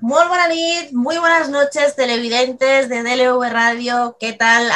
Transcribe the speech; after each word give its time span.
Muy 0.00 0.26
buena 0.28 0.48
nit, 0.48 0.92
muy 0.92 1.18
buenas 1.18 1.50
noches, 1.50 1.94
televidentes 1.94 2.88
de 2.88 3.02
DLV 3.02 3.50
Radio. 3.50 4.16
¿Qué 4.18 4.32
tal? 4.32 4.70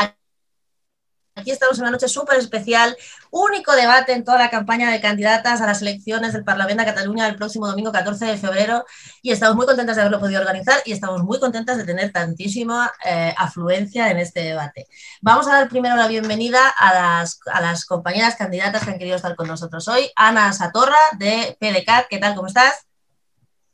Aquí 1.34 1.50
estamos 1.50 1.78
en 1.78 1.84
una 1.84 1.92
noche 1.92 2.08
súper 2.08 2.38
especial, 2.38 2.94
único 3.30 3.72
debate 3.72 4.12
en 4.12 4.22
toda 4.22 4.36
la 4.38 4.50
campaña 4.50 4.90
de 4.90 5.00
candidatas 5.00 5.62
a 5.62 5.66
las 5.66 5.80
elecciones 5.80 6.34
del 6.34 6.44
Parlamento 6.44 6.82
de 6.82 6.90
Cataluña 6.90 7.26
el 7.26 7.36
próximo 7.36 7.66
domingo 7.66 7.90
14 7.90 8.26
de 8.26 8.36
febrero 8.36 8.84
y 9.22 9.32
estamos 9.32 9.56
muy 9.56 9.64
contentas 9.64 9.96
de 9.96 10.02
haberlo 10.02 10.20
podido 10.20 10.42
organizar 10.42 10.82
y 10.84 10.92
estamos 10.92 11.22
muy 11.22 11.40
contentas 11.40 11.78
de 11.78 11.84
tener 11.84 12.12
tantísima 12.12 12.92
eh, 13.06 13.34
afluencia 13.38 14.10
en 14.10 14.18
este 14.18 14.40
debate. 14.40 14.88
Vamos 15.22 15.48
a 15.48 15.54
dar 15.54 15.70
primero 15.70 15.96
la 15.96 16.06
bienvenida 16.06 16.68
a 16.68 16.92
las, 16.92 17.40
a 17.50 17.62
las 17.62 17.86
compañeras 17.86 18.36
candidatas 18.36 18.84
que 18.84 18.90
han 18.90 18.98
querido 18.98 19.16
estar 19.16 19.34
con 19.36 19.48
nosotros 19.48 19.88
hoy. 19.88 20.10
Ana 20.16 20.52
Satorra, 20.52 20.98
de 21.18 21.56
PDCAT, 21.58 22.08
¿qué 22.10 22.18
tal? 22.18 22.34
¿Cómo 22.34 22.48
estás? 22.48 22.86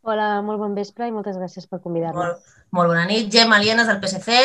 Hola, 0.02 0.40
molt 0.40 0.60
bon 0.62 0.74
vespre 0.74 1.06
i 1.08 1.12
moltes 1.12 1.36
gràcies 1.36 1.66
per 1.68 1.80
convidar-me. 1.84 2.18
Molt, 2.18 2.52
molt 2.72 2.88
bona 2.92 3.04
nit. 3.08 3.28
Gemma 3.32 3.58
Lienes, 3.60 3.86
del 3.91 4.00
PSC. 4.00 4.38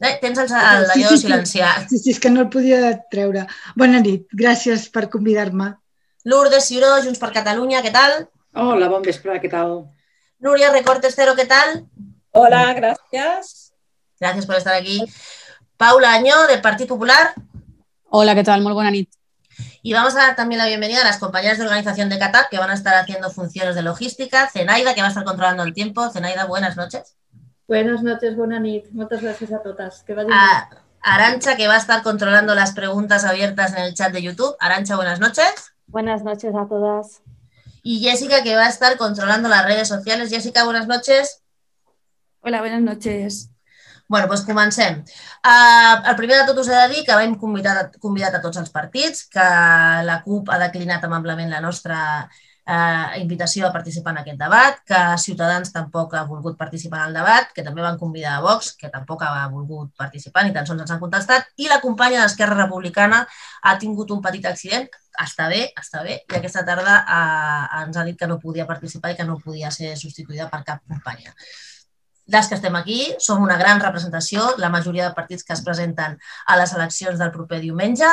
Eh, 0.00 0.14
tens 0.22 0.38
el, 0.38 0.46
el, 0.46 0.86
Sí, 0.86 1.02
allò 1.02 1.08
sí, 1.10 1.16
sí. 1.16 1.22
silenciat. 1.26 1.88
Sí, 1.90 1.98
sí, 1.98 2.14
és 2.14 2.20
que 2.22 2.30
no 2.32 2.44
el 2.46 2.48
podia 2.52 2.94
treure. 3.12 3.44
Bona 3.76 4.00
nit, 4.00 4.28
gràcies 4.32 4.86
per 4.94 5.08
convidar-me. 5.12 5.74
Lourdes 6.24 6.68
Ciuró, 6.68 6.94
Junts 7.04 7.18
per 7.20 7.32
Catalunya, 7.34 7.82
¿qué 7.82 7.90
tal? 7.90 8.28
Hola, 8.54 8.88
bon 8.92 9.02
vespre, 9.02 9.36
què 9.42 9.50
tal? 9.50 9.74
Nuria 10.40 10.70
Recortes 10.72 11.14
Cero, 11.16 11.34
¿qué 11.36 11.44
tal? 11.46 11.84
Hola, 12.32 12.72
gracias. 12.74 13.72
Gracias 14.20 14.46
por 14.46 14.56
estar 14.56 14.74
aquí. 14.74 15.04
Paula 15.76 16.12
Añó, 16.14 16.46
del 16.46 16.60
Partido 16.60 16.88
Popular. 16.88 17.34
Hola, 18.10 18.34
¿qué 18.34 18.44
tal? 18.44 18.62
Muy 18.62 18.72
buena 18.72 18.90
nit. 18.90 19.10
Y 19.82 19.94
vamos 19.94 20.14
a 20.14 20.18
dar 20.18 20.36
también 20.36 20.58
la 20.58 20.66
bienvenida 20.66 21.00
a 21.00 21.04
las 21.04 21.18
compañeras 21.18 21.56
de 21.56 21.64
organización 21.64 22.10
de 22.10 22.18
Qatar 22.18 22.48
que 22.50 22.58
van 22.58 22.68
a 22.68 22.74
estar 22.74 22.94
haciendo 22.94 23.30
funciones 23.30 23.74
de 23.74 23.82
logística. 23.82 24.46
Zenaida, 24.48 24.94
que 24.94 25.00
va 25.00 25.06
a 25.06 25.10
estar 25.10 25.24
controlando 25.24 25.62
el 25.62 25.72
tiempo. 25.72 26.10
Zenaida, 26.10 26.44
buenas 26.44 26.76
noches. 26.76 27.16
Buenas 27.66 28.02
noches, 28.02 28.36
bona 28.36 28.58
nit. 28.60 28.90
Moltes 28.92 29.22
gràcies 29.22 29.54
a 29.54 29.62
totes. 29.62 30.02
Que. 30.04 30.12
A 30.12 30.68
Arancha, 31.00 31.56
que 31.56 31.68
va 31.68 31.76
a 31.76 31.78
estar 31.78 32.02
controlando 32.02 32.54
las 32.54 32.72
preguntas 32.72 33.24
abiertas 33.24 33.72
en 33.72 33.84
el 33.84 33.94
chat 33.94 34.12
de 34.12 34.20
YouTube. 34.20 34.54
Arancha, 34.60 34.96
buenas 34.96 35.18
noches. 35.18 35.72
Buenas 35.86 36.24
noches 36.24 36.52
a 36.54 36.68
todas. 36.68 37.22
Y 37.82 38.00
Jessica, 38.00 38.42
que 38.42 38.56
va 38.56 38.66
a 38.66 38.68
estar 38.68 38.98
controlando 38.98 39.48
las 39.48 39.64
redes 39.64 39.88
sociales. 39.88 40.28
Jessica, 40.28 40.64
buenas 40.64 40.88
noches. 40.88 41.42
Hola, 42.40 42.60
buenas 42.60 42.82
noches. 42.82 43.50
Bueno, 44.10 44.26
doncs 44.26 44.42
comencem. 44.42 45.04
Uh, 45.46 45.96
el 46.10 46.16
primer 46.18 46.40
de 46.40 46.46
tot 46.48 46.56
us 46.58 46.68
he 46.68 46.74
de 46.74 46.86
dir 46.90 47.02
que 47.06 47.14
hem 47.22 47.36
convidat, 47.38 47.92
convidat 48.02 48.34
a 48.34 48.40
tots 48.42 48.58
els 48.58 48.72
partits, 48.74 49.20
que 49.30 49.44
la 50.08 50.16
CUP 50.24 50.50
ha 50.50 50.58
declinat 50.58 51.06
amablement 51.06 51.52
la 51.54 51.60
nostra 51.62 52.00
uh, 52.24 53.20
invitació 53.20 53.68
a 53.68 53.70
participar 53.76 54.16
en 54.16 54.18
aquest 54.24 54.42
debat, 54.42 54.82
que 54.90 55.04
Ciutadans 55.26 55.70
tampoc 55.76 56.18
ha 56.18 56.24
volgut 56.32 56.58
participar 56.58 57.04
en 57.04 57.12
el 57.12 57.20
debat, 57.20 57.54
que 57.54 57.62
també 57.62 57.86
van 57.86 58.02
convidar 58.02 58.34
a 58.34 58.42
Vox, 58.48 58.74
que 58.82 58.90
tampoc 58.90 59.22
ha 59.22 59.46
volgut 59.54 59.94
participar, 59.94 60.42
ni 60.42 60.58
tan 60.58 60.66
sols 60.66 60.82
ens 60.82 60.90
han 60.90 61.04
contestat, 61.06 61.54
i 61.62 61.70
la 61.70 61.78
companya 61.86 62.26
d'Esquerra 62.26 62.58
Republicana 62.64 63.22
ha 63.62 63.78
tingut 63.78 64.10
un 64.10 64.26
petit 64.26 64.50
accident, 64.56 64.90
està 65.22 65.46
bé, 65.54 65.68
està 65.78 66.02
bé, 66.02 66.24
i 66.26 66.40
aquesta 66.42 66.66
tarda 66.66 66.98
uh, 67.06 67.82
ens 67.84 67.94
ha 67.94 68.10
dit 68.10 68.18
que 68.18 68.26
no 68.26 68.42
podia 68.42 68.66
participar 68.66 69.14
i 69.14 69.20
que 69.22 69.30
no 69.30 69.38
podia 69.38 69.70
ser 69.70 69.94
substituïda 69.94 70.50
per 70.50 70.64
cap 70.66 70.82
companya 70.82 71.30
les 72.32 72.48
que 72.48 72.56
estem 72.58 72.76
aquí 72.78 73.00
som 73.18 73.42
una 73.42 73.58
gran 73.60 73.80
representació, 73.82 74.54
la 74.58 74.70
majoria 74.72 75.08
de 75.08 75.14
partits 75.14 75.44
que 75.44 75.54
es 75.56 75.62
presenten 75.66 76.16
a 76.46 76.56
les 76.60 76.74
eleccions 76.76 77.18
del 77.18 77.32
proper 77.34 77.60
diumenge. 77.60 78.08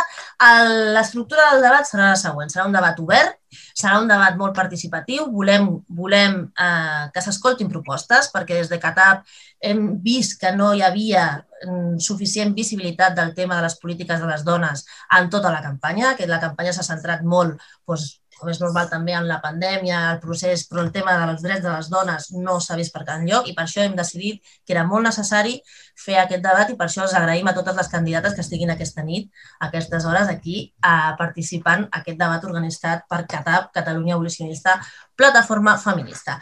L'estructura 0.96 1.52
del 1.52 1.66
debat 1.66 1.90
serà 1.90 2.12
la 2.12 2.20
següent. 2.20 2.52
Serà 2.54 2.66
un 2.68 2.76
debat 2.76 3.00
obert, 3.04 3.38
serà 3.78 3.98
un 4.02 4.10
debat 4.10 4.38
molt 4.40 4.56
participatiu, 4.56 5.28
volem, 5.32 5.70
volem 6.02 6.40
eh, 6.50 7.04
que 7.14 7.24
s'escoltin 7.24 7.70
propostes, 7.72 8.32
perquè 8.34 8.58
des 8.60 8.72
de 8.72 8.80
CATAP 8.82 9.24
hem 9.70 9.88
vist 10.04 10.38
que 10.42 10.52
no 10.56 10.74
hi 10.76 10.84
havia 10.86 11.26
mm, 11.66 11.98
suficient 12.04 12.54
visibilitat 12.58 13.16
del 13.18 13.34
tema 13.38 13.58
de 13.58 13.66
les 13.66 13.78
polítiques 13.82 14.22
de 14.22 14.30
les 14.30 14.44
dones 14.46 14.86
en 15.18 15.30
tota 15.34 15.52
la 15.54 15.64
campanya, 15.64 16.16
que 16.18 16.28
la 16.30 16.42
campanya 16.44 16.76
s'ha 16.76 16.86
centrat 16.86 17.24
molt 17.24 17.58
doncs, 17.88 18.18
com 18.40 18.52
és 18.52 18.60
normal 18.62 18.90
també 18.92 19.16
en 19.18 19.28
la 19.30 19.40
pandèmia, 19.44 20.04
el 20.14 20.20
procés, 20.24 20.66
però 20.70 20.84
el 20.86 20.92
tema 20.96 21.16
dels 21.20 21.44
drets 21.46 21.64
de 21.66 21.74
les 21.74 21.90
dones 21.94 22.30
no 22.36 22.60
s'ha 22.64 22.78
vist 22.80 22.94
per 22.94 23.06
cap 23.08 23.24
lloc 23.26 23.50
i 23.50 23.56
per 23.58 23.66
això 23.66 23.84
hem 23.84 23.96
decidit 23.98 24.42
que 24.66 24.76
era 24.76 24.86
molt 24.88 25.08
necessari 25.08 25.58
fer 25.98 26.20
aquest 26.22 26.44
debat 26.46 26.70
i 26.70 26.78
per 26.78 26.88
això 26.88 27.04
els 27.06 27.16
agraïm 27.18 27.48
a 27.50 27.56
totes 27.58 27.76
les 27.78 27.90
candidates 27.90 28.36
que 28.36 28.44
estiguin 28.46 28.72
aquesta 28.74 29.04
nit, 29.04 29.32
a 29.60 29.70
aquestes 29.70 30.06
hores 30.06 30.30
aquí, 30.30 30.68
a 30.82 31.16
participant 31.18 31.88
en 31.88 32.00
aquest 32.02 32.20
debat 32.20 32.46
organitzat 32.46 33.08
per 33.10 33.24
CATAP, 33.32 33.72
Catalunya 33.74 34.16
Abolicionista, 34.16 34.78
Plataforma 35.18 35.78
Feminista. 35.82 36.38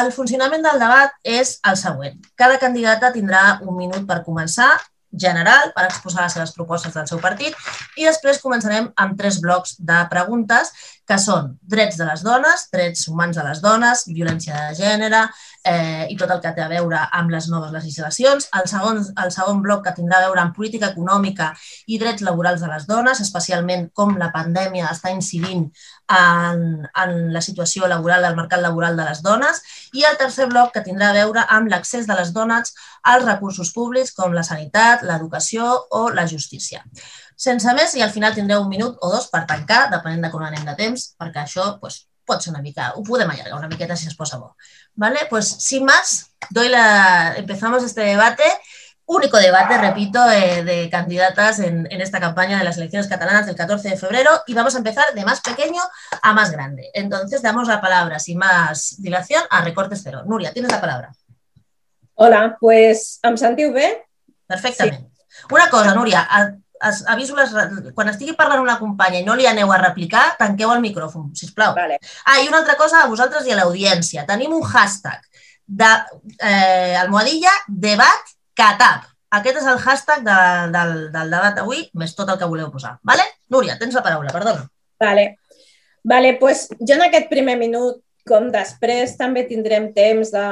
El 0.00 0.10
funcionament 0.12 0.66
del 0.66 0.82
debat 0.82 1.14
és 1.22 1.56
el 1.70 1.78
següent. 1.78 2.18
Cada 2.34 2.58
candidata 2.58 3.12
tindrà 3.14 3.60
un 3.62 3.76
minut 3.78 4.06
per 4.08 4.24
començar, 4.26 4.74
general 5.12 5.72
per 5.76 5.86
exposar 5.86 6.26
les 6.26 6.36
seves 6.36 6.52
propostes 6.56 6.94
del 6.94 7.06
seu 7.08 7.20
partit. 7.22 7.54
I 7.96 8.08
després 8.08 8.42
començarem 8.42 8.90
amb 8.96 9.18
tres 9.18 9.40
blocs 9.42 9.76
de 9.78 10.02
preguntes 10.10 10.72
que 11.06 11.18
són 11.22 11.54
drets 11.62 11.98
de 12.00 12.08
les 12.08 12.24
dones, 12.26 12.66
drets 12.72 13.06
humans 13.08 13.38
de 13.38 13.44
les 13.46 13.62
dones, 13.62 14.06
violència 14.10 14.66
de 14.66 14.78
gènere 14.80 15.26
eh, 15.66 16.06
i 16.12 16.16
tot 16.16 16.30
el 16.30 16.40
que 16.42 16.52
té 16.54 16.62
a 16.62 16.68
veure 16.70 17.00
amb 17.18 17.32
les 17.34 17.48
noves 17.50 17.72
legislacions. 17.74 18.46
El 18.60 18.68
segon, 18.70 19.02
el 19.24 19.32
segon 19.34 19.60
bloc 19.64 19.82
que 19.84 19.94
tindrà 19.96 20.20
a 20.20 20.26
veure 20.28 20.42
amb 20.42 20.54
política 20.56 20.92
econòmica 20.94 21.50
i 21.90 21.98
drets 22.02 22.24
laborals 22.26 22.62
de 22.62 22.70
les 22.70 22.86
dones, 22.86 23.20
especialment 23.24 23.88
com 23.98 24.14
la 24.20 24.30
pandèmia 24.34 24.92
està 24.92 25.12
incidint 25.14 25.66
en, 26.06 26.64
en 26.86 27.16
la 27.34 27.42
situació 27.42 27.90
laboral, 27.90 28.22
del 28.28 28.38
mercat 28.38 28.62
laboral 28.62 28.96
de 28.96 29.08
les 29.10 29.22
dones. 29.26 29.62
I 29.98 30.06
el 30.06 30.18
tercer 30.22 30.48
bloc 30.52 30.72
que 30.76 30.84
tindrà 30.86 31.10
a 31.10 31.18
veure 31.18 31.46
amb 31.58 31.70
l'accés 31.72 32.06
de 32.06 32.16
les 32.18 32.32
dones 32.36 32.74
als 33.02 33.26
recursos 33.26 33.74
públics 33.74 34.14
com 34.14 34.34
la 34.34 34.46
sanitat, 34.46 35.02
l'educació 35.02 35.68
o 35.90 36.08
la 36.14 36.26
justícia. 36.30 36.84
Sense 37.36 37.72
més, 37.76 37.94
i 37.98 38.02
al 38.02 38.12
final 38.14 38.34
tindreu 38.34 38.62
un 38.64 38.70
minut 38.72 38.96
o 39.02 39.10
dos 39.12 39.26
per 39.32 39.44
tancar, 39.50 39.88
depenent 39.92 40.24
de 40.24 40.30
com 40.32 40.44
anem 40.46 40.64
de 40.64 40.74
temps, 40.78 41.10
perquè 41.20 41.42
això 41.42 41.74
pues, 41.82 42.06
pot 42.26 42.42
ser 42.42 42.52
una 42.52 42.62
mica, 42.62 42.90
ho 42.96 43.02
podem 43.06 43.30
allargar 43.30 43.58
una 43.58 43.68
miqueta 43.70 43.96
si 43.96 44.08
es 44.10 44.16
posa 44.18 44.38
bo. 44.40 44.54
¿Vale? 44.96 45.20
Pues 45.30 45.48
sin 45.48 45.84
más, 45.84 46.32
doy 46.50 46.68
la, 46.68 47.34
empezamos 47.36 47.84
este 47.84 48.00
debate, 48.00 48.42
único 49.04 49.36
debate, 49.36 49.78
repito, 49.78 50.18
eh, 50.30 50.64
de 50.64 50.90
candidatas 50.90 51.58
en, 51.60 51.86
en 51.90 52.00
esta 52.00 52.18
campaña 52.18 52.58
de 52.58 52.64
las 52.64 52.76
elecciones 52.78 53.06
catalanas 53.06 53.46
del 53.46 53.54
14 53.54 53.90
de 53.90 53.96
febrero 53.96 54.30
y 54.46 54.54
vamos 54.54 54.74
a 54.74 54.78
empezar 54.78 55.14
de 55.14 55.24
más 55.24 55.40
pequeño 55.42 55.82
a 56.22 56.32
más 56.32 56.50
grande. 56.50 56.90
Entonces 56.94 57.42
damos 57.42 57.68
la 57.68 57.80
palabra, 57.80 58.18
sin 58.18 58.38
más 58.38 58.96
dilación, 58.98 59.42
a 59.50 59.62
Recortes 59.62 60.00
Cero. 60.02 60.22
Nuria, 60.26 60.52
tienes 60.52 60.72
la 60.72 60.80
palabra. 60.80 61.12
Hola, 62.18 62.56
pues 62.58 63.18
em 63.22 63.36
sentiu 63.36 63.74
bé? 63.74 64.06
Perfectament. 64.48 65.10
Una 65.50 65.68
cosa, 65.68 65.94
Núria, 65.94 66.26
as- 66.80 67.04
aviso 67.08 67.36
les, 67.36 67.52
quan 67.94 68.08
estigui 68.12 68.36
parlant 68.36 68.62
una 68.62 68.78
companya 68.78 69.20
i 69.20 69.24
no 69.24 69.34
li 69.34 69.46
aneu 69.46 69.72
a 69.72 69.78
replicar, 69.80 70.36
tanqueu 70.38 70.72
el 70.74 70.80
micròfon, 70.84 71.30
sisplau. 71.34 71.74
Vale. 71.76 71.98
Ah, 72.24 72.40
i 72.42 72.48
una 72.48 72.58
altra 72.62 72.76
cosa 72.76 73.02
a 73.02 73.10
vosaltres 73.10 73.46
i 73.46 73.52
a 73.54 73.58
l'audiència. 73.60 74.26
Tenim 74.28 74.54
un 74.54 74.64
hashtag 74.64 75.24
de 75.66 75.90
eh, 76.38 76.96
almohadilla 77.00 77.52
debat 77.68 78.34
catap. 78.54 79.08
Aquest 79.36 79.58
és 79.60 79.66
el 79.66 79.78
hashtag 79.82 80.22
de, 80.24 80.36
del, 80.72 80.92
del 81.12 81.32
debat 81.34 81.56
d'avui, 81.58 81.88
més 81.98 82.14
tot 82.14 82.30
el 82.30 82.38
que 82.38 82.48
voleu 82.48 82.70
posar. 82.72 82.96
Vale? 83.02 83.24
Núria, 83.50 83.74
tens 83.80 83.94
la 83.94 84.04
paraula, 84.04 84.32
perdona. 84.32 84.68
Vale. 85.02 85.36
Vale, 86.06 86.36
pues 86.38 86.68
jo 86.78 86.94
en 86.94 87.02
aquest 87.08 87.26
primer 87.28 87.56
minut, 87.58 87.98
com 88.26 88.46
després 88.54 89.16
també 89.18 89.42
tindrem 89.46 89.90
temps 89.94 90.30
de 90.30 90.44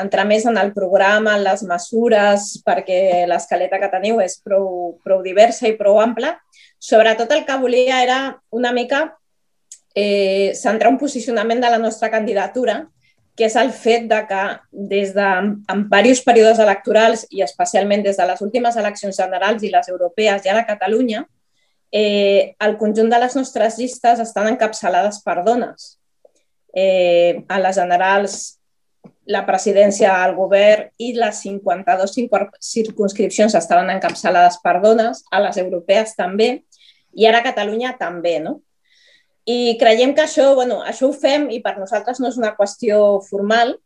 entrar 0.00 0.24
més 0.28 0.44
en 0.46 0.58
el 0.58 0.72
programa, 0.74 1.36
en 1.36 1.44
les 1.46 1.62
mesures, 1.68 2.48
perquè 2.66 3.24
l'escaleta 3.30 3.80
que 3.80 3.90
teniu 3.92 4.20
és 4.24 4.38
prou, 4.44 4.96
prou 5.04 5.22
diversa 5.24 5.68
i 5.68 5.76
prou 5.78 6.00
ampla. 6.02 6.36
Sobretot 6.82 7.30
el 7.32 7.44
que 7.46 7.58
volia 7.58 8.02
era 8.02 8.18
una 8.50 8.72
mica 8.72 9.04
eh, 9.94 10.52
centrar 10.54 10.90
un 10.92 10.98
posicionament 10.98 11.60
de 11.60 11.70
la 11.70 11.78
nostra 11.78 12.10
candidatura, 12.10 12.82
que 13.36 13.46
és 13.48 13.54
el 13.56 13.70
fet 13.72 14.08
de 14.10 14.18
que 14.28 14.40
des 14.92 15.14
de, 15.16 15.28
en 15.72 15.84
diversos 15.88 16.20
períodes 16.24 16.58
electorals 16.60 17.24
i 17.30 17.40
especialment 17.44 18.02
des 18.04 18.18
de 18.20 18.26
les 18.28 18.42
últimes 18.44 18.76
eleccions 18.76 19.16
generals 19.16 19.62
i 19.64 19.70
les 19.72 19.88
europees 19.88 20.44
i 20.44 20.52
a 20.52 20.66
Catalunya, 20.68 21.24
eh, 21.92 22.54
el 22.60 22.76
conjunt 22.76 23.08
de 23.08 23.18
les 23.20 23.36
nostres 23.36 23.78
llistes 23.78 24.20
estan 24.20 24.48
encapçalades 24.52 25.22
per 25.24 25.42
dones. 25.44 25.98
Eh, 26.74 27.44
a 27.48 27.58
les 27.60 27.76
generals, 27.76 28.58
la 29.26 29.44
presidència, 29.46 30.12
el 30.26 30.34
govern 30.34 30.88
i 30.98 31.12
les 31.14 31.42
52 31.44 32.14
circun- 32.16 32.50
circunscripcions 32.58 33.54
estaven 33.54 33.90
encapçalades 33.94 34.58
per 34.62 34.80
dones, 34.82 35.22
a 35.30 35.40
les 35.40 35.58
europees 35.62 36.16
també, 36.18 36.64
i 37.12 37.26
ara 37.28 37.42
a 37.42 37.46
Catalunya 37.46 37.96
també, 37.98 38.38
no? 38.40 38.60
I 39.44 39.76
creiem 39.78 40.14
que 40.14 40.22
això, 40.22 40.54
bueno, 40.54 40.82
això 40.86 41.08
ho 41.08 41.14
fem 41.14 41.48
i 41.50 41.60
per 41.62 41.76
nosaltres 41.78 42.20
no 42.20 42.28
és 42.30 42.38
una 42.38 42.54
qüestió 42.56 43.20
formal, 43.26 43.76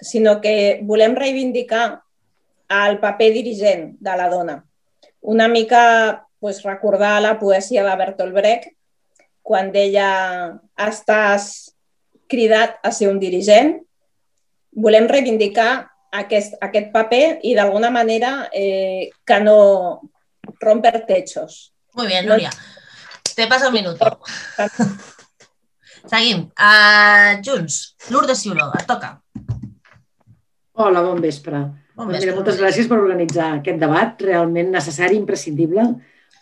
sinó 0.00 0.40
que 0.40 0.80
volem 0.82 1.14
reivindicar 1.16 2.02
el 2.84 2.98
paper 3.00 3.32
dirigent 3.32 3.92
de 4.00 4.16
la 4.16 4.28
dona. 4.28 4.64
Una 5.20 5.48
mica 5.48 6.26
pues, 6.40 6.62
recordar 6.62 7.20
la 7.22 7.38
poesia 7.38 7.84
de 7.84 7.96
Bertolt 7.96 8.34
Brecht 8.34 8.72
quan 9.44 9.70
deia 9.72 10.58
estàs 10.80 11.70
cridat 12.28 12.78
a 12.82 12.90
ser 12.92 13.10
un 13.12 13.20
dirigent, 13.20 13.76
volem 14.74 15.08
reivindicar 15.10 15.86
aquest, 16.14 16.56
aquest 16.62 16.90
paper 16.94 17.40
i 17.46 17.54
d'alguna 17.56 17.90
manera 17.94 18.48
eh, 18.52 19.10
que 19.26 19.40
no 19.42 19.56
romper 20.60 21.04
techos. 21.06 21.72
Muy 21.94 22.06
bien, 22.06 22.26
Núria. 22.26 22.50
Te 23.34 23.46
passa 23.46 23.68
el 23.68 23.72
minuto. 23.72 24.18
Seguim. 26.10 26.50
Uh, 26.58 27.40
Junts, 27.42 27.96
Lourdes 28.10 28.42
Ciuró, 28.42 28.68
et 28.78 28.86
toca. 28.86 29.16
Hola, 30.74 31.02
bon 31.02 31.22
vespre. 31.22 31.62
Bon 31.94 32.08
Doncs 32.10 32.18
vespre, 32.18 32.30
mira, 32.30 32.36
moltes 32.36 32.58
gràcies 32.60 32.90
per 32.90 32.98
organitzar 32.98 33.52
aquest 33.60 33.80
debat, 33.80 34.18
realment 34.26 34.72
necessari, 34.74 35.16
imprescindible, 35.16 35.86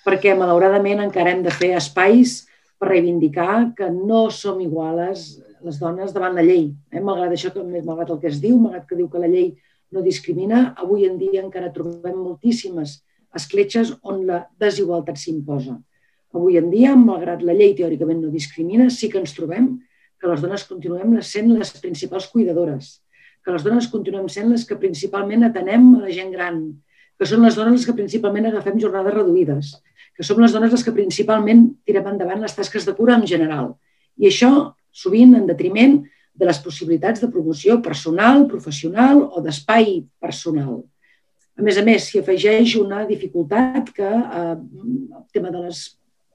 perquè 0.06 0.34
malauradament 0.36 1.04
encara 1.04 1.34
hem 1.34 1.44
de 1.44 1.52
fer 1.54 1.74
espais 1.78 2.40
per 2.80 2.90
reivindicar 2.90 3.72
que 3.78 3.88
no 3.92 4.26
som 4.34 4.60
iguales 4.64 5.36
les 5.64 5.78
dones 5.80 6.12
davant 6.14 6.34
la 6.36 6.44
llei. 6.46 6.70
Eh? 6.92 7.00
Malgrat 7.00 7.34
això, 7.34 7.52
que, 7.54 7.62
malgrat 7.62 8.10
el 8.10 8.20
que 8.22 8.30
es 8.30 8.40
diu, 8.42 8.58
malgrat 8.60 8.88
que 8.88 8.98
diu 8.98 9.08
que 9.10 9.22
la 9.22 9.30
llei 9.30 9.52
no 9.92 10.02
discrimina, 10.02 10.72
avui 10.80 11.06
en 11.06 11.18
dia 11.20 11.42
encara 11.44 11.72
trobem 11.72 12.16
moltíssimes 12.16 13.00
escletxes 13.36 13.94
on 14.02 14.26
la 14.28 14.42
desigualtat 14.60 15.20
s'imposa. 15.20 15.78
Avui 16.32 16.56
en 16.56 16.70
dia, 16.72 16.94
malgrat 16.96 17.42
la 17.44 17.54
llei 17.56 17.74
teòricament 17.76 18.22
no 18.24 18.32
discrimina, 18.32 18.88
sí 18.90 19.10
que 19.12 19.20
ens 19.20 19.34
trobem 19.36 19.74
que 20.20 20.30
les 20.30 20.40
dones 20.40 20.64
continuem 20.68 21.16
sent 21.26 21.50
les 21.52 21.72
principals 21.82 22.28
cuidadores, 22.32 23.00
que 23.44 23.52
les 23.52 23.64
dones 23.66 23.88
continuem 23.90 24.28
sent 24.30 24.48
les 24.52 24.64
que 24.68 24.78
principalment 24.80 25.48
atenem 25.48 25.96
a 25.96 26.04
la 26.06 26.12
gent 26.14 26.30
gran, 26.32 26.60
que 27.18 27.28
són 27.28 27.42
les 27.44 27.56
dones 27.58 27.80
les 27.80 27.88
que 27.88 27.96
principalment 27.98 28.48
agafem 28.48 28.78
jornades 28.80 29.14
reduïdes, 29.14 29.72
que 30.16 30.24
som 30.26 30.40
les 30.40 30.54
dones 30.54 30.72
les 30.72 30.84
que 30.84 30.94
principalment 30.94 31.66
tirem 31.86 32.08
endavant 32.14 32.40
les 32.44 32.54
tasques 32.54 32.86
de 32.86 32.94
cura 32.96 33.16
en 33.18 33.26
general. 33.28 33.74
I 34.16 34.28
això 34.30 34.52
sovint 34.92 35.34
en 35.38 35.48
detriment 35.48 36.00
de 36.32 36.48
les 36.48 36.60
possibilitats 36.64 37.20
de 37.20 37.28
promoció 37.32 37.80
personal, 37.84 38.46
professional 38.48 39.24
o 39.24 39.42
d'espai 39.44 40.02
personal. 40.20 40.80
A 41.58 41.64
més 41.64 41.76
a 41.76 41.84
més, 41.84 42.06
s'hi 42.08 42.22
afegeix 42.22 42.76
una 42.80 43.02
dificultat 43.08 43.90
que 43.96 44.08
eh, 44.08 44.54
el 44.56 45.26
tema 45.34 45.50
de 45.52 45.66
les 45.66 45.82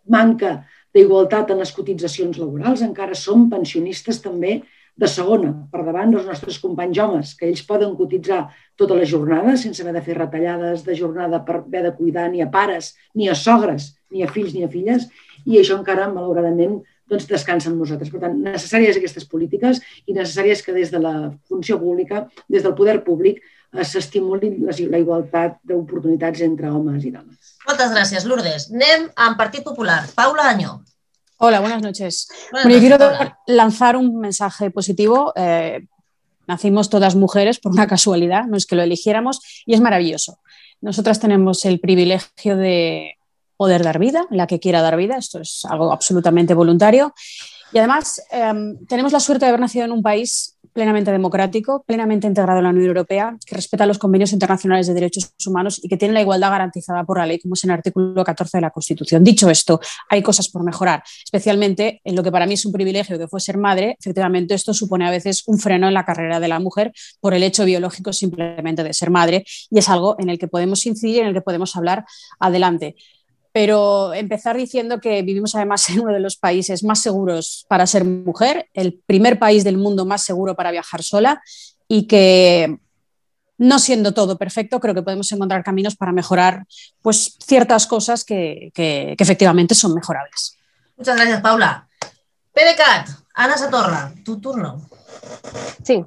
manca 0.08 0.60
d'igualtat 0.96 1.52
en 1.52 1.62
les 1.64 1.74
cotitzacions 1.74 2.38
laborals. 2.40 2.84
Encara 2.86 3.18
som 3.18 3.48
pensionistes 3.52 4.22
també 4.24 4.62
de 4.98 5.08
segona, 5.10 5.52
per 5.70 5.84
davant 5.86 6.14
dels 6.14 6.26
nostres 6.26 6.58
companys 6.62 6.98
homes, 7.04 7.34
que 7.38 7.46
ells 7.46 7.62
poden 7.66 7.94
cotitzar 8.00 8.48
tota 8.80 8.98
la 8.98 9.06
jornada 9.06 9.54
sense 9.62 9.84
haver 9.84 9.94
de 10.00 10.02
fer 10.06 10.16
retallades 10.18 10.84
de 10.88 10.96
jornada 10.98 11.44
per 11.46 11.60
haver 11.60 11.84
de 11.86 11.94
cuidar 12.00 12.26
ni 12.34 12.42
a 12.42 12.50
pares, 12.50 12.96
ni 13.14 13.30
a 13.30 13.36
sogres, 13.38 13.92
ni 14.10 14.26
a 14.26 14.30
fills 14.32 14.56
ni 14.56 14.66
a 14.66 14.72
filles, 14.74 15.06
i 15.46 15.60
això 15.60 15.78
encara, 15.78 16.10
malauradament, 16.10 16.80
doncs 17.10 17.28
descansa 17.28 17.70
en 17.70 17.78
nosaltres. 17.80 18.10
Per 18.12 18.20
tant, 18.22 18.36
necessàries 18.44 18.98
aquestes 19.00 19.26
polítiques 19.26 19.82
i 20.06 20.14
necessàries 20.14 20.64
que 20.64 20.74
des 20.76 20.92
de 20.92 21.00
la 21.00 21.14
funció 21.48 21.80
pública, 21.80 22.28
des 22.48 22.64
del 22.64 22.76
poder 22.76 23.04
públic, 23.04 23.42
eh, 23.74 23.84
s'estimuli 23.84 24.54
la 24.90 25.00
igualtat 25.00 25.58
d'oportunitats 25.64 26.42
entre 26.42 26.70
homes 26.70 27.06
i 27.06 27.12
dones. 27.12 27.56
Moltes 27.68 27.92
gràcies, 27.92 28.26
Lourdes. 28.26 28.70
Anem 28.72 29.10
amb 29.16 29.38
Partit 29.38 29.64
Popular. 29.64 30.06
Paula 30.16 30.50
Añó. 30.50 30.84
Hola, 31.38 31.60
buenas 31.60 31.82
noches. 31.84 32.28
Buenas 32.52 32.66
Bueno, 32.66 32.78
yo 32.78 32.80
quiero 32.80 32.98
Paula. 32.98 33.40
lanzar 33.48 33.96
un 33.96 34.20
mensaje 34.20 34.72
positivo. 34.72 35.34
Eh, 35.36 35.86
nacimos 36.48 36.90
todas 36.90 37.16
mujeres 37.16 37.60
por 37.60 37.74
una 37.74 37.88
casualidad, 37.88 38.46
no 38.46 38.58
es 38.58 38.66
que 38.66 38.76
lo 38.76 38.82
eligiéramos, 38.82 39.64
y 39.66 39.74
es 39.74 39.82
maravilloso. 39.82 40.40
Nosotras 40.82 41.20
tenemos 41.20 41.66
el 41.66 41.80
privilegio 41.80 42.56
de 42.58 43.17
poder 43.58 43.84
dar 43.84 44.00
vida, 44.00 44.28
la 44.30 44.48
que 44.48 44.60
quiera 44.60 44.82
dar 44.82 44.96
vida, 44.96 45.18
esto 45.18 45.40
es 45.42 45.66
algo 45.70 45.92
absolutamente 45.92 46.54
voluntario. 46.54 47.14
Y 47.74 47.80
además 47.80 48.22
eh, 48.32 48.54
tenemos 48.88 49.12
la 49.12 49.20
suerte 49.20 49.46
de 49.46 49.50
haber 49.50 49.60
nacido 49.60 49.86
en 49.86 49.92
un 49.92 50.02
país 50.02 50.58
plenamente 50.78 51.12
democrático, 51.12 51.84
plenamente 51.88 52.28
integrado 52.28 52.60
en 52.60 52.66
la 52.66 52.70
Unión 52.70 52.86
Europea, 52.86 53.36
que 53.44 53.56
respeta 53.56 53.88
los 53.88 53.98
convenios 53.98 54.32
internacionales 54.32 54.86
de 54.86 54.94
derechos 54.94 55.34
humanos 55.44 55.80
y 55.84 55.90
que 55.90 55.98
tiene 55.98 56.14
la 56.14 56.22
igualdad 56.22 56.52
garantizada 56.52 57.04
por 57.04 57.18
la 57.18 57.26
ley, 57.26 57.40
como 57.40 57.56
es 57.56 57.64
en 57.64 57.72
el 57.72 57.78
artículo 57.78 58.24
14 58.24 58.58
de 58.58 58.62
la 58.62 58.70
Constitución. 58.70 59.24
Dicho 59.24 59.50
esto, 59.50 59.80
hay 60.08 60.22
cosas 60.22 60.50
por 60.50 60.64
mejorar, 60.64 61.02
especialmente 61.24 62.00
en 62.04 62.16
lo 62.16 62.22
que 62.22 62.32
para 62.32 62.46
mí 62.46 62.54
es 62.54 62.64
un 62.64 62.74
privilegio 62.74 63.18
que 63.18 63.28
fue 63.28 63.40
ser 63.40 63.58
madre. 63.58 63.98
Efectivamente, 64.00 64.54
esto 64.54 64.72
supone 64.72 65.08
a 65.08 65.10
veces 65.10 65.42
un 65.48 65.58
freno 65.58 65.88
en 65.88 65.96
la 65.96 66.06
carrera 66.06 66.40
de 66.40 66.48
la 66.48 66.60
mujer 66.60 66.94
por 67.20 67.34
el 67.34 67.42
hecho 67.42 67.66
biológico 67.66 68.14
simplemente 68.14 68.84
de 68.84 68.94
ser 68.94 69.10
madre 69.10 69.46
y 69.72 69.80
es 69.80 69.90
algo 69.90 70.16
en 70.20 70.30
el 70.30 70.38
que 70.38 70.48
podemos 70.48 70.86
incidir, 70.86 71.22
en 71.22 71.30
el 71.30 71.34
que 71.34 71.42
podemos 71.42 71.76
hablar 71.76 72.06
adelante 72.40 72.96
pero 73.52 74.14
empezar 74.14 74.56
diciendo 74.58 75.00
que 75.00 75.22
vivimos 75.22 75.56
además 75.56 75.90
en 75.90 76.00
uno 76.02 76.14
de 76.14 76.20
los 76.20 76.38
países 76.38 76.84
más 76.84 77.02
seguros 77.02 77.66
para 77.68 77.88
ser 77.88 78.04
mujer, 78.06 78.70
el 78.74 78.94
primer 79.06 79.40
país 79.40 79.64
del 79.64 79.78
mundo 79.78 80.06
más 80.06 80.24
seguro 80.24 80.56
para 80.56 80.72
viajar 80.72 81.04
sola 81.04 81.42
y 81.88 82.08
que 82.08 82.80
no 83.58 83.80
siendo 83.80 84.14
todo 84.14 84.38
perfecto, 84.38 84.80
creo 84.80 84.94
que 84.94 85.02
podemos 85.02 85.32
encontrar 85.32 85.64
caminos 85.64 85.96
para 85.96 86.12
mejorar 86.12 86.66
pues, 87.02 87.38
ciertas 87.40 87.88
cosas 87.88 88.24
que, 88.24 88.72
que, 88.74 89.16
que 89.18 89.24
efectivamente 89.24 89.74
son 89.74 89.94
mejorables. 89.94 90.56
Muchas 90.96 91.16
gracias, 91.16 91.42
Paula. 91.42 91.88
PDeCAT, 92.54 93.10
Ana 93.34 93.58
Satorra, 93.58 94.14
tu 94.24 94.40
turno. 94.40 94.82
Sí. 95.84 96.04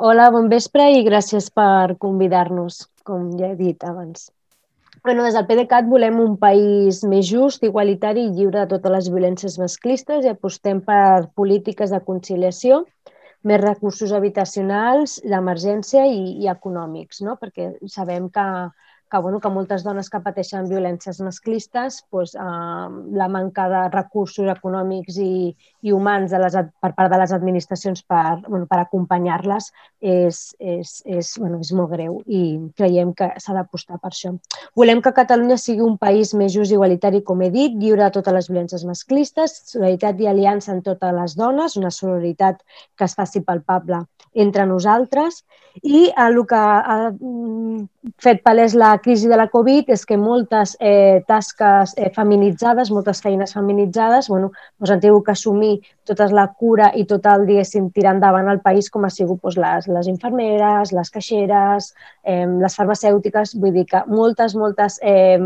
Hola, 0.00 0.28
bon 0.30 0.46
vespre 0.46 0.84
i 0.94 1.00
gràcies 1.02 1.48
per 1.50 1.96
convidar-nos, 1.98 2.84
com 3.02 3.32
ja 3.34 3.48
he 3.50 3.56
dit 3.58 3.82
abans. 3.82 4.28
Bueno, 5.04 5.22
des 5.24 5.34
del 5.34 5.46
PDeCAT 5.46 5.86
volem 5.90 6.18
un 6.20 6.36
país 6.40 7.02
més 7.06 7.28
just, 7.28 7.62
igualitari 7.66 8.24
i 8.26 8.32
lliure 8.34 8.64
de 8.64 8.70
totes 8.72 8.94
les 8.94 9.08
violències 9.12 9.58
masclistes 9.60 10.24
i 10.24 10.30
apostem 10.32 10.80
per 10.84 11.28
polítiques 11.38 11.92
de 11.94 12.00
conciliació, 12.06 12.82
més 13.46 13.60
recursos 13.62 14.12
habitacionals, 14.16 15.18
d'emergència 15.22 16.06
i, 16.10 16.38
i 16.42 16.50
econòmics, 16.50 17.22
no? 17.22 17.36
perquè 17.40 17.70
sabem 17.86 18.26
que, 18.34 18.46
que, 19.10 19.20
bueno, 19.22 19.40
que 19.40 19.52
moltes 19.54 19.84
dones 19.86 20.10
que 20.10 20.22
pateixen 20.24 20.66
violències 20.72 21.20
masclistes, 21.24 22.02
doncs, 22.12 22.34
eh, 22.34 22.88
la 23.22 23.28
manca 23.32 23.68
de 23.72 23.84
recursos 23.94 24.50
econòmics 24.56 25.20
i, 25.22 25.32
i 25.82 25.92
humans 25.94 26.32
de 26.32 26.40
les, 26.42 26.56
per 26.82 26.90
part 26.96 27.12
de 27.12 27.18
les 27.20 27.32
administracions 27.34 28.02
per, 28.02 28.40
bueno, 28.48 28.66
per 28.70 28.80
acompanyar-les 28.82 29.70
és, 30.00 30.40
és, 30.58 30.94
és, 31.06 31.32
bueno, 31.38 31.60
és 31.62 31.72
molt 31.76 31.92
greu 31.92 32.18
i 32.26 32.42
creiem 32.78 33.12
que 33.16 33.30
s'ha 33.38 33.54
d'apostar 33.56 34.00
per 34.02 34.10
això. 34.12 34.34
Volem 34.78 35.02
que 35.04 35.14
Catalunya 35.14 35.58
sigui 35.60 35.84
un 35.86 35.96
país 36.00 36.34
més 36.34 36.52
just 36.54 36.72
i 36.72 36.78
igualitari, 36.78 37.22
com 37.26 37.42
he 37.42 37.50
dit, 37.54 37.76
lliure 37.78 38.04
de 38.04 38.14
totes 38.18 38.34
les 38.34 38.50
violències 38.50 38.84
masclistes, 38.88 39.58
solidaritat 39.72 40.20
i 40.20 40.30
aliança 40.30 40.74
en 40.74 40.82
totes 40.86 41.14
les 41.14 41.36
dones, 41.38 41.78
una 41.80 41.94
solidaritat 41.94 42.62
que 42.96 43.06
es 43.06 43.14
faci 43.18 43.42
palpable 43.46 44.04
entre 44.38 44.66
nosaltres 44.66 45.42
i 45.82 46.08
el 46.16 46.38
que 46.46 46.58
ha 46.58 47.10
mm, 47.10 47.84
fet 48.22 48.42
palès 48.44 48.74
la 48.78 48.96
crisi 49.02 49.28
de 49.30 49.36
la 49.38 49.48
Covid 49.50 49.90
és 49.94 50.04
que 50.06 50.18
moltes 50.18 50.74
eh, 50.80 51.22
tasques 51.28 51.94
eh, 51.96 52.10
feminitzades, 52.14 52.90
moltes 52.94 53.22
feines 53.22 53.54
feminitzades, 53.54 54.28
bueno, 54.32 54.50
doncs 54.78 54.94
han 54.94 55.02
tingut 55.04 55.26
que 55.26 55.36
assumir 55.36 55.67
tota 56.08 56.26
la 56.34 56.46
cura 56.60 56.90
i 56.96 57.04
tot 57.10 57.26
el, 57.30 57.46
diguéssim, 57.48 57.90
tirar 57.94 58.16
endavant 58.16 58.48
el 58.52 58.60
país 58.64 58.90
com 58.90 59.06
ha 59.06 59.12
sigut 59.12 59.40
doncs, 59.44 59.58
les, 59.64 59.88
les 59.98 60.10
infermeres, 60.14 60.92
les 60.96 61.14
caixeres, 61.14 61.92
eh, 62.24 62.44
les 62.46 62.76
farmacèutiques, 62.80 63.56
vull 63.62 63.74
dir 63.76 63.86
que 63.92 64.04
moltes, 64.10 64.56
moltes 64.58 65.00
eh, 65.02 65.38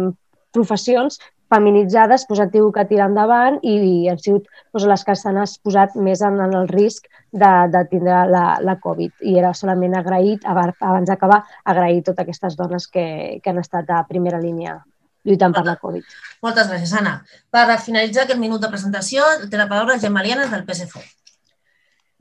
professions 0.53 1.19
feminitzades 1.53 2.23
doncs, 2.29 2.41
han 2.41 2.53
tingut 2.53 2.75
que 2.79 2.87
tirar 2.89 3.11
endavant 3.11 3.59
i, 3.63 3.75
i 3.77 3.97
han 4.09 4.21
sigut 4.21 4.47
doncs, 4.73 4.87
les 4.89 5.05
que 5.09 5.17
s'han 5.21 5.41
exposat 5.43 5.97
més 5.97 6.23
en, 6.25 6.39
en 6.41 6.55
el 6.63 6.71
risc 6.71 7.11
de, 7.33 7.51
de 7.75 7.83
tindre 7.91 8.23
la, 8.33 8.47
la 8.65 8.79
Covid. 8.81 9.13
I 9.29 9.37
era 9.43 9.53
solament 9.57 9.99
agraït, 9.99 10.47
aba- 10.49 10.71
abans 10.81 11.13
d'acabar, 11.13 11.43
agrair 11.65 12.01
totes 12.07 12.25
aquestes 12.25 12.57
dones 12.57 12.89
que, 12.89 13.05
que 13.43 13.53
han 13.53 13.61
estat 13.61 13.91
a 13.93 14.05
primera 14.09 14.41
línia 14.41 14.79
lluitant 15.25 15.55
per 15.57 15.65
la 15.67 15.77
Covid. 15.81 16.05
Moltes 16.43 16.71
gràcies, 16.71 16.93
Anna. 16.99 17.17
Per 17.55 17.65
finalitzar 17.87 18.27
aquest 18.27 18.41
minut 18.43 18.63
de 18.63 18.71
presentació, 18.73 19.27
té 19.49 19.61
la 19.61 19.69
paraula 19.71 19.99
Gemma 20.03 20.25
Lianes 20.27 20.51
del 20.51 20.65
PSC. 20.69 21.03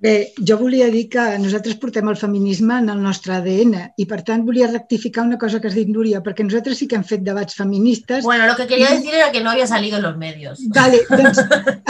Bé, 0.01 0.33
jo 0.41 0.55
volia 0.57 0.87
dir 0.89 1.03
que 1.13 1.23
nosaltres 1.37 1.75
portem 1.77 2.07
el 2.09 2.15
feminisme 2.17 2.79
en 2.81 2.87
el 2.89 3.01
nostre 3.05 3.35
ADN 3.35 3.75
i, 4.01 4.07
per 4.09 4.23
tant, 4.25 4.41
volia 4.47 4.69
rectificar 4.71 5.21
una 5.27 5.37
cosa 5.37 5.59
que 5.61 5.69
has 5.69 5.75
dit, 5.77 5.91
Núria, 5.93 6.23
perquè 6.25 6.41
nosaltres 6.41 6.79
sí 6.81 6.87
que 6.89 6.97
hem 6.97 7.03
fet 7.05 7.21
debats 7.21 7.53
feministes. 7.53 8.23
Bueno, 8.25 8.47
lo 8.49 8.55
que 8.57 8.65
quería 8.65 8.89
decir 8.95 9.13
era 9.13 9.31
que 9.31 9.43
no 9.45 9.51
había 9.51 9.67
salido 9.67 9.97
en 9.97 10.03
los 10.07 10.17
medios. 10.17 10.63
Vale, 10.73 11.03
doncs 11.19 11.43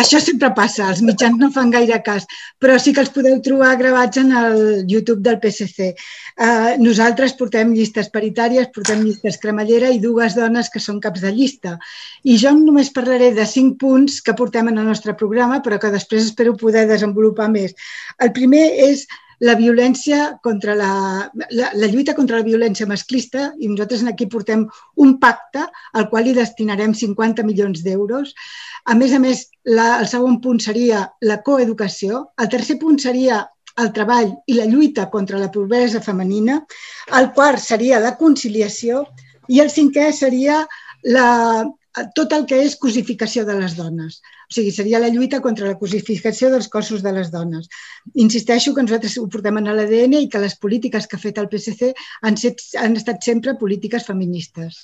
això 0.03 0.19
sempre 0.19 0.49
passa, 0.57 0.89
els 0.91 0.99
mitjans 1.07 1.39
no 1.39 1.53
fan 1.55 1.71
gaire 1.71 2.01
cas, 2.03 2.27
però 2.59 2.75
sí 2.83 2.91
que 2.91 2.99
els 3.05 3.13
podeu 3.15 3.39
trobar 3.39 3.77
gravats 3.79 4.19
en 4.19 4.35
el 4.35 4.59
YouTube 4.91 5.23
del 5.23 5.39
PSC. 5.39 5.93
Uh, 6.35 6.75
nosaltres 6.83 7.37
portem 7.39 7.71
llistes 7.71 8.11
paritàries, 8.11 8.73
portem 8.75 9.05
llistes 9.07 9.39
cremallera 9.39 9.87
i 9.87 10.03
dues 10.03 10.35
dones 10.35 10.67
que 10.67 10.83
són 10.83 10.99
caps 10.99 11.23
de 11.23 11.31
llista. 11.31 11.77
I 12.27 12.35
jo 12.43 12.51
només 12.59 12.91
parlaré 12.91 13.31
de 13.39 13.47
cinc 13.47 13.79
punts 13.79 14.19
que 14.19 14.35
portem 14.35 14.67
en 14.67 14.83
el 14.83 14.91
nostre 14.91 15.15
programa, 15.15 15.63
però 15.63 15.79
que 15.79 15.95
després 15.95 16.27
espero 16.27 16.59
poder 16.59 16.89
desenvolupar 16.91 17.47
més. 17.55 17.71
El 18.21 18.31
primer 18.35 18.65
és 18.91 19.05
la 19.41 19.55
violència 19.57 20.37
contra 20.45 20.75
la, 20.77 20.91
la, 21.49 21.71
la 21.73 21.87
lluita 21.89 22.13
contra 22.13 22.37
la 22.37 22.45
violència 22.45 22.85
masclista 22.89 23.47
i 23.57 23.69
nosaltres 23.71 24.03
aquí 24.05 24.27
portem 24.29 24.67
un 25.01 25.15
pacte 25.23 25.63
al 25.97 26.07
qual 26.11 26.29
hi 26.29 26.35
destinarem 26.37 26.93
50 26.93 27.45
milions 27.47 27.81
d'euros. 27.85 28.35
A 28.85 28.93
més 28.97 29.15
a 29.17 29.21
més, 29.23 29.47
la, 29.65 29.95
el 30.03 30.07
segon 30.11 30.37
punt 30.45 30.61
seria 30.61 31.07
la 31.25 31.39
coeducació, 31.47 32.27
el 32.37 32.51
tercer 32.53 32.77
punt 32.81 33.01
seria 33.01 33.41
el 33.81 33.89
treball 33.95 34.29
i 34.51 34.59
la 34.59 34.69
lluita 34.69 35.07
contra 35.09 35.39
la 35.41 35.49
pobresa 35.49 36.01
femenina, 36.05 36.59
el 37.17 37.31
quart 37.33 37.61
seria 37.63 38.01
la 38.03 38.13
conciliació 38.19 39.07
i 39.49 39.61
el 39.63 39.71
cinquè 39.73 40.11
seria 40.13 40.61
la, 41.15 41.65
tot 42.15 42.33
el 42.37 42.45
que 42.45 42.61
és 42.67 42.77
cosificació 42.77 43.45
de 43.47 43.57
les 43.57 43.73
dones. 43.79 44.21
O 44.51 44.53
sigui, 44.53 44.71
seria 44.75 44.99
la 44.99 45.07
lluita 45.07 45.39
contra 45.39 45.69
la 45.69 45.77
cosificació 45.79 46.49
dels 46.51 46.67
cossos 46.67 46.99
de 47.05 47.13
les 47.15 47.29
dones. 47.31 47.69
Insisteixo 48.19 48.73
que 48.75 48.83
nosaltres 48.83 49.15
ho 49.21 49.23
portem 49.31 49.61
en 49.61 49.69
l'ADN 49.71 50.17
i 50.19 50.27
que 50.31 50.41
les 50.43 50.57
polítiques 50.59 51.07
que 51.07 51.15
ha 51.15 51.21
fet 51.21 51.39
el 51.39 51.47
PSC 51.47 51.93
han, 52.27 52.35
set, 52.41 52.59
han 52.75 52.99
estat 52.99 53.23
sempre 53.23 53.55
polítiques 53.61 54.03
feministes. 54.09 54.81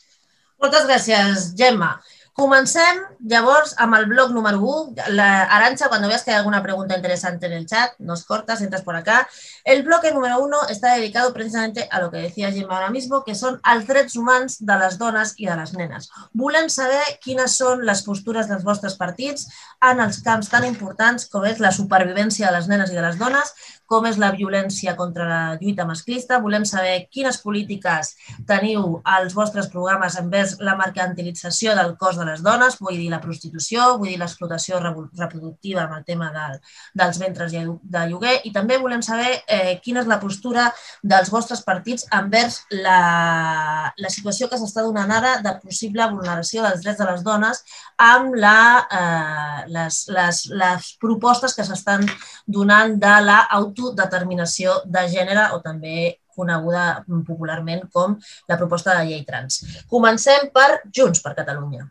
Moltes 0.63 0.87
gràcies, 0.87 1.51
Gemma. 1.59 1.97
Comencem, 2.37 2.99
llavors, 3.31 3.71
amb 3.81 3.95
el 3.97 4.03
blog 4.05 4.29
número 4.29 4.59
1. 4.61 5.07
La 5.17 5.45
Arancha, 5.55 5.87
cuando 5.89 6.07
veas 6.07 6.23
que 6.23 6.29
hay 6.29 6.37
alguna 6.37 6.61
pregunta 6.61 6.95
interesante 6.95 7.47
en 7.47 7.53
el 7.53 7.65
chat, 7.65 7.93
nos 7.97 8.25
cortas, 8.25 8.61
entras 8.61 8.83
por 8.83 8.95
acá. 8.95 9.27
El 9.63 9.81
bloque 9.81 10.11
número 10.11 10.37
1 10.43 10.67
está 10.69 10.93
dedicado 10.93 11.33
precisamente 11.33 11.87
a 11.89 11.99
lo 11.99 12.11
que 12.11 12.17
decía 12.17 12.51
Gemma 12.51 12.75
ahora 12.75 12.91
mismo, 12.91 13.23
que 13.25 13.33
són 13.33 13.57
els 13.65 13.87
drets 13.87 14.19
humans 14.21 14.59
de 14.61 14.77
les 14.77 14.99
dones 15.01 15.33
i 15.41 15.49
de 15.49 15.55
les 15.57 15.73
nenes. 15.73 16.11
Volem 16.37 16.69
saber 16.69 17.01
quines 17.25 17.57
són 17.57 17.81
les 17.89 18.05
postures 18.05 18.45
dels 18.45 18.61
vostres 18.69 18.99
partits 19.01 19.49
en 19.89 20.05
els 20.05 20.21
camps 20.21 20.53
tan 20.53 20.69
importants 20.69 21.25
com 21.33 21.49
és 21.49 21.57
la 21.57 21.73
supervivència 21.73 22.51
de 22.51 22.53
les 22.59 22.69
nenes 22.69 22.93
i 22.93 23.01
de 23.01 23.07
les 23.07 23.17
dones, 23.17 23.49
com 23.87 24.05
és 24.09 24.19
la 24.19 24.33
violència 24.35 24.95
contra 24.99 25.25
la 25.27 25.41
lluita 25.61 25.85
masclista. 25.87 26.41
Volem 26.43 26.65
saber 26.67 27.07
quines 27.11 27.39
polítiques 27.41 28.13
teniu 28.47 28.99
als 29.07 29.35
vostres 29.37 29.69
programes 29.71 30.17
envers 30.19 30.57
la 30.59 30.75
mercantilització 30.79 31.75
del 31.77 31.95
cos 31.97 32.19
de 32.19 32.27
les 32.27 32.43
dones, 32.43 32.77
vull 32.83 32.99
dir 32.99 33.09
la 33.11 33.21
prostitució, 33.23 33.95
vull 33.97 34.11
dir 34.11 34.19
l'explotació 34.19 34.81
reproductiva 34.83 35.85
amb 35.85 35.97
el 35.97 36.05
tema 36.07 36.29
del, 36.35 36.59
dels 36.99 37.21
ventres 37.21 37.55
de 37.55 38.03
lloguer 38.11 38.41
i 38.43 38.51
també 38.55 38.77
volem 38.81 39.01
saber 39.05 39.41
eh, 39.47 39.77
quina 39.83 40.03
és 40.03 40.11
la 40.11 40.19
postura 40.19 40.67
dels 41.01 41.31
vostres 41.31 41.63
partits 41.65 42.05
envers 42.13 42.59
la, 42.83 43.93
la 43.95 44.11
situació 44.11 44.49
que 44.51 44.59
s'està 44.59 44.83
donant 44.85 45.11
ara 45.13 45.37
de 45.43 45.55
possible 45.63 46.09
vulneració 46.11 46.65
dels 46.65 46.83
drets 46.83 46.99
de 46.99 47.07
les 47.09 47.23
dones 47.23 47.63
amb 48.03 48.35
la, 48.35 48.59
eh, 48.99 49.63
les, 49.73 50.03
les, 50.11 50.43
les 50.51 50.91
propostes 51.01 51.55
que 51.55 51.65
s'estan 51.67 52.05
donant 52.45 52.97
de 52.99 53.15
l'auto 53.27 53.76
autodeterminació 53.77 54.81
de 54.85 55.05
gènere 55.11 55.51
o 55.55 55.61
també 55.63 56.17
coneguda 56.37 57.03
popularment 57.25 57.87
com 57.93 58.15
la 58.49 58.57
proposta 58.59 58.95
de 58.97 59.07
llei 59.09 59.23
trans. 59.25 59.63
Comencem 59.89 60.51
per 60.53 60.69
Junts 60.93 61.23
per 61.25 61.33
Catalunya. 61.37 61.87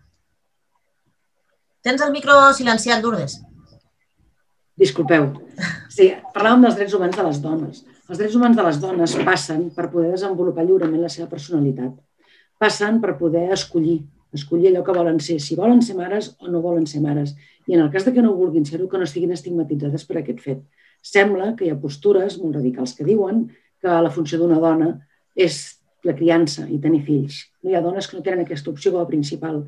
Tens 1.87 2.03
el 2.03 2.15
micro 2.15 2.39
silenciat, 2.55 3.03
Lourdes? 3.03 3.39
Disculpeu. 4.77 5.29
Sí, 5.93 6.11
parlàvem 6.35 6.67
dels 6.67 6.77
drets 6.79 6.97
humans 6.97 7.17
de 7.17 7.27
les 7.27 7.39
dones. 7.43 7.85
Els 8.07 8.19
drets 8.21 8.35
humans 8.39 8.59
de 8.59 8.65
les 8.67 8.81
dones 8.83 9.15
passen 9.27 9.69
per 9.75 9.89
poder 9.93 10.13
desenvolupar 10.13 10.67
lliurement 10.67 11.03
la 11.03 11.11
seva 11.13 11.31
personalitat. 11.31 11.95
Passen 12.61 13.01
per 13.03 13.17
poder 13.19 13.49
escollir, 13.55 14.01
escollir 14.37 14.71
allò 14.71 14.83
que 14.85 14.97
volen 14.97 15.19
ser, 15.21 15.39
si 15.43 15.57
volen 15.59 15.83
ser 15.83 15.97
mares 15.99 16.35
o 16.41 16.51
no 16.53 16.63
volen 16.65 16.87
ser 16.91 17.03
mares. 17.05 17.35
I 17.67 17.79
en 17.79 17.87
el 17.87 17.91
cas 17.95 18.05
de 18.07 18.13
que 18.15 18.23
no 18.23 18.35
vulguin 18.37 18.67
ser-ho, 18.69 18.89
que 18.89 18.99
no 19.01 19.09
estiguin 19.09 19.33
estigmatitzades 19.35 20.05
per 20.07 20.21
aquest 20.21 20.43
fet 20.45 20.63
sembla 21.07 21.53
que 21.57 21.67
hi 21.67 21.73
ha 21.73 21.81
postures 21.81 22.39
molt 22.43 22.59
radicals 22.59 22.95
que 22.97 23.07
diuen 23.07 23.47
que 23.83 23.99
la 24.07 24.13
funció 24.13 24.41
d'una 24.41 24.61
dona 24.63 24.93
és 25.37 25.59
la 26.07 26.15
criança 26.17 26.67
i 26.71 26.81
tenir 26.83 27.03
fills. 27.07 27.43
No 27.63 27.71
hi 27.71 27.77
ha 27.77 27.85
dones 27.85 28.09
que 28.09 28.17
no 28.17 28.25
tenen 28.25 28.45
aquesta 28.45 28.73
opció 28.73 28.93
com 28.95 29.03
a 29.03 29.11
principal. 29.11 29.63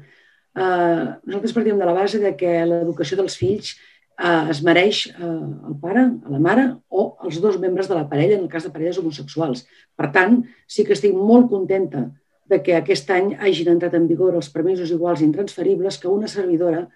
Uh, 0.59 1.18
nosaltres 1.28 1.54
partim 1.54 1.78
de 1.78 1.87
la 1.87 1.95
base 1.95 2.21
de 2.23 2.35
que 2.38 2.52
l'educació 2.66 3.18
dels 3.18 3.37
fills 3.38 3.75
uh, 4.18 4.49
es 4.50 4.62
mereix 4.66 5.04
uh, 5.12 5.68
el 5.71 5.76
pare, 5.83 6.07
a 6.09 6.33
la 6.35 6.40
mare 6.42 6.68
o 6.88 7.11
els 7.26 7.40
dos 7.42 7.59
membres 7.62 7.90
de 7.90 7.99
la 7.99 8.07
parella, 8.11 8.38
en 8.38 8.47
el 8.47 8.52
cas 8.52 8.66
de 8.66 8.73
parelles 8.75 8.99
homosexuals. 8.99 9.66
Per 9.99 10.11
tant, 10.14 10.40
sí 10.66 10.87
que 10.87 10.97
estic 10.97 11.14
molt 11.14 11.50
contenta 11.52 12.09
de 12.49 12.62
que 12.64 12.78
aquest 12.78 13.11
any 13.12 13.35
hagin 13.37 13.75
entrat 13.75 13.95
en 13.99 14.09
vigor 14.09 14.38
els 14.38 14.49
permisos 14.50 14.90
iguals 14.95 15.21
i 15.21 15.28
intransferibles 15.28 16.00
que 16.00 16.09
una 16.09 16.30
servidora 16.33 16.87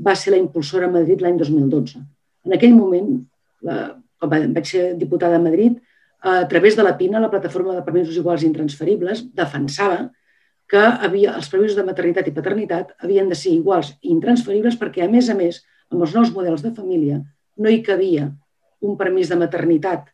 va 0.00 0.14
ser 0.16 0.36
la 0.36 0.40
impulsora 0.40 0.86
a 0.86 0.94
Madrid 0.94 1.20
l'any 1.20 1.36
2012. 1.40 1.98
En 2.46 2.56
aquell 2.56 2.76
moment, 2.76 3.18
quan 3.60 4.54
vaig 4.54 4.66
ser 4.68 4.84
diputada 5.00 5.36
a 5.36 5.42
Madrid, 5.42 5.78
a 6.20 6.46
través 6.48 6.76
de 6.76 6.84
la 6.84 6.96
PINA, 6.98 7.20
la 7.20 7.30
Plataforma 7.32 7.74
de 7.74 7.84
Permisos 7.84 8.16
Iguals 8.16 8.42
i 8.44 8.50
Intransferibles, 8.50 9.24
defensava 9.36 10.10
que 10.70 10.80
havia, 10.80 11.34
els 11.34 11.48
permisos 11.50 11.76
de 11.78 11.84
maternitat 11.86 12.28
i 12.30 12.34
paternitat 12.34 12.92
havien 13.02 13.28
de 13.28 13.34
ser 13.38 13.56
iguals 13.56 13.90
i 14.00 14.12
intransferibles 14.12 14.76
perquè, 14.78 15.02
a 15.02 15.10
més 15.10 15.28
a 15.32 15.34
més, 15.34 15.58
amb 15.90 16.04
els 16.06 16.14
nous 16.14 16.30
models 16.34 16.62
de 16.62 16.70
família 16.76 17.18
no 17.60 17.72
hi 17.72 17.80
cabia 17.82 18.28
un 18.86 18.94
permís 19.00 19.32
de 19.32 19.38
maternitat 19.40 20.06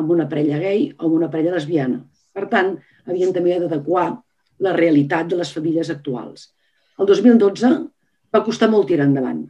amb 0.00 0.10
una 0.10 0.26
parella 0.28 0.58
gay 0.58 0.88
o 0.98 1.06
amb 1.06 1.20
una 1.20 1.30
parella 1.30 1.54
lesbiana. 1.54 2.00
Per 2.34 2.48
tant, 2.50 2.74
havien 3.06 3.32
també 3.36 3.54
d'adequar 3.60 4.08
la 4.64 4.74
realitat 4.74 5.30
de 5.30 5.38
les 5.38 5.52
famílies 5.54 5.90
actuals. 5.94 6.50
El 6.98 7.06
2012 7.08 7.70
va 8.34 8.44
costar 8.44 8.68
molt 8.72 8.88
tirar 8.90 9.06
endavant 9.06 9.44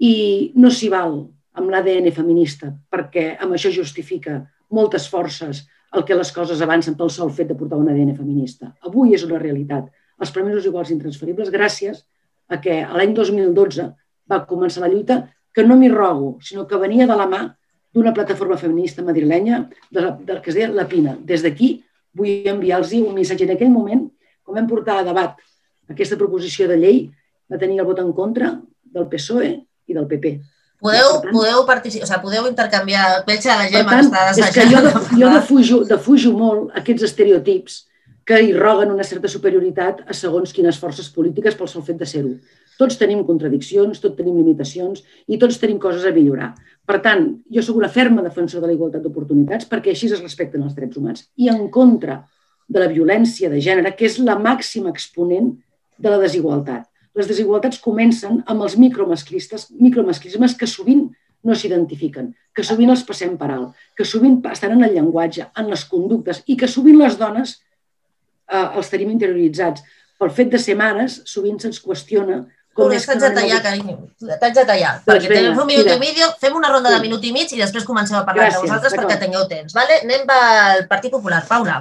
i 0.00 0.14
no 0.56 0.70
s'hi 0.72 0.88
val 0.88 1.20
amb 1.58 1.70
l'ADN 1.72 2.10
feminista, 2.14 2.70
perquè 2.90 3.34
amb 3.42 3.56
això 3.56 3.72
justifica 3.74 4.40
moltes 4.70 5.08
forces 5.10 5.64
el 5.96 6.04
que 6.06 6.14
les 6.14 6.30
coses 6.32 6.60
avancen 6.62 6.94
pel 6.98 7.10
sol 7.10 7.32
fet 7.34 7.50
de 7.50 7.56
portar 7.58 7.78
un 7.80 7.88
ADN 7.90 8.14
feminista. 8.14 8.70
Avui 8.86 9.16
és 9.16 9.24
una 9.26 9.40
realitat. 9.42 9.88
Els 10.20 10.30
permisos 10.30 10.66
iguals 10.68 10.92
intransferibles 10.94 11.50
gràcies 11.50 12.04
a 12.48 12.60
que 12.62 12.82
l'any 12.94 13.14
2012 13.16 13.88
va 14.30 14.44
començar 14.46 14.84
la 14.84 14.90
lluita 14.92 15.22
que 15.54 15.64
no 15.66 15.76
m'hi 15.76 15.90
rogo, 15.90 16.36
sinó 16.46 16.66
que 16.66 16.78
venia 16.78 17.08
de 17.10 17.16
la 17.18 17.26
mà 17.26 17.42
d'una 17.90 18.14
plataforma 18.14 18.58
feminista 18.58 19.02
madrilenya 19.02 19.64
de 19.90 20.12
del 20.22 20.40
que 20.40 20.52
es 20.52 20.58
deia 20.58 20.70
La 20.70 20.86
Pina. 20.86 21.16
Des 21.18 21.42
d'aquí 21.42 21.80
vull 22.14 22.46
enviar-los 22.46 22.92
un 23.00 23.14
missatge. 23.14 23.48
En 23.48 23.56
aquell 23.56 23.70
moment, 23.70 24.06
com 24.42 24.54
vam 24.54 24.68
portar 24.70 25.00
a 25.00 25.06
debat 25.06 25.42
aquesta 25.90 26.16
proposició 26.16 26.68
de 26.68 26.78
llei, 26.78 27.10
va 27.50 27.58
tenir 27.58 27.80
el 27.80 27.86
vot 27.86 27.98
en 27.98 28.12
contra 28.14 28.60
del 28.84 29.08
PSOE 29.10 29.50
i 29.90 29.94
del 29.94 30.06
PP. 30.06 30.38
Podeu, 30.80 31.20
podeu, 31.28 31.60
participar, 31.68 32.06
o 32.06 32.08
sigui, 32.08 32.22
podeu 32.24 32.46
intercanviar 32.48 33.02
el 33.10 33.22
veig 33.26 33.44
a 33.44 33.58
la 33.60 33.68
Gemma 33.68 33.98
tant, 33.98 34.08
que 34.08 34.22
està 34.32 34.46
És 34.48 34.54
que 34.54 34.64
jo, 34.70 34.80
de, 34.86 34.92
jo 35.20 35.28
defujo, 35.34 35.78
defujo 35.84 36.32
molt 36.32 36.78
aquests 36.80 37.04
estereotips 37.10 37.82
que 38.24 38.38
hi 38.40 38.54
roguen 38.56 38.94
una 38.94 39.04
certa 39.04 39.28
superioritat 39.28 40.00
a 40.08 40.16
segons 40.16 40.54
quines 40.56 40.78
forces 40.80 41.10
polítiques 41.12 41.56
pel 41.58 41.68
sol 41.68 41.84
fet 41.84 42.00
de 42.00 42.08
ser-ho. 42.08 42.32
Tots 42.80 42.96
tenim 42.96 43.20
contradiccions, 43.28 44.00
tots 44.00 44.16
tenim 44.16 44.38
limitacions 44.40 45.04
i 45.28 45.36
tots 45.40 45.60
tenim 45.60 45.76
coses 45.82 46.06
a 46.08 46.14
millorar. 46.16 46.54
Per 46.88 47.00
tant, 47.04 47.26
jo 47.52 47.64
sóc 47.64 47.76
una 47.76 47.92
ferma 47.92 48.24
defensor 48.24 48.64
de 48.64 48.70
la 48.70 48.76
igualtat 48.76 49.04
d'oportunitats 49.04 49.68
perquè 49.68 49.92
així 49.92 50.08
es 50.08 50.22
respecten 50.24 50.64
els 50.64 50.76
drets 50.78 50.96
humans 50.96 51.26
i 51.36 51.52
en 51.52 51.66
contra 51.68 52.22
de 52.70 52.80
la 52.80 52.88
violència 52.88 53.50
de 53.52 53.60
gènere, 53.60 53.92
que 53.98 54.08
és 54.08 54.16
la 54.22 54.38
màxima 54.38 54.88
exponent 54.94 55.52
de 56.00 56.08
la 56.08 56.22
desigualtat 56.22 56.89
les 57.18 57.30
desigualtats 57.30 57.80
comencen 57.82 58.42
amb 58.46 58.66
els 58.66 58.76
micromasclistes, 58.78 59.70
micromasclismes 59.80 60.54
que 60.58 60.68
sovint 60.70 61.08
no 61.46 61.56
s'identifiquen, 61.56 62.30
que 62.54 62.64
sovint 62.66 62.92
els 62.92 63.02
passem 63.08 63.34
per 63.40 63.48
alt, 63.54 63.74
que 63.96 64.04
sovint 64.04 64.38
estan 64.50 64.76
en 64.76 64.84
el 64.86 64.94
llenguatge, 64.94 65.48
en 65.56 65.70
les 65.72 65.84
conductes 65.88 66.42
i 66.46 66.56
que 66.60 66.68
sovint 66.68 67.00
les 67.00 67.16
dones 67.18 67.56
eh, 67.56 68.66
els 68.66 68.92
tenim 68.92 69.10
interioritzats. 69.14 69.82
Pel 70.20 70.32
fet 70.36 70.50
de 70.52 70.60
ser 70.60 70.76
mares, 70.76 71.22
sovint 71.24 71.58
se'ns 71.62 71.80
qüestiona 71.80 72.42
com 72.76 72.92
és 72.94 73.06
que... 73.06 73.16
T'haig 73.18 73.22
de 73.24 73.40
tallar, 73.40 73.60
carinyo. 73.64 73.96
T'haig 74.20 74.54
de 74.54 74.64
tallar. 74.68 74.92
Doncs 75.02 75.10
perquè 75.10 75.30
tenim 75.32 75.58
un 75.58 75.68
minut 75.68 75.90
i 75.90 75.96
mig, 76.02 76.20
fem 76.42 76.58
una 76.58 76.70
ronda 76.70 76.92
de 76.94 77.00
minut 77.02 77.24
i 77.26 77.32
mig 77.34 77.50
i 77.50 77.58
després 77.58 77.86
comencem 77.88 78.18
a 78.20 78.24
parlar 78.28 78.46
Gràcies, 78.46 78.60
de 78.62 78.68
vosaltres 78.68 78.96
perquè 78.98 79.18
tingueu 79.24 79.46
temps. 79.50 79.74
Vale? 79.76 80.00
Anem 80.06 80.26
pel 80.28 80.84
Partit 80.90 81.14
Popular. 81.14 81.42
Paula, 81.48 81.80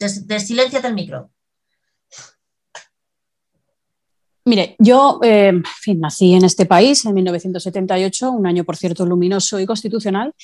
des, 0.00 0.20
des 0.30 0.46
silencia't 0.48 0.88
el 0.88 0.96
micro. 0.96 1.26
Mire, 4.46 4.76
yo 4.78 5.18
eh, 5.24 5.48
en 5.48 5.64
fin, 5.64 5.98
nací 5.98 6.32
en 6.34 6.44
este 6.44 6.66
país 6.66 7.04
en 7.04 7.14
1978, 7.14 8.30
un 8.30 8.46
año, 8.46 8.62
por 8.62 8.76
cierto, 8.76 9.04
luminoso 9.04 9.58
y 9.58 9.66
constitucional, 9.66 10.34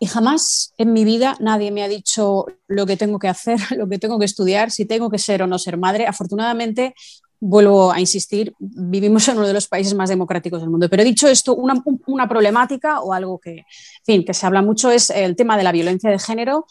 y 0.00 0.06
jamás 0.06 0.74
en 0.78 0.92
mi 0.92 1.04
vida 1.04 1.36
nadie 1.38 1.70
me 1.70 1.84
ha 1.84 1.88
dicho 1.88 2.46
lo 2.66 2.86
que 2.86 2.96
tengo 2.96 3.20
que 3.20 3.28
hacer, 3.28 3.60
lo 3.78 3.88
que 3.88 4.00
tengo 4.00 4.18
que 4.18 4.24
estudiar, 4.24 4.72
si 4.72 4.84
tengo 4.84 5.08
que 5.08 5.18
ser 5.18 5.44
o 5.44 5.46
no 5.46 5.60
ser 5.60 5.76
madre. 5.76 6.08
Afortunadamente, 6.08 6.92
vuelvo 7.38 7.92
a 7.92 8.00
insistir, 8.00 8.52
vivimos 8.58 9.28
en 9.28 9.38
uno 9.38 9.46
de 9.46 9.52
los 9.52 9.68
países 9.68 9.94
más 9.94 10.08
democráticos 10.08 10.60
del 10.60 10.70
mundo. 10.70 10.88
Pero 10.88 11.04
dicho 11.04 11.28
esto, 11.28 11.54
una, 11.54 11.80
una 12.08 12.28
problemática 12.28 13.00
o 13.00 13.12
algo 13.12 13.38
que, 13.38 13.58
en 13.58 13.64
fin, 14.04 14.24
que 14.24 14.34
se 14.34 14.44
habla 14.44 14.60
mucho 14.60 14.90
es 14.90 15.08
el 15.10 15.36
tema 15.36 15.56
de 15.56 15.62
la 15.62 15.70
violencia 15.70 16.10
de 16.10 16.18
género. 16.18 16.66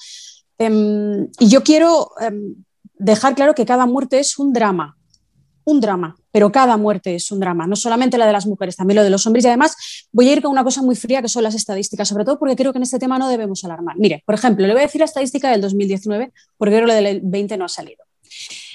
Eh, 0.59 1.25
y 1.39 1.47
yo 1.47 1.63
quiero 1.63 2.11
eh, 2.19 2.31
dejar 2.95 3.33
claro 3.33 3.55
que 3.55 3.65
cada 3.65 3.85
muerte 3.85 4.19
es 4.19 4.37
un 4.37 4.51
drama, 4.51 4.97
un 5.65 5.79
drama, 5.79 6.15
pero 6.31 6.51
cada 6.51 6.77
muerte 6.77 7.15
es 7.15 7.31
un 7.31 7.39
drama, 7.39 7.67
no 7.67 7.75
solamente 7.75 8.17
la 8.17 8.25
de 8.25 8.33
las 8.33 8.45
mujeres, 8.47 8.75
también 8.75 8.97
lo 8.97 9.03
de 9.03 9.09
los 9.09 9.25
hombres. 9.27 9.45
Y 9.45 9.47
además 9.47 9.75
voy 10.11 10.29
a 10.29 10.33
ir 10.33 10.41
con 10.41 10.51
una 10.51 10.63
cosa 10.63 10.81
muy 10.81 10.95
fría 10.95 11.21
que 11.21 11.27
son 11.27 11.43
las 11.43 11.55
estadísticas, 11.55 12.07
sobre 12.07 12.25
todo 12.25 12.39
porque 12.39 12.55
creo 12.55 12.71
que 12.71 12.79
en 12.79 12.83
este 12.83 12.99
tema 12.99 13.19
no 13.19 13.29
debemos 13.29 13.63
alarmar. 13.63 13.97
Mire, 13.97 14.23
por 14.25 14.35
ejemplo, 14.35 14.65
le 14.65 14.73
voy 14.73 14.81
a 14.81 14.85
decir 14.85 14.99
la 14.99 15.05
estadística 15.05 15.49
del 15.51 15.61
2019 15.61 16.31
porque 16.57 16.75
creo 16.75 16.87
que 16.87 16.93
la 16.93 17.09
del 17.09 17.21
20 17.23 17.57
no 17.57 17.65
ha 17.65 17.69
salido. 17.69 18.03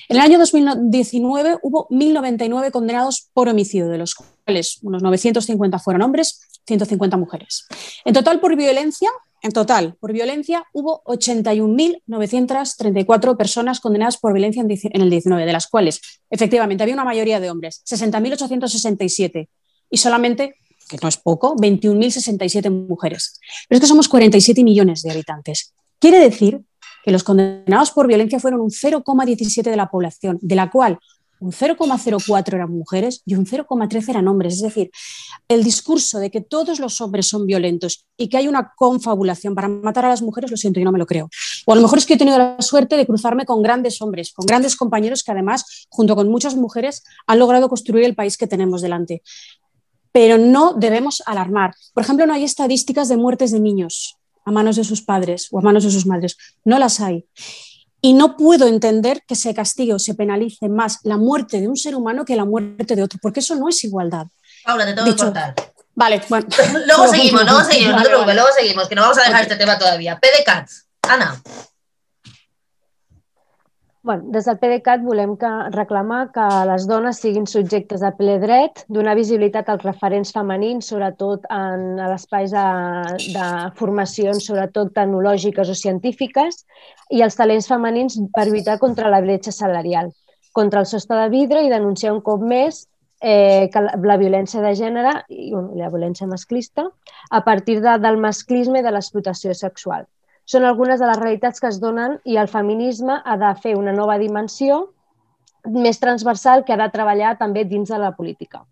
En 0.09 0.19
el 0.19 0.23
año 0.23 0.39
2019 0.39 1.59
hubo 1.63 1.89
1.099 1.89 2.71
condenados 2.71 3.29
por 3.33 3.49
homicidio, 3.49 3.89
de 3.89 3.99
los 3.99 4.15
cuales 4.15 4.79
unos 4.83 5.03
950 5.03 5.81
fueron 5.81 6.03
hombres, 6.03 6.41
150 6.67 7.17
mujeres. 7.17 7.67
En 8.05 8.13
total, 8.13 8.41
por 8.41 8.57
violencia, 8.57 9.09
en 9.43 9.53
total, 9.53 9.95
por 10.01 10.13
violencia, 10.13 10.65
hubo 10.73 11.05
81.934 11.05 13.37
personas 13.37 13.79
condenadas 13.81 14.17
por 14.17 14.33
violencia 14.33 14.63
en 14.63 14.71
el 15.01 15.11
19, 15.11 15.47
de 15.47 15.53
las 15.53 15.69
cuales 15.69 16.01
efectivamente 16.31 16.83
había 16.83 16.95
una 16.95 17.05
mayoría 17.05 17.39
de 17.39 17.51
hombres, 17.51 17.83
60.867, 17.87 19.49
y 19.91 19.99
solamente, 19.99 20.57
que 20.89 20.97
no 21.01 21.09
es 21.09 21.19
poco, 21.19 21.55
21.067 21.57 22.69
mujeres. 22.71 23.39
Pero 23.69 23.77
es 23.77 23.81
que 23.81 23.87
somos 23.87 24.09
47 24.09 24.65
millones 24.65 25.03
de 25.03 25.13
habitantes. 25.13 25.73
Quiere 25.99 26.19
decir 26.19 26.61
que 27.05 27.13
los 27.13 27.23
condenados 27.23 27.93
por 27.93 28.09
violencia 28.09 28.41
fueron 28.41 28.61
un 28.61 28.71
0,17 28.71 29.63
de 29.63 29.77
la 29.77 29.89
población, 29.89 30.41
de 30.43 30.57
la 30.57 30.71
cual 30.71 30.99
un 31.41 31.53
0,04 31.53 32.55
eran 32.55 32.71
mujeres 32.71 33.23
y 33.27 33.35
un 33.35 33.47
0,13 33.47 34.09
eran 34.09 34.29
hombres. 34.29 34.55
Es 34.55 34.63
decir, 34.63 34.91
el 35.49 35.63
discurso 35.63 36.19
de 36.19 36.31
que 36.31 36.41
todos 36.41 36.81
los 36.81 37.01
hombres 37.01 37.27
son 37.27 37.47
violentos 37.47 38.07
y 38.17 38.29
que 38.29 38.37
hay 38.37 38.49
una 38.49 38.73
confabulación 38.77 39.55
para 39.55 39.69
matar 39.69 40.05
a 40.07 40.09
las 40.09 40.23
mujeres, 40.23 40.51
lo 40.51 40.57
siento, 40.57 40.81
yo 40.81 40.85
no 40.85 40.93
me 40.93 40.99
lo 40.99 41.07
creo. 41.07 41.29
O 41.67 41.73
a 41.73 41.77
lo 41.77 41.83
mejor 41.83 41.99
es 41.99 42.07
que 42.07 42.15
he 42.15 42.19
tenido 42.19 42.39
la 42.39 42.61
suerte 42.61 42.97
de 42.97 43.07
cruzarme 43.07 43.45
con 43.45 43.63
grandes 43.63 44.01
hombres, 44.01 44.33
con 44.33 44.47
grandes 44.47 44.77
compañeros 44.77 45.23
que 45.23 45.33
además, 45.33 45.87
junto 45.89 46.17
con 46.17 46.29
muchas 46.29 46.57
mujeres, 46.57 47.05
han 47.27 47.39
logrado 47.39 47.69
construir 47.69 48.05
el 48.05 48.15
país 48.15 48.37
que 48.37 48.47
tenemos 48.47 48.83
delante. 48.83 49.23
Pero 50.13 50.39
no 50.39 50.73
debemos 50.73 51.23
alarmar. 51.27 51.75
Por 51.93 52.03
ejemplo, 52.03 52.27
no 52.27 52.33
hay 52.33 52.45
estadísticas 52.45 53.09
de 53.09 53.17
muertes 53.19 53.51
de 53.53 53.61
niños 53.61 54.17
a 54.47 54.53
manos 54.53 54.77
de 54.77 54.85
sus 54.85 55.03
padres 55.03 55.49
o 55.51 55.59
a 55.59 55.63
manos 55.63 55.85
de 55.85 55.91
sus 55.91 56.07
madres. 56.07 56.37
No 56.65 56.79
las 56.79 57.01
hay. 57.01 57.27
Y 58.01 58.13
no 58.13 58.37
puedo 58.37 58.67
entender 58.67 59.23
que 59.27 59.35
se 59.35 59.55
castigue 59.55 59.95
o 59.95 59.99
se 59.99 60.15
penalice 60.15 60.69
más 60.69 61.01
la 61.03 61.17
muerte 61.17 61.61
de 61.61 61.69
un 61.69 61.77
ser 61.77 61.97
humano 61.97 62.25
que 62.25 62.37
la 62.37 62.45
muerte 62.45 62.95
de 62.95 63.03
otro, 63.03 63.19
porque 63.23 63.41
eso 63.41 63.55
no 63.57 63.69
es 63.69 63.83
igualdad. 63.85 64.27
Paula, 64.65 64.85
te 64.85 64.95
tengo 64.95 65.07
que 65.07 65.17
cortar. 65.17 65.55
Vale, 65.95 66.23
bueno. 66.29 66.47
luego 66.87 67.09
seguimos, 67.09 67.45
luego 67.45 67.65
seguimos, 67.65 67.97
no 67.97 68.03
te 68.03 68.09
preocupes, 68.09 68.35
luego 68.35 68.51
seguimos, 68.57 68.89
que 68.89 68.95
no 68.95 69.03
vamos 69.03 69.19
a 69.19 69.23
dejar 69.23 69.43
este 69.43 69.57
tema 69.57 69.79
todavía. 69.79 70.21
PDCAT, 70.21 70.69
Ana. 71.03 71.41
Bueno, 74.07 74.23
des 74.31 74.45
del 74.47 74.59
PDeCAT 74.63 75.01
volem 75.03 75.33
que, 75.35 75.49
reclamar 75.75 76.29
que 76.31 76.43
les 76.69 76.85
dones 76.87 77.19
siguin 77.19 77.49
subjectes 77.51 78.05
de 78.05 78.11
ple 78.15 78.37
dret, 78.39 78.85
donar 78.87 79.17
visibilitat 79.19 79.73
als 79.73 79.83
referents 79.83 80.31
femenins, 80.37 80.93
sobretot 80.93 81.49
en 81.51 81.99
l'espais 82.13 82.55
de, 82.55 82.63
de 83.35 83.49
formacions, 83.81 84.47
sobretot 84.47 84.95
tecnològiques 84.95 85.75
o 85.75 85.75
científiques, 85.75 86.63
i 87.11 87.27
els 87.27 87.35
talents 87.35 87.67
femenins 87.67 88.21
per 88.31 88.47
lluitar 88.47 88.79
contra 88.79 89.11
la 89.11 89.19
bretxa 89.27 89.51
salarial, 89.59 90.15
contra 90.55 90.85
el 90.85 90.87
sostre 90.87 91.25
de 91.25 91.33
vidre 91.35 91.67
i 91.67 91.75
denunciar 91.75 92.15
un 92.15 92.23
cop 92.31 92.47
més 92.55 92.85
eh, 93.21 93.67
que 93.75 93.89
la, 93.89 93.99
la 94.15 94.23
violència 94.23 94.63
de 94.63 94.77
gènere 94.79 95.17
i 95.35 95.51
la 95.51 95.91
violència 95.91 96.31
masclista 96.31 96.87
a 97.31 97.43
partir 97.43 97.81
de, 97.83 97.99
del 98.07 98.23
masclisme 98.23 98.79
i 98.79 98.87
de 98.87 98.95
l'explotació 98.95 99.51
sexual 99.67 100.07
són 100.47 100.65
algunes 100.65 101.01
de 101.03 101.09
les 101.11 101.19
realitats 101.19 101.61
que 101.61 101.69
es 101.73 101.81
donen 101.83 102.21
i 102.25 102.39
el 102.39 102.49
feminisme 102.49 103.19
ha 103.25 103.37
de 103.41 103.51
fer 103.63 103.75
una 103.77 103.93
nova 103.93 104.17
dimensió 104.23 104.85
més 105.67 105.99
transversal 105.99 106.63
que 106.65 106.75
ha 106.75 106.81
de 106.81 106.91
treballar 106.95 107.35
també 107.41 107.65
dins 107.67 107.91
de 107.91 107.99
la 107.99 108.13
política. 108.15 108.63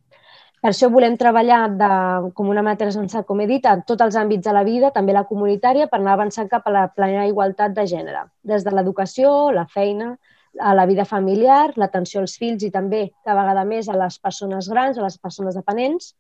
Per 0.65 0.71
això 0.71 0.89
volem 0.89 1.19
treballar 1.21 1.65
de, 1.77 1.89
com 2.33 2.49
una 2.49 2.63
mà 2.65 2.73
transversal, 2.81 3.27
com 3.29 3.43
he 3.43 3.49
dit, 3.51 3.67
en 3.69 3.83
tots 3.85 4.01
els 4.01 4.15
àmbits 4.17 4.47
de 4.47 4.55
la 4.57 4.63
vida, 4.65 4.89
també 4.95 5.13
la 5.13 5.27
comunitària, 5.29 5.91
per 5.91 5.99
anar 5.99 6.15
avançant 6.15 6.49
cap 6.49 6.65
a 6.65 6.73
la 6.73 6.85
plena 6.89 7.27
igualtat 7.29 7.75
de 7.77 7.85
gènere, 7.91 8.23
des 8.49 8.65
de 8.65 8.73
l'educació, 8.73 9.35
la 9.53 9.67
feina, 9.69 10.15
a 10.61 10.73
la 10.79 10.87
vida 10.87 11.05
familiar, 11.05 11.75
l'atenció 11.77 12.23
als 12.23 12.39
fills 12.41 12.65
i 12.65 12.71
també, 12.73 13.11
cada 13.27 13.43
vegada 13.43 13.67
més, 13.69 13.91
a 13.91 13.99
les 13.99 14.17
persones 14.23 14.71
grans, 14.73 14.97
a 14.97 15.05
les 15.05 15.19
persones 15.19 15.59
dependents, 15.59 16.15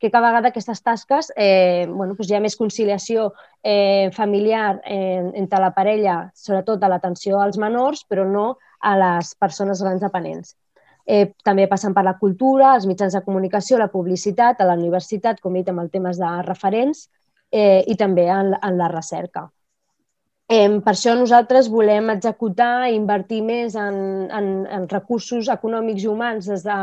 que 0.00 0.10
cada 0.10 0.30
vegada 0.30 0.48
aquestes 0.48 0.80
tasques 0.82 1.28
eh, 1.36 1.86
bueno, 1.86 2.14
doncs 2.16 2.30
hi 2.30 2.38
ha 2.38 2.40
més 2.40 2.56
conciliació 2.56 3.28
eh, 3.62 4.08
familiar 4.16 4.80
eh, 4.84 5.20
entre 5.36 5.60
la 5.60 5.74
parella, 5.76 6.16
sobretot 6.34 6.82
a 6.82 6.88
l'atenció 6.88 7.38
als 7.38 7.60
menors, 7.60 8.06
però 8.08 8.24
no 8.24 8.46
a 8.80 8.96
les 8.96 9.34
persones 9.36 9.84
grans 9.84 10.00
dependents. 10.00 10.56
Eh, 11.04 11.34
també 11.44 11.68
passen 11.68 11.92
per 11.92 12.04
la 12.06 12.16
cultura, 12.18 12.74
els 12.78 12.88
mitjans 12.88 13.12
de 13.16 13.24
comunicació, 13.26 13.78
la 13.78 13.92
publicitat, 13.92 14.60
a 14.60 14.68
la 14.72 14.76
universitat, 14.80 15.40
com 15.40 15.54
he 15.54 15.60
dit, 15.60 15.70
amb 15.72 15.84
el 15.84 15.92
temes 15.92 16.20
de 16.20 16.34
referents, 16.48 17.08
eh, 17.52 17.82
i 17.86 17.96
també 18.00 18.28
en, 18.32 18.54
en 18.56 18.78
la 18.80 18.88
recerca. 18.88 19.50
Eh, 20.50 20.80
per 20.82 20.92
això 20.96 21.12
nosaltres 21.14 21.68
volem 21.70 22.08
executar 22.10 22.88
i 22.88 22.96
invertir 22.96 23.42
més 23.46 23.76
en, 23.78 24.00
en, 24.34 24.48
en 24.66 24.88
recursos 24.90 25.50
econòmics 25.52 26.02
i 26.02 26.08
humans 26.10 26.48
des 26.50 26.64
de, 26.66 26.78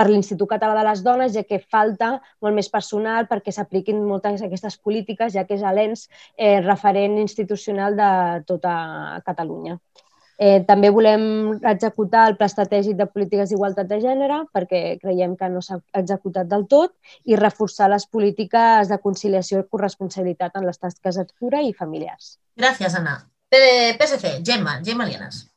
per 0.00 0.08
l'Institut 0.08 0.48
Català 0.48 0.78
de 0.78 0.84
les 0.88 1.02
Dones, 1.04 1.34
ja 1.36 1.44
que 1.44 1.60
falta 1.60 2.14
molt 2.40 2.56
més 2.56 2.70
personal 2.72 3.26
perquè 3.28 3.52
s'apliquin 3.52 4.00
moltes 4.00 4.40
d'aquestes 4.40 4.78
polítiques, 4.80 5.34
ja 5.36 5.44
que 5.44 5.58
és 5.58 5.64
l'ENS 5.64 6.06
eh, 6.38 6.60
referent 6.64 7.18
institucional 7.20 7.98
de 7.98 8.12
tota 8.48 8.72
Catalunya. 9.26 9.76
Eh, 10.40 10.62
també 10.64 10.88
volem 10.88 11.24
executar 11.68 12.22
el 12.30 12.38
Pla 12.38 12.48
Estratègic 12.48 12.96
de 12.96 13.04
Polítiques 13.12 13.50
d'Igualtat 13.52 13.90
de 13.90 13.98
Gènere 14.00 14.38
perquè 14.56 14.96
creiem 15.02 15.34
que 15.36 15.50
no 15.52 15.60
s'ha 15.60 15.82
executat 16.00 16.48
del 16.48 16.64
tot 16.70 16.94
i 17.28 17.36
reforçar 17.36 17.90
les 17.92 18.08
polítiques 18.08 18.88
de 18.88 19.00
conciliació 19.04 19.60
i 19.60 19.68
corresponsabilitat 19.68 20.56
en 20.56 20.64
les 20.70 20.80
tasques 20.80 21.20
de 21.20 21.28
cura 21.36 21.60
i 21.60 21.76
familiars. 21.76 22.38
Gràcies, 22.56 22.96
Anna. 22.96 23.18
PSC, 23.52 24.38
Gemma, 24.46 24.80
Gemma 24.80 25.04
Lienas. 25.04 25.49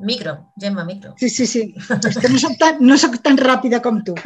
Micro, 0.00 0.52
Gemma, 0.56 0.84
micro. 0.84 1.14
Sí, 1.18 1.28
sí, 1.28 1.46
sí. 1.46 1.62
És 2.08 2.16
que 2.16 2.32
no 2.32 2.40
soc 2.40 2.56
tan, 2.60 2.80
no 2.80 2.96
soc 2.98 3.20
tan 3.24 3.36
ràpida 3.38 3.82
com 3.84 4.00
tu. 4.04 4.16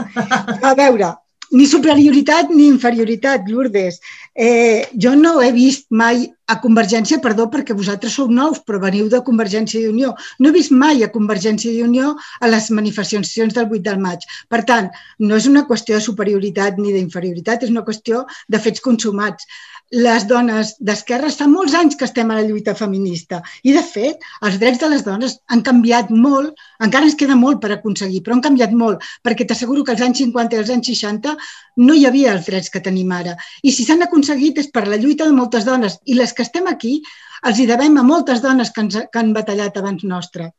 A 0.70 0.74
veure, 0.78 1.10
ni 1.54 1.66
superioritat 1.66 2.50
ni 2.50 2.66
inferioritat, 2.66 3.48
Lourdes. 3.48 4.00
Eh, 4.34 4.86
jo 4.98 5.14
no 5.14 5.40
he 5.42 5.50
vist 5.54 5.86
mai 5.90 6.24
a 6.50 6.56
Convergència, 6.60 7.20
perdó, 7.24 7.46
perquè 7.52 7.76
vosaltres 7.76 8.16
sou 8.18 8.30
nous, 8.30 8.58
però 8.66 8.80
veniu 8.82 9.06
de 9.12 9.20
Convergència 9.24 9.80
i 9.80 9.90
Unió. 9.90 10.12
No 10.38 10.50
he 10.50 10.56
vist 10.56 10.74
mai 10.74 11.04
a 11.04 11.10
Convergència 11.12 11.72
i 11.72 11.84
Unió 11.84 12.14
a 12.40 12.50
les 12.50 12.70
manifestacions 12.74 13.54
del 13.54 13.68
8 13.70 13.82
del 13.86 14.02
maig. 14.02 14.26
Per 14.50 14.64
tant, 14.68 14.90
no 15.18 15.38
és 15.38 15.46
una 15.50 15.64
qüestió 15.68 15.98
de 15.98 16.06
superioritat 16.06 16.80
ni 16.80 16.92
d'inferioritat, 16.96 17.64
és 17.64 17.72
una 17.74 17.86
qüestió 17.86 18.24
de 18.48 18.60
fets 18.60 18.84
consumats 18.84 19.46
les 19.94 20.24
dones 20.26 20.72
d'esquerres 20.82 21.36
fa 21.38 21.46
molts 21.46 21.74
anys 21.78 21.94
que 21.98 22.06
estem 22.08 22.30
a 22.30 22.38
la 22.38 22.44
lluita 22.46 22.74
feminista 22.74 23.40
i, 23.62 23.70
de 23.76 23.82
fet, 23.86 24.24
els 24.42 24.56
drets 24.58 24.80
de 24.82 24.88
les 24.90 25.04
dones 25.06 25.36
han 25.54 25.62
canviat 25.66 26.10
molt, 26.10 26.58
encara 26.82 27.06
ens 27.06 27.14
queda 27.20 27.36
molt 27.38 27.60
per 27.62 27.70
aconseguir, 27.74 28.22
però 28.24 28.34
han 28.34 28.42
canviat 28.42 28.74
molt, 28.74 29.04
perquè 29.22 29.46
t'asseguro 29.46 29.84
que 29.84 29.94
als 29.94 30.02
anys 30.02 30.24
50 30.24 30.56
i 30.56 30.62
als 30.62 30.72
anys 30.74 30.90
60 30.90 31.36
no 31.86 31.94
hi 31.94 32.06
havia 32.08 32.32
els 32.34 32.48
drets 32.50 32.72
que 32.74 32.82
tenim 32.82 33.12
ara. 33.14 33.36
I 33.62 33.70
si 33.76 33.86
s'han 33.86 34.02
aconseguit 34.02 34.58
és 34.64 34.72
per 34.74 34.86
la 34.88 34.98
lluita 34.98 35.28
de 35.30 35.36
moltes 35.36 35.68
dones 35.68 36.00
i 36.04 36.18
les 36.18 36.34
que 36.34 36.42
estem 36.42 36.66
aquí 36.70 36.96
els 37.46 37.60
hi 37.60 37.68
devem 37.70 38.00
a 38.00 38.06
moltes 38.06 38.42
dones 38.42 38.74
que, 38.74 38.82
ens, 38.82 38.98
que 39.12 39.22
han 39.22 39.32
batallat 39.36 39.78
abans 39.78 40.02
nostre. 40.02 40.50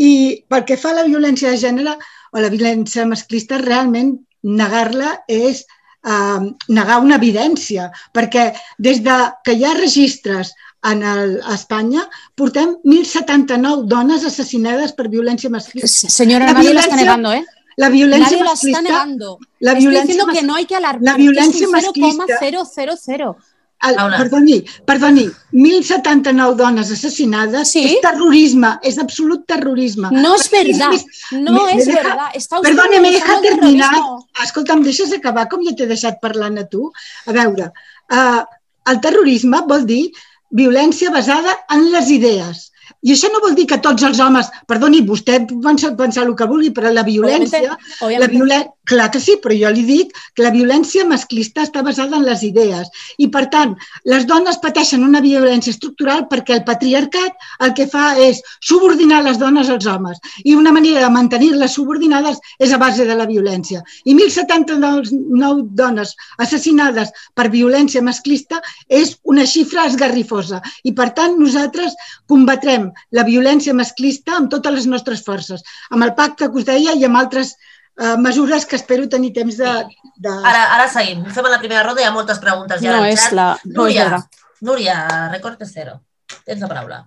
I 0.00 0.44
pel 0.48 0.64
que 0.64 0.80
fa 0.80 0.94
a 0.94 1.02
la 1.02 1.08
violència 1.08 1.52
de 1.52 1.60
gènere 1.60 1.98
o 2.32 2.40
la 2.40 2.48
violència 2.48 3.04
masclista, 3.04 3.60
realment 3.60 4.14
negar-la 4.42 5.18
és 5.28 5.66
eh, 6.04 6.52
negar 6.68 7.00
una 7.04 7.16
evidència, 7.20 7.90
perquè 8.12 8.50
des 8.78 9.02
de 9.04 9.16
que 9.44 9.56
hi 9.56 9.64
ha 9.64 9.74
registres 9.78 10.52
en 10.90 11.02
el, 11.06 11.36
a 11.46 11.54
Espanya 11.54 12.08
portem 12.34 12.74
1.079 12.82 13.86
dones 13.90 14.24
assassinades 14.26 14.94
per 14.98 15.08
violència 15.08 15.50
masclista. 15.50 16.10
Senyora, 16.10 16.50
la 16.50 16.58
nadie 16.58 16.74
la 16.74 16.86
está 16.86 16.96
negando, 16.96 17.32
¿eh? 17.32 17.44
La 17.76 17.88
violència 17.88 18.36
nadie 18.36 18.44
masclista... 18.44 18.82
La 18.82 18.88
está 18.88 18.92
negando. 18.92 19.38
La 19.60 19.72
Estoy 19.72 19.86
violència 19.86 20.12
diciendo 20.12 20.32
que 20.32 20.42
no 20.42 20.54
hay 20.56 20.66
que 20.66 20.76
alarmar. 20.76 21.12
La 21.12 21.16
violència 21.16 21.58
que 21.58 21.64
es 21.64 21.68
un 21.68 22.16
masclista... 22.16 22.38
0,000. 22.40 23.36
El, 23.82 23.96
perdoni, 24.22 24.56
perdoni, 24.86 25.24
1.079 25.52 26.54
dones 26.56 26.90
assassinades 26.94 27.72
¿Sí? 27.72 27.82
és 27.82 28.00
terrorisme, 28.04 28.78
és 28.82 28.98
absolut 29.02 29.44
terrorisme. 29.46 30.08
No 30.12 30.36
verdad, 30.52 30.90
més- 30.92 31.06
no 31.32 31.52
me 31.66 31.76
deja- 31.84 32.02
verdad. 32.02 32.28
Me 32.62 32.70
deja 32.70 32.82
normalizando 32.84 33.48
el 33.48 33.58
terminar. 33.60 33.90
terrorismo. 33.90 34.28
Escolta, 34.44 34.72
em 34.74 34.82
deixes 34.82 35.12
acabar 35.12 35.48
com 35.48 35.64
ja 35.66 35.74
t'he 35.74 35.86
deixat 35.86 36.20
parlant 36.20 36.58
a 36.58 36.66
tu? 36.68 36.90
A 37.26 37.32
veure, 37.32 37.72
uh, 38.10 38.42
el 38.86 39.00
terrorisme 39.00 39.62
vol 39.66 39.84
dir 39.86 40.12
violència 40.50 41.10
basada 41.10 41.58
en 41.70 41.90
les 41.92 42.10
idees. 42.10 42.71
I 43.02 43.14
això 43.14 43.30
no 43.32 43.40
vol 43.42 43.56
dir 43.58 43.66
que 43.70 43.80
tots 43.82 44.04
els 44.06 44.20
homes, 44.22 44.48
perdoni, 44.70 45.00
vostè 45.06 45.40
pensa, 45.48 45.92
pensar 45.98 46.26
el 46.26 46.36
que 46.38 46.46
vulgui, 46.46 46.70
però 46.74 46.92
la 46.92 47.02
violència, 47.06 47.58
Obviamente, 47.58 48.04
obviamente. 48.04 48.20
la 48.22 48.30
violen... 48.36 48.70
clar 48.82 49.12
que 49.14 49.20
sí, 49.22 49.36
però 49.38 49.54
jo 49.54 49.70
li 49.70 49.84
dic 49.86 50.08
que 50.34 50.42
la 50.42 50.50
violència 50.50 51.04
masclista 51.06 51.62
està 51.62 51.84
basada 51.86 52.16
en 52.18 52.24
les 52.26 52.40
idees. 52.42 52.88
I, 53.22 53.28
per 53.30 53.44
tant, 53.52 53.76
les 54.10 54.26
dones 54.26 54.58
pateixen 54.62 55.04
una 55.06 55.20
violència 55.22 55.70
estructural 55.70 56.24
perquè 56.30 56.56
el 56.56 56.64
patriarcat 56.66 57.46
el 57.62 57.74
que 57.78 57.86
fa 57.86 58.16
és 58.18 58.40
subordinar 58.60 59.22
les 59.22 59.38
dones 59.38 59.70
als 59.70 59.86
homes. 59.86 60.18
I 60.42 60.56
una 60.58 60.72
manera 60.74 61.04
de 61.04 61.12
mantenir-les 61.14 61.76
subordinades 61.78 62.40
és 62.58 62.74
a 62.74 62.80
base 62.82 63.06
de 63.06 63.14
la 63.14 63.28
violència. 63.30 63.84
I 64.04 64.16
1.079 64.18 65.62
dones 65.78 66.16
assassinades 66.38 67.14
per 67.38 67.48
violència 67.54 68.02
masclista 68.02 68.58
és 68.88 69.14
una 69.22 69.46
xifra 69.46 69.86
esgarrifosa. 69.86 70.58
I, 70.82 70.90
per 70.90 71.12
tant, 71.14 71.38
nosaltres 71.38 71.94
combatrem 72.26 72.71
la 73.18 73.24
violència 73.28 73.74
masclista 73.74 74.36
amb 74.38 74.50
totes 74.52 74.74
les 74.76 74.86
nostres 74.90 75.22
forces, 75.26 75.62
amb 75.90 76.04
el 76.06 76.14
pacte 76.18 76.48
que 76.48 76.60
us 76.62 76.66
deia 76.68 76.94
i 76.98 77.04
amb 77.08 77.18
altres 77.20 77.54
eh, 77.54 78.16
mesures 78.18 78.66
que 78.66 78.76
espero 78.76 79.08
tenir 79.08 79.32
temps 79.36 79.56
de... 79.60 79.72
de... 80.16 80.32
Ara, 80.52 80.64
ara 80.78 80.88
seguim. 80.92 81.24
Fem 81.34 81.48
la 81.50 81.60
primera 81.62 81.82
ronda, 81.86 82.02
hi 82.02 82.08
ha 82.08 82.14
moltes 82.14 82.40
preguntes 82.42 82.82
ja 82.82 82.94
No 82.96 83.02
al 83.04 83.10
és 83.12 83.20
xat. 83.26 83.36
la... 83.38 83.48
No 83.64 83.86
és 83.86 83.96
Núria, 83.96 84.04
verdad. 84.08 84.42
Núria, 84.62 84.96
recorte 85.32 85.66
cero. 85.66 86.00
Tens 86.46 86.60
la 86.62 86.68
paraula. 86.70 87.02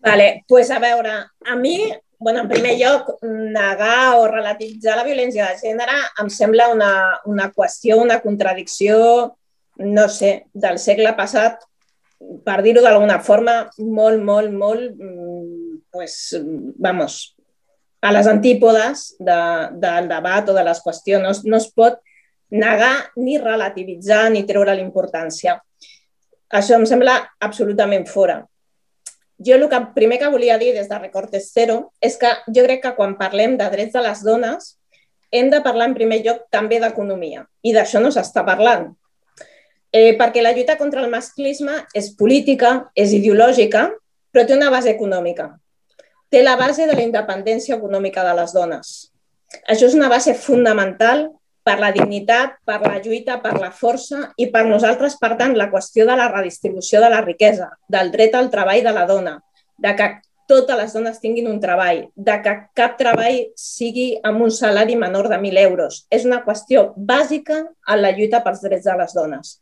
Vale, 0.00 0.44
pues 0.48 0.70
a 0.70 0.78
veure, 0.78 1.10
a 1.44 1.56
mi, 1.56 1.92
bueno, 2.18 2.40
en 2.40 2.48
primer 2.48 2.76
lloc, 2.78 3.16
negar 3.22 4.14
o 4.18 4.28
relativitzar 4.30 4.96
la 4.96 5.04
violència 5.04 5.48
de 5.50 5.58
gènere 5.58 5.96
em 6.22 6.30
sembla 6.30 6.68
una, 6.72 6.90
una 7.26 7.48
qüestió, 7.52 7.98
una 7.98 8.20
contradicció, 8.22 8.98
no 9.78 10.08
sé, 10.08 10.46
del 10.54 10.78
segle 10.82 11.12
passat, 11.18 11.67
per 12.44 12.62
dir-ho 12.62 12.82
d'alguna 12.82 13.20
forma, 13.22 13.70
molt, 13.78 14.22
molt, 14.22 14.50
molt, 14.52 14.94
mm, 14.98 15.78
pues, 15.90 16.36
vamos, 16.76 17.34
a 18.00 18.12
les 18.12 18.26
antípodes 18.30 19.16
de, 19.18 19.38
del 19.74 20.08
debat 20.08 20.48
o 20.48 20.54
de 20.54 20.64
les 20.64 20.80
qüestions. 20.82 21.22
No, 21.22 21.30
es- 21.30 21.44
no 21.44 21.56
es 21.56 21.68
pot 21.72 21.98
negar 22.50 23.10
ni 23.16 23.38
relativitzar 23.38 24.30
ni 24.30 24.44
treure 24.46 24.74
l'importància. 24.74 25.58
Això 26.50 26.76
em 26.78 26.86
sembla 26.86 27.18
absolutament 27.40 28.06
fora. 28.08 28.46
Jo 29.38 29.54
el 29.54 29.68
que 29.68 29.78
primer 29.94 30.18
que 30.18 30.30
volia 30.30 30.58
dir 30.58 30.72
des 30.74 30.88
de 30.88 30.98
Recortes 30.98 31.52
Zero 31.54 31.92
és 32.00 32.16
que 32.18 32.30
jo 32.48 32.64
crec 32.64 32.82
que 32.82 32.94
quan 32.96 33.16
parlem 33.18 33.56
de 33.58 33.68
drets 33.70 33.92
de 33.92 34.00
les 34.02 34.22
dones 34.24 34.78
hem 35.30 35.50
de 35.50 35.60
parlar 35.60 35.86
en 35.90 35.94
primer 35.94 36.22
lloc 36.24 36.46
també 36.50 36.80
d'economia 36.80 37.44
i 37.62 37.72
d'això 37.74 38.00
no 38.00 38.10
s'està 38.10 38.44
parlant. 38.46 38.96
Eh, 39.92 40.12
perquè 40.18 40.42
la 40.44 40.52
lluita 40.52 40.76
contra 40.76 41.00
el 41.00 41.08
masclisme 41.10 41.78
és 41.96 42.10
política, 42.16 42.90
és 42.94 43.14
ideològica, 43.16 43.88
però 44.32 44.44
té 44.44 44.56
una 44.56 44.68
base 44.70 44.92
econòmica. 44.92 45.54
Té 46.28 46.42
la 46.42 46.58
base 46.60 46.86
de 46.86 46.92
la 46.92 47.04
independència 47.06 47.78
econòmica 47.78 48.24
de 48.26 48.34
les 48.36 48.52
dones. 48.52 48.94
Això 49.64 49.88
és 49.88 49.96
una 49.96 50.10
base 50.12 50.34
fundamental 50.36 51.30
per 51.64 51.78
la 51.80 51.90
dignitat, 51.92 52.58
per 52.68 52.82
la 52.84 52.98
lluita, 53.00 53.38
per 53.40 53.54
la 53.60 53.70
força 53.72 54.28
i 54.36 54.48
per 54.52 54.66
nosaltres, 54.68 55.16
per 55.20 55.34
tant, 55.40 55.56
la 55.56 55.70
qüestió 55.72 56.04
de 56.08 56.16
la 56.16 56.28
redistribució 56.28 57.00
de 57.00 57.08
la 57.12 57.22
riquesa, 57.24 57.70
del 57.88 58.12
dret 58.12 58.36
al 58.36 58.50
treball 58.52 58.84
de 58.84 58.92
la 58.92 59.04
dona, 59.08 59.34
de 59.76 59.94
que 59.96 60.08
totes 60.48 60.76
les 60.78 60.94
dones 60.96 61.20
tinguin 61.20 61.48
un 61.50 61.60
treball, 61.60 62.06
de 62.16 62.36
que 62.44 62.54
cap 62.76 62.96
treball 62.98 63.40
sigui 63.58 64.10
amb 64.26 64.42
un 64.46 64.52
salari 64.54 64.96
menor 64.96 65.28
de 65.28 65.38
1.000 65.38 65.64
euros. 65.68 66.02
És 66.10 66.24
una 66.24 66.42
qüestió 66.46 66.92
bàsica 66.96 67.60
en 67.66 68.02
la 68.02 68.12
lluita 68.16 68.42
pels 68.44 68.64
drets 68.64 68.88
de 68.88 68.96
les 68.98 69.14
dones. 69.14 69.58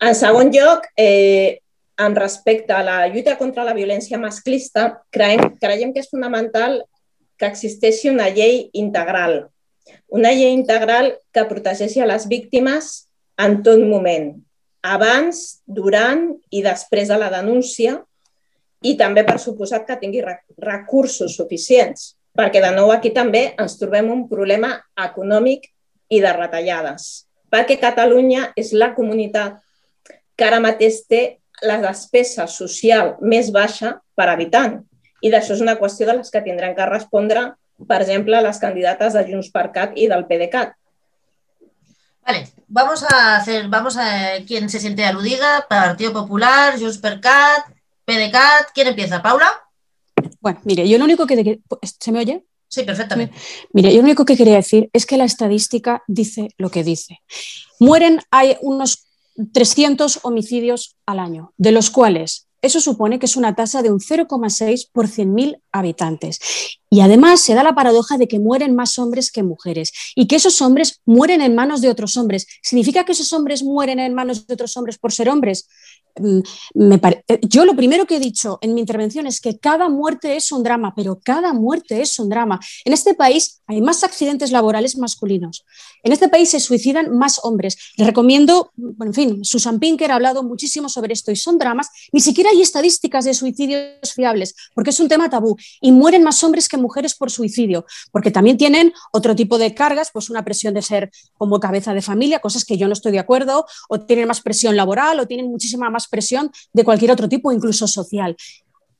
En 0.00 0.16
segon 0.16 0.50
lloc, 0.54 0.88
eh, 0.96 1.60
en 2.00 2.16
respecte 2.16 2.72
a 2.72 2.82
la 2.82 3.06
lluita 3.08 3.36
contra 3.36 3.64
la 3.64 3.76
violència 3.76 4.18
masclista, 4.18 5.02
creiem, 5.12 5.56
creiem 5.60 5.92
que 5.92 6.00
és 6.00 6.08
fonamental 6.08 6.80
que 7.36 7.48
existeixi 7.48 8.08
una 8.08 8.28
llei 8.32 8.70
integral, 8.72 9.50
una 10.08 10.32
llei 10.32 10.54
integral 10.54 11.12
que 11.32 11.44
protegeixi 11.48 12.00
a 12.00 12.08
les 12.08 12.26
víctimes 12.28 13.10
en 13.40 13.60
tot 13.64 13.80
moment, 13.84 14.32
abans, 14.80 15.60
durant 15.66 16.30
i 16.50 16.62
després 16.64 17.12
de 17.12 17.18
la 17.20 17.30
denúncia 17.32 17.98
i 18.82 18.96
també, 18.96 19.24
per 19.26 19.38
suposat, 19.38 19.86
que 19.86 19.98
tingui 20.00 20.22
re- 20.24 20.40
recursos 20.58 21.36
suficients, 21.36 22.14
perquè 22.36 22.62
de 22.62 22.70
nou 22.74 22.92
aquí 22.94 23.10
també 23.12 23.50
ens 23.58 23.76
trobem 23.80 24.08
un 24.12 24.26
problema 24.28 24.72
econòmic 24.96 25.66
i 26.10 26.20
de 26.22 26.32
retallades, 26.32 27.26
perquè 27.50 27.78
Catalunya 27.80 28.50
és 28.56 28.72
la 28.72 28.92
comunitat 28.94 29.58
que 30.36 30.46
ara 30.46 30.60
mateix 30.62 31.02
té 31.10 31.22
la 31.66 31.76
despesa 31.82 32.46
social 32.48 33.16
més 33.20 33.50
baixa 33.52 33.98
per 34.16 34.30
habitant. 34.32 34.78
I 35.20 35.28
d'això 35.28 35.52
és 35.52 35.60
una 35.60 35.76
qüestió 35.76 36.06
de 36.08 36.16
les 36.16 36.30
que 36.32 36.40
tindran 36.40 36.72
que 36.74 36.86
respondre, 36.88 37.50
per 37.88 38.00
exemple, 38.00 38.40
les 38.40 38.60
candidates 38.60 39.12
de 39.16 39.24
Junts 39.28 39.50
per 39.52 39.66
Cat 39.74 39.92
i 39.96 40.08
del 40.08 40.24
PDeCAT. 40.28 40.72
Vale, 42.24 42.46
vamos 42.68 43.04
a 43.04 43.36
hacer, 43.36 43.68
vamos 43.68 43.96
a 43.98 44.40
quien 44.46 44.68
se 44.70 44.80
siente 44.80 45.04
aludiga, 45.04 45.66
Partido 45.68 46.12
Popular, 46.12 46.78
Junts 46.78 46.98
per 46.98 47.18
Cat, 47.20 47.68
PDCAT, 48.10 48.72
¿quién 48.74 48.88
empieza? 48.88 49.22
¿Paula? 49.22 49.48
Bueno, 50.40 50.60
mire, 50.64 50.88
yo 50.88 50.98
lo 50.98 51.04
único 51.04 51.26
que... 51.26 51.60
¿Se 52.00 52.10
me 52.10 52.18
oye? 52.18 52.44
Sí, 52.66 52.82
perfectamente. 52.82 53.36
Mire, 53.72 53.90
yo 53.92 53.98
lo 53.98 54.04
único 54.04 54.24
que 54.24 54.36
quería 54.36 54.56
decir 54.56 54.90
es 54.92 55.06
que 55.06 55.16
la 55.16 55.24
estadística 55.24 56.02
dice 56.08 56.48
lo 56.58 56.70
que 56.70 56.82
dice. 56.82 57.20
Mueren, 57.78 58.20
hay 58.32 58.56
unos 58.62 59.06
300 59.52 60.20
homicidios 60.22 60.96
al 61.06 61.20
año, 61.20 61.52
de 61.56 61.70
los 61.70 61.90
cuales 61.90 62.48
eso 62.62 62.80
supone 62.80 63.18
que 63.18 63.26
es 63.26 63.36
una 63.36 63.54
tasa 63.54 63.82
de 63.82 63.90
un 63.90 64.00
0,6 64.00 64.90
por 64.92 65.06
100.000 65.06 65.60
habitantes. 65.72 66.40
Y 66.90 67.00
además 67.00 67.40
se 67.40 67.54
da 67.54 67.62
la 67.62 67.74
paradoja 67.74 68.18
de 68.18 68.28
que 68.28 68.38
mueren 68.38 68.74
más 68.74 68.98
hombres 68.98 69.30
que 69.30 69.42
mujeres 69.42 69.92
y 70.14 70.26
que 70.26 70.36
esos 70.36 70.60
hombres 70.60 71.00
mueren 71.06 71.40
en 71.40 71.54
manos 71.54 71.80
de 71.80 71.88
otros 71.88 72.16
hombres. 72.16 72.46
¿Significa 72.62 73.04
que 73.04 73.12
esos 73.12 73.32
hombres 73.32 73.62
mueren 73.62 73.98
en 73.98 74.14
manos 74.14 74.46
de 74.46 74.54
otros 74.54 74.76
hombres 74.76 74.98
por 74.98 75.12
ser 75.12 75.28
hombres? 75.28 75.68
Mm, 76.18 76.96
pare... 76.98 77.24
Yo 77.42 77.64
lo 77.64 77.74
primero 77.74 78.06
que 78.06 78.16
he 78.16 78.20
dicho 78.20 78.58
en 78.62 78.74
mi 78.74 78.80
intervención 78.80 79.26
es 79.26 79.40
que 79.40 79.58
cada 79.58 79.88
muerte 79.88 80.36
es 80.36 80.52
un 80.52 80.62
drama, 80.62 80.92
pero 80.94 81.20
cada 81.22 81.52
muerte 81.52 82.00
es 82.00 82.18
un 82.18 82.28
drama. 82.28 82.60
En 82.84 82.92
este 82.92 83.14
país 83.14 83.62
hay 83.66 83.80
más 83.80 84.02
accidentes 84.02 84.50
laborales 84.50 84.96
masculinos. 84.96 85.64
En 86.02 86.12
este 86.12 86.28
país 86.28 86.50
se 86.50 86.60
suicidan 86.60 87.16
más 87.16 87.40
hombres. 87.42 87.76
Les 87.96 88.06
recomiendo, 88.06 88.70
bueno, 88.76 89.10
en 89.10 89.14
fin, 89.14 89.44
Susan 89.44 89.78
Pinker 89.78 90.10
ha 90.10 90.16
hablado 90.16 90.42
muchísimo 90.42 90.88
sobre 90.88 91.12
esto 91.12 91.30
y 91.30 91.36
son 91.36 91.58
dramas. 91.58 91.88
Ni 92.12 92.20
siquiera 92.20 92.50
hay 92.50 92.62
estadísticas 92.62 93.24
de 93.24 93.34
suicidios 93.34 94.12
fiables, 94.14 94.54
porque 94.74 94.90
es 94.90 95.00
un 95.00 95.08
tema 95.08 95.30
tabú. 95.30 95.56
Y 95.80 95.92
mueren 95.92 96.22
más 96.22 96.42
hombres 96.42 96.68
que 96.68 96.76
mujeres 96.76 97.14
por 97.14 97.30
suicidio, 97.30 97.84
porque 98.12 98.30
también 98.30 98.56
tienen 98.56 98.92
otro 99.12 99.36
tipo 99.36 99.58
de 99.58 99.74
cargas, 99.74 100.10
pues 100.12 100.30
una 100.30 100.44
presión 100.44 100.74
de 100.74 100.82
ser 100.82 101.10
como 101.36 101.60
cabeza 101.60 101.94
de 101.94 102.02
familia, 102.02 102.40
cosas 102.40 102.64
que 102.64 102.76
yo 102.76 102.86
no 102.86 102.92
estoy 102.92 103.12
de 103.12 103.18
acuerdo, 103.18 103.66
o 103.88 104.00
tienen 104.00 104.28
más 104.28 104.40
presión 104.40 104.76
laboral, 104.76 105.20
o 105.20 105.26
tienen 105.26 105.50
muchísima 105.50 105.90
más 105.90 105.99
presión 106.08 106.50
de 106.72 106.84
cualquier 106.84 107.10
otro 107.10 107.28
tipo, 107.28 107.52
incluso 107.52 107.86
social. 107.86 108.36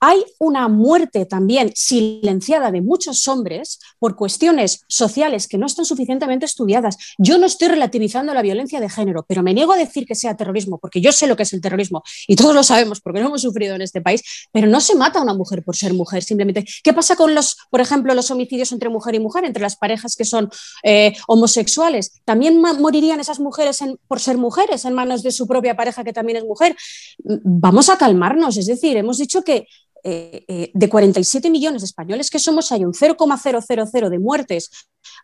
Hay 0.00 0.24
una 0.38 0.68
muerte 0.68 1.26
también 1.26 1.72
silenciada 1.74 2.70
de 2.70 2.80
muchos 2.80 3.28
hombres 3.28 3.78
por 3.98 4.16
cuestiones 4.16 4.84
sociales 4.88 5.46
que 5.46 5.58
no 5.58 5.66
están 5.66 5.84
suficientemente 5.84 6.46
estudiadas. 6.46 6.96
Yo 7.18 7.36
no 7.36 7.44
estoy 7.44 7.68
relativizando 7.68 8.32
la 8.32 8.40
violencia 8.40 8.80
de 8.80 8.88
género, 8.88 9.26
pero 9.28 9.42
me 9.42 9.52
niego 9.52 9.72
a 9.72 9.76
decir 9.76 10.06
que 10.06 10.14
sea 10.14 10.36
terrorismo, 10.36 10.78
porque 10.78 11.02
yo 11.02 11.12
sé 11.12 11.26
lo 11.26 11.36
que 11.36 11.42
es 11.42 11.52
el 11.52 11.60
terrorismo 11.60 12.02
y 12.26 12.34
todos 12.34 12.54
lo 12.54 12.62
sabemos 12.62 13.02
porque 13.02 13.20
lo 13.20 13.26
hemos 13.26 13.42
sufrido 13.42 13.74
en 13.74 13.82
este 13.82 14.00
país, 14.00 14.22
pero 14.52 14.66
no 14.66 14.80
se 14.80 14.94
mata 14.94 15.18
a 15.18 15.22
una 15.22 15.34
mujer 15.34 15.62
por 15.62 15.76
ser 15.76 15.92
mujer, 15.92 16.22
simplemente. 16.22 16.64
¿Qué 16.82 16.94
pasa 16.94 17.14
con 17.14 17.34
los, 17.34 17.58
por 17.70 17.82
ejemplo, 17.82 18.14
los 18.14 18.30
homicidios 18.30 18.72
entre 18.72 18.88
mujer 18.88 19.14
y 19.14 19.20
mujer, 19.20 19.44
entre 19.44 19.62
las 19.62 19.76
parejas 19.76 20.16
que 20.16 20.24
son 20.24 20.50
eh, 20.82 21.14
homosexuales? 21.26 22.22
¿También 22.24 22.58
morirían 22.58 23.20
esas 23.20 23.38
mujeres 23.38 23.80
por 24.08 24.18
ser 24.18 24.38
mujeres 24.38 24.86
en 24.86 24.94
manos 24.94 25.22
de 25.22 25.30
su 25.30 25.46
propia 25.46 25.76
pareja 25.76 26.04
que 26.04 26.14
también 26.14 26.38
es 26.38 26.44
mujer? 26.44 26.74
Vamos 27.18 27.90
a 27.90 27.98
calmarnos, 27.98 28.56
es 28.56 28.66
decir, 28.66 28.96
hemos 28.96 29.18
dicho 29.18 29.42
que 29.42 29.66
eh, 30.04 30.44
eh, 30.48 30.70
de 30.72 30.88
47 30.88 31.50
millones 31.50 31.82
de 31.82 31.86
españoles 31.86 32.30
que 32.30 32.38
somos, 32.38 32.70
hay 32.72 32.84
un 32.84 32.94
0,000 32.94 34.10
de 34.10 34.18
muertes 34.18 34.70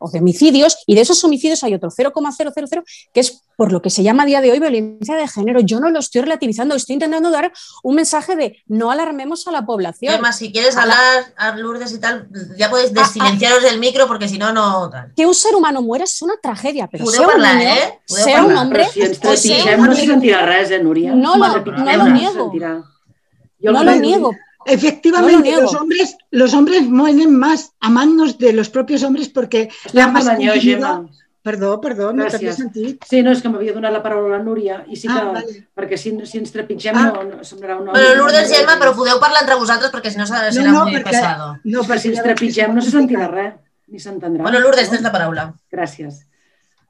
o 0.01 0.11
de 0.11 0.19
homicidios, 0.21 0.79
y 0.87 0.95
de 0.95 1.01
esos 1.03 1.23
homicidios 1.25 1.63
hay 1.65 1.75
otro 1.75 1.91
0,000 1.91 2.83
que 3.13 3.21
es 3.21 3.43
por 3.57 3.73
lo 3.73 3.81
que 3.81 3.89
se 3.91 4.03
llama 4.03 4.25
a 4.25 4.27
día 4.27 4.41
de 4.41 4.51
hoy 4.51 4.61
violencia 4.61 5.17
de 5.17 5.27
género. 5.29 5.61
Yo 5.61 5.81
no 5.81 5.91
lo 5.91 5.99
estoy 5.99 6.23
relativizando, 6.23 6.75
estoy 6.75 6.95
intentando 6.95 7.31
dar 7.31 7.53
un 7.83 7.95
mensaje 7.95 8.37
de 8.37 8.63
no 8.67 8.91
alarmemos 8.91 9.47
a 9.49 9.53
la 9.53 9.65
población. 9.65 10.13
Además, 10.13 10.37
si 10.37 10.53
quieres 10.53 10.77
hablar 10.77 11.25
a 11.37 11.57
Lourdes 11.57 11.93
y 11.93 11.99
tal, 11.99 12.29
ya 12.59 12.69
podéis 12.69 12.93
desilenciaros 12.93 13.63
del 13.63 13.79
micro 13.79 14.07
porque 14.07 14.29
si 14.29 14.39
no, 14.39 14.53
no... 14.53 14.91
Que 15.17 15.25
un 15.25 15.35
ser 15.35 15.55
humano 15.55 15.81
muera 15.81 16.05
és 16.05 16.21
una 16.23 16.37
tragèdia, 16.43 16.87
però 16.91 17.05
Podeu 17.05 17.25
sea 17.25 17.37
un, 17.37 17.43
niño, 17.43 17.71
eh? 17.73 17.99
Sea 18.05 18.25
parlar. 18.25 18.45
un 18.45 18.57
hombre 18.57 18.89
si 18.93 19.01
no 19.01 19.37
se 19.37 19.63
amigo. 19.73 19.95
sentirà 20.13 20.45
res, 20.47 20.71
eh, 20.71 20.83
Núria? 20.83 21.15
No 21.15 21.37
lo- 21.37 21.65
no 21.65 22.09
niego. 22.09 22.53
Jo 22.53 23.73
No 23.73 23.83
lo 23.85 23.95
niego. 23.97 24.33
Efectivamente, 24.67 25.51
No 25.51 25.57
lo 25.57 25.63
los 25.63 25.75
hombres, 25.75 26.17
los 26.31 26.55
hombres 26.55 26.83
mueren 26.89 27.37
más 27.39 27.73
a 27.81 27.89
manos 27.89 28.39
de 28.39 28.53
los 28.53 28.69
propios 28.69 29.03
hombres 29.03 29.29
porque 29.29 29.69
la 29.93 30.09
masculinidad, 30.09 30.55
Gemma. 30.61 31.09
Perdó, 31.47 31.81
perdó, 31.81 32.13
no 32.13 32.27
t'havia 32.27 32.53
sentit. 32.53 33.05
Sí, 33.07 33.23
no, 33.23 33.31
és 33.31 33.39
que 33.41 33.47
m'havia 33.49 33.71
donat 33.73 33.93
la 33.95 34.01
paraula 34.03 34.33
la 34.37 34.43
Núria 34.43 34.81
i 34.91 34.97
sí 34.99 35.07
que, 35.07 35.15
Ah, 35.15 35.31
vale. 35.31 35.61
perquè 35.79 35.95
si, 35.97 36.11
si 36.27 36.39
ens 36.39 36.51
trepitgem 36.51 36.97
Ah. 36.99 37.05
no, 37.15 37.23
no 37.23 37.45
semblarà 37.47 37.77
un 37.79 37.87
Bueno, 37.87 38.15
Lourdes, 38.17 38.51
Gemma, 38.51 38.75
però 38.81 38.93
podeu 38.97 39.21
parlar 39.21 39.43
entre 39.45 39.55
vosaltres 39.55 39.93
perquè 39.93 40.11
si 40.11 40.19
no 40.19 40.27
serà, 40.27 40.51
serà 40.51 40.73
no, 40.73 40.83
muy 40.83 40.97
perquè- 40.97 41.05
pesado. 41.13 41.57
No, 41.63 41.85
Perquè 41.85 41.99
si 42.01 42.09
ens 42.09 42.23
trepitgem 42.25 42.75
no 42.75 42.83
se 42.83 42.91
sentirà 42.91 43.29
res, 43.31 43.55
ni 43.87 44.01
s'entendrà. 44.01 44.43
Bueno, 44.43 44.59
Lourdes, 44.59 44.91
tens 44.91 45.03
la 45.03 45.13
paraula. 45.13 45.55
Gràcies. 45.71 46.25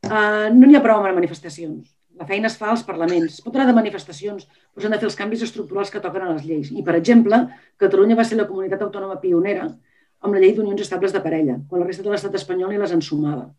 Uh, 0.07 0.49
no 0.55 0.67
n'hi 0.67 0.77
ha 0.77 0.83
prou 0.83 0.97
amb 1.03 1.07
les 1.11 1.15
manifestacions. 1.15 1.93
La 2.17 2.27
feina 2.29 2.49
es 2.49 2.57
fa 2.57 2.71
als 2.73 2.83
parlaments. 2.87 3.39
Es 3.39 3.45
pot 3.45 3.53
parlar 3.53 3.69
de 3.69 3.77
manifestacions, 3.77 4.47
però 4.73 4.85
s'han 4.85 4.95
de 4.95 5.01
fer 5.03 5.09
els 5.11 5.19
canvis 5.19 5.45
estructurals 5.45 5.93
que 5.93 6.01
toquen 6.01 6.25
a 6.25 6.33
les 6.33 6.47
lleis. 6.49 6.71
I, 6.73 6.83
per 6.87 6.97
exemple, 6.97 7.43
Catalunya 7.83 8.17
va 8.17 8.25
ser 8.25 8.39
la 8.41 8.49
comunitat 8.49 8.83
autònoma 8.87 9.19
pionera 9.21 9.67
amb 9.69 10.33
la 10.33 10.41
llei 10.41 10.55
d'unions 10.57 10.81
estables 10.81 11.13
de 11.13 11.21
parella, 11.21 11.59
quan 11.69 11.83
la 11.83 11.89
resta 11.89 12.07
de 12.07 12.13
l'estat 12.13 12.35
espanyol 12.39 12.73
ni 12.73 12.81
les 12.81 12.95
ensumava. 12.97 13.51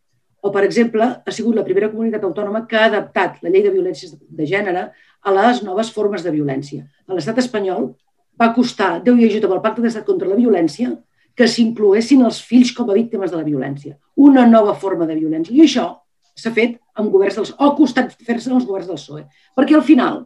O, 0.41 0.51
per 0.53 0.63
exemple, 0.65 1.05
ha 1.25 1.33
sigut 1.33 1.55
la 1.57 1.65
primera 1.67 1.89
comunitat 1.91 2.25
autònoma 2.25 2.65
que 2.69 2.77
ha 2.79 2.87
adaptat 2.89 3.41
la 3.45 3.53
llei 3.53 3.63
de 3.65 3.73
violències 3.73 4.15
de 4.17 4.49
gènere 4.49 4.87
a 5.21 5.33
les 5.37 5.61
noves 5.65 5.91
formes 5.93 6.25
de 6.25 6.33
violència. 6.33 6.85
A 7.07 7.17
l'estat 7.17 7.41
espanyol 7.41 7.91
va 8.39 8.53
costar 8.57 8.97
Déu 9.03 9.17
i 9.17 9.25
ajut 9.27 9.47
amb 9.47 9.57
el 9.57 9.63
Pacte 9.65 9.85
d'Estat 9.85 10.05
contra 10.05 10.29
la 10.29 10.37
Violència 10.37 10.93
que 11.37 11.47
s'incloessin 11.49 12.23
els 12.25 12.41
fills 12.41 12.73
com 12.73 12.89
a 12.89 12.97
víctimes 12.97 13.31
de 13.33 13.37
la 13.37 13.45
violència. 13.45 13.97
Una 14.15 14.45
nova 14.49 14.73
forma 14.73 15.05
de 15.05 15.17
violència. 15.17 15.53
I 15.53 15.65
això 15.65 15.87
s'ha 16.37 16.53
fet 16.53 16.77
amb 16.97 17.11
governs 17.13 17.37
dels, 17.39 17.53
o 17.57 17.73
costat 17.77 18.13
fer-se 18.23 18.51
amb 18.51 18.59
els 18.59 18.67
governs 18.69 18.89
del 18.89 18.99
PSOE. 18.99 19.23
Perquè 19.57 19.77
al 19.77 19.85
final, 19.85 20.23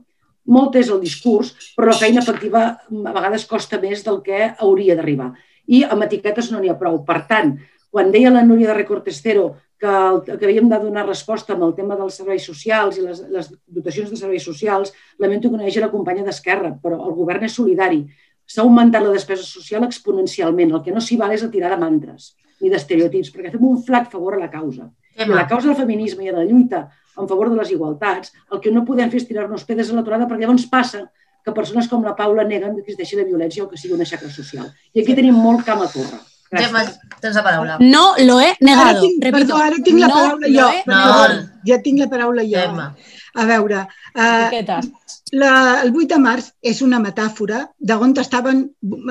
molt 0.51 0.75
és 0.79 0.89
el 0.91 1.01
discurs, 1.03 1.53
però 1.77 1.91
la 1.91 1.97
feina 1.99 2.21
efectiva 2.23 2.63
a 2.75 3.15
vegades 3.15 3.47
costa 3.49 3.79
més 3.81 4.03
del 4.05 4.21
que 4.25 4.51
hauria 4.51 4.97
d'arribar. 4.97 5.31
I 5.71 5.83
amb 5.87 6.07
etiquetes 6.07 6.51
no 6.51 6.59
n'hi 6.59 6.71
ha 6.71 6.79
prou. 6.79 7.01
Per 7.07 7.19
tant, 7.29 7.55
quan 7.91 8.11
deia 8.11 8.31
la 8.33 8.43
Núria 8.43 8.71
de 8.71 8.79
Recortestero 8.79 9.51
que, 9.81 9.91
el, 9.91 10.21
que 10.25 10.45
havíem 10.45 10.67
de 10.69 10.79
donar 10.81 11.05
resposta 11.07 11.55
amb 11.55 11.65
el 11.67 11.75
tema 11.77 11.97
dels 11.99 12.19
serveis 12.21 12.45
socials 12.47 12.97
i 12.97 13.05
les, 13.05 13.23
les 13.33 13.49
dotacions 13.65 14.11
de 14.11 14.19
serveis 14.19 14.45
socials, 14.45 14.93
lamento 15.19 15.49
que 15.49 15.57
no 15.57 15.65
hi 15.65 15.71
hagi 15.71 15.83
la 15.83 15.91
companya 15.93 16.25
d'Esquerra, 16.27 16.75
però 16.83 16.99
el 17.07 17.15
govern 17.17 17.47
és 17.47 17.57
solidari. 17.57 18.03
S'ha 18.45 18.65
augmentat 18.65 19.05
la 19.05 19.13
despesa 19.15 19.45
social 19.47 19.85
exponencialment. 19.87 20.73
El 20.75 20.83
que 20.85 20.93
no 20.93 21.01
s'hi 21.03 21.17
val 21.17 21.33
és 21.33 21.45
a 21.45 21.51
tirar 21.53 21.71
de 21.73 21.81
mantres 21.81 22.33
ni 22.61 22.69
d'estereotips, 22.69 23.31
perquè 23.33 23.51
fem 23.53 23.63
un 23.65 23.79
flac 23.81 24.11
favor 24.11 24.37
a 24.37 24.41
la 24.43 24.51
causa. 24.53 24.85
I 25.17 25.23
a 25.23 25.27
la 25.27 25.47
causa 25.47 25.67
del 25.67 25.77
feminisme 25.77 26.23
i 26.25 26.29
a 26.29 26.37
la 26.37 26.45
lluita 26.45 26.89
en 27.17 27.27
favor 27.27 27.49
de 27.51 27.57
les 27.57 27.71
igualtats, 27.71 28.31
el 28.51 28.59
que 28.63 28.71
no 28.71 28.85
podem 28.87 29.09
fer 29.11 29.19
és 29.21 29.27
tirar-nos 29.27 29.65
pedres 29.67 29.91
a 29.91 29.95
la 29.97 30.03
torada 30.03 30.27
perquè 30.29 30.45
llavors 30.45 30.65
passa 30.71 31.03
que 31.43 31.51
persones 31.51 31.87
com 31.89 32.03
la 32.05 32.15
Paula 32.15 32.43
neguen 32.47 32.75
que 32.75 32.81
existeixi 32.85 33.17
la 33.17 33.25
violència 33.27 33.63
o 33.63 33.69
que 33.69 33.77
sigui 33.77 33.95
una 33.97 34.05
xacra 34.05 34.29
social. 34.29 34.69
I 34.93 35.01
aquí 35.01 35.15
tenim 35.17 35.35
molt 35.35 35.65
camp 35.65 35.81
a 35.81 35.89
córrer. 35.91 36.19
Gemma, 36.51 36.83
tens 37.23 37.35
la 37.39 37.43
paraula. 37.45 37.77
No 37.79 38.13
lo 38.19 38.39
he 38.41 38.49
Ara 38.51 38.57
negado. 38.59 39.01
tinc, 39.01 39.23
Repito, 39.23 39.53
perdó, 39.53 39.63
ara 39.63 39.77
tinc 39.83 39.99
la 39.99 40.07
no 40.07 40.13
paraula 40.15 40.47
jo. 40.51 40.69
he 40.69 40.83
No. 40.85 41.47
Ja 41.65 41.77
tinc 41.81 41.99
la 41.99 42.09
paraula 42.11 42.43
jo. 42.43 42.59
Gemma. 42.59 42.95
A 43.33 43.45
veure, 43.45 43.87
eh, 44.15 44.47
etiquetas. 44.47 45.20
La, 45.31 45.81
el 45.83 45.93
8 45.95 46.07
de 46.11 46.17
març 46.19 46.49
és 46.61 46.81
una 46.83 46.99
metàfora 46.99 47.61
d'on 47.79 48.13
estaven 48.19 48.63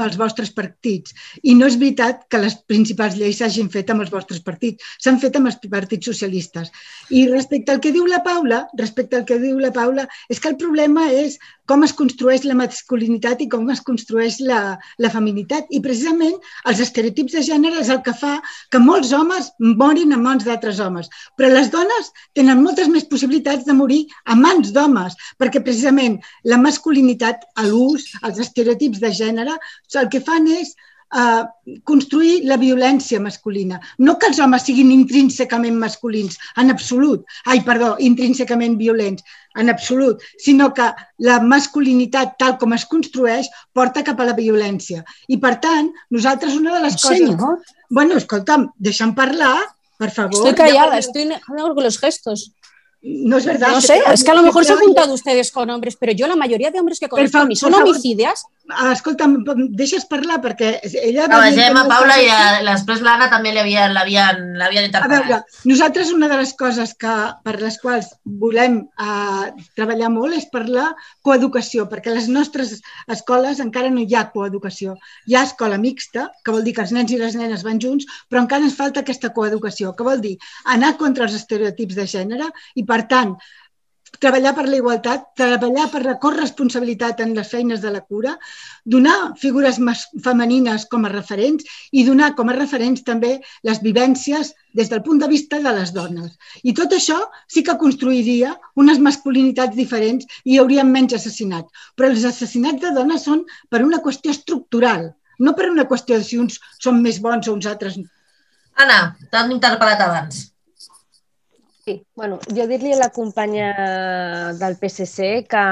els 0.04 0.18
vostres 0.20 0.50
partits. 0.52 1.14
I 1.42 1.54
no 1.56 1.68
és 1.70 1.78
veritat 1.80 2.26
que 2.28 2.42
les 2.42 2.56
principals 2.68 3.16
lleis 3.16 3.40
s'hagin 3.40 3.70
fet 3.72 3.90
amb 3.90 4.04
els 4.04 4.12
vostres 4.12 4.42
partits. 4.44 4.84
S'han 5.00 5.20
fet 5.22 5.36
amb 5.36 5.48
els 5.48 5.56
partits 5.70 6.10
socialistes. 6.12 6.68
I 7.10 7.26
respecte 7.30 7.72
al 7.72 7.80
que 7.80 7.94
diu 7.94 8.06
la 8.06 8.20
Paula, 8.26 8.66
respecte 8.78 9.16
al 9.16 9.24
que 9.24 9.40
diu 9.40 9.58
la 9.58 9.72
Paula, 9.72 10.06
és 10.28 10.40
que 10.40 10.52
el 10.52 10.60
problema 10.60 11.08
és 11.10 11.38
com 11.70 11.84
es 11.86 11.92
construeix 11.94 12.42
la 12.44 12.56
masculinitat 12.58 13.44
i 13.44 13.48
com 13.48 13.68
es 13.70 13.80
construeix 13.86 14.40
la, 14.42 14.76
la 14.98 15.10
feminitat. 15.14 15.68
I 15.70 15.80
precisament 15.84 16.34
els 16.66 16.82
estereotips 16.82 17.36
de 17.38 17.44
gènere 17.46 17.78
és 17.80 17.92
el 17.94 18.02
que 18.06 18.14
fa 18.22 18.32
que 18.74 18.80
molts 18.82 19.12
homes 19.14 19.52
morin 19.60 20.16
a 20.16 20.18
mans 20.18 20.44
d'altres 20.44 20.80
homes. 20.82 21.08
Però 21.38 21.50
les 21.52 21.70
dones 21.70 22.10
tenen 22.34 22.64
moltes 22.64 22.90
més 22.90 23.06
possibilitats 23.06 23.68
de 23.68 23.76
morir 23.76 24.00
a 24.26 24.34
mans 24.34 24.74
d'homes, 24.74 25.14
perquè 25.38 25.62
precisament 25.62 26.09
la 26.50 26.58
masculinitat, 26.60 27.48
a 27.56 27.66
l'ús, 27.68 28.10
els 28.26 28.38
estereotips 28.46 29.02
de 29.02 29.10
gènere, 29.16 29.56
el 30.00 30.08
que 30.12 30.22
fan 30.24 30.48
és 30.50 30.74
uh, 31.14 31.44
construir 31.84 32.40
la 32.48 32.58
violència 32.60 33.20
masculina. 33.22 33.80
No 33.98 34.16
que 34.18 34.30
els 34.30 34.40
homes 34.42 34.64
siguin 34.66 34.92
intrínsecament 34.94 35.76
masculins, 35.78 36.38
en 36.60 36.70
absolut. 36.74 37.26
Ai, 37.46 37.60
perdó, 37.66 37.96
intrínsecament 37.98 38.78
violents, 38.80 39.26
en 39.58 39.70
absolut, 39.72 40.22
sinó 40.38 40.70
que 40.74 40.88
la 41.26 41.40
masculinitat 41.42 42.38
tal 42.38 42.56
com 42.58 42.72
es 42.76 42.86
construeix 42.86 43.50
porta 43.74 44.06
cap 44.06 44.20
a 44.20 44.30
la 44.30 44.38
violència. 44.38 45.04
I 45.28 45.40
per 45.42 45.58
tant, 45.62 45.92
nosaltres 46.10 46.56
una 46.56 46.78
de 46.78 46.88
les 46.88 46.98
coses... 47.02 47.28
Señor, 47.28 47.60
Bueno, 47.90 48.14
escolta'm, 48.22 48.68
deixa'm 48.78 49.16
parlar, 49.18 49.58
per 49.98 50.12
favor. 50.14 50.46
estoy 50.46 50.54
callada, 50.54 50.96
estoy 50.96 51.24
negando 51.26 51.74
con 51.74 51.82
los 51.82 51.98
gestos. 51.98 52.52
No 53.02 53.38
es 53.38 53.46
verdad. 53.46 53.70
No 53.70 53.80
sé, 53.80 53.98
es 54.12 54.22
que 54.22 54.30
a 54.30 54.34
lo 54.34 54.42
mejor 54.42 54.64
se 54.64 54.72
han 54.72 54.78
juntado 54.78 55.14
ustedes 55.14 55.50
con 55.50 55.70
hombres, 55.70 55.96
pero 55.96 56.12
yo 56.12 56.26
la 56.26 56.36
mayoría 56.36 56.70
de 56.70 56.80
hombres 56.80 57.00
que 57.00 57.08
conozco 57.08 57.44
ni 57.46 57.56
son 57.56 57.72
homicidas. 57.74 58.44
Ah, 58.70 58.92
Escolta'm, 58.94 59.36
deixes 59.76 60.04
parlar 60.10 60.38
perquè 60.42 60.70
ella... 61.02 61.26
A 61.26 61.38
la 61.40 61.50
Gemma, 61.54 61.84
no 61.84 61.90
Paula 61.90 62.16
i 62.22 62.28
a, 62.30 62.38
després 62.66 63.02
l'Anna 63.04 63.28
també 63.32 63.52
l'havien 63.54 63.94
l'havien 63.94 64.96
A 65.00 65.08
veure, 65.10 65.40
nosaltres 65.68 66.12
una 66.14 66.28
de 66.30 66.38
les 66.40 66.52
coses 66.58 66.94
que, 66.98 67.14
per 67.44 67.56
les 67.60 67.78
quals 67.82 68.10
volem 68.42 68.80
eh, 68.80 69.46
treballar 69.78 70.10
molt 70.14 70.38
és 70.38 70.48
per 70.52 70.66
la 70.68 70.90
coeducació, 71.26 71.86
perquè 71.90 72.12
a 72.12 72.18
les 72.18 72.28
nostres 72.32 72.76
escoles 73.10 73.62
encara 73.64 73.92
no 73.92 74.04
hi 74.04 74.16
ha 74.16 74.26
coeducació. 74.34 74.96
Hi 75.26 75.38
ha 75.38 75.46
escola 75.48 75.80
mixta, 75.80 76.28
que 76.44 76.54
vol 76.54 76.66
dir 76.66 76.76
que 76.76 76.84
els 76.86 76.94
nens 76.96 77.14
i 77.14 77.20
les 77.20 77.38
nenes 77.38 77.64
van 77.66 77.80
junts, 77.82 78.08
però 78.28 78.44
encara 78.44 78.66
ens 78.68 78.78
falta 78.78 79.04
aquesta 79.04 79.32
coeducació, 79.36 79.94
que 79.96 80.06
vol 80.06 80.22
dir 80.22 80.36
anar 80.76 80.96
contra 81.00 81.26
els 81.26 81.38
estereotips 81.40 81.98
de 81.98 82.06
gènere 82.14 82.50
i, 82.74 82.86
per 82.86 83.02
tant, 83.10 83.36
treballar 84.20 84.52
per 84.56 84.66
la 84.68 84.76
igualtat, 84.78 85.24
treballar 85.38 85.86
per 85.92 86.02
la 86.04 86.16
corresponsabilitat 86.22 87.22
en 87.24 87.32
les 87.36 87.48
feines 87.48 87.80
de 87.80 87.92
la 87.94 88.02
cura, 88.04 88.34
donar 88.84 89.16
figures 89.40 89.78
femenines 90.24 90.84
com 90.92 91.06
a 91.06 91.12
referents 91.12 91.64
i 91.92 92.04
donar 92.06 92.34
com 92.36 92.52
a 92.52 92.56
referents 92.56 93.04
també 93.06 93.32
les 93.66 93.80
vivències 93.84 94.52
des 94.76 94.92
del 94.92 95.02
punt 95.06 95.22
de 95.22 95.28
vista 95.30 95.60
de 95.64 95.72
les 95.78 95.94
dones. 95.96 96.36
I 96.62 96.74
tot 96.76 96.92
això 96.96 97.18
sí 97.48 97.64
que 97.64 97.78
construiria 97.80 98.52
unes 98.76 99.00
masculinitats 99.00 99.76
diferents 99.76 100.28
i 100.44 100.54
hi 100.54 100.60
hauríem 100.60 100.92
menys 100.92 101.16
assassinats. 101.16 101.72
Però 101.96 102.12
els 102.12 102.28
assassinats 102.28 102.84
de 102.84 102.92
dones 102.94 103.24
són 103.24 103.44
per 103.70 103.82
una 103.86 104.04
qüestió 104.04 104.36
estructural, 104.36 105.10
no 105.40 105.56
per 105.56 105.70
una 105.72 105.88
qüestió 105.88 106.20
de 106.20 106.28
si 106.28 106.38
uns 106.38 106.60
són 106.78 107.00
més 107.02 107.20
bons 107.24 107.48
o 107.48 107.56
uns 107.56 107.66
altres. 107.66 107.96
Anna, 108.76 109.16
t'han 109.32 109.52
interpel·lat 109.56 110.04
abans. 110.04 110.50
Sí, 111.90 112.06
bueno, 112.14 112.36
jo 112.54 112.64
dir-li 112.70 112.92
a 112.94 112.98
la 113.00 113.08
companya 113.10 113.70
del 114.60 114.76
PSC 114.78 115.40
que 115.50 115.62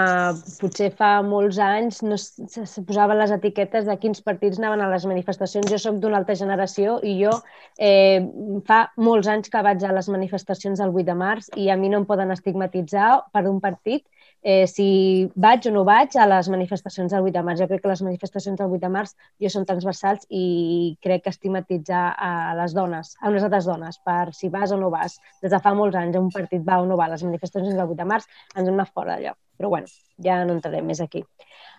potser 0.58 0.88
fa 0.98 1.10
molts 1.22 1.60
anys 1.62 2.00
no 2.02 2.16
se, 2.18 2.64
se 2.66 2.82
posaven 2.88 3.20
les 3.20 3.30
etiquetes 3.36 3.86
de 3.86 3.94
quins 4.02 4.24
partits 4.26 4.58
anaven 4.58 4.82
a 4.82 4.88
les 4.90 5.06
manifestacions. 5.06 5.70
Jo 5.70 5.78
sóc 5.78 6.00
d'una 6.02 6.18
altra 6.18 6.34
generació 6.40 6.96
i 7.06 7.14
jo 7.20 7.36
eh, 7.78 8.18
fa 8.66 8.80
molts 8.98 9.30
anys 9.30 9.52
que 9.52 9.62
vaig 9.68 9.84
a 9.86 9.94
les 9.94 10.10
manifestacions 10.10 10.82
del 10.82 10.96
8 10.96 11.06
de 11.12 11.18
març 11.22 11.52
i 11.54 11.68
a 11.70 11.78
mi 11.78 11.92
no 11.92 12.02
em 12.02 12.08
poden 12.08 12.34
estigmatitzar 12.34 13.12
per 13.30 13.44
un 13.46 13.62
partit 13.62 14.02
eh, 14.42 14.66
si 14.66 15.30
vaig 15.34 15.66
o 15.68 15.72
no 15.74 15.84
vaig 15.88 16.16
a 16.16 16.26
les 16.30 16.48
manifestacions 16.52 17.12
del 17.12 17.26
8 17.26 17.34
de 17.36 17.42
març. 17.46 17.60
Jo 17.62 17.68
crec 17.70 17.82
que 17.82 17.92
les 17.92 18.02
manifestacions 18.02 18.58
del 18.58 18.70
8 18.70 18.82
de 18.84 18.90
març 18.94 19.14
jo 19.42 19.50
són 19.52 19.66
transversals 19.68 20.26
i 20.30 20.96
crec 21.04 21.24
que 21.24 21.34
estigmatitzar 21.34 22.04
a 22.14 22.54
les 22.58 22.74
dones, 22.76 23.14
a 23.20 23.32
unes 23.32 23.46
altres 23.48 23.68
dones, 23.68 24.00
per 24.04 24.34
si 24.34 24.50
vas 24.54 24.72
o 24.72 24.80
no 24.80 24.90
vas, 24.94 25.18
des 25.42 25.52
de 25.54 25.62
fa 25.64 25.74
molts 25.74 25.98
anys 25.98 26.18
un 26.20 26.30
partit 26.34 26.64
va 26.64 26.80
o 26.82 26.86
no 26.86 26.96
va 26.96 27.08
a 27.08 27.14
les 27.14 27.24
manifestacions 27.26 27.74
del 27.74 27.86
8 27.86 28.00
de 28.02 28.08
març, 28.14 28.28
ens 28.54 28.66
hem 28.66 28.74
anat 28.74 28.94
fora 28.94 29.16
d'allò. 29.16 29.34
Però 29.58 29.72
bueno, 29.74 29.90
ja 30.22 30.44
no 30.44 30.54
entrarem 30.54 30.86
més 30.86 31.00
aquí. 31.02 31.24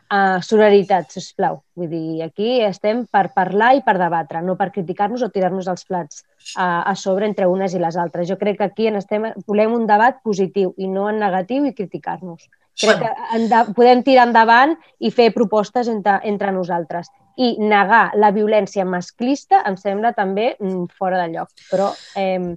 Uh, 0.09 0.39
solidaritat, 0.41 1.11
sisplau. 1.13 1.59
Vull 1.77 1.91
dir, 1.91 2.23
aquí 2.25 2.55
estem 2.65 3.03
per 3.13 3.27
parlar 3.35 3.75
i 3.77 3.83
per 3.85 3.93
debatre, 4.01 4.39
no 4.41 4.55
per 4.57 4.71
criticar-nos 4.73 5.21
o 5.21 5.29
tirar-nos 5.29 5.67
els 5.69 5.85
plats 5.85 6.23
a, 6.55 6.81
a 6.81 6.95
sobre 6.97 7.27
entre 7.29 7.45
unes 7.45 7.75
i 7.77 7.81
les 7.83 7.93
altres. 7.93 8.25
Jo 8.25 8.39
crec 8.41 8.57
que 8.57 8.65
aquí 8.65 8.87
en 8.89 8.97
estem, 8.97 9.27
volem 9.45 9.75
un 9.77 9.85
debat 9.85 10.17
positiu 10.25 10.73
i 10.81 10.89
no 10.89 11.05
en 11.11 11.21
negatiu 11.21 11.69
i 11.69 11.75
criticar-nos. 11.77 12.49
Crec 12.79 12.97
Bueno. 12.97 13.05
que 13.05 13.37
enda, 13.37 13.61
podem 13.75 14.01
tirar 14.01 14.25
endavant 14.31 14.73
i 14.97 15.11
fer 15.11 15.29
propostes 15.35 15.87
entre, 15.91 16.17
entre 16.23 16.55
nosaltres. 16.57 17.11
I 17.37 17.53
negar 17.61 18.09
la 18.17 18.31
violència 18.33 18.85
masclista 18.89 19.61
em 19.69 19.77
sembla 19.77 20.15
també 20.17 20.55
mm, 20.57 20.87
fora 20.97 21.21
de 21.21 21.29
lloc. 21.35 21.53
Però 21.69 21.91
eh, 22.17 22.55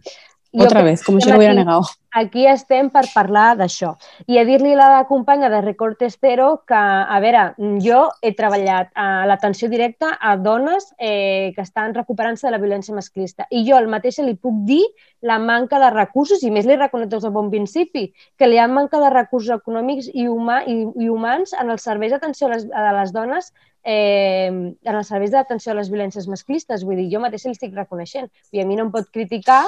Otra 0.52 0.82
vez, 0.82 1.02
como 1.02 1.18
que 1.18 1.24
si 1.24 1.30
lo 1.30 1.36
hubiera 1.38 1.52
aquí- 1.54 1.60
negado. 1.64 1.82
aquí 2.14 2.46
estem 2.46 2.90
per 2.90 3.06
parlar 3.14 3.56
d'això. 3.56 3.94
I 4.26 4.36
a 4.36 4.44
dir-li 4.44 4.74
a 4.74 4.76
la 4.98 5.04
companya 5.08 5.48
de 5.48 5.62
Record 5.62 5.96
Testero 5.96 6.62
que, 6.68 6.74
a 6.74 7.18
veure, 7.20 7.54
jo 7.80 8.10
he 8.20 8.34
treballat 8.36 8.90
a 8.94 9.24
l'atenció 9.26 9.70
directa 9.70 10.18
a 10.20 10.36
dones 10.36 10.92
eh, 10.98 11.52
que 11.56 11.62
estan 11.62 11.94
recuperant-se 11.94 12.46
de 12.46 12.50
la 12.52 12.58
violència 12.60 12.92
masclista. 12.94 13.46
I 13.50 13.64
jo 13.64 13.78
el 13.78 13.88
mateix 13.88 14.18
li 14.18 14.34
puc 14.34 14.60
dir 14.68 14.82
la 15.22 15.38
manca 15.38 15.78
de 15.78 15.88
recursos, 15.90 16.42
i 16.42 16.50
més 16.50 16.66
li 16.66 16.76
reconec 16.76 17.08
des 17.08 17.22
del 17.22 17.32
bon 17.32 17.48
principi, 17.50 18.12
que 18.36 18.46
li 18.46 18.58
ha 18.58 18.68
manca 18.68 19.00
de 19.00 19.08
recursos 19.08 19.56
econòmics 19.56 20.10
i, 20.12 20.28
humà, 20.28 20.64
i, 20.68 20.82
i 21.00 21.08
humans 21.08 21.54
en 21.58 21.70
els 21.70 21.82
serveis 21.82 22.12
d'atenció 22.12 22.48
a, 22.48 22.50
les, 22.50 22.68
a 22.74 22.92
les 23.00 23.12
dones 23.12 23.52
eh, 23.84 24.46
en 24.48 24.94
els 24.94 25.08
serveis 25.08 25.30
d'atenció 25.30 25.72
a 25.72 25.76
les 25.76 25.90
violències 25.90 26.28
masclistes. 26.28 26.84
Vull 26.84 26.96
dir, 26.96 27.08
jo 27.12 27.20
mateixa 27.20 27.48
li 27.48 27.56
estic 27.56 27.74
reconeixent. 27.74 28.30
I 28.52 28.62
a 28.62 28.66
mi 28.66 28.76
no 28.76 28.86
em 28.86 28.92
pot 28.94 29.10
criticar 29.12 29.64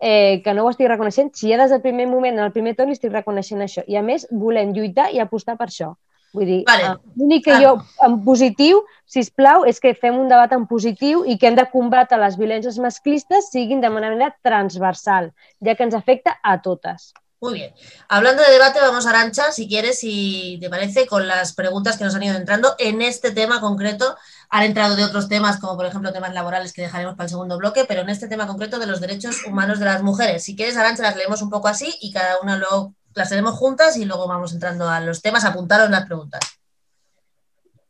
eh, 0.00 0.40
que 0.44 0.54
no 0.54 0.64
ho 0.64 0.70
estic 0.70 0.88
reconeixent, 0.88 1.32
si 1.34 1.50
ja 1.50 1.58
des 1.58 1.70
del 1.70 1.82
primer 1.82 2.06
moment, 2.06 2.36
en 2.38 2.44
el 2.44 2.52
primer 2.52 2.74
torn, 2.76 2.92
estic 2.94 3.12
reconeixent 3.12 3.60
això. 3.64 3.82
I 3.86 3.96
a 3.96 4.02
més, 4.02 4.26
volem 4.30 4.72
lluitar 4.72 5.10
i 5.12 5.18
apostar 5.18 5.56
per 5.58 5.68
això. 5.68 5.94
Vull 6.34 6.44
dir, 6.44 6.64
Vale. 6.68 6.84
eh, 6.84 7.12
l'únic 7.16 7.44
que 7.44 7.52
Ah. 7.52 7.60
jo, 7.60 7.70
en 8.04 8.22
positiu, 8.24 8.82
si 9.06 9.22
plau, 9.34 9.64
és 9.64 9.80
que 9.80 9.94
fem 9.94 10.14
un 10.18 10.28
debat 10.28 10.52
en 10.52 10.66
positiu 10.66 11.24
i 11.24 11.38
que 11.38 11.48
hem 11.48 11.56
de 11.56 11.64
combatre 11.72 12.18
les 12.18 12.36
violències 12.36 12.78
masclistes 12.78 13.48
siguin 13.50 13.80
de 13.80 13.88
manera 13.88 14.36
transversal, 14.42 15.32
ja 15.64 15.74
que 15.74 15.82
ens 15.84 15.94
afecta 15.94 16.38
a 16.42 16.60
totes. 16.60 17.14
Muy 17.40 17.54
bien. 17.54 17.72
Hablando 18.08 18.42
de 18.42 18.50
debate, 18.50 18.80
vamos 18.80 19.06
Arancha, 19.06 19.52
si 19.52 19.68
quieres, 19.68 20.00
si 20.00 20.58
te 20.60 20.68
parece, 20.68 21.06
con 21.06 21.28
las 21.28 21.54
preguntas 21.54 21.96
que 21.96 22.02
nos 22.02 22.14
han 22.16 22.24
ido 22.24 22.36
entrando 22.36 22.74
en 22.78 23.00
este 23.00 23.30
tema 23.30 23.60
concreto. 23.60 24.16
Han 24.50 24.64
entrado 24.64 24.96
de 24.96 25.04
otros 25.04 25.28
temas, 25.28 25.60
como 25.60 25.76
por 25.76 25.86
ejemplo 25.86 26.12
temas 26.12 26.34
laborales 26.34 26.72
que 26.72 26.82
dejaremos 26.82 27.14
para 27.14 27.26
el 27.26 27.30
segundo 27.30 27.56
bloque, 27.56 27.84
pero 27.86 28.00
en 28.00 28.08
este 28.08 28.26
tema 28.26 28.48
concreto 28.48 28.80
de 28.80 28.86
los 28.86 29.00
derechos 29.00 29.44
humanos 29.46 29.78
de 29.78 29.84
las 29.84 30.02
mujeres. 30.02 30.42
Si 30.42 30.56
quieres, 30.56 30.76
Arancha, 30.76 31.04
las 31.04 31.16
leemos 31.16 31.40
un 31.40 31.50
poco 31.50 31.68
así 31.68 31.94
y 32.00 32.12
cada 32.12 32.40
una 32.40 32.56
luego 32.56 32.94
las 33.14 33.28
tenemos 33.28 33.54
juntas 33.54 33.96
y 33.96 34.04
luego 34.04 34.26
vamos 34.26 34.52
entrando 34.52 34.88
a 34.88 35.00
los 35.00 35.22
temas, 35.22 35.44
apuntaros 35.44 35.90
las 35.90 36.06
preguntas. 36.06 36.40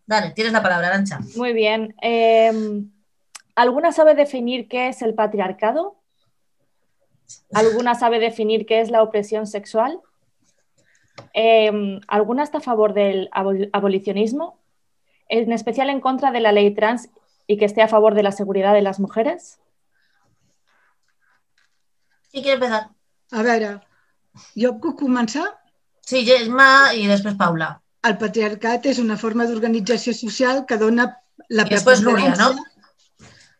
Dale, 0.04 0.32
tienes 0.32 0.52
la 0.52 0.62
palabra, 0.62 0.88
Arancha. 0.88 1.20
Muy 1.36 1.54
bien. 1.54 1.94
Eh, 2.02 2.82
¿Alguna 3.54 3.92
sabe 3.92 4.14
definir 4.14 4.68
qué 4.68 4.88
es 4.88 5.00
el 5.00 5.14
patriarcado? 5.14 5.96
¿Alguna 7.52 7.94
sabe 7.94 8.18
definir 8.18 8.66
qué 8.66 8.80
es 8.80 8.90
la 8.90 9.02
opresión 9.02 9.46
sexual? 9.46 10.00
Eh, 11.34 12.00
¿Alguna 12.08 12.42
está 12.42 12.58
a 12.58 12.62
favor 12.62 12.94
del 12.94 13.28
abol- 13.30 13.70
abolicionismo? 13.72 14.58
En 15.28 15.52
especial 15.52 15.90
en 15.90 16.00
contra 16.00 16.30
de 16.30 16.40
la 16.40 16.52
ley 16.52 16.70
trans 16.74 17.10
y 17.46 17.56
que 17.58 17.64
esté 17.66 17.82
a 17.82 17.88
favor 17.88 18.14
de 18.14 18.22
la 18.22 18.32
seguridad 18.32 18.72
de 18.74 18.82
las 18.82 18.98
mujeres? 19.00 19.58
¿Quién 22.30 22.42
quiere 22.42 22.54
empezar? 22.54 22.88
A 23.32 23.42
veure, 23.42 23.70
jo 24.56 24.74
puc 24.80 24.98
començar? 25.00 25.46
Sí, 26.00 26.24
Gemma 26.24 26.94
y 26.94 27.06
después 27.06 27.34
Paula. 27.34 27.82
El 28.08 28.16
patriarcat 28.16 28.86
és 28.86 28.98
una 29.02 29.16
forma 29.20 29.44
d'organització 29.44 30.14
social 30.14 30.62
que 30.68 30.78
dona 30.80 31.08
la 31.48 31.64
I 31.66 31.72
després 31.74 32.00
Núria, 32.04 32.34
no? 32.38 32.52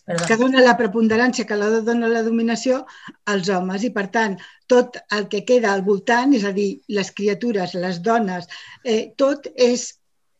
Que 0.08 0.14
Perdón. 0.16 0.38
dona 0.40 0.62
la 0.64 0.76
preponderància, 0.78 1.44
que 1.44 1.56
la 1.60 1.68
dona 1.84 2.08
la 2.08 2.22
dominació 2.24 2.78
als 3.28 3.48
homes 3.52 3.82
i, 3.84 3.90
per 3.92 4.06
tant, 4.14 4.38
tot 4.66 4.96
el 5.16 5.26
que 5.28 5.44
queda 5.44 5.72
al 5.74 5.82
voltant, 5.84 6.32
és 6.38 6.44
a 6.48 6.52
dir, 6.56 6.70
les 6.88 7.10
criatures, 7.12 7.74
les 7.74 8.00
dones, 8.02 8.48
eh, 8.84 9.12
tot 9.20 9.50
és 9.54 9.84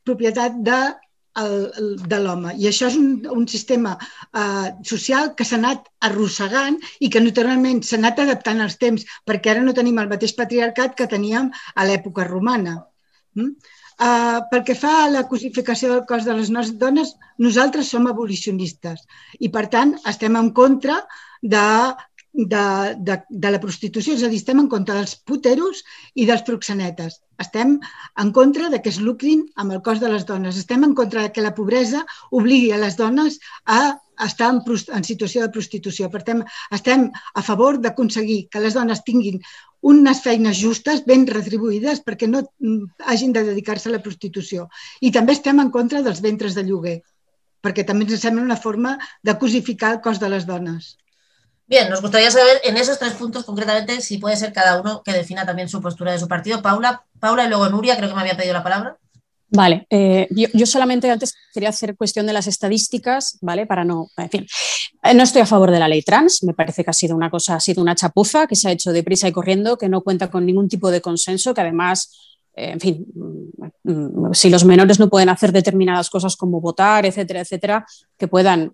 propietat 0.09 0.57
de, 0.65 0.79
el- 1.43 1.99
de 2.09 2.19
l'home. 2.25 2.55
I 2.57 2.69
això 2.71 2.89
és 2.89 2.97
un, 2.97 3.11
un 3.31 3.47
sistema 3.47 3.93
eh, 4.01 4.69
social 4.85 5.35
que 5.37 5.45
s'ha 5.45 5.59
anat 5.61 5.85
arrossegant 6.09 6.79
i 7.05 7.11
que 7.13 7.21
naturalment 7.21 7.83
s'ha 7.85 7.99
anat 8.01 8.23
adaptant 8.25 8.65
als 8.65 8.79
temps, 8.81 9.05
perquè 9.29 9.53
ara 9.53 9.63
no 9.67 9.77
tenim 9.77 9.99
el 10.01 10.09
mateix 10.09 10.33
patriarcat 10.39 10.97
que 10.97 11.07
teníem 11.13 11.53
a 11.75 11.85
l'època 11.85 12.25
romana. 12.25 12.79
Mm? 13.37 13.53
Uh, 13.99 14.45
pel 14.51 14.63
que 14.63 14.77
fa 14.79 14.93
a 15.03 15.09
la 15.11 15.25
cosificació 15.27 15.89
del 15.91 16.05
cos 16.07 16.27
de 16.27 16.35
les 16.39 16.53
nostres 16.55 16.79
dones, 16.79 17.09
nosaltres 17.43 17.89
som 17.91 18.07
abolicionistes 18.07 19.01
i, 19.41 19.49
per 19.51 19.65
tant, 19.73 19.97
estem 20.07 20.39
en 20.39 20.53
contra 20.55 21.01
de, 21.43 21.65
de, 22.33 22.63
de, 23.09 23.17
de 23.29 23.51
la 23.51 23.59
prostitució, 23.59 24.15
és 24.15 24.23
a 24.23 24.31
dir, 24.31 24.39
estem 24.39 24.63
en 24.63 24.69
contra 24.71 25.01
dels 25.01 25.17
puteros 25.27 25.83
i 26.15 26.29
dels 26.31 26.47
proxenetes. 26.47 27.19
Estem 27.43 27.79
en 28.23 28.31
contra 28.37 28.71
de 28.71 28.79
que 28.83 28.93
es 28.95 29.01
lucrin 29.03 29.43
amb 29.57 29.75
el 29.75 29.83
cos 29.83 29.99
de 29.99 30.13
les 30.13 30.27
dones. 30.31 30.59
Estem 30.63 30.87
en 30.87 30.95
contra 30.95 31.27
de 31.27 31.33
que 31.35 31.43
la 31.43 31.55
pobresa 31.59 32.05
obligui 32.31 32.71
a 32.71 32.79
les 32.79 32.95
dones 32.99 33.41
a 33.67 33.99
estar 34.27 34.51
en, 34.55 34.61
en 34.97 35.05
situació 35.05 35.43
de 35.45 35.53
prostitució. 35.55 36.11
Per 36.11 36.23
tant, 36.27 36.45
estem 36.75 37.09
a 37.35 37.43
favor 37.43 37.79
d'aconseguir 37.83 38.49
que 38.53 38.63
les 38.65 38.75
dones 38.75 39.05
tinguin 39.07 39.43
unes 39.81 40.23
feines 40.25 40.59
justes, 40.59 41.05
ben 41.07 41.27
retribuïdes, 41.27 42.03
perquè 42.07 42.27
no 42.27 42.43
mm, 42.43 43.05
hagin 43.07 43.33
de 43.33 43.45
dedicar-se 43.47 43.89
a 43.91 43.95
la 43.95 44.03
prostitució. 44.03 44.69
I 45.01 45.13
també 45.15 45.37
estem 45.37 45.61
en 45.63 45.71
contra 45.71 46.03
dels 46.03 46.23
ventres 46.25 46.57
de 46.59 46.65
lloguer, 46.67 47.03
perquè 47.63 47.85
també 47.87 48.09
ens 48.09 48.23
sembla 48.23 48.43
una 48.43 48.59
forma 48.59 48.97
de 49.23 49.39
cosificar 49.39 49.95
el 49.95 50.01
cos 50.03 50.19
de 50.19 50.33
les 50.35 50.47
dones. 50.47 50.97
Bien, 51.69 51.91
nos 51.91 52.01
gustaría 52.01 52.31
saber 52.31 52.63
en 52.65 52.79
esos 52.79 52.99
tres 52.99 53.13
puntos 53.13 53.45
concretamente 53.45 54.01
si 54.01 54.17
puede 54.17 54.37
ser 54.37 54.55
cada 54.55 54.81
uno 54.81 55.03
que 55.05 55.13
defina 55.13 55.45
también 55.45 55.69
su 55.69 55.83
postura 55.83 56.13
de 56.13 56.19
su 56.19 56.27
partido. 56.27 56.63
Paula, 56.63 57.05
Paula 57.21 57.45
y 57.45 57.49
luego 57.49 57.69
Nuria, 57.69 57.97
creo 57.99 58.09
que 58.09 58.15
me 58.15 58.23
había 58.23 58.39
pedido 58.39 58.55
la 58.55 58.63
palabra. 58.63 58.97
Vale, 59.51 59.87
eh, 59.89 60.27
yo, 60.31 60.49
yo 60.53 60.67
solamente 60.67 61.11
antes 61.11 61.35
quería 61.55 61.71
hacer 61.71 61.97
cuestión 61.97 62.27
de 62.27 62.35
las 62.35 62.47
estadísticas, 62.47 63.39
¿vale? 63.41 63.67
Para 63.67 63.85
no, 63.85 64.09
en 64.17 64.31
fin, 64.31 64.47
Eh, 65.03 65.15
no 65.15 65.23
estoy 65.23 65.43
a 65.43 65.47
favor 65.47 65.71
de 65.71 65.79
la 65.79 65.89
ley 65.89 66.03
trans, 66.03 66.43
me 66.43 66.55
parece 66.55 66.85
que 66.85 66.91
ha 66.91 66.93
sido 66.93 67.15
una 67.17 67.31
cosa, 67.31 67.55
ha 67.55 67.61
sido 67.61 67.83
una 67.83 67.95
chapuza 67.95 68.47
que 68.47 68.57
se 68.57 68.69
ha 68.69 68.73
hecho 68.73 68.93
deprisa 68.93 69.29
y 69.29 69.33
corriendo, 69.33 69.79
que 69.79 69.89
no 69.89 70.03
cuenta 70.03 70.29
con 70.31 70.45
ningún 70.45 70.69
tipo 70.69 70.91
de 70.91 71.01
consenso, 71.01 71.55
que 71.55 71.61
además, 71.61 72.11
eh, 72.55 72.71
en 72.73 72.81
fin, 72.81 73.07
mm, 73.15 73.91
mm, 73.93 74.35
si 74.35 74.51
los 74.51 74.65
menores 74.65 74.99
no 74.99 75.09
pueden 75.09 75.29
hacer 75.29 75.53
determinadas 75.53 76.11
cosas 76.11 76.37
como 76.37 76.61
votar, 76.61 77.07
etcétera, 77.07 77.41
etcétera, 77.41 77.87
que 78.19 78.29
puedan 78.29 78.73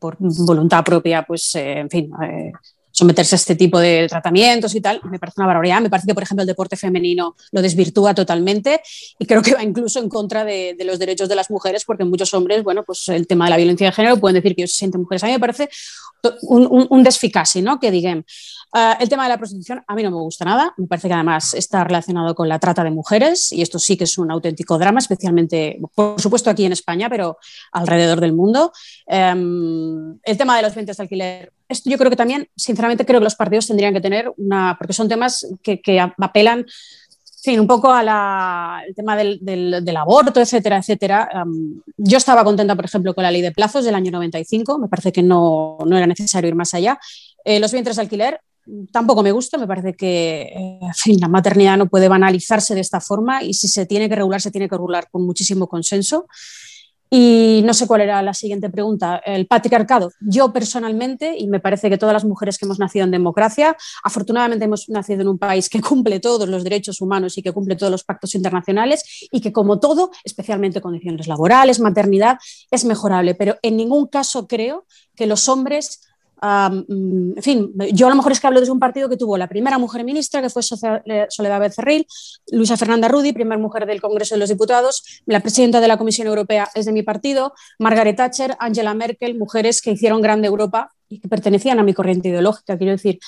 por 0.00 0.16
voluntad 0.18 0.82
propia, 0.84 1.22
pues, 1.22 1.54
eh, 1.54 1.80
en 1.80 1.90
fin, 1.90 2.10
someterse 2.96 3.34
a 3.34 3.36
este 3.36 3.56
tipo 3.56 3.78
de 3.78 4.06
tratamientos 4.08 4.74
y 4.74 4.80
tal, 4.80 5.02
me 5.04 5.18
parece 5.18 5.40
una 5.40 5.48
barbaridad. 5.48 5.82
Me 5.82 5.90
parece 5.90 6.06
que, 6.06 6.14
por 6.14 6.22
ejemplo, 6.22 6.42
el 6.42 6.46
deporte 6.46 6.76
femenino 6.76 7.36
lo 7.52 7.60
desvirtúa 7.60 8.14
totalmente 8.14 8.80
y 9.18 9.26
creo 9.26 9.42
que 9.42 9.54
va 9.54 9.62
incluso 9.62 10.00
en 10.00 10.08
contra 10.08 10.44
de, 10.46 10.74
de 10.78 10.84
los 10.84 10.98
derechos 10.98 11.28
de 11.28 11.36
las 11.36 11.50
mujeres, 11.50 11.84
porque 11.84 12.04
muchos 12.04 12.32
hombres, 12.32 12.64
bueno, 12.64 12.84
pues 12.84 13.06
el 13.08 13.26
tema 13.26 13.44
de 13.44 13.50
la 13.50 13.56
violencia 13.58 13.86
de 13.86 13.92
género 13.92 14.16
pueden 14.16 14.36
decir 14.36 14.56
que 14.56 14.62
ellos 14.62 14.72
se 14.72 14.78
sienten 14.78 15.02
mujeres. 15.02 15.22
A 15.24 15.26
mí 15.26 15.32
me 15.32 15.40
parece 15.40 15.68
un, 16.42 16.66
un, 16.70 16.86
un 16.88 17.02
desficasi, 17.02 17.60
¿no? 17.60 17.78
Que 17.78 17.90
digan. 17.90 18.24
Ah, 18.72 18.98
el 19.00 19.08
tema 19.08 19.22
de 19.22 19.30
la 19.30 19.38
prostitución 19.38 19.82
a 19.86 19.94
mí 19.94 20.02
no 20.02 20.10
me 20.10 20.16
gusta 20.16 20.44
nada, 20.44 20.74
me 20.76 20.86
parece 20.86 21.08
que 21.08 21.14
además 21.14 21.54
está 21.54 21.84
relacionado 21.84 22.34
con 22.34 22.48
la 22.48 22.58
trata 22.58 22.84
de 22.84 22.90
mujeres 22.90 23.50
y 23.52 23.62
esto 23.62 23.78
sí 23.78 23.96
que 23.96 24.04
es 24.04 24.18
un 24.18 24.30
auténtico 24.30 24.76
drama, 24.76 24.98
especialmente, 24.98 25.78
por 25.94 26.20
supuesto, 26.20 26.50
aquí 26.50 26.64
en 26.66 26.72
España, 26.72 27.08
pero 27.08 27.38
alrededor 27.72 28.20
del 28.20 28.32
mundo. 28.32 28.72
Em, 29.06 30.18
el 30.22 30.36
tema 30.36 30.56
de 30.56 30.62
los 30.62 30.74
ventas 30.74 30.96
de 30.96 31.02
alquiler, 31.04 31.52
esto 31.68 31.90
yo 31.90 31.98
creo 31.98 32.10
que 32.10 32.16
también, 32.16 32.48
sinceramente, 32.56 33.04
creo 33.04 33.20
que 33.20 33.24
los 33.24 33.34
partidos 33.34 33.66
tendrían 33.66 33.92
que 33.92 34.00
tener 34.00 34.32
una, 34.36 34.76
porque 34.78 34.92
son 34.92 35.08
temas 35.08 35.46
que, 35.62 35.80
que 35.80 36.00
apelan 36.00 36.66
fin, 37.46 37.60
un 37.60 37.66
poco 37.66 37.92
al 37.92 38.06
tema 38.94 39.16
del, 39.16 39.38
del, 39.40 39.84
del, 39.84 39.96
aborto, 39.96 40.40
etcétera, 40.40 40.78
etcétera. 40.78 41.28
Um, 41.44 41.80
yo 41.96 42.18
estaba 42.18 42.42
contenta, 42.42 42.74
por 42.74 42.84
ejemplo, 42.84 43.14
con 43.14 43.22
la 43.22 43.30
ley 43.30 43.40
de 43.40 43.52
plazos 43.52 43.84
del 43.84 43.94
año 43.94 44.10
95, 44.10 44.78
me 44.78 44.88
parece 44.88 45.12
que 45.12 45.22
no, 45.22 45.78
no 45.86 45.96
era 45.96 46.06
necesario 46.06 46.48
ir 46.48 46.56
más 46.56 46.74
allá. 46.74 46.98
Eh, 47.44 47.60
los 47.60 47.72
vientres 47.72 47.96
de 47.96 48.02
alquiler 48.02 48.40
tampoco 48.90 49.22
me 49.22 49.30
gusta, 49.30 49.58
me 49.58 49.66
parece 49.66 49.94
que 49.94 50.42
eh, 50.42 50.78
en 50.82 50.94
fin, 50.94 51.20
la 51.20 51.28
maternidad 51.28 51.76
no 51.76 51.86
puede 51.86 52.08
banalizarse 52.08 52.74
de 52.74 52.80
esta 52.80 53.00
forma 53.00 53.42
y 53.42 53.54
si 53.54 53.68
se 53.68 53.86
tiene 53.86 54.08
que 54.08 54.16
regular, 54.16 54.40
se 54.40 54.50
tiene 54.50 54.68
que 54.68 54.74
regular 54.74 55.08
con 55.10 55.24
muchísimo 55.24 55.68
consenso. 55.68 56.26
Y 57.10 57.62
no 57.64 57.72
sé 57.74 57.86
cuál 57.86 58.00
era 58.00 58.20
la 58.22 58.34
siguiente 58.34 58.68
pregunta. 58.68 59.20
El 59.24 59.46
patriarcado. 59.46 60.10
Yo 60.20 60.52
personalmente, 60.52 61.36
y 61.38 61.46
me 61.46 61.60
parece 61.60 61.88
que 61.88 61.98
todas 61.98 62.12
las 62.12 62.24
mujeres 62.24 62.58
que 62.58 62.64
hemos 62.64 62.78
nacido 62.78 63.04
en 63.04 63.10
democracia, 63.10 63.76
afortunadamente 64.02 64.64
hemos 64.64 64.88
nacido 64.88 65.22
en 65.22 65.28
un 65.28 65.38
país 65.38 65.68
que 65.68 65.80
cumple 65.80 66.20
todos 66.20 66.48
los 66.48 66.64
derechos 66.64 67.00
humanos 67.00 67.38
y 67.38 67.42
que 67.42 67.52
cumple 67.52 67.76
todos 67.76 67.92
los 67.92 68.04
pactos 68.04 68.34
internacionales 68.34 69.28
y 69.30 69.40
que 69.40 69.52
como 69.52 69.78
todo, 69.78 70.10
especialmente 70.24 70.80
condiciones 70.80 71.28
laborales, 71.28 71.80
maternidad, 71.80 72.38
es 72.70 72.84
mejorable. 72.84 73.34
Pero 73.34 73.56
en 73.62 73.76
ningún 73.76 74.06
caso 74.06 74.46
creo 74.46 74.86
que 75.14 75.26
los 75.26 75.48
hombres 75.48 76.00
Um, 76.42 77.32
en 77.34 77.42
fin, 77.42 77.72
yo 77.92 78.06
a 78.06 78.10
lo 78.10 78.16
mejor 78.16 78.32
es 78.32 78.40
que 78.40 78.46
hablo 78.46 78.60
desde 78.60 78.72
un 78.72 78.78
partido 78.78 79.08
que 79.08 79.16
tuvo 79.16 79.38
la 79.38 79.48
primera 79.48 79.78
mujer 79.78 80.04
ministra, 80.04 80.42
que 80.42 80.50
fue 80.50 80.62
Soledad 80.62 81.60
Becerril, 81.60 82.06
Luisa 82.52 82.76
Fernanda 82.76 83.08
Rudi, 83.08 83.32
primera 83.32 83.58
mujer 83.58 83.86
del 83.86 84.02
Congreso 84.02 84.34
de 84.34 84.40
los 84.40 84.50
Diputados, 84.50 85.22
la 85.24 85.40
presidenta 85.40 85.80
de 85.80 85.88
la 85.88 85.96
Comisión 85.96 86.26
Europea 86.26 86.68
es 86.74 86.84
de 86.84 86.92
mi 86.92 87.02
partido, 87.02 87.54
Margaret 87.78 88.16
Thatcher, 88.16 88.54
Angela 88.58 88.92
Merkel, 88.92 89.38
mujeres 89.38 89.80
que 89.80 89.92
hicieron 89.92 90.20
grande 90.20 90.46
Europa 90.46 90.92
y 91.08 91.20
que 91.20 91.28
pertenecían 91.28 91.78
a 91.78 91.82
mi 91.82 91.94
corriente 91.94 92.28
ideológica, 92.28 92.76
quiero 92.76 92.92
decir. 92.92 93.18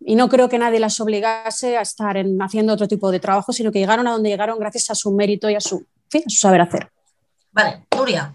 Y 0.00 0.16
no 0.16 0.28
creo 0.28 0.48
que 0.48 0.58
nadie 0.58 0.80
las 0.80 0.98
obligase 1.00 1.76
a 1.76 1.82
estar 1.82 2.16
en, 2.16 2.40
haciendo 2.42 2.72
otro 2.72 2.88
tipo 2.88 3.12
de 3.12 3.20
trabajo, 3.20 3.52
sino 3.52 3.70
que 3.70 3.78
llegaron 3.78 4.08
a 4.08 4.12
donde 4.12 4.30
llegaron 4.30 4.58
gracias 4.58 4.90
a 4.90 4.94
su 4.94 5.12
mérito 5.12 5.48
y 5.48 5.54
a 5.54 5.60
su, 5.60 5.76
en 5.76 6.10
fin, 6.10 6.22
a 6.26 6.30
su 6.30 6.38
saber 6.38 6.62
hacer. 6.62 6.90
Vale, 7.52 7.86
Nuria. 7.96 8.34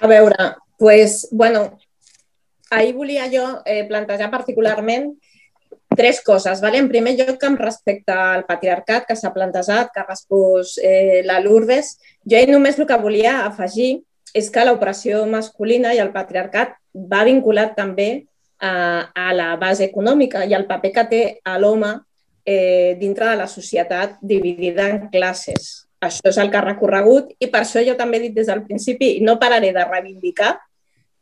A 0.00 0.06
veure, 0.06 0.36
pues, 0.78 1.28
bueno, 1.32 1.78
ahir 2.74 2.94
volia 2.94 3.28
jo 3.32 3.44
eh, 3.64 3.84
plantejar 3.88 4.30
particularment 4.30 5.12
tres 5.94 6.20
coses. 6.22 6.60
Vale? 6.60 6.78
En 6.78 6.88
primer 6.88 7.14
lloc, 7.18 7.42
amb 7.44 7.60
respecte 7.60 8.12
al 8.12 8.44
patriarcat 8.48 9.06
que 9.08 9.16
s'ha 9.16 9.32
plantejat, 9.32 9.92
que 9.92 10.02
ha 10.02 10.08
respost 10.08 10.80
eh, 10.82 11.22
la 11.24 11.40
Lourdes, 11.40 11.94
jo 12.26 12.40
només 12.50 12.78
el 12.78 12.88
que 12.88 13.00
volia 13.00 13.44
afegir 13.44 14.02
és 14.34 14.50
que 14.50 14.64
l'operació 14.66 15.22
masculina 15.30 15.94
i 15.94 16.02
el 16.02 16.10
patriarcat 16.12 16.74
va 16.94 17.22
vinculat 17.26 17.76
també 17.78 18.26
a, 18.58 19.06
a 19.14 19.30
la 19.34 19.54
base 19.60 19.86
econòmica 19.86 20.44
i 20.44 20.54
al 20.54 20.66
paper 20.66 20.90
que 20.92 21.06
té 21.10 21.22
l'home 21.60 21.92
eh, 22.44 22.96
dintre 22.98 23.30
de 23.30 23.36
la 23.36 23.46
societat 23.46 24.18
dividida 24.20 24.88
en 24.90 25.08
classes. 25.12 25.86
Això 26.04 26.28
és 26.28 26.38
el 26.38 26.50
que 26.50 26.58
ha 26.58 26.66
recorregut 26.66 27.30
i 27.38 27.48
per 27.52 27.62
això 27.62 27.82
jo 27.86 27.94
també 27.96 28.18
he 28.18 28.26
dit 28.26 28.34
des 28.36 28.50
del 28.50 28.64
principi 28.66 29.14
i 29.16 29.24
no 29.24 29.38
pararé 29.40 29.72
de 29.72 29.84
reivindicar 29.86 30.56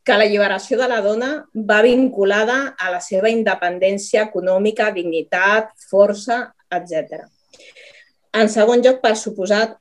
que 0.03 0.17
l'alliberació 0.19 0.79
de 0.81 0.89
la 0.91 1.01
dona 1.03 1.31
va 1.55 1.83
vinculada 1.85 2.75
a 2.79 2.91
la 2.91 3.01
seva 3.01 3.31
independència 3.31 4.27
econòmica, 4.27 4.91
dignitat, 4.95 5.71
força, 5.91 6.49
etc. 6.73 7.23
En 8.35 8.51
segon 8.51 8.83
lloc, 8.83 8.99
per 9.03 9.15
suposat, 9.21 9.77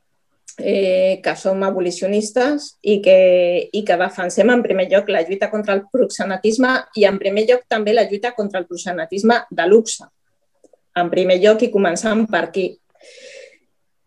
eh, 0.58 1.20
que 1.24 1.36
som 1.36 1.64
abolicionistes 1.64 2.76
i 2.82 3.00
que, 3.02 3.70
i 3.72 3.84
que 3.88 3.98
defensem 3.98 4.50
en 4.54 4.62
primer 4.64 4.88
lloc 4.92 5.10
la 5.10 5.24
lluita 5.26 5.50
contra 5.50 5.74
el 5.78 5.86
proxenetisme 5.92 6.74
i 7.00 7.08
en 7.10 7.18
primer 7.22 7.48
lloc 7.50 7.66
també 7.72 7.96
la 7.96 8.06
lluita 8.10 8.34
contra 8.38 8.60
el 8.60 8.68
proxenetisme 8.68 9.42
de 9.50 9.68
luxe. 9.68 10.06
En 10.96 11.10
primer 11.10 11.40
lloc 11.42 11.64
i 11.64 11.72
començant 11.72 12.26
per 12.30 12.46
aquí. 12.50 12.68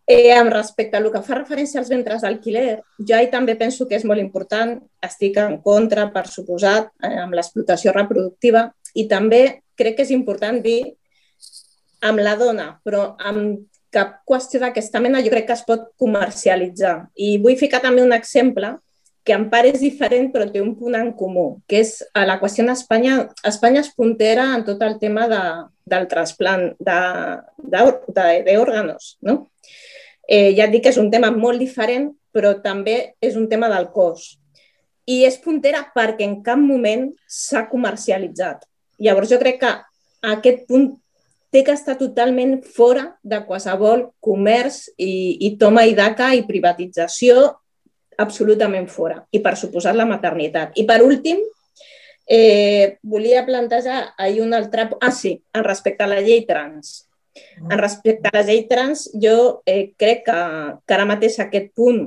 Eh, 0.07 0.37
amb 0.37 0.53
respecte 0.53 0.99
a 0.99 1.01
el 1.01 1.09
que 1.13 1.23
fa 1.25 1.39
referència 1.39 1.79
als 1.81 1.89
ventres 1.89 2.21
d'alquiler, 2.25 2.83
jo 3.09 3.17
hi 3.17 3.31
també 3.33 3.55
penso 3.57 3.87
que 3.89 3.97
és 3.97 4.05
molt 4.05 4.21
important, 4.21 4.77
estic 5.01 5.39
en 5.41 5.57
contra, 5.65 6.11
per 6.13 6.27
suposat, 6.29 6.91
eh, 7.03 7.17
amb 7.23 7.33
l'explotació 7.33 7.93
reproductiva 7.97 8.69
i 8.95 9.09
també 9.09 9.63
crec 9.75 9.97
que 9.97 10.03
és 10.05 10.11
important 10.13 10.61
dir 10.63 10.95
amb 12.05 12.21
la 12.21 12.37
dona, 12.37 12.81
però 12.85 13.17
amb 13.19 13.65
cap 13.95 14.21
qüestió 14.29 14.61
d'aquesta 14.61 15.01
mena 15.01 15.23
jo 15.25 15.31
crec 15.33 15.47
que 15.49 15.57
es 15.57 15.65
pot 15.65 15.89
comercialitzar. 15.97 17.09
I 17.17 17.39
vull 17.41 17.57
ficar 17.57 17.81
també 17.81 18.03
un 18.05 18.13
exemple 18.13 18.77
que 19.25 19.33
en 19.33 19.49
part 19.49 19.65
és 19.71 19.81
diferent 19.81 20.29
però 20.35 20.45
té 20.53 20.61
un 20.61 20.75
punt 20.77 20.95
en 20.99 21.15
comú, 21.17 21.63
que 21.67 21.81
és 21.81 22.05
a 22.13 22.27
la 22.29 22.37
qüestió 22.43 22.61
en 22.67 22.75
Espanya. 22.75 23.29
És 23.49 23.89
puntera 23.97 24.53
en 24.59 24.65
tot 24.69 24.83
el 24.85 24.99
tema 25.01 25.25
de, 25.31 25.41
del 25.89 26.05
trasplant 26.11 26.75
d'òrganos, 26.85 29.17
no? 29.25 29.49
Eh, 30.29 30.55
ja 30.57 30.67
et 30.67 30.73
dic 30.73 30.87
que 30.87 30.93
és 30.95 31.01
un 31.01 31.11
tema 31.13 31.31
molt 31.35 31.61
diferent, 31.61 32.11
però 32.35 32.55
també 32.65 33.15
és 33.23 33.37
un 33.37 33.49
tema 33.49 33.69
del 33.73 33.91
cos. 33.95 34.35
I 35.07 35.25
és 35.29 35.37
puntera 35.39 35.85
perquè 35.95 36.25
en 36.25 36.39
cap 36.43 36.59
moment 36.59 37.11
s'ha 37.29 37.67
comercialitzat. 37.69 38.65
Llavors 39.05 39.31
jo 39.31 39.39
crec 39.41 39.61
que 39.61 39.73
aquest 40.35 40.65
punt 40.69 40.95
té 41.55 41.63
que 41.63 41.75
estar 41.77 41.95
totalment 42.01 42.57
fora 42.67 43.13
de 43.23 43.39
qualsevol 43.47 44.09
comerç 44.25 44.89
i, 44.99 45.39
i 45.47 45.55
toma 45.61 45.85
i 45.87 45.95
daca 45.95 46.33
i 46.35 46.43
privatització 46.49 47.53
absolutament 48.19 48.89
fora. 48.91 49.21
I 49.31 49.43
per 49.45 49.55
suposar 49.59 49.95
la 49.95 50.09
maternitat. 50.09 50.75
I 50.81 50.87
per 50.89 51.03
últim, 51.05 51.43
eh, 52.27 52.99
volia 53.03 53.45
plantejar 53.47 54.15
ahir 54.19 54.43
un 54.43 54.55
altre... 54.55 54.89
Ah, 55.01 55.13
sí, 55.13 55.37
en 55.53 55.65
respecte 55.65 56.05
a 56.05 56.11
la 56.11 56.21
llei 56.25 56.43
trans. 56.49 57.05
En 57.59 57.79
respecte 57.79 58.31
a 58.31 58.37
la 58.37 58.45
llei 58.47 58.65
trans, 58.71 59.09
jo 59.21 59.63
eh, 59.67 59.93
crec 59.99 60.25
que, 60.29 60.41
que 60.87 60.95
ara 60.95 61.07
mateix 61.09 61.41
aquest 61.43 61.73
punt 61.75 62.05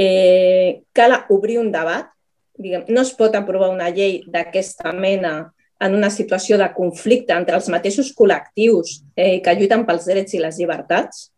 eh, 0.00 0.82
cal 0.96 1.18
obrir 1.28 1.58
un 1.60 1.72
debat. 1.72 2.08
Diguem, 2.56 2.86
no 2.92 3.02
es 3.02 3.12
pot 3.16 3.34
aprovar 3.36 3.70
una 3.72 3.90
llei 3.92 4.20
d'aquesta 4.28 4.92
mena 4.92 5.52
en 5.82 5.94
una 5.98 6.10
situació 6.14 6.58
de 6.60 6.68
conflicte 6.76 7.34
entre 7.34 7.56
els 7.58 7.68
mateixos 7.72 8.12
col·lectius 8.16 9.00
eh, 9.16 9.40
que 9.42 9.54
lluiten 9.56 9.86
pels 9.88 10.06
drets 10.08 10.36
i 10.36 10.42
les 10.42 10.60
llibertats. 10.60 11.30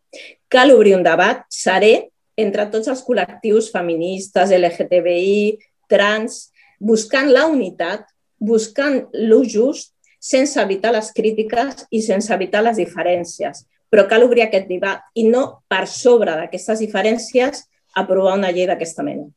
Cal 0.51 0.71
obrir 0.75 0.95
un 0.95 1.05
debat 1.05 1.43
serè 1.51 1.95
entre 2.37 2.67
tots 2.71 2.91
els 2.91 3.01
col·lectius 3.03 3.71
feministes, 3.73 4.53
LGTBI, 4.53 5.55
trans, 5.89 6.51
buscant 6.79 7.31
la 7.31 7.47
unitat, 7.49 8.05
buscant 8.37 9.05
l'ús 9.15 9.49
just 9.55 9.94
sense 10.25 10.57
evitar 10.61 10.93
les 10.95 11.11
crítiques 11.13 11.85
i 11.93 12.01
sense 12.01 12.33
evitar 12.33 12.63
les 12.65 12.79
diferències. 12.81 13.65
Però 13.91 14.07
cal 14.09 14.25
obrir 14.25 14.45
aquest 14.45 14.67
debat 14.69 15.03
i 15.13 15.27
no 15.29 15.45
per 15.69 15.85
sobre 15.87 16.33
d'aquestes 16.39 16.81
diferències 16.81 17.65
aprovar 17.95 18.33
una 18.39 18.51
llei 18.51 18.65
d'aquesta 18.67 19.05
mena. 19.05 19.27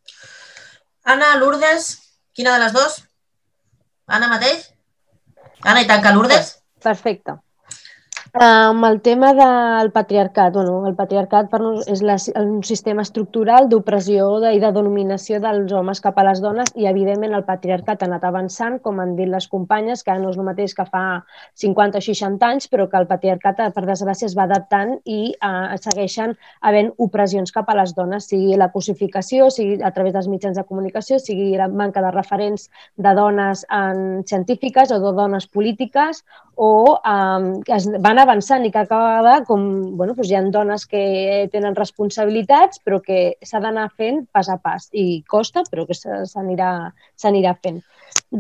Anna, 1.04 1.34
Lourdes, 1.40 1.90
quina 2.36 2.56
de 2.56 2.64
les 2.64 2.72
dues? 2.76 2.96
Anna 4.08 4.30
mateix? 4.32 4.70
Anna 5.62 5.84
i 5.84 5.90
tanca 5.90 6.14
Lourdes? 6.16 6.56
Perfecte. 6.82 7.36
Amb 8.34 8.84
el 8.84 9.00
tema 9.00 9.32
del 9.32 9.90
patriarcat, 9.90 10.52
bueno, 10.52 10.86
el 10.86 10.94
patriarcat 10.94 11.46
per 11.48 11.60
nos 11.62 11.86
és 11.88 12.02
la, 12.04 12.16
un 12.36 12.60
sistema 12.62 13.00
estructural 13.00 13.70
d'opressió 13.70 14.26
i 14.52 14.58
de 14.60 14.70
dominació 14.72 15.38
dels 15.40 15.72
homes 15.72 16.02
cap 16.04 16.18
a 16.20 16.24
les 16.26 16.42
dones 16.44 16.68
i, 16.76 16.84
evidentment, 16.90 17.32
el 17.32 17.46
patriarcat 17.46 18.02
ha 18.02 18.06
anat 18.06 18.26
avançant, 18.28 18.76
com 18.84 19.00
han 19.00 19.14
dit 19.16 19.30
les 19.32 19.48
companyes, 19.48 20.02
que 20.04 20.16
no 20.20 20.28
és 20.28 20.36
el 20.36 20.44
mateix 20.44 20.74
que 20.76 20.84
fa 20.84 21.22
50 21.56 22.02
o 22.02 22.04
60 22.04 22.50
anys, 22.50 22.68
però 22.68 22.88
que 22.90 23.00
el 23.00 23.08
patriarcat, 23.08 23.62
per 23.72 23.86
desgràcia, 23.86 24.28
es 24.28 24.36
va 24.36 24.44
adaptant 24.44 24.98
i 25.06 25.32
eh, 25.32 25.78
segueixen 25.80 26.36
havent 26.60 26.92
opressions 26.98 27.54
cap 27.54 27.72
a 27.72 27.78
les 27.80 27.96
dones, 27.96 28.28
sigui 28.28 28.60
la 28.60 28.68
cosificació, 28.74 29.48
sigui 29.48 29.80
a 29.80 29.92
través 29.96 30.12
dels 30.12 30.28
mitjans 30.28 30.60
de 30.60 30.66
comunicació, 30.68 31.16
sigui 31.16 31.56
la 31.56 31.70
manca 31.72 32.04
de 32.04 32.12
referents 32.12 32.68
de 32.96 33.16
dones 33.16 33.64
en 33.72 34.22
científiques 34.28 34.92
o 34.92 35.00
de 35.00 35.16
dones 35.16 35.48
polítiques 35.48 36.24
o 36.58 36.98
eh, 36.98 37.74
es 37.76 37.86
van 38.02 38.18
avançant 38.18 38.64
i 38.66 38.72
que 38.74 38.82
acaba 38.82 39.36
com, 39.46 39.62
bueno, 39.96 40.16
doncs 40.18 40.30
hi 40.30 40.34
ha 40.34 40.42
dones 40.50 40.86
que 40.90 41.02
tenen 41.52 41.76
responsabilitats 41.78 42.82
però 42.84 42.98
que 43.04 43.20
s'ha 43.46 43.60
d'anar 43.62 43.86
fent 43.94 44.24
pas 44.34 44.50
a 44.50 44.58
pas 44.58 44.88
i 44.92 45.22
costa 45.30 45.62
però 45.70 45.86
que 45.86 45.94
s'anirà 45.94 47.54
fent. 47.62 47.78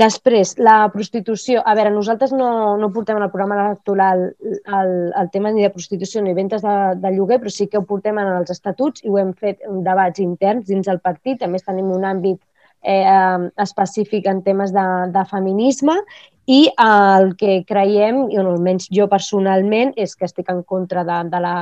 Després, 0.02 0.54
la 0.58 0.88
prostitució. 0.92 1.62
A 1.64 1.74
veure, 1.76 1.92
nosaltres 1.94 2.32
no, 2.36 2.50
no 2.80 2.90
portem 2.92 3.16
en 3.16 3.24
el 3.24 3.30
programa 3.30 3.56
electoral 3.66 4.24
el, 4.28 4.92
el 5.20 5.30
tema 5.32 5.52
ni 5.52 5.64
de 5.64 5.70
prostitució 5.72 6.22
ni 6.24 6.34
ventes 6.36 6.64
de, 6.64 6.76
de 7.00 7.12
lloguer, 7.14 7.38
però 7.40 7.52
sí 7.52 7.68
que 7.70 7.78
ho 7.80 7.84
portem 7.88 8.18
en 8.20 8.32
els 8.40 8.50
estatuts 8.52 9.04
i 9.04 9.12
ho 9.12 9.20
hem 9.20 9.32
fet 9.36 9.62
en 9.68 9.84
debats 9.86 10.24
interns 10.24 10.66
dins 10.68 10.90
del 10.90 11.00
partit. 11.04 11.44
Més, 11.46 11.64
tenim 11.64 11.92
un 11.94 12.04
àmbit 12.08 12.40
eh, 12.82 13.48
específic 13.64 14.26
en 14.28 14.42
temes 14.42 14.74
de, 14.74 14.88
de 15.14 15.24
feminisme 15.30 15.96
i 16.48 16.62
el 16.80 17.34
que 17.36 17.58
creiem, 17.68 18.22
i 18.32 18.38
almenys 18.40 18.88
jo 18.94 19.04
personalment, 19.12 19.92
és 20.00 20.16
que 20.16 20.24
estic 20.24 20.48
en 20.48 20.62
contra 20.64 21.04
de, 21.04 21.18
de, 21.28 21.40
la, 21.44 21.56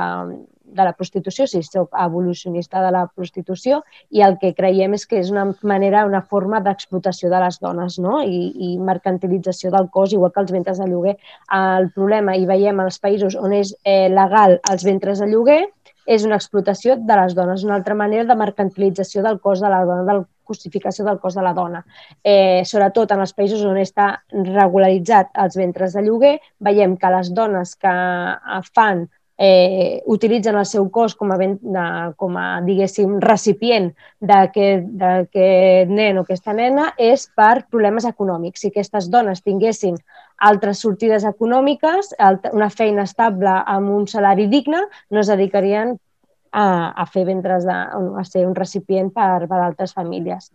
de 0.77 0.85
la 0.87 0.93
prostitució, 0.95 1.43
si 1.47 1.59
soc 1.65 1.91
evolucionista 2.05 2.79
de 2.85 2.93
la 2.95 3.01
prostitució, 3.11 3.81
i 4.15 4.23
el 4.23 4.37
que 4.39 4.53
creiem 4.55 4.95
és 4.95 5.03
que 5.09 5.19
és 5.19 5.31
una 5.33 5.43
manera, 5.67 6.05
una 6.07 6.23
forma 6.23 6.61
d'explotació 6.63 7.31
de 7.33 7.41
les 7.43 7.59
dones 7.59 7.99
no? 7.99 8.21
I, 8.23 8.39
i 8.69 8.69
mercantilització 8.79 9.73
del 9.75 9.89
cos, 9.91 10.15
igual 10.15 10.31
que 10.31 10.45
els 10.45 10.55
ventres 10.55 10.79
de 10.79 10.87
lloguer. 10.87 11.17
El 11.59 11.91
problema, 11.91 12.37
i 12.39 12.47
veiem 12.47 12.79
als 12.79 13.01
països 13.03 13.35
on 13.35 13.59
és 13.59 13.75
eh, 13.83 14.07
legal 14.07 14.55
els 14.71 14.87
ventres 14.87 15.19
de 15.19 15.27
lloguer, 15.33 15.65
és 16.07 16.23
una 16.25 16.39
explotació 16.39 16.95
de 16.97 17.19
les 17.19 17.35
dones, 17.35 17.65
una 17.67 17.75
altra 17.75 17.95
manera 17.99 18.23
de 18.29 18.39
mercantilització 18.39 19.23
del 19.25 19.41
cos 19.43 19.61
de 19.61 19.69
la 19.69 19.83
dona, 19.85 20.05
del 20.07 20.23
cosificació 20.47 21.03
del 21.05 21.19
cos 21.19 21.35
de 21.35 21.43
la 21.43 21.53
dona. 21.53 21.83
Eh, 22.23 22.63
sobretot 22.65 23.11
en 23.11 23.25
els 23.25 23.35
països 23.35 23.65
on 23.67 23.77
està 23.81 24.13
regularitzat 24.31 25.35
els 25.43 25.59
ventres 25.59 25.97
de 25.97 26.05
lloguer, 26.07 26.37
veiem 26.63 26.95
que 26.97 27.13
les 27.17 27.33
dones 27.35 27.75
que 27.75 27.95
fan 28.71 29.05
eh, 29.37 30.01
utilitzen 30.05 30.55
el 30.57 30.65
seu 30.65 30.87
cos 30.89 31.15
com 31.15 31.31
a, 31.35 31.37
com 32.17 32.37
a 32.39 32.47
diguéssim, 32.65 33.19
recipient 33.21 33.91
d'aquest 34.19 35.91
nen 35.91 36.17
o 36.17 36.25
aquesta 36.25 36.55
nena 36.57 36.89
és 36.97 37.27
per 37.35 37.67
problemes 37.69 38.07
econòmics. 38.09 38.63
Si 38.63 38.71
aquestes 38.71 39.11
dones 39.13 39.43
tinguessin 39.45 39.99
altres 40.37 40.81
sortides 40.83 41.25
econòmiques, 41.25 42.13
una 42.53 42.69
feina 42.69 43.07
estable 43.07 43.53
amb 43.65 43.89
un 43.95 44.07
salari 44.07 44.47
digne, 44.51 44.83
no 45.09 45.23
es 45.23 45.31
dedicarien 45.31 45.95
a, 46.51 46.93
a 46.93 47.05
fer 47.05 47.25
ventres 47.25 47.65
de, 47.65 47.73
a 47.73 48.23
ser 48.25 48.45
un 48.47 48.55
recipient 48.55 49.11
per, 49.13 49.47
per 49.49 49.59
altres 49.61 49.93
famílies. 49.97 50.51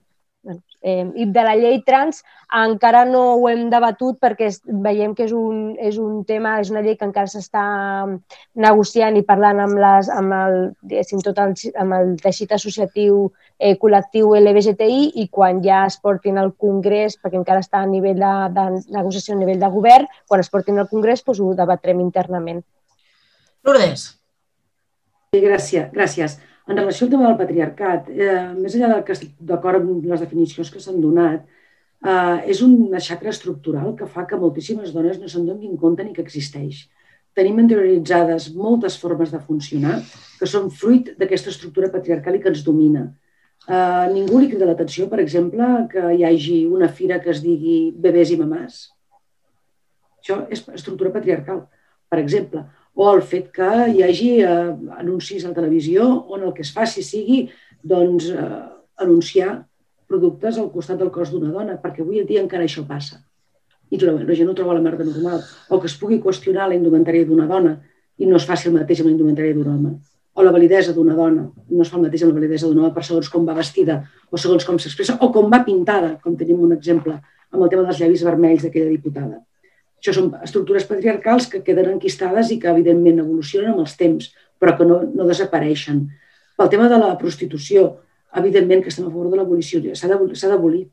Eh, 0.82 1.06
I 1.14 1.24
de 1.30 1.42
la 1.46 1.52
llei 1.54 1.76
trans 1.86 2.24
encara 2.58 3.04
no 3.06 3.20
ho 3.36 3.44
hem 3.46 3.68
debatut 3.70 4.16
perquè 4.18 4.48
veiem 4.82 5.12
que 5.14 5.28
és 5.28 5.34
un, 5.38 5.76
és 5.78 6.00
un 6.02 6.24
tema, 6.26 6.56
és 6.58 6.72
una 6.74 6.82
llei 6.82 6.96
que 6.98 7.06
encara 7.06 7.30
s'està 7.30 7.62
negociant 8.66 9.14
i 9.16 9.22
parlant 9.28 9.62
amb, 9.62 9.78
les, 9.78 10.10
amb, 10.10 10.34
el, 10.34 10.58
tot 11.22 11.38
el, 11.44 11.54
amb 11.84 11.98
el 12.00 12.12
teixit 12.24 12.56
associatiu 12.58 13.28
eh, 13.58 13.76
col·lectiu 13.78 14.34
LBGTI 14.40 15.12
i 15.22 15.28
quan 15.30 15.62
ja 15.62 15.84
es 15.86 16.00
portin 16.02 16.42
al 16.42 16.50
Congrés, 16.58 17.14
perquè 17.22 17.38
encara 17.38 17.62
està 17.62 17.84
a 17.84 17.86
nivell 17.86 18.18
de, 18.18 18.34
de 18.58 18.68
negociació 18.98 19.36
a 19.36 19.42
nivell 19.44 19.62
de 19.62 19.70
govern, 19.70 20.10
quan 20.26 20.42
es 20.42 20.50
portin 20.50 20.82
al 20.82 20.90
Congrés 20.90 21.22
doncs 21.22 21.38
ho 21.38 21.54
debatrem 21.54 22.02
internament. 22.02 22.64
Lourdes. 23.62 24.08
Sí, 25.30 25.40
gràcies. 25.46 25.92
gràcies. 25.94 26.40
En 26.68 26.78
relació 26.78 27.06
al 27.06 27.10
tema 27.10 27.26
del 27.26 27.38
patriarcat, 27.40 28.08
eh, 28.08 28.54
més 28.54 28.74
enllà 28.76 28.88
del 28.92 29.04
que 29.06 29.16
d'acord 29.50 29.82
amb 29.82 30.04
les 30.06 30.20
definicions 30.22 30.70
que 30.70 30.80
s'han 30.80 31.00
donat, 31.02 31.46
eh, 32.04 32.50
és 32.52 32.62
una 32.62 33.00
xacra 33.00 33.30
estructural 33.30 33.96
que 33.96 34.06
fa 34.06 34.26
que 34.26 34.38
moltíssimes 34.38 34.92
dones 34.92 35.18
no 35.18 35.28
se'n 35.28 35.46
donin 35.46 35.76
compte 35.76 36.04
ni 36.04 36.12
que 36.12 36.22
existeix. 36.22 36.88
Tenim 37.34 37.58
interioritzades 37.58 38.54
moltes 38.54 38.96
formes 38.96 39.32
de 39.32 39.40
funcionar 39.40 40.02
que 40.38 40.46
són 40.46 40.70
fruit 40.70 41.16
d'aquesta 41.18 41.50
estructura 41.50 41.90
patriarcal 41.90 42.36
i 42.36 42.40
que 42.40 42.48
ens 42.48 42.62
domina. 42.62 43.12
Eh, 43.68 44.06
ningú 44.12 44.38
li 44.38 44.48
crida 44.48 44.66
l'atenció, 44.66 45.08
per 45.08 45.20
exemple, 45.20 45.88
que 45.90 46.14
hi 46.14 46.24
hagi 46.24 46.66
una 46.66 46.88
fira 46.88 47.20
que 47.20 47.30
es 47.30 47.42
digui 47.42 47.92
bebès 47.96 48.30
i 48.30 48.36
mamàs. 48.36 48.92
Això 50.20 50.46
és 50.50 50.62
estructura 50.74 51.10
patriarcal, 51.10 51.66
per 52.08 52.18
exemple 52.20 52.64
o 52.94 53.08
el 53.14 53.22
fet 53.24 53.50
que 53.56 53.68
hi 53.94 54.02
hagi 54.04 54.30
eh, 54.44 54.54
anuncis 54.98 55.44
a 55.44 55.50
la 55.50 55.56
televisió 55.56 56.06
on 56.28 56.44
el 56.46 56.52
que 56.56 56.64
es 56.66 56.72
faci 56.74 57.02
sigui 57.02 57.46
doncs, 57.82 58.28
eh, 58.30 58.62
anunciar 59.02 59.62
productes 60.06 60.58
al 60.58 60.70
costat 60.72 61.00
del 61.00 61.10
cos 61.10 61.32
d'una 61.32 61.52
dona, 61.52 61.78
perquè 61.80 62.04
avui 62.04 62.20
en 62.20 62.28
dia 62.28 62.42
encara 62.42 62.66
això 62.68 62.84
passa. 62.86 63.22
I 63.92 63.98
la 64.00 64.34
gent 64.34 64.48
no 64.48 64.56
troba 64.56 64.76
la 64.76 64.84
merda 64.84 65.04
normal. 65.04 65.42
O 65.68 65.78
que 65.80 65.88
es 65.88 65.96
pugui 66.00 66.20
qüestionar 66.20 66.68
la 66.68 66.76
indumentària 66.76 67.26
d'una 67.28 67.46
dona 67.48 67.74
i 68.16 68.28
no 68.28 68.38
es 68.38 68.46
faci 68.48 68.68
el 68.68 68.76
mateix 68.76 69.02
amb 69.02 69.10
la 69.10 69.14
indumentària 69.16 69.56
d'un 69.56 69.68
home. 69.68 69.92
O 70.32 70.44
la 70.44 70.52
validesa 70.52 70.94
d'una 70.96 71.16
dona 71.16 71.44
no 71.44 71.82
es 71.84 71.90
fa 71.92 71.98
el 71.98 72.06
mateix 72.06 72.24
amb 72.24 72.32
la 72.32 72.40
validesa 72.40 72.68
d'un 72.68 72.80
home 72.80 72.92
per 72.94 73.04
segons 73.04 73.28
com 73.28 73.44
va 73.48 73.56
vestida 73.56 73.98
o 74.30 74.40
segons 74.40 74.64
com 74.64 74.78
s'expressa 74.80 75.18
o 75.20 75.28
com 75.32 75.50
va 75.52 75.60
pintada, 75.64 76.14
com 76.24 76.36
tenim 76.36 76.60
un 76.64 76.72
exemple 76.72 77.18
amb 77.52 77.62
el 77.62 77.68
tema 77.68 77.84
dels 77.88 78.00
llavis 78.00 78.24
vermells 78.24 78.64
d'aquella 78.64 78.94
diputada. 78.94 79.42
Això 80.02 80.16
són 80.16 80.32
estructures 80.42 80.82
patriarcals 80.88 81.44
que 81.46 81.60
queden 81.62 81.92
enquistades 81.92 82.48
i 82.50 82.56
que, 82.58 82.66
evidentment, 82.72 83.20
evolucionen 83.22 83.70
amb 83.70 83.84
els 83.84 83.92
temps, 84.00 84.32
però 84.58 84.74
que 84.74 84.86
no, 84.88 84.96
no 85.06 85.26
desapareixen. 85.28 86.00
Pel 86.58 86.70
tema 86.72 86.88
de 86.90 86.98
la 86.98 87.12
prostitució, 87.20 87.84
evidentment 88.40 88.82
que 88.82 88.90
estem 88.90 89.06
a 89.06 89.12
favor 89.12 89.30
de 89.30 89.38
l'abolició, 89.38 89.78
s'ha 89.94 90.10
d'abolir. 90.50 90.88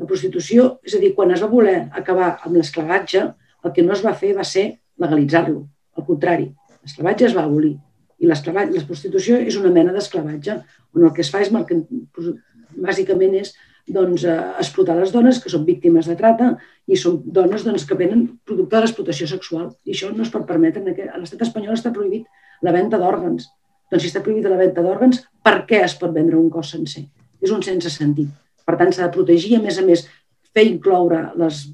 La 0.00 0.08
prostitució, 0.08 0.78
és 0.80 0.96
a 0.96 1.02
dir, 1.02 1.12
quan 1.12 1.34
es 1.36 1.44
va 1.44 1.50
voler 1.52 1.76
acabar 1.92 2.30
amb 2.40 2.56
l'esclavatge, 2.56 3.26
el 3.64 3.76
que 3.76 3.84
no 3.84 3.92
es 3.92 4.02
va 4.06 4.14
fer 4.16 4.32
va 4.38 4.48
ser 4.48 4.64
legalitzar-lo. 5.04 5.60
Al 6.00 6.08
contrari, 6.08 6.48
l'esclavatge 6.80 7.28
es 7.28 7.36
va 7.36 7.44
abolir. 7.44 7.76
I 8.24 8.32
la 8.32 8.40
prostitució 8.88 9.36
és 9.44 9.60
una 9.60 9.74
mena 9.76 9.92
d'esclavatge, 9.92 10.56
on 10.96 11.04
el 11.04 11.12
que 11.12 11.20
es 11.20 11.30
fa 11.30 11.44
és, 11.44 11.52
bàsicament, 11.52 13.36
és 13.44 13.52
doncs, 13.86 14.24
eh, 14.24 14.36
explotar 14.58 14.96
les 14.96 15.12
dones 15.12 15.40
que 15.42 15.50
són 15.52 15.64
víctimes 15.64 16.06
de 16.08 16.16
trata 16.16 16.54
i 16.86 16.96
són 16.96 17.20
dones 17.24 17.64
doncs, 17.64 17.84
que 17.84 17.98
venen 17.98 18.26
producte 18.44 18.76
de 18.76 18.82
l'explotació 18.84 19.28
sexual. 19.28 19.74
I 19.84 19.92
això 19.92 20.10
no 20.14 20.22
es 20.22 20.32
pot 20.32 20.46
permetre. 20.46 20.82
A 21.12 21.18
l'estat 21.18 21.42
espanyol 21.42 21.76
està 21.76 21.92
prohibit 21.92 22.26
la 22.62 22.72
venda 22.72 22.98
d'òrgans. 22.98 23.50
Doncs 23.90 24.02
si 24.02 24.10
està 24.10 24.22
prohibida 24.24 24.50
la 24.52 24.60
venda 24.60 24.82
d'òrgans, 24.82 25.20
per 25.44 25.64
què 25.68 25.82
es 25.84 25.94
pot 26.00 26.14
vendre 26.14 26.38
un 26.40 26.48
cos 26.50 26.72
sencer? 26.72 27.04
És 27.42 27.52
un 27.52 27.62
sense 27.62 27.90
sentit. 27.92 28.30
Per 28.64 28.76
tant, 28.80 28.92
s'ha 28.92 29.08
de 29.08 29.12
protegir, 29.12 29.58
a 29.58 29.62
més 29.62 29.78
a 29.78 29.84
més, 29.84 30.06
fer 30.54 30.64
incloure 30.70 31.20
les 31.36 31.66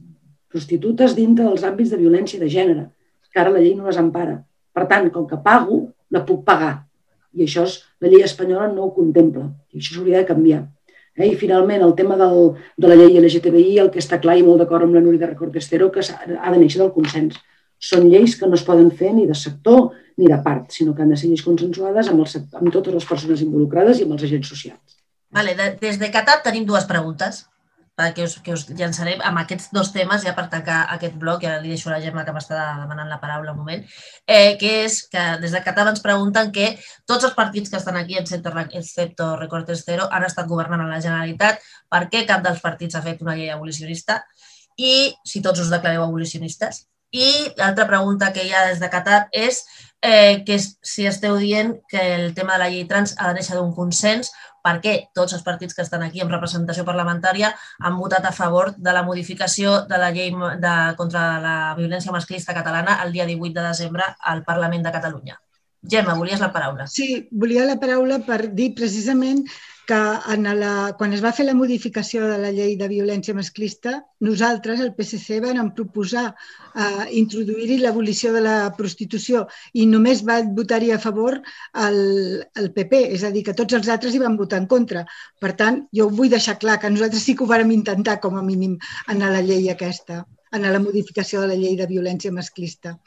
prostitutes 0.50 1.14
dintre 1.14 1.46
dels 1.46 1.62
àmbits 1.62 1.92
de 1.92 2.00
violència 2.00 2.40
de 2.40 2.48
gènere, 2.50 2.88
que 3.30 3.40
ara 3.40 3.52
la 3.54 3.62
llei 3.62 3.76
no 3.78 3.86
les 3.86 4.00
empara. 4.00 4.40
Per 4.74 4.86
tant, 4.90 5.06
com 5.14 5.28
que 5.30 5.38
pago, 5.44 5.84
la 6.10 6.24
puc 6.26 6.42
pagar. 6.44 6.72
I 7.38 7.46
això 7.46 7.62
és, 7.68 7.78
la 8.02 8.10
llei 8.10 8.24
espanyola 8.26 8.72
no 8.72 8.88
ho 8.88 8.94
contempla. 8.94 9.46
I 9.70 9.78
això 9.78 9.94
s'hauria 9.94 10.18
de 10.18 10.26
canviar. 10.26 10.64
Eh? 11.20 11.32
I 11.32 11.38
finalment, 11.38 11.84
el 11.86 11.94
tema 11.98 12.16
del, 12.20 12.54
de 12.76 12.90
la 12.90 12.96
llei 12.98 13.20
LGTBI, 13.20 13.78
el 13.84 13.90
que 13.92 14.02
està 14.02 14.20
clar 14.22 14.38
i 14.40 14.44
molt 14.46 14.62
d'acord 14.62 14.86
amb 14.86 14.96
la 14.96 15.04
Núria 15.04 15.22
de 15.22 15.30
Recortestero, 15.30 15.90
que 15.92 16.04
ha 16.04 16.52
de 16.52 16.58
néixer 16.58 16.82
del 16.82 16.92
consens. 16.96 17.38
Són 17.80 18.08
lleis 18.12 18.36
que 18.36 18.48
no 18.48 18.58
es 18.58 18.64
poden 18.64 18.90
fer 18.92 19.12
ni 19.16 19.26
de 19.28 19.36
sector 19.36 19.92
ni 20.20 20.28
de 20.28 20.40
part, 20.44 20.68
sinó 20.72 20.94
que 20.94 21.04
han 21.04 21.12
de 21.12 21.16
ser 21.16 21.30
lleis 21.30 21.44
consensuades 21.44 22.10
amb, 22.12 22.24
el, 22.24 22.48
amb 22.60 22.72
totes 22.72 22.96
les 22.96 23.06
persones 23.08 23.44
involucrades 23.44 24.00
i 24.00 24.08
amb 24.08 24.16
els 24.16 24.26
agents 24.28 24.52
socials. 24.52 24.98
Vale, 25.32 25.54
de, 25.56 25.70
des 25.80 25.96
de 26.00 26.10
Catat 26.12 26.42
tenim 26.44 26.66
dues 26.68 26.84
preguntes 26.90 27.44
que 28.14 28.24
us, 28.26 28.36
que 28.44 28.54
us 28.56 28.64
llançaré 28.78 29.16
amb 29.28 29.40
aquests 29.42 29.70
dos 29.76 29.90
temes 29.94 30.24
ja 30.26 30.34
per 30.36 30.46
tancar 30.52 30.80
aquest 30.96 31.16
bloc, 31.20 31.44
ja 31.46 31.58
li 31.60 31.72
deixo 31.72 31.90
a 31.90 31.94
la 31.94 32.00
Gemma 32.04 32.24
que 32.26 32.34
m'està 32.36 32.58
demanant 32.82 33.10
la 33.12 33.20
paraula 33.22 33.54
un 33.54 33.60
moment, 33.62 33.84
eh, 34.26 34.56
que 34.60 34.72
és 34.84 35.00
que 35.12 35.24
des 35.42 35.54
de 35.56 35.62
Qatar 35.64 35.86
ens 35.90 36.04
pregunten 36.04 36.52
que 36.56 36.70
tots 37.06 37.28
els 37.28 37.36
partits 37.38 37.70
que 37.70 37.80
estan 37.80 37.98
aquí, 38.00 38.18
excepte 38.18 39.30
Recortes 39.40 39.84
Zero, 39.86 40.08
han 40.10 40.26
estat 40.28 40.48
governant 40.48 40.86
a 40.86 40.90
la 40.90 41.00
Generalitat, 41.00 41.60
per 41.88 42.06
què 42.12 42.26
cap 42.26 42.44
dels 42.46 42.62
partits 42.64 42.96
ha 42.96 43.04
fet 43.06 43.22
una 43.22 43.36
llei 43.38 43.50
abolicionista 43.50 44.22
i 44.76 45.12
si 45.24 45.42
tots 45.42 45.60
us 45.60 45.70
declareu 45.72 46.04
abolicionistes. 46.04 46.86
I 47.10 47.50
l'altra 47.58 47.88
pregunta 47.90 48.32
que 48.32 48.44
hi 48.46 48.52
ha 48.54 48.66
des 48.68 48.80
de 48.80 48.90
Qatar 48.90 49.24
és 49.32 49.64
eh, 50.02 50.42
que 50.46 50.58
si 50.58 51.06
esteu 51.06 51.36
dient 51.36 51.74
que 51.88 52.02
el 52.14 52.34
tema 52.34 52.54
de 52.54 52.62
la 52.62 52.70
llei 52.70 52.86
trans 52.88 53.16
ha 53.18 53.28
de 53.28 53.40
néixer 53.40 53.58
d'un 53.58 53.74
consens 53.74 54.30
perquè 54.64 54.94
tots 55.16 55.34
els 55.34 55.42
partits 55.42 55.74
que 55.74 55.82
estan 55.82 56.02
aquí 56.04 56.20
en 56.20 56.30
representació 56.30 56.84
parlamentària 56.84 57.52
han 57.80 57.96
votat 57.98 58.26
a 58.28 58.32
favor 58.36 58.74
de 58.76 58.92
la 58.92 59.02
modificació 59.02 59.80
de 59.90 59.98
la 59.98 60.10
llei 60.14 60.30
de, 60.30 60.74
contra 60.96 61.24
la 61.40 61.56
violència 61.78 62.12
masclista 62.12 62.54
catalana 62.54 63.00
el 63.04 63.12
dia 63.12 63.26
18 63.26 63.54
de 63.56 63.68
desembre 63.68 64.10
al 64.20 64.44
Parlament 64.44 64.84
de 64.84 64.92
Catalunya. 64.92 65.40
Gemma, 65.80 66.14
volies 66.14 66.40
la 66.40 66.52
paraula. 66.52 66.86
Sí, 66.86 67.28
volia 67.32 67.64
la 67.64 67.78
paraula 67.80 68.20
per 68.26 68.50
dir 68.52 68.74
precisament 68.76 69.46
que 69.86 69.98
en 70.32 70.46
la, 70.60 70.72
quan 70.98 71.14
es 71.16 71.22
va 71.24 71.32
fer 71.34 71.44
la 71.46 71.54
modificació 71.58 72.26
de 72.30 72.36
la 72.38 72.50
llei 72.54 72.76
de 72.78 72.88
violència 72.90 73.34
masclista, 73.34 73.96
nosaltres, 74.26 74.82
el 74.84 74.92
PSC, 74.94 75.40
vam 75.42 75.72
proposar 75.76 76.26
eh, 76.30 77.06
introduir-hi 77.20 77.78
l'abolició 77.80 78.32
de 78.36 78.42
la 78.44 78.56
prostitució 78.76 79.46
i 79.74 79.86
només 79.90 80.22
va 80.26 80.40
votar-hi 80.60 80.92
a 80.94 81.00
favor 81.02 81.40
el, 81.86 81.98
el 82.62 82.70
PP, 82.76 83.02
és 83.16 83.24
a 83.26 83.32
dir, 83.34 83.44
que 83.48 83.56
tots 83.62 83.78
els 83.80 83.90
altres 83.96 84.14
hi 84.14 84.22
van 84.22 84.38
votar 84.38 84.62
en 84.62 84.68
contra. 84.70 85.04
Per 85.40 85.52
tant, 85.58 85.82
jo 85.96 86.10
vull 86.10 86.30
deixar 86.30 86.58
clar 86.62 86.78
que 86.78 86.92
nosaltres 86.92 87.26
sí 87.26 87.34
que 87.34 87.46
ho 87.46 87.50
vàrem 87.50 87.74
intentar, 87.74 88.20
com 88.22 88.38
a 88.38 88.46
mínim, 88.46 88.78
en 89.08 89.26
la 89.26 89.42
llei 89.42 89.70
aquesta, 89.74 90.24
en 90.52 90.70
la 90.70 90.82
modificació 90.82 91.42
de 91.42 91.52
la 91.52 91.58
llei 91.58 91.76
de 91.78 91.90
violència 91.90 92.34
masclista. 92.34 92.98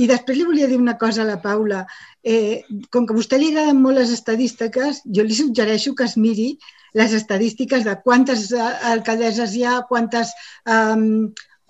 I 0.00 0.06
després 0.08 0.38
li 0.38 0.44
volia 0.48 0.68
dir 0.70 0.78
una 0.80 0.96
cosa 0.96 1.20
a 1.22 1.28
la 1.28 1.40
Paula. 1.42 1.82
Eh, 2.22 2.62
com 2.94 3.06
que 3.06 3.14
a 3.14 3.18
vostè 3.18 3.38
li 3.38 3.48
agraden 3.50 3.80
molt 3.82 3.98
les 3.98 4.12
estadístiques, 4.14 5.00
jo 5.16 5.24
li 5.26 5.34
suggereixo 5.34 5.94
que 5.98 6.06
es 6.06 6.14
miri 6.16 6.52
les 6.94 7.14
estadístiques 7.18 7.82
de 7.88 7.96
quantes 8.04 8.50
eh, 8.52 8.68
alcaldesses 8.92 9.56
hi 9.58 9.64
ha, 9.66 9.80
quantes 9.88 10.30
eh, 10.70 11.00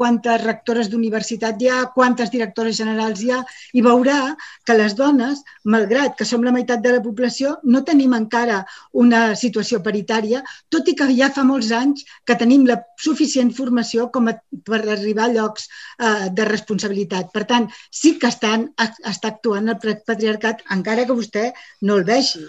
quantes 0.02 0.42
rectores 0.42 0.88
d'universitat 0.90 1.60
hi 1.62 1.68
ha, 1.70 1.78
quantes 1.94 2.30
directores 2.34 2.74
generals 2.80 3.22
hi 3.22 3.30
ha, 3.30 3.38
i 3.78 3.82
veurà 3.86 4.18
que 4.66 4.74
les 4.74 4.96
dones, 4.98 5.44
malgrat 5.74 6.16
que 6.18 6.26
som 6.26 6.42
la 6.42 6.54
meitat 6.56 6.82
de 6.82 6.96
la 6.96 7.02
població, 7.04 7.54
no 7.62 7.84
tenim 7.86 8.16
encara 8.18 8.62
una 9.04 9.22
situació 9.38 9.78
paritària, 9.86 10.42
tot 10.74 10.90
i 10.90 10.96
que 10.98 11.06
ja 11.14 11.30
fa 11.36 11.46
molts 11.46 11.70
anys 11.78 12.02
que 12.26 12.38
tenim 12.40 12.66
la 12.66 12.80
suficient 13.06 13.52
formació 13.54 14.08
com 14.16 14.32
a, 14.32 14.34
per 14.66 14.80
arribar 14.82 15.28
a 15.28 15.34
llocs 15.36 15.68
eh, 15.68 16.30
de 16.34 16.48
responsabilitat. 16.50 17.30
Per 17.36 17.44
tant, 17.54 17.70
sí 18.02 18.16
que 18.18 18.32
estan, 18.34 18.72
està 19.14 19.36
actuant 19.36 19.70
el 19.70 20.02
patriarcat, 20.10 20.66
encara 20.78 21.06
que 21.06 21.20
vostè 21.22 21.46
no 21.86 22.00
el 22.00 22.08
vegi. 22.10 22.48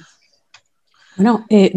Bueno, 1.15 1.45
eh, 1.49 1.71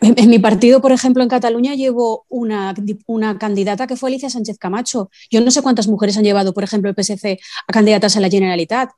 en 0.00 0.30
mi 0.30 0.38
partido, 0.38 0.80
por 0.80 0.92
ejemplo, 0.92 1.22
en 1.22 1.28
Cataluña 1.28 1.74
llevo 1.74 2.24
una, 2.28 2.74
una, 3.06 3.38
candidata 3.38 3.86
que 3.86 3.96
fue 3.96 4.10
Alicia 4.10 4.30
Sánchez 4.30 4.58
Camacho. 4.58 5.10
Yo 5.30 5.40
no 5.40 5.50
sé 5.50 5.62
cuántas 5.62 5.88
mujeres 5.88 6.16
han 6.16 6.24
llevado, 6.24 6.54
por 6.54 6.64
ejemplo, 6.64 6.90
el 6.90 6.96
PSC 6.96 7.38
a 7.66 7.72
candidatas 7.72 8.16
a 8.16 8.20
la 8.20 8.28
Generalitat. 8.28 8.90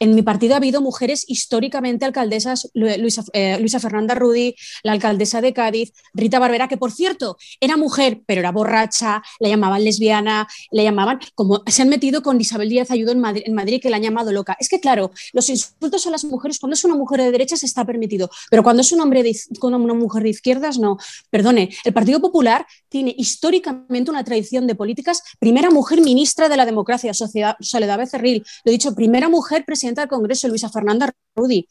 En 0.00 0.14
mi 0.14 0.22
partido 0.22 0.54
ha 0.54 0.56
habido 0.58 0.80
mujeres 0.80 1.24
históricamente 1.28 2.04
alcaldesas, 2.04 2.70
Luisa, 2.74 3.24
eh, 3.32 3.58
Luisa, 3.60 3.80
Fernanda 3.80 4.14
Rudy, 4.14 4.54
la 4.82 4.92
alcaldesa 4.92 5.40
de 5.40 5.52
Cádiz, 5.52 5.92
Rita 6.12 6.38
Barbera, 6.38 6.68
que 6.68 6.76
por 6.76 6.92
cierto 6.92 7.36
era 7.60 7.76
mujer, 7.76 8.22
pero 8.26 8.40
era 8.40 8.52
borracha, 8.52 9.22
la 9.40 9.48
llamaban 9.48 9.84
lesbiana, 9.84 10.46
la 10.70 10.82
llamaban, 10.82 11.20
como 11.34 11.62
se 11.66 11.82
han 11.82 11.88
metido 11.88 12.22
con 12.22 12.40
Isabel 12.40 12.68
Díaz 12.68 12.90
Ayudo 12.90 13.12
en 13.12 13.20
Madrid, 13.54 13.80
que 13.80 13.90
la 13.90 13.96
han 13.96 14.02
llamado 14.02 14.32
loca. 14.32 14.56
Es 14.58 14.68
que 14.68 14.80
claro, 14.80 15.10
los 15.32 15.48
insultos 15.48 16.06
a 16.06 16.10
las 16.10 16.24
mujeres, 16.24 16.58
cuando 16.58 16.74
es 16.74 16.84
una 16.84 16.94
mujer 16.94 17.20
de 17.20 17.30
derechas 17.30 17.62
está 17.62 17.84
permitido, 17.84 18.30
pero 18.50 18.62
cuando 18.62 18.82
es 18.82 18.92
un 18.92 19.00
hombre 19.00 19.24
con 19.58 19.74
una 19.74 19.94
mujer 19.94 20.22
de 20.22 20.30
izquierdas, 20.30 20.78
no. 20.78 20.98
Perdone, 21.30 21.70
el 21.84 21.92
Partido 21.92 22.20
Popular 22.20 22.66
tiene 22.88 23.14
históricamente 23.16 24.10
una 24.10 24.24
tradición 24.24 24.66
de 24.66 24.74
políticas, 24.74 25.22
primera 25.38 25.70
mujer 25.70 26.00
ministra 26.00 26.48
de 26.48 26.56
la 26.56 26.66
democracia, 26.66 27.12
Soledad 27.14 27.98
Becerril, 27.98 28.44
lo 28.64 28.70
he 28.70 28.72
dicho, 28.72 28.94
primera 28.94 29.28
mujer 29.28 29.64
presidenta 29.64 29.83
presidenta 29.84 30.00
del 30.00 30.08
Congreso, 30.08 30.48
Luisa 30.48 30.70
Fernanda 30.70 31.12
Rudy. 31.36 31.68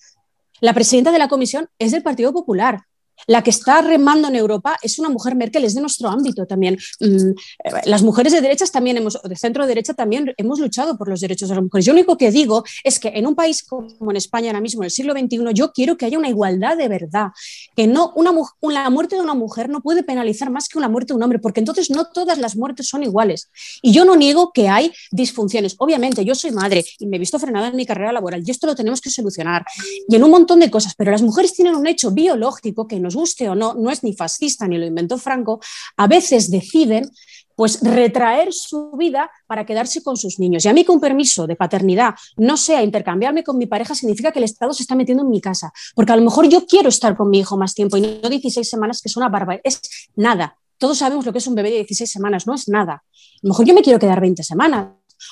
La 0.62 0.76
presidenta 0.76 1.12
de 1.12 1.18
la 1.18 1.28
comisión 1.28 1.68
es 1.80 1.92
del 1.92 2.04
Partido 2.04 2.32
Popular. 2.32 2.84
La 3.28 3.42
que 3.42 3.50
está 3.50 3.82
remando 3.82 4.28
en 4.28 4.36
Europa 4.36 4.78
es 4.82 5.00
una 5.00 5.10
mujer 5.10 5.36
Merkel, 5.36 5.64
es 5.66 5.76
de 5.76 5.82
nuestro 5.82 6.10
ámbito 6.10 6.46
también. 6.46 6.78
Mm, 7.00 7.30
eh, 7.30 7.72
las 7.86 8.04
mujeres 8.04 8.34
de 8.34 8.42
derechas 8.42 8.72
también 8.72 8.98
hemos, 8.98 9.20
de 9.24 9.36
centro 9.36 9.66
derecha 9.66 9.94
también 9.94 10.34
hemos 10.38 10.60
luchado 10.60 10.98
por 10.98 11.08
los 11.08 11.22
derechos 11.22 11.50
de 11.50 11.56
las 11.56 11.64
mujeres. 11.64 11.86
Yo 11.86 11.94
lo 11.94 12.00
único 12.00 12.18
que 12.18 12.32
digo 12.32 12.64
es 12.84 13.00
que 13.00 13.10
en 13.10 13.28
un 13.28 13.36
país 13.36 13.64
como 13.64 14.12
en 14.12 14.18
España 14.18 14.50
ahora 14.50 14.62
mismo, 14.62 14.84
en 14.84 14.86
el 14.86 14.92
siglo 14.92 15.14
XXI, 15.14 15.54
yo 15.54 15.72
quiero 15.72 15.98
que 15.98 16.06
haya 16.06 16.18
una 16.18 16.30
igualdad 16.30 16.78
de 16.78 16.88
verdad, 16.88 17.28
que 17.76 17.88
no 17.88 18.12
una, 18.16 18.32
la 18.62 18.90
muerte 18.90 19.16
de 19.16 19.22
una 19.22 19.34
mujer 19.34 19.70
no 19.70 19.82
puede 19.82 20.04
penalizar 20.04 20.50
más 20.50 20.68
que 20.68 20.78
una 20.78 20.90
muerte 20.90 21.14
de 21.14 21.18
un 21.18 21.24
hombre, 21.24 21.40
porque 21.40 21.60
entonces 21.60 21.90
no 21.90 22.06
todas 22.06 22.38
las 22.38 22.56
muertes 22.56 22.88
son 22.88 23.04
iguales. 23.04 23.50
Y 23.82 23.94
yo 23.94 24.06
no 24.06 24.16
niego 24.16 24.52
que 24.54 24.68
hay 24.68 24.92
disfunciones. 25.12 25.76
Obviamente, 25.78 26.26
yo 26.26 26.36
soy 26.36 26.52
madre 26.52 26.84
y 27.00 27.08
me 27.08 27.18
he 27.18 27.20
visto 27.20 27.40
frenada 27.40 27.68
en 27.68 27.76
mi 27.76 27.86
carrera 27.86 28.12
laboral 28.12 28.44
y 28.46 28.52
esto 28.52 28.68
lo 28.68 28.76
tenemos 28.76 29.02
que 29.02 29.10
solucionar. 29.10 29.66
Y 30.08 30.16
en 30.16 30.24
un 30.24 30.32
montón 30.32 30.60
de 30.60 30.70
cosas, 30.70 30.94
pero 30.96 31.12
las 31.12 31.22
mujeres 31.22 31.54
tienen 31.54 31.76
un 31.76 31.88
hecho 31.88 32.12
biológico 32.12 32.88
que 32.88 33.00
nos 33.04 33.16
guste 33.16 33.50
o 33.50 33.56
no, 33.56 33.76
no 33.76 33.92
es 33.92 34.04
ni 34.04 34.14
fascista 34.16 34.68
ni 34.68 34.78
lo 34.78 34.86
inventó 34.86 35.18
Franco, 35.18 35.60
a 35.98 36.08
veces 36.08 36.50
deciden 36.50 37.10
pues 37.56 37.82
retraer 37.82 38.52
su 38.52 38.92
vida 38.98 39.30
para 39.48 39.66
quedarse 39.66 40.02
con 40.02 40.18
sus 40.18 40.40
niños. 40.40 40.66
Y 40.66 40.70
a 40.70 40.74
mí 40.74 40.84
que 40.84 40.92
un 40.92 41.00
permiso 41.00 41.48
de 41.48 41.56
paternidad 41.56 42.16
no 42.38 42.58
sea 42.58 42.84
intercambiarme 42.84 43.44
con 43.44 43.58
mi 43.58 43.68
pareja 43.68 43.96
significa 43.96 44.32
que 44.32 44.40
el 44.40 44.46
Estado 44.46 44.74
se 44.74 44.84
está 44.84 44.96
metiendo 44.96 45.24
en 45.24 45.30
mi 45.30 45.42
casa, 45.42 45.72
porque 45.96 46.12
a 46.12 46.16
lo 46.16 46.24
mejor 46.24 46.48
yo 46.50 46.66
quiero 46.66 46.90
estar 46.90 47.16
con 47.16 47.30
mi 47.30 47.40
hijo 47.40 47.58
más 47.58 47.74
tiempo 47.74 47.98
y 47.98 48.02
no 48.02 48.30
16 48.30 48.68
semanas, 48.68 49.02
que 49.02 49.10
es 49.10 49.18
una 49.18 49.30
barbaridad, 49.30 49.62
es 49.64 49.82
nada. 50.16 50.58
Todos 50.78 50.98
sabemos 50.98 51.26
lo 51.26 51.32
que 51.32 51.38
es 51.38 51.48
un 51.48 51.56
bebé 51.56 51.70
de 51.70 51.76
16 51.78 52.12
semanas, 52.12 52.48
no 52.48 52.56
es 52.56 52.68
nada. 52.68 52.94
A 52.94 53.40
lo 53.44 53.50
mejor 53.50 53.66
yo 53.66 53.74
me 53.74 53.82
quiero 53.82 54.00
quedar 54.00 54.20
20 54.20 54.44
semanas, 54.44 54.88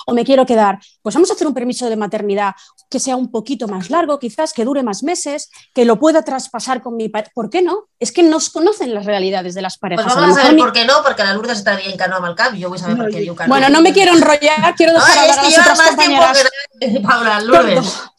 o 0.05 0.13
me 0.13 0.23
quiero 0.23 0.45
quedar, 0.45 0.79
pues 1.01 1.15
vamos 1.15 1.29
a 1.29 1.33
hacer 1.33 1.47
un 1.47 1.53
permiso 1.53 1.89
de 1.89 1.95
maternidad 1.95 2.53
que 2.89 2.99
sea 2.99 3.15
un 3.15 3.31
poquito 3.31 3.67
más 3.67 3.89
largo, 3.89 4.19
quizás 4.19 4.53
que 4.53 4.65
dure 4.65 4.83
más 4.83 5.03
meses, 5.03 5.49
que 5.73 5.85
lo 5.85 5.97
pueda 5.97 6.23
traspasar 6.23 6.81
con 6.81 6.97
mi 6.97 7.09
padre. 7.09 7.31
¿Por 7.33 7.49
qué 7.49 7.61
no? 7.61 7.87
Es 7.99 8.11
que 8.11 8.21
no 8.23 8.37
es 8.37 8.49
conocen 8.49 8.93
las 8.93 9.05
realidades 9.05 9.53
de 9.53 9.61
las 9.61 9.77
parejas. 9.77 10.05
Pues 10.05 10.15
vamos 10.15 10.37
a, 10.37 10.41
a 10.41 10.43
saber 10.43 10.57
por 10.57 10.73
qué 10.73 10.85
no, 10.85 10.95
porque 11.03 11.23
la 11.23 11.33
Lourdes 11.33 11.59
está 11.59 11.75
bien 11.75 11.97
que 11.97 12.03
el 12.03 12.35
cap, 12.35 12.53
yo 12.53 12.69
voy 12.69 12.77
a 12.77 12.81
saber 12.81 12.97
no, 12.97 13.03
por 13.05 13.13
qué 13.13 13.25
que 13.25 13.47
Bueno, 13.47 13.69
no 13.69 13.81
me 13.81 13.93
quiero 13.93 14.13
enrollar, 14.13 14.75
quiero 14.75 14.93
dejar 14.93 15.15
no, 15.15 15.21
hablar 15.21 15.39
a 15.39 15.43
las 15.43 15.59
otras 15.59 15.81
compañeras. 15.81 16.45
Que... 16.79 16.99
Paula, 16.99 17.41
Lourdes. 17.41 18.01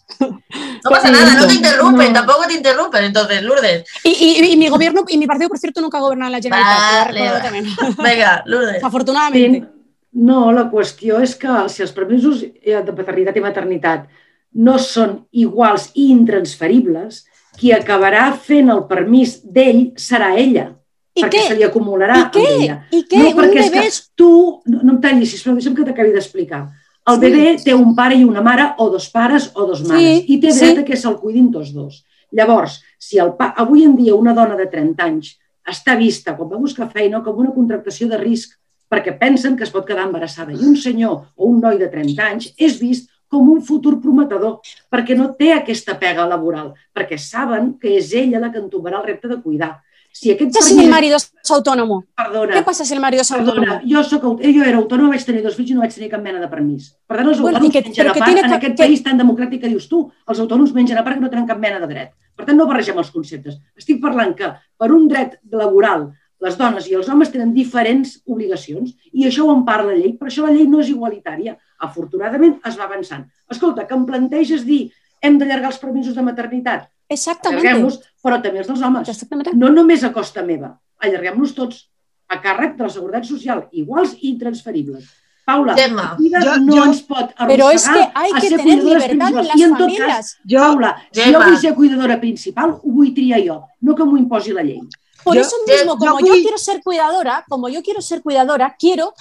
No 0.85 0.91
pasa 0.91 1.11
nada, 1.11 1.35
no 1.35 1.47
te 1.47 1.55
interrumpen, 1.55 2.13
no. 2.13 2.21
tampoco 2.21 2.47
te 2.47 2.55
interrumpen, 2.55 3.05
entonces, 3.05 3.43
Lourdes. 3.43 3.85
Y, 4.05 4.11
y, 4.11 4.53
y, 4.53 4.57
mi 4.57 4.69
gobierno, 4.69 5.05
y 5.09 5.17
mi 5.17 5.27
partido, 5.27 5.49
por 5.49 5.59
cierto, 5.59 5.81
nunca 5.81 5.99
ha 5.99 6.01
gobernado 6.01 6.29
en 6.29 6.33
la 6.33 6.43
Generalitat. 6.43 7.43
Vale, 7.43 7.65
Venga, 7.99 8.43
Lourdes. 8.47 8.85
Afortunadamente. 8.85 9.69
No, 10.13 10.53
la 10.53 10.67
qüestió 10.71 11.21
és 11.25 11.35
que 11.41 11.49
si 11.73 11.83
els 11.83 11.93
permisos 11.97 12.43
de 12.43 12.93
paternitat 12.93 13.37
i 13.37 13.41
maternitat 13.41 14.09
no 14.55 14.75
són 14.79 15.23
iguals 15.33 15.91
i 15.95 16.11
intransferibles, 16.13 17.25
qui 17.59 17.73
acabarà 17.73 18.31
fent 18.37 18.69
el 18.73 18.85
permís 18.89 19.39
d'ell 19.45 19.93
serà 19.97 20.35
ella. 20.37 20.71
I 21.15 21.23
perquè 21.25 21.41
què? 21.41 21.49
se 21.49 21.57
li 21.57 21.65
acumularà 21.65 22.15
I 22.19 22.23
què? 22.33 22.43
amb 22.45 22.63
ella. 22.63 22.77
I 22.93 23.03
què? 23.09 23.19
No, 23.21 23.29
Un 23.31 23.37
perquè 23.37 23.59
és 23.61 23.67
bebè 23.71 23.81
que 23.81 23.87
és- 23.89 24.01
tu... 24.17 24.29
No, 24.67 24.81
no 24.83 24.93
em 24.95 25.01
tallis, 25.01 25.31
sisplau, 25.35 25.55
deixa'm 25.57 25.75
que 25.77 25.85
t'acabi 25.85 26.13
d'explicar. 26.15 26.63
El 27.09 27.17
Sí. 27.19 27.21
bebè 27.21 27.65
té 27.65 27.75
un 27.75 27.95
pare 27.97 28.15
i 28.17 28.25
una 28.25 28.41
mare, 28.41 28.71
o 28.79 28.89
dos 28.91 29.09
pares 29.11 29.51
o 29.55 29.67
dos 29.67 29.83
mares, 29.89 30.03
Sí, 30.23 30.25
i 30.29 30.41
té 30.41 30.53
sí. 30.53 30.61
dret 30.65 30.79
a 30.79 30.85
que 30.85 30.97
se'l 30.97 31.17
cuidin 31.21 31.51
tots 31.53 31.73
dos. 31.75 32.05
Llavors, 32.33 32.81
si 32.99 33.19
el 33.19 33.35
pa... 33.37 33.53
avui 33.57 33.85
en 33.85 33.97
dia 33.97 34.15
una 34.15 34.33
dona 34.33 34.57
de 34.57 34.67
30 34.67 35.05
anys 35.05 35.39
està 35.69 35.97
vista, 35.99 36.37
quan 36.37 36.49
va 36.51 36.57
buscar 36.57 36.89
feina, 36.91 37.23
com 37.23 37.37
una 37.37 37.53
contractació 37.53 38.09
de 38.09 38.17
risc, 38.19 38.57
perquè 38.93 39.15
pensen 39.19 39.57
que 39.57 39.65
es 39.65 39.73
pot 39.73 39.87
quedar 39.89 40.05
embarassada, 40.05 40.53
i 40.53 40.61
un 40.69 40.77
senyor 40.77 41.33
o 41.37 41.47
un 41.49 41.61
noi 41.65 41.79
de 41.81 41.89
30 41.89 42.27
anys 42.29 42.51
és 42.59 42.77
vist 42.81 43.09
com 43.33 43.47
un 43.49 43.63
futur 43.65 43.95
prometedor, 44.03 44.59
perquè 44.93 45.17
no 45.17 45.31
té 45.39 45.55
aquesta 45.55 45.95
pega 45.99 46.27
laboral, 46.29 46.75
perquè 46.93 47.17
saben 47.17 47.79
que 47.81 47.97
és 47.97 48.13
ella 48.13 48.39
la 48.43 48.53
que 48.53 48.61
entomarà 48.61 49.01
el 49.01 49.07
repte 49.09 49.29
de 49.31 49.41
cuidar. 49.41 49.79
Si 50.13 50.29
aquest 50.31 50.51
¿Qué 50.53 50.59
pasa 50.59 50.75
si 50.75 50.85
el 50.85 50.91
marido 50.91 51.17
es 51.17 51.33
autónomo? 51.51 52.05
Perdona, 52.15 52.53
¿Qué 52.53 52.63
pasa 52.63 52.85
si 52.85 52.93
el 52.93 53.01
marido 53.01 53.23
autónomo? 53.23 53.55
Perdona, 53.55 53.81
jo, 53.89 54.03
soc, 54.05 54.23
jo 54.43 54.63
era 54.69 54.77
autònoma, 54.77 55.15
vaig 55.15 55.25
tenir 55.25 55.41
dos 55.43 55.57
fills 55.57 55.71
i 55.71 55.75
no 55.75 55.81
vaig 55.81 55.95
tenir 55.97 56.11
cap 56.13 56.21
mena 56.21 56.39
de 56.43 56.49
permís. 56.53 56.91
Per 57.09 57.17
tant, 57.17 57.29
els 57.33 57.41
Bueno, 57.41 57.57
autònoms 57.57 57.71
i 57.71 57.79
que- 57.79 57.89
mengen 57.89 58.09
a 58.11 58.13
part, 58.13 58.29
en 58.29 58.37
que- 58.51 58.55
aquest 58.59 58.77
que- 58.77 58.83
país 58.85 59.03
tan 59.03 59.17
democràtic 59.19 59.61
que 59.63 59.69
dius 59.73 59.89
tu, 59.89 60.03
els 60.29 60.39
autònoms 60.45 60.75
mengen 60.75 60.99
a 60.99 61.03
part 61.03 61.17
que 61.17 61.23
no 61.25 61.31
tenen 61.31 61.47
cap 61.47 61.59
mena 61.59 61.81
de 61.81 61.87
dret. 61.87 62.11
Per 62.37 62.45
tant, 62.45 62.59
no 62.59 62.67
barregem 62.67 62.99
els 62.99 63.11
conceptes. 63.11 63.57
Estic 63.75 64.03
parlant 64.03 64.35
que 64.37 64.53
per 64.77 64.93
un 64.93 65.09
dret 65.09 65.39
laboral 65.51 66.13
les 66.43 66.57
dones 66.59 66.89
i 66.91 66.95
els 66.99 67.09
homes 67.09 67.31
tenen 67.31 67.53
diferents 67.55 68.17
obligacions 68.27 68.97
i 69.13 69.27
això 69.29 69.45
ho 69.47 69.53
empara 69.55 69.85
la 69.87 69.95
llei, 69.95 70.17
per 70.19 70.29
això 70.29 70.43
la 70.47 70.51
llei 70.55 70.67
no 70.67 70.81
és 70.83 70.89
igualitària. 70.91 71.57
Afortunadament 71.87 72.59
es 72.67 72.79
va 72.79 72.85
avançant. 72.89 73.25
Escolta, 73.51 73.87
que 73.87 73.95
em 73.95 74.05
planteges 74.09 74.65
dir 74.67 74.91
hem 75.23 75.39
d'allargar 75.39 75.71
els 75.71 75.79
permisos 75.79 76.15
de 76.19 76.23
maternitat? 76.27 76.89
Exactamente. 77.09 77.63
Allarguem-los, 77.69 78.01
però 78.25 78.41
també 78.43 78.59
els 78.63 78.67
dels 78.73 78.83
homes. 78.83 79.09
Exactamente. 79.09 79.53
No 79.55 79.69
només 79.71 80.03
a 80.05 80.13
costa 80.13 80.43
meva, 80.43 80.73
allarguem-los 80.99 81.55
tots 81.55 81.89
a 82.29 82.41
càrrec 82.43 82.77
de 82.79 82.87
la 82.89 82.91
Seguretat 82.91 83.25
Social, 83.29 83.67
iguals 83.73 84.17
i 84.21 84.37
transferibles. 84.41 85.05
Paula, 85.45 85.75
Gemma, 85.77 86.03
la 86.13 86.17
vida 86.17 86.41
jo- 86.41 86.59
no 86.65 86.77
jo- 86.77 86.85
ens 86.87 87.01
pot 87.03 87.33
arrossegar 87.37 87.49
Pero 87.49 87.71
es 87.71 87.89
que 87.89 88.03
hay 88.15 88.31
a 88.31 88.41
que 88.41 88.49
ser 88.49 88.59
tener 88.59 88.79
cuidadores 88.81 89.03
libertad 89.13 89.29
en 89.29 89.35
principals. 89.35 89.47
las 89.49 89.57
I 89.57 89.63
en 89.63 89.71
tot 89.71 89.79
familias. 89.81 90.09
cas, 90.09 90.39
Jo, 90.49 90.59
Paula, 90.61 90.97
si 91.11 91.21
jo 91.21 91.27
Gemma. 91.27 91.47
vull 91.47 91.57
ser 91.59 91.75
cuidadora 91.75 92.21
principal, 92.21 92.71
ho 92.71 92.91
vull 92.99 93.13
triar 93.15 93.41
jo, 93.47 93.57
no 93.81 93.95
que 93.95 94.05
m'ho 94.05 94.17
imposi 94.17 94.53
la 94.53 94.63
llei. 94.63 94.81
Por 95.25 95.35
Yo- 95.37 95.43
eso 95.43 95.57
mismo, 95.67 95.93
yo 95.95 95.99
como 95.99 96.21
yo 96.21 96.27
fui- 96.33 96.43
quiero 96.43 96.59
ser 96.59 96.83
cuidadora, 96.83 97.45
como 97.49 97.69
yo 97.69 97.83
quiero 97.83 98.01
ser 98.03 98.23
cuidadora, 98.23 98.77
quiero 98.79 99.15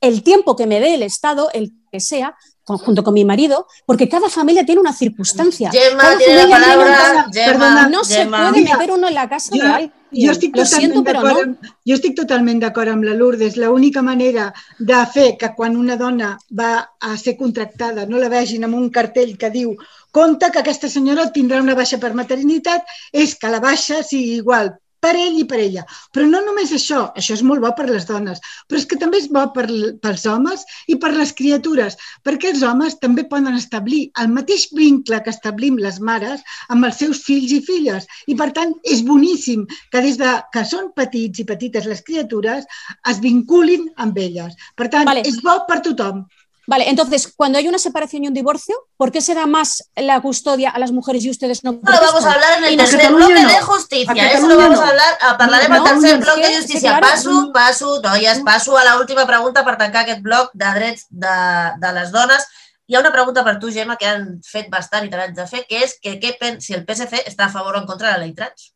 el 0.00 0.22
tiempo 0.22 0.56
que 0.56 0.66
me 0.66 0.80
dé 0.80 0.94
el 0.94 1.02
Estado, 1.02 1.48
el 1.52 1.72
que 1.90 2.00
sea, 2.00 2.34
con- 2.64 2.78
junto 2.78 3.02
con 3.04 3.12
mi 3.14 3.24
marido, 3.24 3.66
porque 3.86 4.08
cada 4.08 4.28
familia 4.28 4.64
tiene 4.64 4.80
una 4.80 4.92
circunstancia. 4.92 5.70
Gemma 5.70 6.02
Cada 6.02 6.18
tiene 6.18 6.34
la 6.34 6.40
familia 6.42 6.58
tiene 6.66 6.76
una- 6.82 6.96
palabra. 6.96 7.26
Perdona, 7.32 7.66
Gemma, 7.82 7.88
No 7.88 8.04
se 8.04 8.26
puede 8.26 8.52
Mira, 8.52 8.76
meter 8.78 8.90
uno 8.92 9.08
en 9.08 9.14
la 9.14 9.28
casa 9.28 9.50
jo- 9.52 9.62
de 9.62 9.68
alguien. 9.68 9.92
Jo 10.14 10.30
estic 10.30 10.54
Lo 10.56 10.66
siento, 10.66 11.02
pero 11.02 11.22
d'acord 11.22 11.46
no. 11.46 11.52
amb, 11.54 11.64
jo 11.86 11.94
estic 11.94 12.14
totalment 12.14 12.60
d'acord 12.60 12.88
amb 12.90 13.02
la 13.04 13.14
Lourdes. 13.14 13.56
L'única 13.56 14.02
manera 14.02 14.52
de 14.78 15.06
fer 15.06 15.38
que 15.38 15.54
quan 15.56 15.74
una 15.76 15.96
dona 15.96 16.38
va 16.58 16.90
a 17.00 17.16
ser 17.16 17.34
contractada 17.36 18.04
no 18.06 18.18
la 18.18 18.28
vegin 18.28 18.62
amb 18.64 18.74
un 18.74 18.90
cartell 18.90 19.38
que 19.38 19.48
diu 19.50 19.74
compte 20.10 20.50
que 20.52 20.58
aquesta 20.58 20.88
senyora 20.90 21.32
tindrà 21.32 21.60
una 21.62 21.74
baixa 21.74 21.96
per 21.98 22.12
maternitat 22.14 22.84
és 23.10 23.34
que 23.36 23.48
la 23.48 23.58
baixa 23.60 24.02
sigui 24.02 24.34
igual 24.36 24.74
per 25.02 25.12
ell 25.18 25.38
i 25.40 25.44
per 25.50 25.58
ella. 25.60 25.82
Però 26.14 26.26
no 26.30 26.40
només 26.46 26.72
això, 26.76 27.02
això 27.18 27.34
és 27.34 27.42
molt 27.46 27.64
bo 27.64 27.72
per 27.78 27.88
les 27.90 28.06
dones, 28.08 28.40
però 28.68 28.80
és 28.80 28.86
que 28.88 28.98
també 29.00 29.18
és 29.22 29.28
bo 29.34 29.44
per, 29.56 29.66
pels 30.04 30.26
homes 30.30 30.62
i 30.86 30.98
per 31.02 31.12
les 31.16 31.34
criatures, 31.38 31.98
perquè 32.26 32.52
els 32.52 32.62
homes 32.66 32.98
també 33.02 33.26
poden 33.32 33.58
establir 33.58 34.02
el 34.22 34.30
mateix 34.36 34.68
vincle 34.78 35.20
que 35.24 35.34
establim 35.34 35.80
les 35.82 35.98
mares 36.00 36.44
amb 36.68 36.86
els 36.88 37.00
seus 37.02 37.24
fills 37.26 37.54
i 37.56 37.60
filles. 37.66 38.06
I, 38.30 38.36
per 38.38 38.52
tant, 38.56 38.76
és 38.84 39.02
boníssim 39.06 39.66
que 39.90 40.04
des 40.06 40.20
de 40.20 40.36
que 40.54 40.64
són 40.68 40.92
petits 40.96 41.42
i 41.42 41.48
petites 41.48 41.88
les 41.90 42.04
criatures 42.06 42.68
es 43.10 43.20
vinculin 43.24 43.88
amb 44.06 44.18
elles. 44.18 44.54
Per 44.78 44.88
tant, 44.92 45.08
Vale. 45.10 45.26
és 45.26 45.42
bo 45.42 45.58
per 45.68 45.82
tothom. 45.82 46.22
Vale, 46.66 46.88
entonces, 46.88 47.32
cuando 47.36 47.58
hay 47.58 47.66
una 47.66 47.78
separación 47.78 48.22
y 48.24 48.28
un 48.28 48.34
divorcio, 48.34 48.76
¿por 48.96 49.10
qué 49.10 49.20
se 49.20 49.34
da 49.34 49.46
más 49.46 49.82
la 49.96 50.20
custodia 50.20 50.70
a 50.70 50.78
las 50.78 50.92
mujeres 50.92 51.24
y 51.24 51.30
ustedes 51.30 51.64
no? 51.64 51.72
Lo 51.72 51.80
vamos 51.82 52.24
a 52.24 52.32
hablar 52.32 52.58
en 52.58 52.64
el 52.64 52.76
no- 52.76 52.84
tercer 52.84 53.12
bloque 53.12 53.34
no. 53.42 53.48
de 53.48 53.56
A 53.56 53.62
justícia. 53.62 54.06
Catalunya 54.06 54.32
Eso 54.38 54.46
lo 54.48 54.56
vamos 54.56 54.78
no. 54.78 54.84
a 54.84 54.88
hablar, 54.88 55.18
a 55.20 55.36
parlarem 55.38 55.70
No, 55.72 55.76
al 55.84 55.84
tercer 56.00 56.18
bloc 56.18 56.36
de 56.36 56.42
que- 56.42 56.56
justícia. 56.58 56.80
sí, 56.80 56.86
claro. 56.86 57.06
Passo, 57.08 57.50
passo, 57.52 58.00
noies, 58.02 58.38
passo 58.44 58.76
a 58.78 58.84
l'última 58.96 59.26
pregunta 59.26 59.64
per 59.64 59.76
tancar 59.76 60.02
aquest 60.02 60.22
bloc 60.22 60.50
de 60.54 60.66
drets 60.74 61.06
de, 61.10 61.36
de 61.78 61.92
les 61.94 62.12
dones. 62.12 62.46
Hi 62.86 62.94
ha 62.96 63.00
una 63.00 63.12
pregunta 63.12 63.42
per 63.44 63.58
tu, 63.58 63.70
Gemma, 63.72 63.96
que 63.96 64.06
han 64.06 64.40
fet 64.44 64.68
bastant 64.70 65.06
i 65.06 65.10
te 65.10 65.16
l'haig 65.16 65.34
de 65.34 65.46
fer, 65.46 65.64
que 65.68 65.82
és 65.82 65.98
que 66.02 66.18
què 66.20 66.36
pen 66.38 66.60
si 66.60 66.74
el 66.74 66.84
PSC 66.86 67.24
està 67.26 67.46
a 67.46 67.48
favor 67.48 67.74
o 67.76 67.80
en 67.80 67.86
contra 67.86 68.12
de 68.12 68.18
la 68.18 68.24
llei 68.24 68.34
trans. 68.34 68.72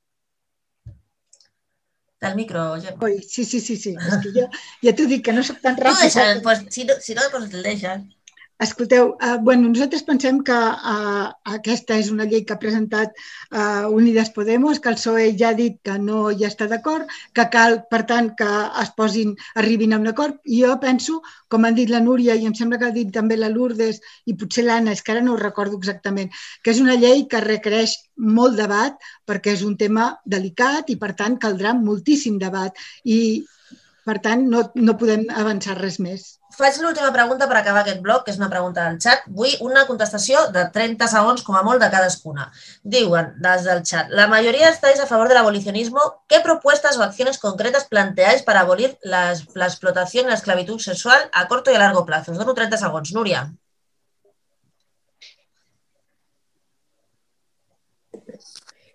Del 2.26 2.36
micro, 2.42 2.64
Gemma. 2.86 3.04
Oi, 3.08 3.14
sí, 3.22 3.44
sí, 3.44 3.60
sí, 3.60 3.76
sí. 3.84 3.94
És 4.12 4.18
que 4.24 4.32
jo 4.38 4.46
ja 4.86 4.94
t'ho 5.00 5.08
dic, 5.14 5.24
que 5.28 5.36
no 5.38 5.46
soc 5.50 5.60
tan 5.68 5.76
No 5.78 5.84
ràpida. 5.88 6.00
deixen, 6.00 6.42
pues, 6.42 6.64
si 6.76 6.84
no, 6.84 6.94
si 7.08 7.14
no 7.14 7.22
pues 7.30 7.44
el 7.54 7.62
deixen. 7.62 8.08
Escolteu, 8.58 9.18
uh, 9.20 9.36
bueno, 9.44 9.68
nosaltres 9.68 10.02
pensem 10.08 10.38
que 10.40 10.56
uh, 10.56 11.24
aquesta 11.54 11.98
és 12.00 12.06
una 12.08 12.24
llei 12.24 12.40
que 12.48 12.54
ha 12.54 12.60
presentat 12.60 13.10
uh, 13.52 13.90
Unides 13.92 14.30
Podemos, 14.32 14.78
que 14.80 14.88
el 14.88 14.96
PSOE 14.96 15.26
ja 15.36 15.50
ha 15.50 15.56
dit 15.58 15.74
que 15.84 15.98
no 16.00 16.30
hi 16.30 16.46
està 16.48 16.64
d'acord, 16.70 17.04
que 17.36 17.44
cal, 17.52 17.76
per 17.90 18.00
tant, 18.08 18.30
que 18.38 18.48
es 18.82 18.92
posin, 18.96 19.34
arribin 19.62 19.92
a 19.92 19.98
un 20.00 20.08
acord. 20.08 20.38
I 20.48 20.62
jo 20.62 20.78
penso, 20.80 21.18
com 21.52 21.68
han 21.68 21.76
dit 21.76 21.92
la 21.92 22.00
Núria 22.00 22.38
i 22.40 22.48
em 22.48 22.54
sembla 22.56 22.78
que 22.80 22.88
ha 22.88 22.96
dit 22.96 23.10
també 23.12 23.36
la 23.36 23.52
Lourdes 23.52 24.00
i 24.24 24.36
potser 24.40 24.64
l'Anna, 24.64 24.96
és 24.96 25.04
que 25.04 25.12
ara 25.12 25.24
no 25.26 25.34
ho 25.34 25.42
recordo 25.42 25.76
exactament, 25.76 26.32
que 26.64 26.72
és 26.72 26.80
una 26.80 26.96
llei 26.96 27.26
que 27.28 27.44
requereix 27.44 27.98
molt 28.16 28.56
debat 28.56 28.96
perquè 29.28 29.52
és 29.52 29.66
un 29.68 29.76
tema 29.76 30.14
delicat 30.24 30.88
i, 30.88 30.96
per 30.96 31.12
tant, 31.20 31.36
caldrà 31.44 31.76
moltíssim 31.76 32.40
debat. 32.40 32.72
I, 33.04 33.44
per 34.08 34.16
tant, 34.24 34.48
no, 34.48 34.64
no 34.80 34.96
podem 34.96 35.28
avançar 35.44 35.76
res 35.76 36.00
més. 36.00 36.30
Faig 36.56 36.78
l'última 36.80 37.10
pregunta 37.12 37.44
per 37.50 37.58
acabar 37.58 37.82
aquest 37.82 37.98
bloc, 38.04 38.22
que 38.24 38.32
és 38.32 38.38
una 38.40 38.48
pregunta 38.52 38.84
del 38.86 38.94
xat. 39.04 39.26
Vull 39.38 39.58
una 39.66 39.82
contestació 39.88 40.46
de 40.54 40.62
30 40.72 41.08
segons, 41.12 41.42
com 41.44 41.58
a 41.58 41.62
molt, 41.66 41.82
de 41.82 41.90
cadascuna. 41.92 42.46
Diuen, 42.94 43.34
des 43.44 43.66
del 43.68 43.82
chat, 43.90 44.08
la 44.20 44.24
mayoría 44.32 44.70
estáis 44.70 45.02
a 45.02 45.08
favor 45.10 45.28
del 45.28 45.42
abolicionismo. 45.42 46.06
¿Qué 46.28 46.40
propuestas 46.40 46.96
o 46.96 47.02
acciones 47.02 47.36
concretas 47.38 47.84
planteáis 47.84 48.42
para 48.42 48.60
abolir 48.60 48.96
la, 49.02 49.34
la 49.54 49.68
y 49.68 50.22
la 50.22 50.34
esclavitud 50.34 50.78
sexual 50.78 51.28
a 51.32 51.46
corto 51.46 51.70
y 51.70 51.74
a 51.74 51.78
largo 51.78 52.06
plazo? 52.06 52.32
Us 52.32 52.38
dono 52.38 52.54
30 52.54 52.78
segons. 52.78 53.12
Núria. 53.12 53.52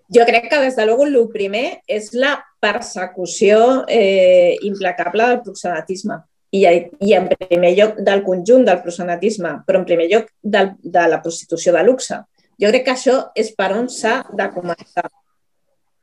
Jo 0.09 0.25
crec 0.25 0.49
que, 0.49 0.59
des 0.59 0.75
de 0.75 0.85
luego, 0.85 1.05
el 1.05 1.29
primer 1.29 1.83
és 1.87 2.09
la 2.13 2.33
persecució 2.59 3.85
eh, 3.87 4.57
implacable 4.67 5.29
del 5.29 5.41
proxenetisme. 5.45 6.23
I, 6.51 6.65
I, 6.99 7.13
en 7.15 7.29
primer 7.31 7.71
lloc, 7.77 7.99
del 8.03 8.23
conjunt 8.25 8.65
del 8.67 8.81
proxenetisme, 8.83 9.53
però 9.67 9.79
en 9.79 9.87
primer 9.87 10.09
lloc 10.11 10.27
del, 10.43 10.73
de 10.83 11.05
la 11.07 11.21
prostitució 11.23 11.71
de 11.75 11.83
luxe. 11.87 12.17
Jo 12.59 12.71
crec 12.73 12.85
que 12.85 12.95
això 12.95 13.17
és 13.39 13.53
per 13.55 13.71
on 13.77 13.87
s'ha 13.89 14.17
de 14.35 14.47
començar. 14.51 15.07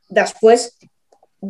Després, 0.09 0.71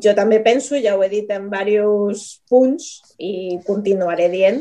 jo 0.03 0.13
també 0.17 0.41
penso, 0.43 0.75
ja 0.83 0.97
ho 0.97 1.03
he 1.03 1.09
dit 1.09 1.31
en 1.31 1.47
diversos 1.47 2.41
punts 2.51 3.15
i 3.17 3.57
continuaré 3.65 4.27
dient, 4.29 4.59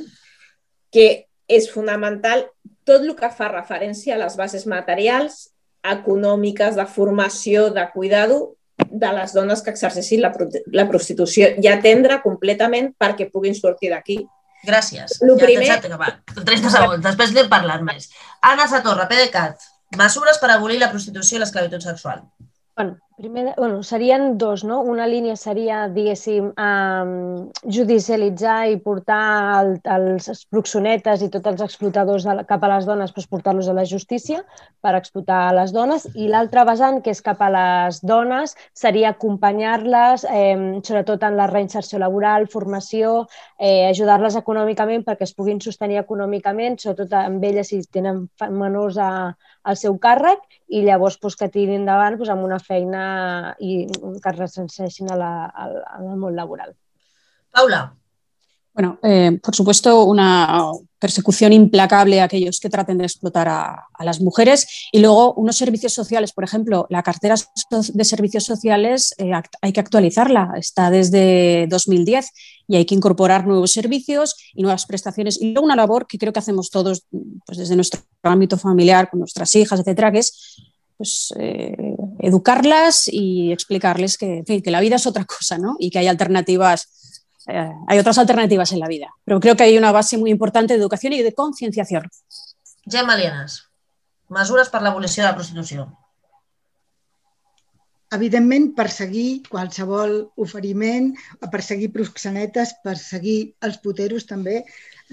que 0.95 1.09
és 1.49 1.67
fonamental 1.73 2.47
tot 2.89 3.03
el 3.03 3.17
que 3.19 3.33
fa 3.35 3.51
referència 3.51 4.15
a 4.15 4.23
les 4.23 4.39
bases 4.39 4.65
materials, 4.71 5.49
econòmiques, 5.85 6.77
de 6.77 6.87
formació, 6.87 7.69
de 7.75 7.85
cuidado 7.93 8.58
de 8.91 9.13
les 9.13 9.33
dones 9.35 9.63
que 9.63 9.71
exerceixin 9.71 10.23
la, 10.23 10.33
la 10.73 10.87
prostitució 10.89 11.49
i 11.63 11.69
atendre 11.69 12.21
completament 12.23 12.93
perquè 12.99 13.29
puguin 13.33 13.55
sortir 13.55 13.91
d'aquí. 13.93 14.19
Gràcies. 14.67 15.19
Lo 15.23 15.37
ja 15.39 15.47
primer- 15.47 15.71
acabat. 15.79 16.23
30 16.35 16.71
segons. 16.71 17.03
Després 17.05 17.33
n'hem 17.33 17.49
parlat 17.49 17.83
més. 17.87 18.11
Anna 18.43 18.67
Satorra, 18.69 19.07
PDeCAT. 19.09 19.61
Mesures 19.97 20.39
per 20.39 20.51
abolir 20.53 20.79
la 20.81 20.91
prostitució 20.91 21.39
i 21.39 21.41
l'esclavitud 21.41 21.81
sexual. 21.81 22.23
Bueno, 22.77 22.99
Primer, 23.19 23.53
bueno, 23.57 23.83
serien 23.83 24.39
dos, 24.39 24.63
no? 24.63 24.81
Una 24.81 25.05
línia 25.11 25.35
seria, 25.35 25.89
diguéssim, 25.91 26.53
um, 26.55 27.49
judicialitzar 27.67 28.69
i 28.71 28.77
portar 28.79 29.23
el, 29.57 29.73
els 29.91 30.45
proxonetes 30.47 31.25
i 31.27 31.29
tots 31.35 31.51
els 31.51 31.65
explotadors 31.67 32.29
de, 32.29 32.37
cap 32.47 32.63
a 32.63 32.71
les 32.71 32.87
dones, 32.87 33.11
doncs 33.11 33.27
portar-los 33.27 33.67
a 33.67 33.75
la 33.75 33.83
justícia 33.91 34.45
per 34.79 34.93
explotar 34.95 35.41
a 35.49 35.57
les 35.57 35.75
dones. 35.75 36.07
I 36.15 36.29
l'altra 36.31 36.63
vessant, 36.69 37.01
que 37.03 37.11
és 37.11 37.23
cap 37.27 37.43
a 37.43 37.51
les 37.57 37.99
dones, 38.07 38.55
seria 38.71 39.11
acompanyar-les, 39.11 40.29
eh, 40.31 40.79
sobretot 40.87 41.27
en 41.27 41.41
la 41.43 41.51
reinserció 41.51 41.99
laboral, 41.99 42.47
formació, 42.47 43.25
eh, 43.59 43.89
ajudar-les 43.89 44.39
econòmicament 44.39 45.03
perquè 45.03 45.27
es 45.27 45.35
puguin 45.35 45.59
sostenir 45.59 45.99
econòmicament, 46.05 46.79
sobretot 46.79 47.19
amb 47.25 47.51
elles 47.51 47.75
si 47.75 47.83
tenen 47.91 48.29
menors 48.47 49.03
a, 49.03 49.11
al 49.65 49.77
seu 49.77 49.99
càrrec 49.99 50.47
i 50.69 50.87
llavors 50.87 51.19
doncs, 51.19 51.35
que 51.41 51.51
tirin 51.51 51.83
endavant 51.83 52.15
doncs, 52.15 52.31
amb 52.31 52.47
una 52.47 52.63
feina 52.63 53.08
i 53.59 53.87
que 53.89 54.31
es 54.33 54.39
recenseixin 54.39 55.13
a 55.13 55.17
la, 55.17 55.33
al, 55.47 55.79
al 55.87 56.17
món 56.17 56.37
laboral. 56.37 56.75
Paula. 57.51 57.99
Bueno, 58.79 58.97
eh, 59.03 59.41
por 59.43 59.57
supuesto, 59.57 60.05
una 60.05 60.71
persecución 61.01 61.53
implacable 61.53 62.21
a 62.21 62.25
aquellos 62.25 62.61
que 62.61 62.71
traten 62.71 62.99
de 62.99 63.07
explotar 63.07 63.49
a, 63.49 63.87
a, 63.93 64.05
las 64.05 64.21
mujeres 64.21 64.89
y 64.93 65.01
luego 65.01 65.35
unos 65.35 65.57
servicios 65.57 65.93
sociales, 65.93 66.33
por 66.33 66.45
ejemplo, 66.45 66.87
la 66.89 67.03
cartera 67.03 67.35
de 67.71 68.05
servicios 68.05 68.45
sociales 68.45 69.17
eh, 69.19 69.33
hay 69.63 69.73
que 69.73 69.81
actualizarla, 69.81 70.53
está 70.57 70.91
desde 70.91 71.67
2010 71.69 72.31
y 72.69 72.77
hay 72.77 72.85
que 72.85 72.95
incorporar 72.95 73.49
nuevos 73.49 73.73
servicios 73.73 74.37
y 74.55 74.63
nuevas 74.63 74.87
prestaciones 74.87 75.43
y 75.43 75.53
luego 75.53 75.65
una 75.65 75.75
labor 75.75 76.07
que 76.07 76.19
creo 76.19 76.33
que 76.33 76.39
hacemos 76.39 76.71
todos 76.71 77.05
pues, 77.47 77.59
desde 77.59 77.75
nuestro 77.75 78.01
ámbito 78.23 78.57
familiar, 78.59 79.11
con 79.11 79.19
nuestras 79.19 79.57
hijas, 79.57 79.81
etcétera, 79.81 80.13
que 80.13 80.21
es 80.21 80.68
pues, 80.99 81.33
eh, 81.39 81.97
educarlas 82.19 83.09
y 83.11 83.53
explicarles 83.53 84.19
que, 84.19 84.39
en 84.39 84.47
fin, 84.47 84.61
que 84.61 84.71
la 84.71 84.81
vida 84.81 84.97
es 84.97 85.07
otra 85.07 85.25
cosa 85.25 85.57
¿no? 85.57 85.77
y 85.79 85.91
que 85.91 86.01
hay 86.01 86.09
alternativas 86.09 86.89
eh, 87.47 87.73
hay 87.87 87.99
otras 87.99 88.19
alternativas 88.19 88.73
en 88.73 88.81
la 88.81 88.89
vida. 88.89 89.09
Pero 89.25 89.41
creo 89.41 89.57
que 89.57 89.63
hay 89.63 89.79
una 89.79 89.91
base 89.91 90.19
muy 90.19 90.31
importante 90.31 90.75
de 90.75 90.81
educación 90.81 91.15
y 91.15 91.23
de 91.23 91.33
concienciación. 91.33 92.11
Gemma 92.85 93.17
Lienas, 93.17 93.71
mesures 94.29 94.69
per 94.69 94.83
l'abolició 94.85 95.23
de 95.23 95.29
la 95.31 95.37
prostitució. 95.37 95.87
Evidentment, 98.13 98.71
perseguir 98.77 99.43
qualsevol 99.49 100.31
oferiment, 100.37 101.11
perseguir 101.53 101.91
proxenetes, 101.93 102.75
perseguir 102.85 103.55
els 103.65 103.81
puteros 103.85 104.25
també, 104.29 104.63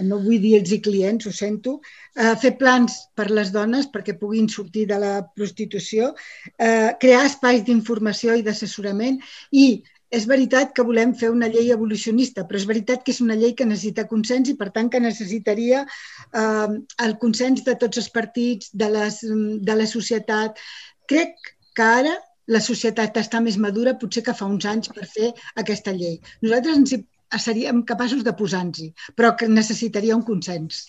no 0.03 0.19
vull 0.23 0.41
dir 0.43 0.55
els 0.59 0.73
clients, 0.83 1.25
ho 1.25 1.31
sento, 1.31 1.79
eh, 2.15 2.35
fer 2.41 2.55
plans 2.59 2.97
per 3.15 3.29
les 3.31 3.51
dones 3.51 3.87
perquè 3.93 4.17
puguin 4.19 4.49
sortir 4.49 4.85
de 4.87 4.99
la 4.99 5.13
prostitució, 5.35 6.13
eh, 6.57 6.91
crear 6.99 7.25
espais 7.25 7.63
d'informació 7.63 8.35
i 8.35 8.43
d'assessorament 8.43 9.21
i 9.51 9.83
és 10.11 10.27
veritat 10.29 10.71
que 10.75 10.83
volem 10.85 11.13
fer 11.17 11.29
una 11.33 11.47
llei 11.51 11.71
evolucionista, 11.73 12.45
però 12.47 12.59
és 12.59 12.67
veritat 12.69 13.03
que 13.03 13.11
és 13.11 13.21
una 13.21 13.35
llei 13.35 13.55
que 13.57 13.65
necessita 13.65 14.07
consens 14.07 14.49
i, 14.49 14.55
per 14.59 14.69
tant, 14.75 14.89
que 14.89 14.99
necessitaria 14.99 15.85
eh, 15.85 16.69
el 17.07 17.17
consens 17.23 17.65
de 17.65 17.75
tots 17.75 17.97
els 17.97 18.09
partits, 18.09 18.69
de, 18.71 18.89
les, 18.93 19.19
de 19.25 19.75
la 19.75 19.87
societat. 19.89 20.61
Crec 21.09 21.35
que 21.75 21.83
ara 21.83 22.15
la 22.47 22.61
societat 22.61 23.17
està 23.17 23.41
més 23.41 23.57
madura 23.57 23.97
potser 24.01 24.23
que 24.25 24.35
fa 24.37 24.45
uns 24.45 24.65
anys 24.69 24.91
per 24.93 25.07
fer 25.09 25.31
aquesta 25.61 25.91
llei. 25.91 26.19
Nosaltres 26.45 26.77
ens 26.81 26.93
hi, 26.93 27.01
seríem 27.39 27.81
capaços 27.83 28.23
de 28.23 28.33
posar-nos-hi, 28.33 28.91
però 29.15 29.33
que 29.37 29.47
necessitaria 29.47 30.15
un 30.15 30.23
consens. 30.23 30.85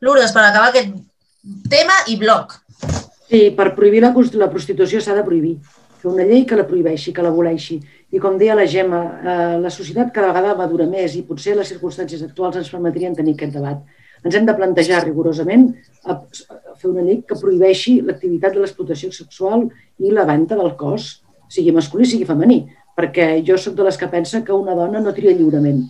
Lourdes, 0.00 0.32
per 0.32 0.44
acabar 0.46 0.70
aquest 0.70 0.94
tema 1.70 1.96
i 2.06 2.16
bloc. 2.20 2.54
Sí, 3.28 3.50
per 3.56 3.74
prohibir 3.76 4.00
la, 4.04 4.12
la 4.40 4.50
prostitució 4.50 5.00
s'ha 5.02 5.16
de 5.18 5.24
prohibir. 5.26 5.58
Fer 5.98 6.10
una 6.12 6.24
llei 6.24 6.44
que 6.46 6.56
la 6.56 6.66
prohibeixi, 6.66 7.12
que 7.12 7.24
l'aboleixi. 7.24 7.78
I 8.14 8.20
com 8.22 8.38
deia 8.40 8.56
la 8.56 8.66
Gemma, 8.70 9.00
eh, 9.20 9.56
la 9.60 9.72
societat 9.74 10.12
cada 10.14 10.30
vegada 10.30 10.56
madura 10.56 10.86
més 10.88 11.16
i 11.18 11.24
potser 11.26 11.56
les 11.58 11.68
circumstàncies 11.74 12.22
actuals 12.24 12.56
ens 12.56 12.70
permetrien 12.72 13.16
tenir 13.18 13.34
aquest 13.36 13.58
debat. 13.58 13.82
Ens 14.24 14.34
hem 14.34 14.46
de 14.46 14.54
plantejar 14.56 15.02
rigorosament 15.04 15.68
a, 16.04 16.16
a 16.16 16.74
fer 16.78 16.90
una 16.90 17.04
llei 17.04 17.20
que 17.26 17.38
prohibeixi 17.38 17.98
l'activitat 18.06 18.54
de 18.54 18.62
l'explotació 18.62 19.10
sexual 19.14 19.66
i 19.98 20.14
la 20.14 20.24
venda 20.28 20.56
del 20.58 20.72
cos, 20.78 21.18
sigui 21.52 21.74
masculí, 21.74 22.06
sigui 22.06 22.26
femení, 22.28 22.62
perquè 22.98 23.30
jo 23.46 23.56
sóc 23.60 23.78
de 23.78 23.86
les 23.86 23.96
que 23.96 24.10
pensa 24.10 24.42
que 24.42 24.52
una 24.52 24.74
dona 24.74 25.00
no 25.00 25.14
tria 25.14 25.30
lliurement 25.30 25.84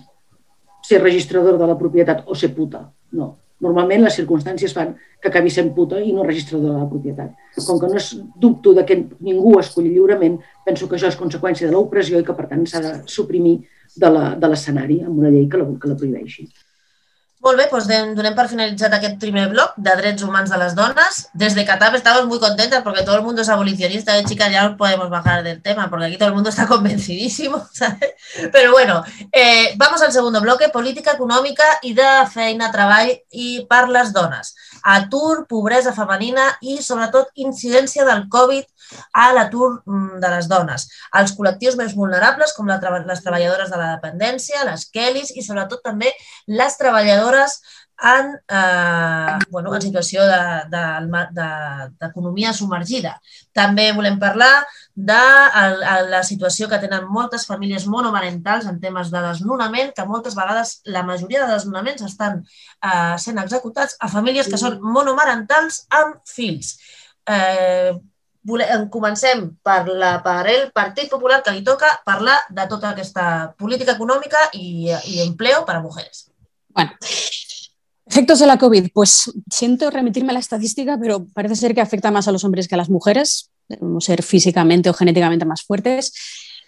ser 0.84 1.00
registrador 1.02 1.56
de 1.60 1.66
la 1.68 1.76
propietat 1.78 2.24
o 2.26 2.36
ser 2.36 2.52
puta. 2.56 2.82
No, 3.16 3.28
normalment 3.64 4.04
les 4.04 4.16
circumstàncies 4.20 4.74
fan 4.76 4.92
que 5.22 5.30
acabi 5.32 5.50
sent 5.50 5.72
puta 5.76 6.02
i 6.04 6.12
no 6.12 6.26
registrador 6.26 6.74
de 6.74 6.82
la 6.82 6.88
propietat. 6.90 7.32
Com 7.64 7.80
que 7.80 7.90
no 7.90 7.98
és 7.98 8.12
dubto 8.40 8.74
de 8.76 8.84
que 8.86 9.00
ningú 9.24 9.56
escolli 9.58 9.94
lliurement, 9.94 10.38
penso 10.66 10.88
que 10.88 10.98
això 10.98 11.10
és 11.10 11.18
conseqüència 11.18 11.68
de 11.68 11.74
l'opressió 11.74 12.20
i 12.20 12.26
que, 12.26 12.36
per 12.36 12.46
tant, 12.52 12.64
s'ha 12.68 12.84
de 12.84 12.94
suprimir 13.10 13.58
de 13.98 14.48
l'escenari 14.48 15.00
amb 15.02 15.18
una 15.18 15.32
llei 15.32 15.48
que 15.50 15.60
la, 15.60 15.68
que 15.80 15.90
la 15.90 15.96
prohibeixi. 15.98 16.46
Molt 17.38 17.60
bé, 17.60 17.68
doncs 17.70 18.16
donem 18.18 18.34
per 18.34 18.48
finalitzat 18.50 18.94
aquest 18.96 19.18
primer 19.22 19.44
bloc 19.52 19.76
de 19.78 19.92
drets 20.00 20.24
humans 20.26 20.50
de 20.50 20.56
les 20.58 20.74
dones. 20.74 21.20
Desde 21.32 21.64
Qatar 21.64 21.94
estamos 21.94 22.26
muy 22.26 22.40
contentas 22.40 22.82
porque 22.82 23.04
todo 23.04 23.14
el 23.14 23.22
mundo 23.22 23.42
es 23.42 23.48
abolicionista. 23.48 24.18
¿eh, 24.18 24.24
chicas, 24.24 24.50
ya 24.50 24.68
no 24.68 24.76
podemos 24.76 25.08
bajar 25.08 25.44
del 25.44 25.62
tema 25.62 25.88
porque 25.88 26.06
aquí 26.06 26.18
todo 26.18 26.30
el 26.30 26.34
mundo 26.34 26.50
está 26.50 26.66
convencidísimo. 26.74 27.64
¿sabes? 27.72 28.14
Pero 28.52 28.72
bueno, 28.72 29.04
eh, 29.30 29.74
vamos 29.76 30.02
al 30.02 30.12
segundo 30.12 30.40
bloque, 30.40 30.68
política 30.68 31.12
econòmica 31.14 31.64
i 31.82 31.94
de 31.94 32.08
feina, 32.32 32.72
treball 32.74 33.14
i 33.30 33.66
per 33.70 33.86
les 33.88 34.12
dones. 34.12 34.54
Atur, 34.82 35.46
pobresa 35.46 35.94
femenina 35.94 36.50
i 36.60 36.80
sobretot 36.82 37.30
incidència 37.34 38.04
del 38.04 38.26
Covid 38.28 38.66
a 39.12 39.32
l'atur 39.36 39.82
mm, 39.84 40.20
de 40.22 40.30
les 40.34 40.48
dones, 40.50 40.86
als 41.12 41.34
col·lectius 41.38 41.78
més 41.80 41.96
vulnerables 41.96 42.54
com 42.56 42.68
les 42.68 43.24
treballadores 43.24 43.72
de 43.72 43.80
la 43.80 43.92
dependència, 43.96 44.66
les 44.68 44.88
Kellys 44.94 45.34
i 45.36 45.44
sobretot 45.44 45.84
també 45.84 46.12
les 46.46 46.78
treballadores 46.80 47.60
en, 48.00 48.40
eh, 48.48 49.38
bueno, 49.50 49.74
en 49.74 49.82
situació 49.82 50.22
d'economia 50.22 51.26
de, 51.98 52.52
de, 52.52 52.54
de, 52.54 52.54
submergida. 52.54 53.16
També 53.52 53.90
volem 53.92 54.18
parlar 54.20 54.64
de 54.94 55.18
la 56.08 56.22
situació 56.22 56.68
que 56.68 56.78
tenen 56.78 57.08
moltes 57.10 57.46
famílies 57.46 57.86
monomarentals 57.86 58.66
en 58.66 58.78
temes 58.80 59.10
de 59.10 59.22
desnonament, 59.22 59.92
que 59.96 60.06
moltes 60.06 60.36
vegades 60.38 60.80
la 60.84 61.02
majoria 61.02 61.44
de 61.44 61.52
desnonaments 61.52 62.02
estan 62.06 62.44
eh, 62.44 63.16
sent 63.18 63.38
executats 63.42 63.96
a 64.00 64.08
famílies 64.08 64.48
que 64.48 64.60
són 64.60 64.78
monomarentals 64.82 65.86
amb 65.90 66.22
fills. 66.26 66.76
Eh, 67.28 67.92
comencem 68.90 69.56
per, 69.62 69.88
la, 69.88 70.22
el 70.48 70.70
Partit 70.72 71.10
Popular 71.10 71.42
que 71.42 71.52
li 71.52 71.62
toca 71.64 71.90
parlar 72.04 72.38
de 72.50 72.66
tota 72.68 72.90
aquesta 72.90 73.54
política 73.58 73.92
econòmica 73.92 74.48
i, 74.52 74.88
i 74.88 75.20
empleo 75.26 75.64
para 75.66 75.80
mujeres. 75.80 76.30
Bueno, 76.68 76.92
efectos 78.06 78.38
de 78.38 78.46
la 78.46 78.58
COVID. 78.58 78.90
Pues 78.92 79.30
siento 79.50 79.90
remitirme 79.90 80.30
a 80.30 80.34
la 80.34 80.40
estadística, 80.40 80.98
pero 80.98 81.26
parece 81.34 81.56
ser 81.56 81.74
que 81.74 81.80
afecta 81.80 82.10
más 82.10 82.28
a 82.28 82.32
los 82.32 82.44
hombres 82.44 82.68
que 82.68 82.74
a 82.74 82.78
las 82.78 82.90
mujeres, 82.90 83.50
debemos 83.68 84.04
ser 84.04 84.22
físicamente 84.22 84.90
o 84.90 84.94
genéticamente 84.94 85.44
más 85.44 85.62
fuertes. 85.62 86.12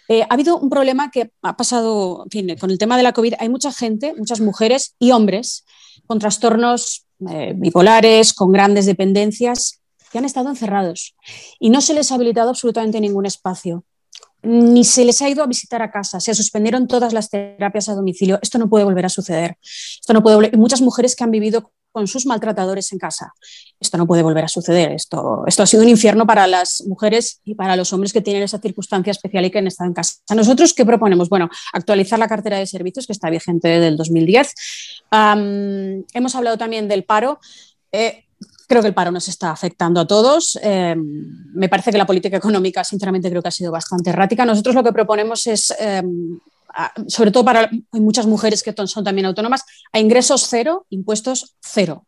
Eh, 0.07 0.23
ha 0.23 0.33
habido 0.33 0.57
un 0.57 0.69
problema 0.69 1.09
que 1.11 1.31
ha 1.41 1.57
pasado, 1.57 2.23
en 2.25 2.29
fin, 2.29 2.57
con 2.57 2.71
el 2.71 2.77
tema 2.77 2.97
de 2.97 3.03
la 3.03 3.13
COVID, 3.13 3.35
hay 3.39 3.49
mucha 3.49 3.71
gente, 3.71 4.13
muchas 4.17 4.39
mujeres 4.39 4.95
y 4.99 5.11
hombres 5.11 5.65
con 6.05 6.19
trastornos 6.19 7.05
eh, 7.29 7.53
bipolares, 7.55 8.33
con 8.33 8.51
grandes 8.51 8.85
dependencias, 8.85 9.80
que 10.11 10.17
han 10.17 10.25
estado 10.25 10.49
encerrados 10.49 11.15
y 11.59 11.69
no 11.69 11.81
se 11.81 11.93
les 11.93 12.11
ha 12.11 12.15
habilitado 12.15 12.49
absolutamente 12.49 12.99
ningún 12.99 13.25
espacio, 13.25 13.83
ni 14.43 14.83
se 14.83 15.05
les 15.05 15.21
ha 15.21 15.29
ido 15.29 15.43
a 15.43 15.47
visitar 15.47 15.81
a 15.81 15.91
casa, 15.91 16.19
se 16.19 16.33
suspendieron 16.33 16.87
todas 16.87 17.13
las 17.13 17.29
terapias 17.29 17.89
a 17.89 17.95
domicilio. 17.95 18.39
Esto 18.41 18.57
no 18.57 18.69
puede 18.69 18.85
volver 18.85 19.05
a 19.05 19.09
suceder. 19.09 19.57
Esto 19.61 20.13
no 20.13 20.23
puede 20.23 20.35
volver... 20.35 20.57
Muchas 20.57 20.81
mujeres 20.81 21.15
que 21.15 21.23
han 21.23 21.31
vivido 21.31 21.71
con 21.91 22.07
sus 22.07 22.25
maltratadores 22.25 22.91
en 22.93 22.99
casa. 22.99 23.33
Esto 23.79 23.97
no 23.97 24.07
puede 24.07 24.23
volver 24.23 24.45
a 24.45 24.47
suceder. 24.47 24.91
Esto, 24.93 25.43
esto 25.45 25.63
ha 25.63 25.65
sido 25.65 25.83
un 25.83 25.89
infierno 25.89 26.25
para 26.25 26.47
las 26.47 26.83
mujeres 26.87 27.41
y 27.43 27.55
para 27.55 27.75
los 27.75 27.91
hombres 27.93 28.13
que 28.13 28.21
tienen 28.21 28.43
esa 28.43 28.59
circunstancia 28.59 29.11
especial 29.11 29.45
y 29.45 29.51
que 29.51 29.59
han 29.59 29.67
estado 29.67 29.89
en 29.89 29.93
casa. 29.93 30.19
¿Nosotros 30.33 30.73
qué 30.73 30.85
proponemos? 30.85 31.29
Bueno, 31.29 31.49
actualizar 31.73 32.17
la 32.17 32.27
cartera 32.27 32.57
de 32.57 32.65
servicios 32.65 33.05
que 33.05 33.13
está 33.13 33.29
vigente 33.29 33.67
desde 33.67 33.87
el 33.89 33.97
2010. 33.97 34.53
Um, 35.11 36.03
hemos 36.13 36.35
hablado 36.35 36.57
también 36.57 36.87
del 36.87 37.03
paro. 37.03 37.39
Eh, 37.91 38.25
Creo 38.71 38.81
que 38.81 38.87
el 38.87 38.93
paro 38.93 39.11
nos 39.11 39.27
está 39.27 39.51
afectando 39.51 39.99
a 39.99 40.07
todos. 40.07 40.57
Eh, 40.63 40.95
me 40.95 41.67
parece 41.67 41.91
que 41.91 41.97
la 41.97 42.05
política 42.05 42.37
económica, 42.37 42.85
sinceramente, 42.85 43.29
creo 43.29 43.41
que 43.41 43.49
ha 43.49 43.51
sido 43.51 43.69
bastante 43.69 44.11
errática. 44.11 44.45
Nosotros 44.45 44.73
lo 44.73 44.81
que 44.81 44.93
proponemos 44.93 45.45
es, 45.45 45.75
eh, 45.77 46.01
sobre 47.05 47.31
todo 47.31 47.43
para 47.43 47.69
muchas 47.91 48.27
mujeres 48.27 48.63
que 48.63 48.73
son 48.87 49.03
también 49.03 49.25
autónomas, 49.25 49.65
a 49.91 49.99
ingresos 49.99 50.47
cero, 50.49 50.85
impuestos 50.89 51.57
cero. 51.59 52.05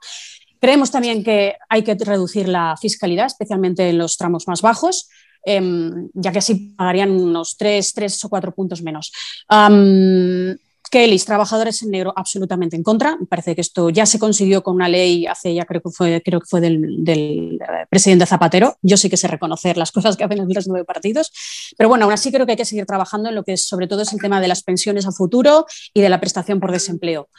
Creemos 0.62 0.90
también 0.90 1.22
que 1.22 1.56
hay 1.68 1.84
que 1.84 1.96
reducir 1.96 2.48
la 2.48 2.78
fiscalidad, 2.80 3.26
especialmente 3.26 3.90
en 3.90 3.98
los 3.98 4.16
tramos 4.16 4.48
más 4.48 4.62
bajos. 4.62 5.10
Eh, 5.46 5.92
ya 6.14 6.32
que 6.32 6.40
así 6.40 6.74
pagarían 6.78 7.12
unos 7.12 7.58
tres, 7.58 7.94
tres 7.94 8.24
o 8.24 8.30
cuatro 8.30 8.54
puntos 8.56 8.82
menos. 8.82 9.12
Um, 9.50 10.56
Kellys, 10.90 11.26
trabajadores 11.26 11.82
en 11.82 11.92
negro, 11.92 12.14
absolutamente 12.16 12.76
en 12.76 12.84
contra. 12.84 13.18
Me 13.18 13.26
parece 13.26 13.56
que 13.56 13.62
esto 13.62 13.90
ya 13.90 14.06
se 14.06 14.20
consiguió 14.20 14.64
con 14.64 14.76
una 14.76 14.88
ley 14.88 15.26
hace 15.26 15.54
ya 15.54 15.66
creo 15.66 15.82
que 15.82 15.90
fue, 15.90 16.22
del, 16.62 17.00
eh, 17.08 17.86
presidente 17.90 18.26
Zapatero. 18.26 18.78
Yo 18.82 18.98
sí 18.98 19.10
que 19.10 19.18
sé 19.18 19.28
reconocer 19.28 19.78
las 19.78 19.92
cosas 19.94 20.18
que 20.18 20.24
hacen 20.24 20.48
los 20.48 20.68
nueve 20.68 20.86
partidos. 20.86 21.32
Pero 21.78 21.90
bueno, 21.90 22.06
aún 22.06 22.14
así 22.14 22.32
creo 22.32 22.46
que 22.46 22.54
hay 22.54 22.58
que 22.58 22.66
seguir 22.66 22.86
trabajando 22.86 23.30
en 23.30 23.36
lo 23.36 23.44
que 23.44 23.54
es, 23.54 23.66
sobre 23.66 23.88
todo 23.88 24.02
es 24.02 24.14
el 24.14 24.20
tema 24.20 24.40
de 24.40 24.48
las 24.48 24.64
pensiones 24.64 25.06
a 25.08 25.12
futuro 25.12 25.66
y 25.94 26.02
de 26.02 26.10
la 26.10 26.20
prestación 26.20 26.60
por 26.60 26.72
desempleo. 26.72 27.30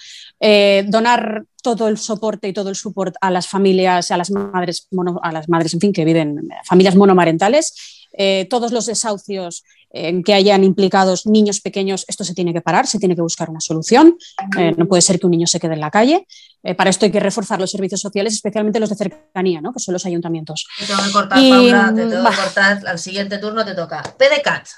Eh, 0.41 0.85
donar 0.89 1.45
todo 1.63 1.89
el 1.89 1.97
soporte 1.97 2.49
y 2.49 2.53
todo 2.53 2.69
el 2.69 2.77
support 2.77 3.15
a 3.21 3.31
las 3.31 3.49
familias, 3.49 4.11
a 4.11 4.17
las 4.17 4.31
madres, 4.31 4.89
a 5.23 5.33
las 5.33 5.49
madres, 5.49 5.75
en 5.75 5.81
fin, 5.81 5.93
que 5.93 6.05
viven 6.05 6.49
familias 6.65 6.95
monomarentales. 6.95 8.04
Eh, 8.17 8.47
todos 8.49 8.73
los 8.73 8.87
desahucios 8.87 9.65
en 9.91 10.23
que 10.23 10.35
hayan 10.35 10.65
implicados 10.65 11.27
niños 11.27 11.61
pequeños, 11.61 12.05
esto 12.09 12.25
se 12.25 12.35
tiene 12.35 12.53
que 12.53 12.61
parar, 12.61 12.87
se 12.87 12.99
tiene 12.99 13.15
que 13.15 13.23
buscar 13.23 13.49
una 13.51 13.61
solución. 13.61 14.17
Eh, 14.59 14.75
no 14.77 14.87
puede 14.87 15.03
ser 15.03 15.21
que 15.21 15.27
un 15.27 15.31
niño 15.31 15.47
se 15.47 15.61
quede 15.61 15.75
en 15.75 15.81
la 15.81 15.91
calle. 15.91 16.27
Eh, 16.63 16.75
para 16.75 16.91
esto 16.91 17.05
hay 17.05 17.13
que 17.13 17.21
reforzar 17.21 17.61
los 17.61 17.71
servicios 17.71 18.01
sociales, 18.01 18.35
especialmente 18.35 18.81
los 18.81 18.91
de 18.91 18.97
cercanía, 18.97 19.61
¿no? 19.61 19.73
que 19.73 19.79
son 19.79 19.93
los 19.93 20.05
ayuntamientos. 20.07 20.67
Te 20.79 20.87
tengo 20.87 21.03
que 21.05 21.13
cortar, 21.13 21.39
y, 21.39 21.51
Paula, 21.51 21.93
te 21.95 22.07
tengo 22.07 22.31
que 22.31 22.37
cortar. 22.37 22.87
Al 22.87 22.99
siguiente 22.99 23.39
turno 23.39 23.65
te 23.65 23.75
toca. 23.75 24.03
PDCAT. 24.03 24.69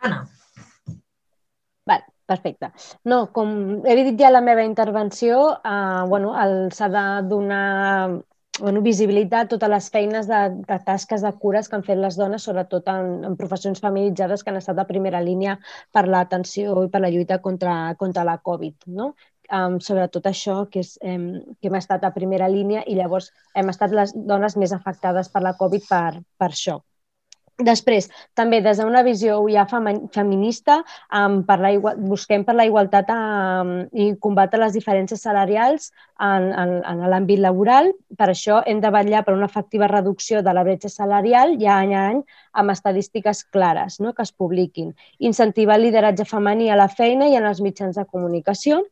Ana. 0.00 0.28
Vale, 1.84 2.04
perfecte. 2.26 2.72
No, 3.04 3.32
com 3.32 3.84
he 3.84 3.96
dit 3.98 4.18
ja 4.18 4.30
la 4.30 4.40
meva 4.40 4.64
intervenció, 4.64 5.60
eh, 5.64 6.02
bueno, 6.08 6.32
s'ha 6.70 6.88
de 6.88 7.28
donar 7.28 8.22
bueno, 8.60 8.82
visibilitat 8.84 9.48
totes 9.48 9.70
les 9.70 9.88
feines 9.90 10.28
de, 10.28 10.40
de 10.68 10.78
tasques 10.86 11.24
de 11.24 11.32
cures 11.40 11.68
que 11.68 11.78
han 11.78 11.84
fet 11.86 11.98
les 11.98 12.18
dones, 12.20 12.44
sobretot 12.44 12.88
en, 12.92 13.12
en 13.28 13.36
professions 13.40 13.80
feminitzades 13.80 14.44
que 14.44 14.52
han 14.52 14.60
estat 14.60 14.78
a 14.78 14.88
primera 14.88 15.22
línia 15.24 15.58
per 15.92 16.04
l'atenció 16.08 16.76
i 16.84 16.90
per 16.92 17.00
la 17.00 17.10
lluita 17.14 17.40
contra, 17.44 17.94
contra 17.98 18.26
la 18.28 18.38
Covid. 18.38 18.88
No? 18.98 19.14
Um, 19.52 19.80
sobretot 19.84 20.28
això, 20.28 20.62
que, 20.72 20.84
és, 20.84 20.94
um, 21.04 21.26
que 21.60 21.68
hem 21.68 21.80
estat 21.80 22.04
a 22.04 22.12
primera 22.14 22.48
línia 22.48 22.84
i 22.86 22.96
llavors 22.96 23.32
hem 23.56 23.68
estat 23.72 23.92
les 23.96 24.14
dones 24.16 24.56
més 24.56 24.72
afectades 24.72 25.28
per 25.32 25.42
la 25.44 25.56
Covid 25.58 25.88
per, 25.88 26.06
per 26.40 26.52
això. 26.52 26.80
Després, 27.66 28.08
també 28.38 28.60
des 28.64 28.80
d'una 28.80 29.02
visió 29.06 29.38
ja 29.50 29.66
feminista, 29.66 30.80
um, 31.14 31.42
per 31.46 31.58
la 31.62 31.72
igual, 31.74 32.00
busquem 32.12 32.44
per 32.44 32.56
la 32.58 32.66
igualtat 32.68 33.10
um, 33.14 33.72
i 33.92 34.12
combatre 34.20 34.60
les 34.62 34.76
diferències 34.76 35.22
salarials 35.22 35.90
en, 36.20 36.50
en, 36.52 36.74
en 36.86 37.04
l'àmbit 37.10 37.42
laboral. 37.42 37.92
Per 38.18 38.28
això 38.30 38.62
hem 38.66 38.82
de 38.82 38.92
vetllar 38.94 39.24
per 39.26 39.36
una 39.36 39.50
efectiva 39.50 39.90
reducció 39.90 40.42
de 40.42 40.54
la 40.54 40.64
bretxa 40.66 40.90
salarial 40.92 41.56
ja 41.60 41.78
any 41.80 41.94
a 41.94 42.06
any 42.10 42.22
amb 42.52 42.72
estadístiques 42.72 43.44
clares 43.44 43.98
no? 44.00 44.12
que 44.12 44.22
es 44.22 44.32
publiquin. 44.32 44.92
Incentivar 45.18 45.78
el 45.78 45.88
lideratge 45.88 46.26
femení 46.28 46.70
a 46.70 46.78
la 46.78 46.88
feina 46.88 47.28
i 47.28 47.36
en 47.38 47.48
els 47.48 47.62
mitjans 47.64 47.96
de 47.96 48.04
comunicació 48.04 48.82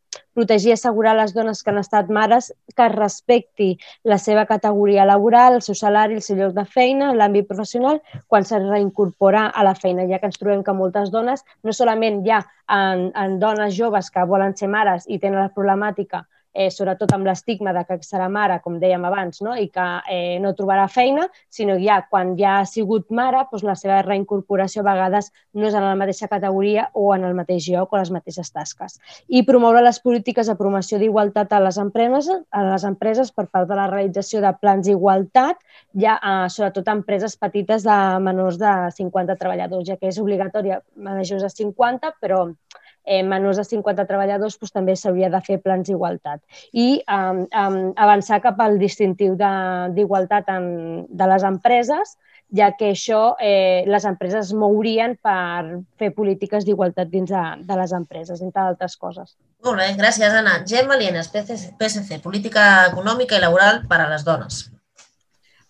protegir 0.41 0.73
i 0.73 0.75
assegurar 0.79 1.15
les 1.19 1.35
dones 1.37 1.63
que 1.63 1.73
han 1.73 1.81
estat 1.83 2.11
mares 2.17 2.51
que 2.75 2.87
es 2.87 2.95
respecti 2.97 3.71
la 4.09 4.19
seva 4.19 4.47
categoria 4.49 5.07
laboral, 5.09 5.59
el 5.59 5.65
seu 5.67 5.77
salari, 5.79 6.17
el 6.19 6.25
seu 6.25 6.41
lloc 6.41 6.57
de 6.57 6.65
feina, 6.65 7.13
l'àmbit 7.15 7.49
professional, 7.51 8.01
quan 8.27 8.49
s'ha 8.49 8.63
de 8.63 8.73
reincorporar 8.73 9.51
a 9.55 9.67
la 9.67 9.77
feina, 9.77 10.09
ja 10.09 10.19
que 10.19 10.31
ens 10.31 10.41
trobem 10.41 10.65
que 10.65 10.77
moltes 10.77 11.13
dones, 11.13 11.45
no 11.63 11.77
solament 11.77 12.25
ja 12.27 12.43
en, 12.69 13.11
en 13.15 13.39
dones 13.43 13.77
joves 13.77 14.11
que 14.11 14.27
volen 14.27 14.57
ser 14.57 14.73
mares 14.73 15.09
i 15.09 15.21
tenen 15.21 15.43
la 15.43 15.53
problemàtica 15.55 16.25
eh, 16.53 16.71
sobretot 16.71 17.13
amb 17.15 17.27
l'estigma 17.29 17.73
de 17.77 17.85
que 17.87 17.99
serà 18.07 18.29
mare, 18.33 18.59
com 18.65 18.79
dèiem 18.81 19.05
abans, 19.07 19.41
no? 19.45 19.55
i 19.57 19.69
que 19.73 19.87
eh, 20.11 20.39
no 20.43 20.53
trobarà 20.59 20.87
feina, 20.91 21.27
sinó 21.49 21.77
ja 21.81 22.01
quan 22.11 22.35
ja 22.39 22.59
ha 22.61 22.67
sigut 22.69 23.11
mare, 23.15 23.45
doncs 23.51 23.65
la 23.67 23.77
seva 23.79 24.01
reincorporació 24.07 24.83
a 24.83 24.89
vegades 24.91 25.31
no 25.55 25.69
és 25.69 25.77
en 25.77 25.87
la 25.87 25.97
mateixa 25.99 26.29
categoria 26.31 26.89
o 26.95 27.11
en 27.15 27.25
el 27.29 27.37
mateix 27.39 27.69
lloc 27.71 27.93
o 27.93 28.01
les 28.01 28.11
mateixes 28.15 28.51
tasques. 28.53 28.99
I 29.29 29.45
promoure 29.47 29.83
les 29.85 30.01
polítiques 30.03 30.51
de 30.51 30.57
promoció 30.59 30.99
d'igualtat 30.99 31.53
a 31.53 31.63
les 31.63 31.79
empreses, 31.79 32.31
a 32.51 32.65
les 32.73 32.87
empreses 32.89 33.33
per 33.33 33.47
part 33.49 33.69
de 33.71 33.79
la 33.79 33.89
realització 33.91 34.43
de 34.43 34.53
plans 34.61 34.87
d'igualtat, 34.87 35.61
ja 35.95 36.19
eh, 36.19 36.49
sobretot 36.51 36.89
a 36.89 36.99
empreses 36.99 37.37
petites 37.41 37.87
de 37.87 37.99
menors 38.23 38.59
de 38.61 38.75
50 38.97 39.39
treballadors, 39.41 39.87
ja 39.89 39.99
que 40.01 40.11
és 40.11 40.19
obligatòria 40.21 40.81
majors 40.97 41.47
de 41.47 41.51
50, 41.51 42.15
però 42.21 42.47
eh, 43.05 43.23
menors 43.27 43.61
de 43.61 43.65
50 43.65 44.07
treballadors 44.09 44.59
doncs, 44.59 44.73
també 44.73 44.97
s'hauria 44.97 45.31
de 45.33 45.41
fer 45.47 45.61
plans 45.63 45.89
d'igualtat. 45.89 46.41
I 46.73 47.03
um, 47.07 47.45
um, 47.47 47.79
avançar 47.97 48.41
cap 48.45 48.61
al 48.61 48.79
distintiu 48.79 49.37
d'igualtat 49.39 50.51
de 50.51 51.31
les 51.33 51.47
empreses, 51.47 52.17
ja 52.51 52.73
que 52.75 52.91
això 52.95 53.37
eh, 53.39 53.85
les 53.87 54.05
empreses 54.09 54.53
mourien 54.53 55.15
per 55.23 55.83
fer 56.01 56.11
polítiques 56.17 56.67
d'igualtat 56.67 57.11
dins 57.11 57.31
de, 57.31 57.45
de 57.67 57.79
les 57.79 57.95
empreses, 57.95 58.43
entre 58.43 58.65
altres 58.73 58.97
coses. 58.97 59.37
Molt 59.65 59.79
bé, 59.79 59.91
gràcies, 59.99 60.35
Anna. 60.35 60.61
Gemma 60.67 60.97
Lienes, 60.99 61.31
PSC, 61.31 62.19
Política 62.25 62.89
Econòmica 62.91 63.37
i 63.39 63.45
Laboral 63.45 63.85
per 63.89 64.01
a 64.01 64.09
les 64.11 64.25
dones. 64.27 64.65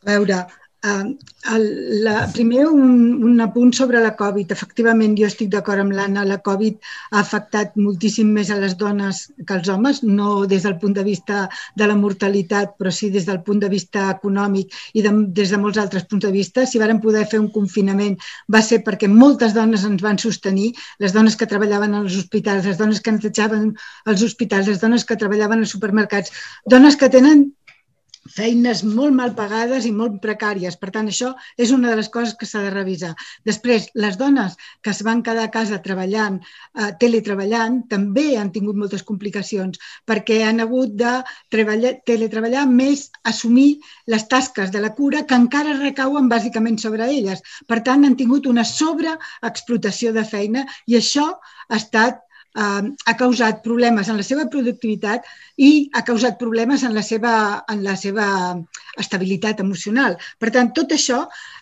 A 0.00 0.08
veure, 0.14 0.44
El, 0.82 2.02
la, 2.04 2.30
primer, 2.32 2.66
un, 2.68 3.24
un 3.24 3.40
apunt 3.44 3.72
sobre 3.76 4.00
la 4.00 4.14
Covid. 4.16 4.52
Efectivament, 4.54 5.12
jo 5.18 5.26
estic 5.28 5.50
d'acord 5.52 5.82
amb 5.82 5.92
l'Anna, 5.92 6.24
la 6.24 6.38
Covid 6.44 6.78
ha 7.10 7.20
afectat 7.20 7.76
moltíssim 7.76 8.30
més 8.32 8.48
a 8.48 8.56
les 8.60 8.76
dones 8.80 9.26
que 9.44 9.56
als 9.56 9.68
homes, 9.68 10.00
no 10.02 10.46
des 10.48 10.64
del 10.64 10.78
punt 10.80 10.96
de 10.96 11.04
vista 11.04 11.42
de 11.76 11.88
la 11.90 11.98
mortalitat, 12.00 12.78
però 12.80 12.92
sí 12.96 13.10
des 13.12 13.28
del 13.28 13.42
punt 13.44 13.60
de 13.60 13.68
vista 13.72 14.06
econòmic 14.14 14.72
i 14.96 15.04
de, 15.04 15.12
des 15.40 15.52
de 15.52 15.60
molts 15.60 15.80
altres 15.84 16.08
punts 16.08 16.24
de 16.24 16.32
vista. 16.32 16.64
Si 16.64 16.80
varen 16.80 17.02
poder 17.04 17.26
fer 17.28 17.42
un 17.42 17.50
confinament 17.52 18.16
va 18.48 18.64
ser 18.64 18.80
perquè 18.86 19.08
moltes 19.12 19.52
dones 19.56 19.84
ens 19.84 20.00
van 20.04 20.20
sostenir, 20.22 20.72
les 20.98 21.12
dones 21.12 21.36
que 21.36 21.48
treballaven 21.50 21.98
als 22.00 22.16
hospitals, 22.16 22.64
les 22.64 22.80
dones 22.80 23.04
que 23.04 23.16
netejaven 23.18 23.72
els 24.08 24.24
hospitals, 24.24 24.72
les 24.72 24.80
dones 24.80 25.04
que 25.04 25.20
treballaven 25.20 25.60
als 25.60 25.76
supermercats, 25.76 26.32
dones 26.64 26.96
que 26.96 27.12
tenen 27.12 27.50
feines 28.30 28.82
molt 28.86 29.14
mal 29.16 29.34
pagades 29.38 29.86
i 29.88 29.92
molt 29.94 30.20
precàries. 30.24 30.76
Per 30.80 30.90
tant, 30.94 31.08
això 31.10 31.32
és 31.58 31.72
una 31.74 31.90
de 31.90 31.96
les 32.00 32.08
coses 32.14 32.34
que 32.38 32.46
s'ha 32.48 32.62
de 32.64 32.72
revisar. 32.74 33.12
Després, 33.48 33.88
les 33.94 34.18
dones 34.20 34.56
que 34.82 34.92
es 34.94 35.02
van 35.06 35.22
quedar 35.26 35.48
a 35.48 35.52
casa 35.54 35.80
treballant, 35.82 36.38
eh, 36.74 36.90
teletreballant, 37.02 37.80
també 37.90 38.36
han 38.38 38.52
tingut 38.54 38.76
moltes 38.76 39.02
complicacions 39.02 39.80
perquè 40.06 40.42
han 40.46 40.60
hagut 40.60 40.94
de 41.02 41.14
treballar, 41.50 41.94
teletreballar 42.06 42.66
més 42.70 43.08
assumir 43.24 43.80
les 44.06 44.26
tasques 44.28 44.70
de 44.70 44.80
la 44.80 44.94
cura 44.94 45.24
que 45.26 45.34
encara 45.34 45.78
recauen 45.80 46.28
bàsicament 46.28 46.78
sobre 46.78 47.10
elles. 47.10 47.42
Per 47.66 47.82
tant, 47.82 48.04
han 48.04 48.16
tingut 48.16 48.46
una 48.46 48.64
sobreexplotació 48.64 50.12
de 50.12 50.24
feina 50.24 50.66
i 50.86 50.98
això 50.98 51.26
ha 51.68 51.76
estat 51.76 52.20
ha 52.54 53.14
causat 53.16 53.62
problemes 53.62 54.08
en 54.08 54.16
la 54.18 54.24
seva 54.26 54.48
productivitat 54.50 55.26
i 55.62 55.90
ha 55.94 56.02
causat 56.02 56.38
problemes 56.38 56.82
en 56.82 56.94
la 56.94 57.02
seva, 57.02 57.62
en 57.70 57.84
la 57.84 57.94
seva 57.96 58.26
estabilitat 58.98 59.60
emocional. 59.60 60.16
Per 60.38 60.50
tant, 60.50 60.72
tot 60.74 60.90
això 60.96 61.20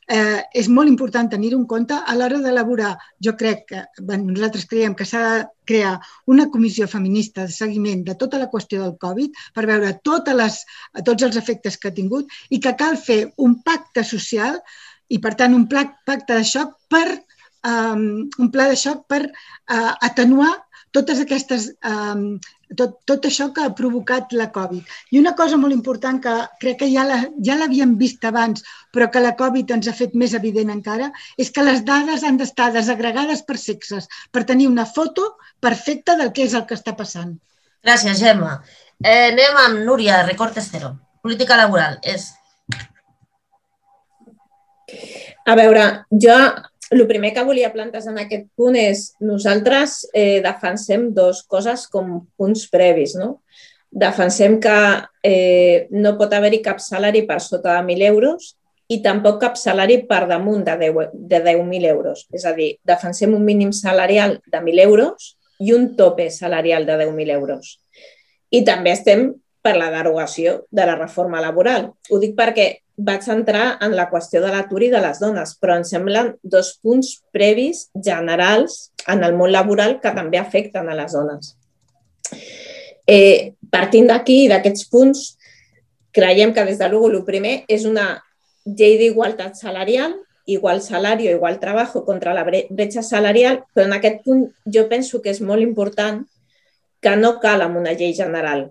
eh, 0.09 0.41
és 0.55 0.68
molt 0.72 0.89
important 0.89 1.28
tenir-ho 1.28 1.59
en 1.61 1.66
compte 1.68 1.93
a 1.95 2.16
l'hora 2.16 2.41
d'elaborar. 2.41 2.95
Jo 3.20 3.36
crec 3.36 3.66
que 3.68 3.84
bueno, 4.01 4.32
nosaltres 4.32 4.66
creiem 4.66 4.95
que 4.97 5.05
s'ha 5.05 5.22
de 5.28 5.47
crear 5.68 5.99
una 6.26 6.49
comissió 6.49 6.89
feminista 6.89 7.45
de 7.45 7.53
seguiment 7.53 8.05
de 8.05 8.14
tota 8.16 8.39
la 8.41 8.49
qüestió 8.49 8.82
del 8.82 8.97
Covid 8.97 9.36
per 9.55 9.66
veure 9.68 9.99
totes 10.03 10.34
les, 10.34 10.61
tots 11.05 11.22
els 11.22 11.36
efectes 11.36 11.76
que 11.76 11.93
ha 11.93 11.99
tingut 11.99 12.32
i 12.49 12.61
que 12.64 12.76
cal 12.80 12.97
fer 12.97 13.26
un 13.36 13.61
pacte 13.62 14.05
social 14.05 14.57
i, 15.09 15.18
per 15.20 15.34
tant, 15.36 15.55
un 15.55 15.68
pacte 15.68 16.32
de 16.32 16.45
xoc 16.45 16.72
per 16.89 17.07
um, 17.64 18.28
un 18.39 18.51
pla 18.53 18.68
de 18.70 18.76
xoc 18.76 19.05
per 19.09 19.22
uh, 19.28 19.93
atenuar 20.09 20.55
totes 20.97 21.20
aquestes, 21.22 21.66
um, 21.86 22.39
tot, 22.78 22.97
tot 23.09 23.26
això 23.28 23.49
que 23.55 23.64
ha 23.64 23.74
provocat 23.76 24.32
la 24.36 24.49
Covid. 24.55 24.95
I 25.12 25.20
una 25.20 25.34
cosa 25.39 25.59
molt 25.61 25.74
important 25.76 26.20
que 26.24 26.34
crec 26.62 26.80
que 26.82 26.89
ja 26.93 27.05
l'havíem 27.09 27.95
ja 27.95 28.01
vist 28.03 28.24
abans, 28.28 28.64
però 28.95 29.11
que 29.12 29.22
la 29.24 29.34
Covid 29.39 29.74
ens 29.76 29.89
ha 29.89 29.97
fet 29.97 30.14
més 30.14 30.34
evident 30.39 30.72
encara, 30.74 31.11
és 31.36 31.51
que 31.51 31.66
les 31.66 31.84
dades 31.89 32.24
han 32.24 32.41
d'estar 32.41 32.70
desagregades 32.76 33.45
per 33.45 33.59
sexes, 33.61 34.09
per 34.32 34.47
tenir 34.49 34.68
una 34.68 34.86
foto 34.86 35.36
perfecta 35.61 36.16
del 36.16 36.32
que 36.32 36.49
és 36.49 36.55
el 36.55 36.66
que 36.66 36.78
està 36.78 36.97
passant. 36.97 37.36
Gràcies, 37.84 38.18
Gemma. 38.20 38.59
Eh, 39.05 39.30
anem 39.32 39.62
amb 39.64 39.84
Núria, 39.86 40.24
Recortes 40.26 40.72
Cero. 40.72 40.97
Política 41.22 41.57
laboral. 41.57 41.99
És... 42.03 42.32
A 45.49 45.55
veure, 45.57 45.84
jo 46.24 46.34
el 46.91 47.07
primer 47.07 47.34
que 47.34 47.45
volia 47.45 47.72
plantejar 47.72 48.14
en 48.14 48.22
aquest 48.22 48.47
punt 48.57 48.76
és 48.78 49.11
nosaltres 49.20 50.01
eh, 50.16 50.41
defensem 50.45 51.11
dos 51.14 51.43
coses 51.45 51.86
com 51.93 52.22
punts 52.39 52.64
previs. 52.72 53.14
No? 53.18 53.43
Defensem 53.91 54.59
que 54.61 54.78
eh, 55.24 55.86
no 55.91 56.16
pot 56.18 56.32
haver-hi 56.32 56.62
cap 56.64 56.80
salari 56.80 57.24
per 57.28 57.41
sota 57.45 57.76
de 57.76 57.84
1.000 57.84 58.09
euros 58.09 58.55
i 58.89 59.03
tampoc 59.05 59.41
cap 59.43 59.59
salari 59.61 60.01
per 60.09 60.22
damunt 60.30 60.64
de 60.64 60.78
10.000 60.80 61.11
de 61.28 61.43
10 61.45 61.91
euros. 61.93 62.24
És 62.32 62.47
a 62.49 62.55
dir, 62.57 62.76
defensem 62.84 63.34
un 63.36 63.45
mínim 63.45 63.72
salarial 63.72 64.39
de 64.47 64.59
1.000 64.59 64.86
euros 64.86 65.34
i 65.61 65.74
un 65.76 65.95
tope 65.97 66.30
salarial 66.30 66.86
de 66.86 66.97
10.000 67.05 67.36
euros. 67.36 67.78
I 68.51 68.64
també 68.64 68.95
estem 68.97 69.34
per 69.61 69.76
la 69.76 69.91
derogació 69.93 70.62
de 70.70 70.86
la 70.89 70.97
reforma 70.97 71.43
laboral. 71.45 71.91
Ho 72.09 72.20
dic 72.22 72.32
perquè 72.39 72.78
vaig 72.99 73.26
entrar 73.30 73.78
en 73.84 73.94
la 73.94 74.09
qüestió 74.11 74.42
de 74.42 74.51
l'atur 74.51 74.82
i 74.82 74.90
de 74.90 75.01
les 75.03 75.20
dones, 75.22 75.55
però 75.62 75.76
em 75.78 75.84
semblen 75.86 76.32
dos 76.42 76.74
punts 76.82 77.14
previs 77.34 77.86
generals 77.94 78.90
en 79.07 79.22
el 79.22 79.36
món 79.38 79.53
laboral 79.55 80.01
que 80.03 80.12
també 80.16 80.40
afecten 80.40 80.90
a 80.90 80.96
les 80.99 81.14
dones. 81.14 81.55
Eh, 83.07 83.55
partint 83.70 84.11
d'aquí, 84.11 84.49
d'aquests 84.51 84.88
punts, 84.90 85.28
creiem 86.12 86.53
que 86.53 86.64
des 86.66 86.80
de 86.80 86.88
l'UGO 86.90 87.12
el 87.12 87.22
primer 87.24 87.62
és 87.70 87.86
una 87.86 88.18
llei 88.64 88.99
d'igualtat 88.99 89.55
salarial, 89.57 90.16
igual 90.49 90.82
salari 90.82 91.28
o 91.28 91.36
igual 91.36 91.61
treball 91.61 92.05
contra 92.05 92.34
la 92.34 92.44
bretxa 92.44 93.03
salarial, 93.03 93.62
però 93.72 93.86
en 93.86 93.94
aquest 93.94 94.22
punt 94.24 94.46
jo 94.64 94.88
penso 94.88 95.22
que 95.22 95.30
és 95.30 95.40
molt 95.40 95.62
important 95.62 96.24
que 97.01 97.16
no 97.16 97.38
cal 97.38 97.62
amb 97.62 97.78
una 97.78 97.92
llei 97.92 98.14
general. 98.16 98.70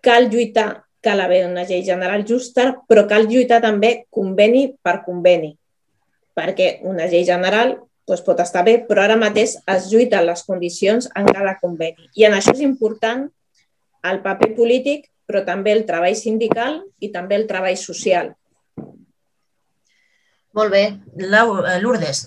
Cal 0.00 0.30
lluitar 0.32 0.84
cal 1.00 1.20
haver 1.20 1.46
una 1.48 1.64
llei 1.64 1.84
general 1.84 2.24
justa, 2.28 2.74
però 2.88 3.06
cal 3.08 3.28
lluitar 3.28 3.60
també 3.64 4.06
conveni 4.10 4.66
per 4.82 5.00
conveni, 5.04 5.54
perquè 6.36 6.80
una 6.88 7.08
llei 7.08 7.24
general 7.24 7.78
doncs, 8.10 8.24
pot 8.26 8.40
estar 8.42 8.64
bé, 8.66 8.80
però 8.88 9.04
ara 9.04 9.16
mateix 9.16 9.56
es 9.70 9.86
lluiten 9.92 10.26
les 10.26 10.42
condicions 10.42 11.08
en 11.14 11.28
cada 11.30 11.56
conveni. 11.60 12.08
I 12.18 12.26
en 12.26 12.34
això 12.34 12.54
és 12.56 12.64
important 12.66 13.28
el 14.10 14.20
paper 14.24 14.54
polític, 14.56 15.06
però 15.30 15.44
també 15.46 15.72
el 15.76 15.86
treball 15.86 16.16
sindical 16.18 16.80
i 16.98 17.12
també 17.14 17.38
el 17.38 17.46
treball 17.46 17.78
social. 17.78 18.34
Molt 20.58 20.72
bé. 20.74 20.84
Eh, 21.20 21.78
Lourdes. 21.80 22.24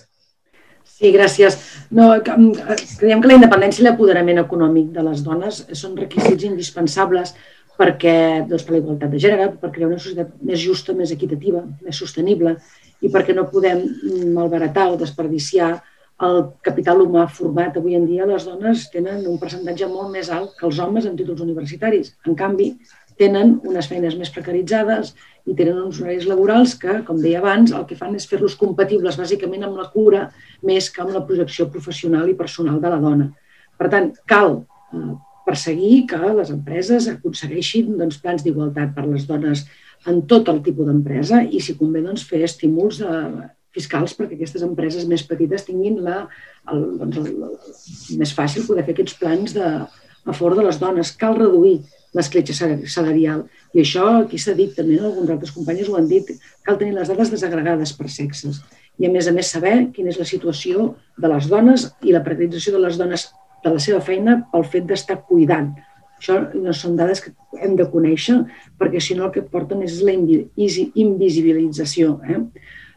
Sí, 0.94 1.10
gràcies. 1.12 1.58
No, 1.90 2.14
eh, 2.14 2.22
creiem 2.22 3.20
que 3.20 3.28
la 3.28 3.36
independència 3.36 3.82
i 3.82 3.86
l'apoderament 3.88 4.40
econòmic 4.40 4.92
de 4.94 5.04
les 5.04 5.24
dones 5.26 5.64
són 5.76 5.98
requisits 5.98 6.46
indispensables 6.48 7.34
perquè, 7.78 8.16
doncs, 8.48 8.64
per 8.64 8.76
la 8.76 8.80
igualtat 8.82 9.12
de 9.12 9.20
gènere, 9.22 9.48
per 9.60 9.72
crear 9.74 9.90
una 9.90 10.00
societat 10.00 10.34
més 10.42 10.60
justa, 10.62 10.94
més 10.94 11.12
equitativa, 11.14 11.64
més 11.82 11.98
sostenible 11.98 12.56
i 13.04 13.10
perquè 13.12 13.34
no 13.36 13.48
podem 13.50 13.82
malbaratar 14.36 14.90
o 14.92 14.98
desperdiciar 15.00 15.74
el 16.24 16.44
capital 16.62 17.02
humà 17.02 17.26
format. 17.26 17.76
Avui 17.76 17.96
en 17.98 18.06
dia 18.06 18.26
les 18.28 18.46
dones 18.46 18.86
tenen 18.92 19.24
un 19.28 19.40
percentatge 19.42 19.88
molt 19.90 20.12
més 20.14 20.30
alt 20.30 20.54
que 20.58 20.68
els 20.68 20.78
homes 20.78 21.08
en 21.08 21.16
títols 21.18 21.42
universitaris. 21.42 22.14
En 22.28 22.38
canvi, 22.38 22.70
tenen 23.18 23.58
unes 23.66 23.88
feines 23.90 24.16
més 24.18 24.30
precaritzades 24.34 25.12
i 25.46 25.54
tenen 25.54 25.82
uns 25.82 26.00
horaris 26.00 26.26
laborals 26.30 26.74
que, 26.80 27.00
com 27.06 27.20
deia 27.20 27.42
abans, 27.42 27.74
el 27.74 27.84
que 27.88 27.98
fan 27.98 28.14
és 28.18 28.26
fer-los 28.30 28.56
compatibles 28.58 29.18
bàsicament 29.20 29.66
amb 29.66 29.78
la 29.78 29.90
cura 29.92 30.28
més 30.66 30.88
que 30.90 31.02
amb 31.04 31.14
la 31.14 31.22
projecció 31.26 31.68
professional 31.70 32.30
i 32.30 32.38
personal 32.38 32.80
de 32.82 32.90
la 32.94 33.00
dona. 33.02 33.28
Per 33.78 33.90
tant, 33.92 34.10
cal 34.30 34.56
eh, 34.62 35.14
perseguir 35.46 36.04
que 36.10 36.20
les 36.38 36.52
empreses 36.54 37.08
aconsegueixin 37.10 37.96
doncs, 37.98 38.20
plans 38.22 38.44
d'igualtat 38.44 38.94
per 38.96 39.06
les 39.08 39.26
dones 39.28 39.66
en 40.10 40.22
tot 40.30 40.48
el 40.52 40.62
tipus 40.64 40.88
d'empresa 40.88 41.42
i, 41.44 41.60
si 41.60 41.76
convé, 41.78 42.02
doncs, 42.04 42.24
fer 42.28 42.42
estímuls 42.46 43.00
eh, 43.04 43.48
fiscals 43.74 44.14
perquè 44.16 44.38
aquestes 44.38 44.64
empreses 44.66 45.06
més 45.10 45.24
petites 45.26 45.66
tinguin 45.66 46.00
la, 46.04 46.24
el, 46.72 46.86
doncs, 47.00 47.20
el, 47.20 47.28
el, 47.48 47.58
més 48.20 48.32
fàcil 48.36 48.66
poder 48.68 48.86
fer 48.86 48.96
aquests 48.96 49.18
plans 49.20 49.56
de, 49.56 49.68
a 50.24 50.32
favor 50.32 50.56
de 50.56 50.64
les 50.66 50.78
dones. 50.80 51.12
Cal 51.20 51.36
reduir 51.38 51.80
l'escletxa 52.14 52.70
salarial. 52.90 53.44
I 53.74 53.82
això 53.82 54.06
aquí 54.20 54.38
s'ha 54.38 54.54
dit 54.56 54.74
també, 54.76 55.00
no? 55.00 55.10
alguns 55.10 55.34
altres 55.34 55.54
companys 55.54 55.90
ho 55.90 55.98
han 55.98 56.08
dit, 56.10 56.30
cal 56.66 56.78
tenir 56.80 56.94
les 56.94 57.10
dades 57.10 57.32
desagregades 57.32 57.94
per 57.98 58.10
sexes. 58.12 58.62
I 59.02 59.08
a 59.08 59.10
més 59.10 59.26
a 59.26 59.34
més 59.34 59.50
saber 59.50 59.90
quina 59.94 60.12
és 60.12 60.20
la 60.20 60.28
situació 60.28 60.92
de 61.18 61.30
les 61.32 61.48
dones 61.50 61.88
i 62.06 62.14
la 62.14 62.22
precarització 62.22 62.76
de 62.76 62.84
les 62.84 63.00
dones 63.00 63.26
de 63.64 63.74
la 63.74 63.82
seva 63.82 64.00
feina 64.04 64.38
pel 64.52 64.64
fet 64.70 64.86
d'estar 64.88 65.22
cuidant. 65.28 65.72
Això 66.18 66.38
no 66.54 66.72
són 66.76 66.96
dades 66.96 67.20
que 67.24 67.34
hem 67.64 67.74
de 67.76 67.88
conèixer 67.90 68.36
perquè 68.80 69.00
si 69.02 69.16
no 69.18 69.26
el 69.26 69.32
que 69.34 69.42
porten 69.42 69.82
és 69.84 69.98
la 70.06 70.14
invisibilització. 70.14 72.18
Eh? 72.28 72.40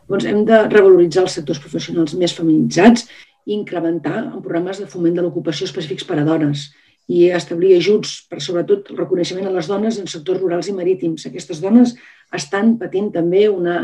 Doncs 0.07 0.27
hem 0.29 0.43
de 0.47 0.57
revaloritzar 0.69 1.25
els 1.25 1.35
sectors 1.39 1.61
professionals 1.63 2.15
més 2.15 2.35
feminitzats 2.35 3.07
i 3.47 3.55
incrementar 3.55 4.19
en 4.25 4.43
programes 4.43 4.79
de 4.79 4.87
foment 4.91 5.15
de 5.17 5.25
l'ocupació 5.25 5.67
específics 5.67 6.05
per 6.07 6.19
a 6.21 6.27
dones 6.27 6.69
i 7.07 7.29
establir 7.31 7.77
ajuts 7.77 8.27
per, 8.27 8.41
sobretot, 8.43 8.91
el 8.91 8.99
reconeixement 8.99 9.47
a 9.47 9.53
les 9.55 9.67
dones 9.71 9.97
en 9.99 10.07
sectors 10.11 10.41
rurals 10.41 10.67
i 10.67 10.75
marítims. 10.75 11.25
Aquestes 11.27 11.61
dones 11.63 11.95
estan 12.35 12.75
patint 12.81 13.13
també 13.15 13.45
una 13.47 13.77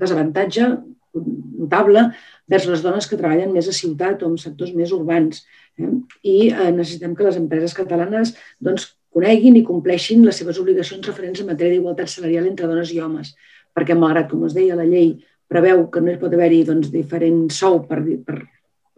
desavantatge 0.00 0.68
notable 1.14 2.10
vers 2.50 2.66
les 2.68 2.82
dones 2.84 3.08
que 3.08 3.16
treballen 3.16 3.54
més 3.54 3.68
a 3.68 3.76
ciutat 3.76 4.22
o 4.22 4.30
en 4.30 4.36
sectors 4.40 4.74
més 4.76 4.92
urbans. 4.96 5.42
Eh? 5.86 5.92
I 6.28 6.36
eh, 6.50 6.70
necessitem 6.76 7.14
que 7.16 7.26
les 7.26 7.38
empreses 7.40 7.76
catalanes 7.76 8.34
doncs, 8.60 8.90
coneguin 9.14 9.58
i 9.58 9.64
compleixin 9.66 10.22
les 10.26 10.38
seves 10.38 10.60
obligacions 10.62 11.06
referents 11.08 11.42
en 11.42 11.50
matèria 11.50 11.76
d'igualtat 11.76 12.12
salarial 12.12 12.46
entre 12.46 12.68
dones 12.70 12.92
i 12.94 13.00
homes, 13.02 13.34
perquè 13.74 13.96
malgrat, 13.98 14.30
com 14.30 14.44
es 14.46 14.54
deia, 14.54 14.78
la 14.78 14.86
llei 14.86 15.16
preveu 15.50 15.88
que 15.90 16.02
no 16.02 16.12
hi 16.12 16.20
pot 16.20 16.34
haver-hi 16.36 16.62
doncs, 16.68 16.92
diferent 16.94 17.48
sou 17.54 17.82
per, 17.88 17.98
per, 18.26 18.38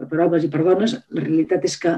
per 0.05 0.21
homes 0.21 0.45
i 0.45 0.51
per 0.53 0.67
dones, 0.67 0.99
la 1.17 1.25
realitat 1.25 1.65
és 1.69 1.79
que 1.81 1.97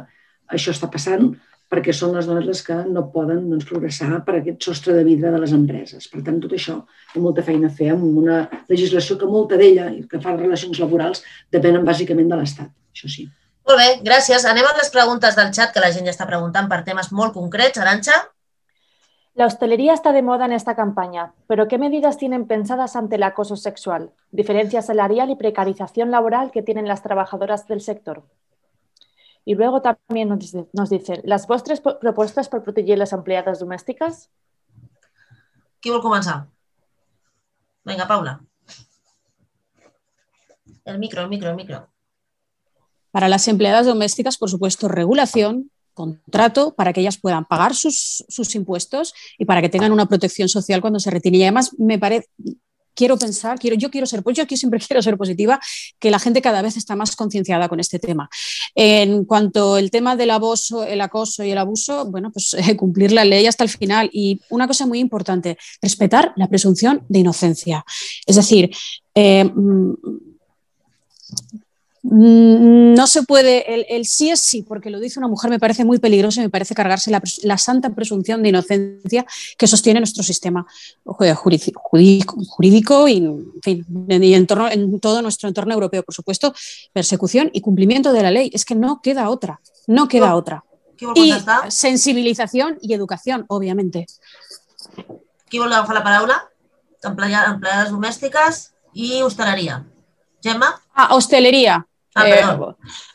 això 0.54 0.74
està 0.74 0.90
passant 0.92 1.32
perquè 1.74 1.94
són 1.96 2.12
les 2.14 2.26
dones 2.28 2.44
les 2.46 2.60
que 2.62 2.76
no 2.86 3.06
poden 3.10 3.48
doncs, 3.50 3.66
progressar 3.66 4.20
per 4.26 4.36
aquest 4.38 4.66
sostre 4.68 4.94
de 4.94 5.04
vidre 5.06 5.32
de 5.34 5.40
les 5.42 5.54
empreses. 5.56 6.06
Per 6.12 6.20
tant, 6.22 6.36
tot 6.42 6.52
això 6.54 6.76
té 7.12 7.22
molta 7.22 7.42
feina 7.46 7.70
a 7.70 7.74
fer 7.74 7.90
amb 7.94 8.04
una 8.20 8.44
legislació 8.70 9.16
que 9.18 9.30
molta 9.30 9.58
d'ella, 9.58 9.88
que 10.10 10.20
fa 10.22 10.36
relacions 10.36 10.78
laborals, 10.82 11.24
depenen 11.54 11.86
bàsicament 11.88 12.30
de 12.30 12.38
l'Estat. 12.38 12.70
Això 12.94 13.10
sí. 13.10 13.26
Molt 13.64 13.80
bé, 13.80 13.88
gràcies. 14.04 14.44
Anem 14.44 14.66
a 14.68 14.74
les 14.76 14.90
preguntes 14.92 15.36
del 15.36 15.52
xat, 15.56 15.72
que 15.72 15.80
la 15.80 15.90
gent 15.92 16.04
ja 16.04 16.12
està 16.12 16.26
preguntant 16.28 16.68
per 16.68 16.82
temes 16.84 17.10
molt 17.12 17.32
concrets. 17.36 17.80
Arancha? 17.80 18.18
La 19.34 19.46
hostelería 19.46 19.94
está 19.94 20.12
de 20.12 20.22
moda 20.22 20.44
en 20.44 20.52
esta 20.52 20.76
campaña, 20.76 21.32
pero 21.48 21.66
¿qué 21.66 21.76
medidas 21.76 22.18
tienen 22.18 22.46
pensadas 22.46 22.94
ante 22.94 23.16
el 23.16 23.24
acoso 23.24 23.56
sexual, 23.56 24.12
diferencia 24.30 24.80
salarial 24.80 25.30
y 25.30 25.36
precarización 25.36 26.12
laboral 26.12 26.52
que 26.52 26.62
tienen 26.62 26.86
las 26.86 27.02
trabajadoras 27.02 27.66
del 27.66 27.80
sector? 27.80 28.22
Y 29.44 29.56
luego 29.56 29.82
también 29.82 30.28
nos 30.28 30.38
dice, 30.38 30.68
nos 30.72 30.90
dice 30.90 31.20
¿las 31.24 31.46
vostres 31.46 31.80
propuestas 31.80 32.48
per 32.48 32.62
protegir 32.62 32.96
les 32.96 33.12
empleades 33.12 33.58
domèstiques? 33.58 34.28
Qui 35.80 35.90
vol 35.90 36.04
començar? 36.04 36.46
Venga, 37.84 38.06
Paula. 38.06 38.38
El 40.84 40.98
micro, 40.98 41.22
el 41.22 41.28
micro, 41.28 41.50
el 41.50 41.56
micro. 41.56 41.93
Para 43.14 43.28
las 43.28 43.46
empleadas 43.46 43.86
domésticas, 43.86 44.38
por 44.38 44.50
supuesto, 44.50 44.88
regulación, 44.88 45.70
contrato 45.94 46.74
para 46.74 46.92
que 46.92 47.00
ellas 47.00 47.16
puedan 47.16 47.44
pagar 47.44 47.76
sus, 47.76 48.24
sus, 48.28 48.52
impuestos 48.56 49.14
y 49.38 49.44
para 49.44 49.62
que 49.62 49.68
tengan 49.68 49.92
una 49.92 50.06
protección 50.06 50.48
social 50.48 50.80
cuando 50.80 50.98
se 50.98 51.12
retiren. 51.12 51.40
Y 51.40 51.44
además 51.44 51.70
me 51.78 51.96
parece, 52.00 52.26
quiero 52.92 53.16
pensar, 53.16 53.56
quiero, 53.60 53.76
yo 53.76 53.88
quiero 53.88 54.04
ser, 54.04 54.24
pues 54.24 54.36
yo 54.36 54.42
aquí 54.42 54.56
siempre 54.56 54.80
quiero 54.84 55.00
ser 55.00 55.16
positiva, 55.16 55.60
que 56.00 56.10
la 56.10 56.18
gente 56.18 56.42
cada 56.42 56.60
vez 56.60 56.76
está 56.76 56.96
más 56.96 57.14
concienciada 57.14 57.68
con 57.68 57.78
este 57.78 58.00
tema. 58.00 58.28
En 58.74 59.24
cuanto 59.24 59.76
al 59.76 59.92
tema 59.92 60.16
del 60.16 60.32
abuso, 60.32 60.82
el 60.82 61.00
acoso 61.00 61.44
y 61.44 61.52
el 61.52 61.58
abuso, 61.58 62.06
bueno, 62.06 62.32
pues 62.32 62.56
cumplir 62.76 63.12
la 63.12 63.24
ley 63.24 63.46
hasta 63.46 63.62
el 63.62 63.70
final. 63.70 64.10
Y 64.12 64.40
una 64.50 64.66
cosa 64.66 64.86
muy 64.86 64.98
importante, 64.98 65.56
respetar 65.80 66.32
la 66.34 66.48
presunción 66.48 67.06
de 67.08 67.20
inocencia. 67.20 67.84
Es 68.26 68.34
decir, 68.34 68.74
eh, 69.14 69.48
Mm, 71.34 71.63
no 72.06 73.06
se 73.06 73.22
puede, 73.22 73.96
el, 73.96 74.04
sí 74.04 74.30
es 74.30 74.40
sí, 74.40 74.62
porque 74.62 74.90
lo 74.90 75.00
dice 75.00 75.18
una 75.18 75.28
mujer, 75.28 75.50
me 75.50 75.58
parece 75.58 75.86
muy 75.86 75.98
peligroso 75.98 76.40
y 76.40 76.44
me 76.44 76.50
parece 76.50 76.74
cargarse 76.74 77.10
la, 77.10 77.58
santa 77.58 77.90
presunción 77.90 78.42
de 78.42 78.50
inocencia 78.50 79.24
que 79.56 79.66
sostiene 79.66 80.00
nuestro 80.00 80.22
sistema 80.22 80.66
jurídico, 81.04 83.08
y, 83.08 83.26
en, 83.64 84.46
torno, 84.46 84.70
en 84.70 85.00
todo 85.00 85.22
nuestro 85.22 85.48
entorno 85.48 85.72
europeo, 85.72 86.02
por 86.02 86.14
supuesto, 86.14 86.54
persecución 86.92 87.48
y 87.54 87.62
cumplimiento 87.62 88.12
de 88.12 88.22
la 88.22 88.30
ley. 88.30 88.50
Es 88.52 88.66
que 88.66 88.74
no 88.74 89.00
queda 89.02 89.30
otra, 89.30 89.60
no 89.86 90.06
queda 90.06 90.34
otra. 90.34 90.62
Y 91.14 91.32
sensibilización 91.68 92.78
y 92.82 92.92
educación, 92.92 93.46
obviamente. 93.48 94.06
Qui 95.48 95.58
vol 95.58 95.72
agafar 95.72 95.94
la 95.94 96.02
paraula? 96.02 96.36
Empleades 97.04 97.92
domèstiques 97.92 98.72
i 98.92 99.22
hosteleria. 99.22 99.84
Gemma? 100.42 100.74
Ah, 100.94 101.14
hostelería. 101.14 101.86
Ah, 102.16 102.28
eh, 102.28 102.44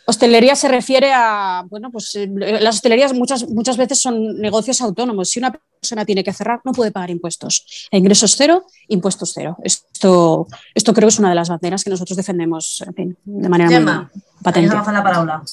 hostelería 0.05 0.55
se 0.55 0.67
refiere 0.67 1.13
a, 1.13 1.63
bueno, 1.69 1.89
pues 1.89 2.13
eh, 2.15 2.27
las 2.59 2.75
hostelerías 2.75 3.13
muchas, 3.13 3.47
muchas 3.47 3.77
veces 3.77 4.01
son 4.01 4.37
negocios 4.39 4.81
autónomos. 4.81 5.29
Si 5.29 5.39
una 5.39 5.53
persona 5.53 6.03
tiene 6.05 6.23
que 6.23 6.33
cerrar, 6.33 6.59
no 6.65 6.73
puede 6.73 6.91
pagar 6.91 7.09
impuestos. 7.09 7.87
Ingresos 7.91 8.35
cero, 8.35 8.65
impuestos 8.89 9.31
cero. 9.33 9.57
Esto, 9.63 10.47
esto 10.75 10.93
creo 10.93 11.07
que 11.07 11.13
es 11.13 11.19
una 11.19 11.29
de 11.29 11.35
las 11.35 11.47
banderas 11.47 11.83
que 11.83 11.89
nosotros 11.89 12.17
defendemos 12.17 12.83
en 12.85 12.93
fin, 12.93 13.17
de 13.23 13.49
manera 13.49 13.69
Gemma, 13.69 14.09
muy 14.13 14.23
patente. 14.43 14.75
la 14.75 15.03
paraula. 15.03 15.43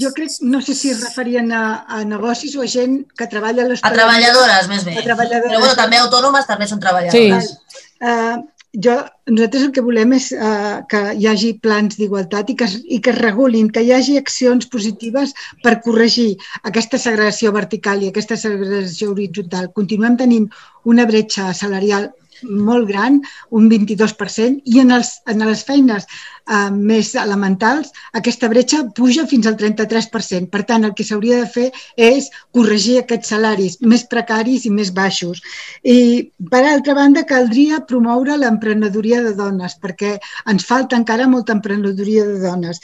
Jo 0.00 0.12
crec, 0.14 0.30
no 0.40 0.60
sé 0.62 0.74
si 0.74 0.90
es 0.90 1.00
referien 1.02 1.52
a, 1.52 1.84
a 1.86 2.02
negocis 2.04 2.56
o 2.56 2.62
a 2.62 2.66
gent 2.66 3.04
que 3.12 3.26
treballa 3.28 3.62
a 3.62 3.68
l'hostaleria. 3.68 3.92
A 3.92 4.08
treballadores, 4.08 4.68
més 4.72 4.86
bé. 4.88 4.96
Però 5.04 5.16
bueno, 5.18 5.74
també 5.76 6.00
autònomes 6.00 6.48
també 6.48 6.66
són 6.66 6.80
treballadores. 6.80 7.50
Sí. 7.50 7.88
Uh, 8.02 8.40
jo, 8.72 8.94
nosaltres 9.28 9.66
el 9.66 9.72
que 9.76 9.84
volem 9.84 10.14
és 10.16 10.30
uh, 10.32 10.80
que 10.88 11.00
hi 11.18 11.26
hagi 11.28 11.52
plans 11.64 11.98
d'igualtat 12.00 12.50
i, 12.52 12.56
que, 12.56 12.68
i 12.88 13.00
que 13.04 13.12
es 13.12 13.18
regulin, 13.18 13.68
que 13.70 13.82
hi 13.84 13.92
hagi 13.92 14.16
accions 14.20 14.68
positives 14.72 15.34
per 15.64 15.80
corregir 15.84 16.30
aquesta 16.62 17.00
segregació 17.00 17.52
vertical 17.52 18.02
i 18.02 18.08
aquesta 18.08 18.38
segregació 18.40 19.12
horitzontal. 19.12 19.68
Continuem 19.76 20.16
tenint 20.16 20.48
una 20.88 21.06
bretxa 21.08 21.52
salarial 21.56 22.10
molt 22.42 22.88
gran, 22.88 23.20
un 23.50 23.68
22%, 23.70 24.62
i 24.64 24.80
en, 24.82 24.90
els, 24.96 25.14
en 25.30 25.44
les 25.46 25.62
feines 25.68 26.08
eh, 26.48 26.70
més 26.72 27.12
elementals 27.18 27.92
aquesta 28.18 28.48
bretxa 28.52 28.82
puja 28.96 29.26
fins 29.30 29.46
al 29.46 29.56
33%. 29.60 30.50
Per 30.52 30.62
tant, 30.68 30.84
el 30.84 30.94
que 30.98 31.06
s'hauria 31.06 31.40
de 31.42 31.48
fer 31.54 31.68
és 31.96 32.28
corregir 32.56 32.98
aquests 33.00 33.32
salaris 33.34 33.78
més 33.80 34.04
precaris 34.10 34.66
i 34.66 34.72
més 34.74 34.92
baixos. 34.94 35.42
I, 35.82 36.32
per 36.50 36.64
altra 36.66 36.96
banda, 36.98 37.24
caldria 37.28 37.82
promoure 37.88 38.36
l'emprenedoria 38.40 39.22
de 39.22 39.34
dones, 39.38 39.76
perquè 39.82 40.16
ens 40.50 40.66
falta 40.68 40.98
encara 40.98 41.30
molta 41.30 41.56
emprenedoria 41.56 42.26
de 42.28 42.38
dones. 42.42 42.82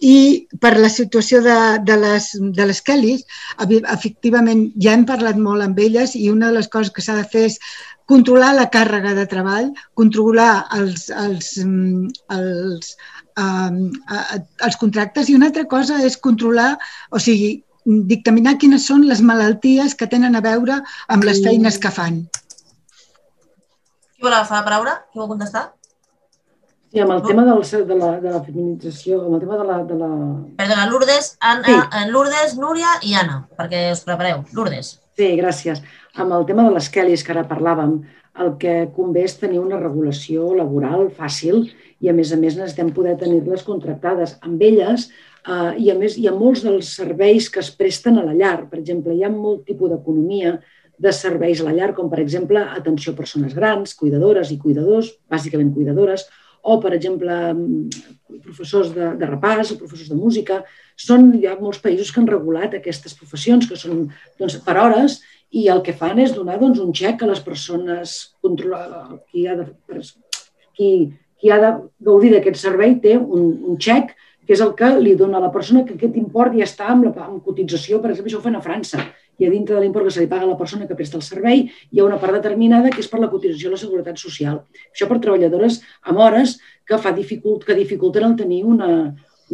I 0.00 0.46
per 0.60 0.76
la 0.78 0.88
situació 0.88 1.42
de, 1.44 1.56
de, 1.84 1.96
les, 2.00 2.32
de 2.40 2.66
les 2.66 2.80
Kellys, 2.82 3.24
efectivament, 3.60 4.70
ja 4.80 4.96
hem 4.96 5.06
parlat 5.08 5.38
molt 5.40 5.64
amb 5.64 5.78
elles 5.78 6.16
i 6.16 6.30
una 6.32 6.48
de 6.50 6.60
les 6.60 6.68
coses 6.72 6.92
que 6.94 7.04
s'ha 7.04 7.18
de 7.18 7.28
fer 7.28 7.48
és 7.50 7.58
controlar 8.10 8.50
la 8.56 8.66
càrrega 8.74 9.12
de 9.14 9.24
treball, 9.30 9.68
controlar 9.98 10.66
els, 10.74 11.06
els, 11.24 11.52
mm, 11.62 12.08
els, 12.36 12.96
um, 13.38 13.80
els 14.66 14.78
contractes 14.80 15.30
i 15.30 15.36
una 15.38 15.50
altra 15.50 15.66
cosa 15.70 16.00
és 16.06 16.18
controlar, 16.18 16.74
o 17.10 17.22
sigui, 17.22 17.58
dictaminar 17.84 18.58
quines 18.60 18.86
són 18.86 19.06
les 19.08 19.22
malalties 19.24 19.96
que 19.96 20.08
tenen 20.10 20.36
a 20.36 20.44
veure 20.44 20.80
amb 21.08 21.24
les 21.24 21.42
feines 21.44 21.78
que 21.80 21.92
fan. 21.94 22.22
Qui 24.14 24.26
vol 24.26 24.36
agafar 24.36 24.60
la 24.60 24.66
paraula? 24.66 24.96
Qui 25.10 25.22
vol 25.22 25.30
contestar? 25.32 25.70
Sí, 26.90 26.98
amb 26.98 27.12
el 27.14 27.20
tema 27.22 27.44
del, 27.46 27.60
de, 27.86 27.96
la, 27.96 28.08
de 28.18 28.30
la 28.34 28.40
feminització, 28.42 29.20
amb 29.22 29.36
el 29.36 29.42
tema 29.44 29.56
de 29.60 29.66
la... 29.68 29.76
De 29.86 29.96
la... 29.96 30.08
Perdona, 30.58 30.86
Lourdes, 30.90 31.36
Anna, 31.38 31.66
sí. 31.68 31.76
Eh, 32.00 32.06
Lourdes, 32.10 32.56
Núria 32.58 32.96
i 33.06 33.14
Anna, 33.14 33.44
perquè 33.56 33.84
us 33.94 34.02
prepareu. 34.02 34.42
Lourdes. 34.56 34.96
Sí, 35.14 35.28
gràcies. 35.38 35.84
Amb 36.18 36.34
el 36.34 36.48
tema 36.48 36.64
de 36.66 36.74
les 36.74 36.90
Kellys 36.90 37.22
que 37.22 37.30
ara 37.36 37.46
parlàvem, 37.46 38.00
el 38.38 38.54
que 38.62 38.74
convé 38.94 39.24
és 39.26 39.36
tenir 39.40 39.58
una 39.58 39.80
regulació 39.80 40.52
laboral 40.54 41.08
fàcil 41.16 41.64
i, 42.00 42.08
a 42.08 42.14
més 42.14 42.32
a 42.32 42.38
més, 42.38 42.56
necessitem 42.56 42.92
poder 42.94 43.16
tenir-les 43.20 43.64
contractades 43.66 44.36
amb 44.46 44.62
elles 44.62 45.08
eh, 45.10 45.72
i, 45.78 45.90
a 45.90 45.96
més, 45.98 46.16
hi 46.16 46.28
ha 46.30 46.34
molts 46.36 46.62
dels 46.66 46.92
serveis 47.00 47.50
que 47.50 47.62
es 47.64 47.72
presten 47.76 48.20
a 48.20 48.26
la 48.26 48.36
llar. 48.36 48.68
Per 48.70 48.78
exemple, 48.78 49.16
hi 49.16 49.24
ha 49.26 49.32
molt 49.32 49.66
tipus 49.68 49.90
d'economia 49.92 50.58
de 51.00 51.12
serveis 51.16 51.60
a 51.60 51.66
la 51.66 51.74
llar, 51.74 51.94
com 51.96 52.10
per 52.12 52.20
exemple 52.20 52.60
atenció 52.60 53.14
a 53.14 53.18
persones 53.18 53.56
grans, 53.56 53.96
cuidadores 53.96 54.52
i 54.52 54.60
cuidadors, 54.60 55.14
bàsicament 55.32 55.72
cuidadores, 55.74 56.26
o, 56.60 56.76
per 56.80 56.92
exemple, 56.92 57.32
professors 58.44 58.90
de, 58.92 59.14
de 59.16 59.28
repàs 59.28 59.72
o 59.72 59.78
professors 59.80 60.10
de 60.12 60.18
música. 60.18 60.60
Són, 61.00 61.30
hi 61.38 61.46
ha 61.48 61.56
molts 61.56 61.80
països 61.80 62.12
que 62.12 62.20
han 62.20 62.28
regulat 62.28 62.76
aquestes 62.76 63.16
professions, 63.16 63.68
que 63.68 63.78
són 63.80 64.10
doncs, 64.38 64.58
per 64.66 64.76
hores, 64.82 65.22
i 65.50 65.66
el 65.72 65.82
que 65.82 65.94
fan 65.96 66.20
és 66.22 66.34
donar 66.34 66.58
doncs, 66.60 66.78
un 66.82 66.92
xec 66.94 67.22
a 67.22 67.30
les 67.30 67.40
persones, 67.42 68.16
qui, 68.40 69.46
ha 69.46 69.56
de, 69.58 69.66
qui, 70.76 70.90
qui 71.40 71.50
ha 71.50 71.58
de 71.62 71.70
gaudir 72.06 72.34
d'aquest 72.34 72.60
servei 72.60 72.98
té 73.02 73.16
un, 73.18 73.54
un 73.72 73.80
xec 73.80 74.14
que 74.46 74.54
és 74.56 74.62
el 74.64 74.72
que 74.78 74.88
li 74.98 75.14
dona 75.18 75.38
a 75.38 75.44
la 75.44 75.52
persona 75.54 75.84
que 75.86 75.94
aquest 75.94 76.16
import 76.18 76.54
ja 76.58 76.66
està 76.66 76.88
amb, 76.90 77.04
la, 77.06 77.26
amb 77.26 77.42
cotització, 77.44 78.00
per 78.02 78.10
exemple, 78.10 78.30
això 78.30 78.40
ho 78.40 78.46
fan 78.46 78.58
a 78.58 78.62
França, 78.64 79.04
i 79.40 79.46
a 79.46 79.50
dintre 79.50 79.76
de 79.76 79.82
l'import 79.82 80.06
que 80.06 80.12
se 80.12 80.20
li 80.20 80.28
paga 80.28 80.44
a 80.44 80.50
la 80.50 80.58
persona 80.58 80.86
que 80.86 80.96
presta 80.98 81.16
el 81.16 81.24
servei 81.24 81.62
hi 81.64 82.00
ha 82.00 82.04
una 82.04 82.18
part 82.20 82.36
determinada 82.36 82.90
que 82.92 83.00
és 83.00 83.08
per 83.08 83.22
la 83.22 83.30
cotització 83.32 83.70
a 83.70 83.74
la 83.74 83.80
Seguretat 83.80 84.20
Social. 84.20 84.60
Això 84.92 85.08
per 85.08 85.20
treballadores 85.22 85.80
amb 86.02 86.20
hores 86.20 86.58
que, 86.84 86.98
fa 86.98 87.14
dificult, 87.16 87.64
que 87.64 87.78
dificulten 87.78 88.26
el 88.26 88.36
tenir 88.36 88.60
una, 88.68 88.90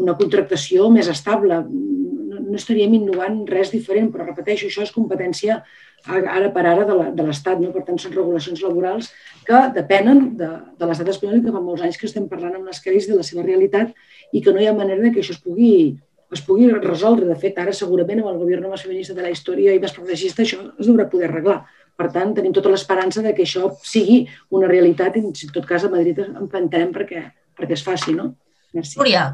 una 0.03 0.17
contractació 0.19 0.89
més 0.91 1.11
estable. 1.13 1.61
No, 1.69 2.41
no 2.41 2.59
estaríem 2.59 2.97
innovant 2.99 3.45
res 3.51 3.71
diferent, 3.75 4.11
però 4.11 4.27
repeteixo, 4.27 4.67
això 4.67 4.83
és 4.83 4.95
competència 4.95 5.61
ara 6.07 6.51
per 6.55 6.65
ara 6.67 6.85
de 6.87 7.27
l'Estat. 7.27 7.61
No? 7.61 7.73
Per 7.75 7.85
tant, 7.87 7.99
són 7.99 8.15
regulacions 8.15 8.63
laborals 8.63 9.11
que 9.47 9.61
depenen 9.75 10.37
de, 10.39 10.51
de 10.79 10.89
l'estat 10.89 11.09
espanyol 11.13 11.41
i 11.41 11.45
que 11.45 11.55
fa 11.55 11.63
molts 11.63 11.85
anys 11.87 11.99
que 12.01 12.07
estem 12.09 12.29
parlant 12.31 12.59
amb 12.59 12.69
les 12.71 12.83
Kellys 12.83 13.09
de 13.11 13.19
la 13.19 13.27
seva 13.27 13.47
realitat 13.47 13.95
i 14.33 14.43
que 14.43 14.53
no 14.55 14.63
hi 14.63 14.69
ha 14.69 14.77
manera 14.77 15.03
de 15.03 15.13
que 15.15 15.23
això 15.23 15.35
es 15.37 15.43
pugui, 15.43 15.97
es 16.35 16.43
pugui 16.47 16.69
resoldre. 16.75 17.27
De 17.31 17.39
fet, 17.41 17.59
ara 17.63 17.75
segurament 17.75 18.23
amb 18.23 18.33
el 18.35 18.39
govern 18.43 18.71
més 18.71 18.87
feminista 18.87 19.17
de 19.17 19.27
la 19.27 19.33
història 19.35 19.75
i 19.75 19.83
més 19.83 19.95
progressista 19.97 20.45
això 20.47 20.63
es 20.77 20.87
deurà 20.87 21.09
poder 21.11 21.31
arreglar. 21.31 21.61
Per 21.97 22.11
tant, 22.13 22.35
tenim 22.37 22.53
tota 22.53 22.71
l'esperança 22.73 23.23
de 23.25 23.33
que 23.35 23.47
això 23.47 23.71
sigui 23.83 24.27
una 24.53 24.69
realitat 24.69 25.17
i, 25.17 25.25
en 25.25 25.53
tot 25.55 25.65
cas, 25.69 25.87
a 25.87 25.93
Madrid 25.93 26.21
empantarem 26.27 26.91
perquè, 26.93 27.23
perquè 27.57 27.79
es 27.79 27.85
faci, 27.87 28.13
no? 28.13 28.35
Merci. 28.77 28.99
Núria. 29.01 29.31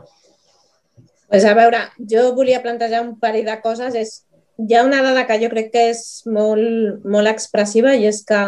Pues 1.33 1.47
a 1.49 1.55
veure, 1.57 1.81
jo 2.13 2.29
volia 2.37 2.61
plantejar 2.63 3.01
un 3.03 3.17
parell 3.19 3.49
de 3.49 3.57
coses. 3.65 3.97
És, 3.99 4.11
hi 4.59 4.75
ha 4.77 4.85
una 4.85 5.03
dada 5.03 5.27
que 5.27 5.39
jo 5.41 5.49
crec 5.53 5.73
que 5.73 5.89
és 5.93 6.03
molt, 6.27 7.05
molt 7.09 7.31
expressiva 7.31 7.95
i 7.97 8.07
és 8.11 8.23
que 8.29 8.43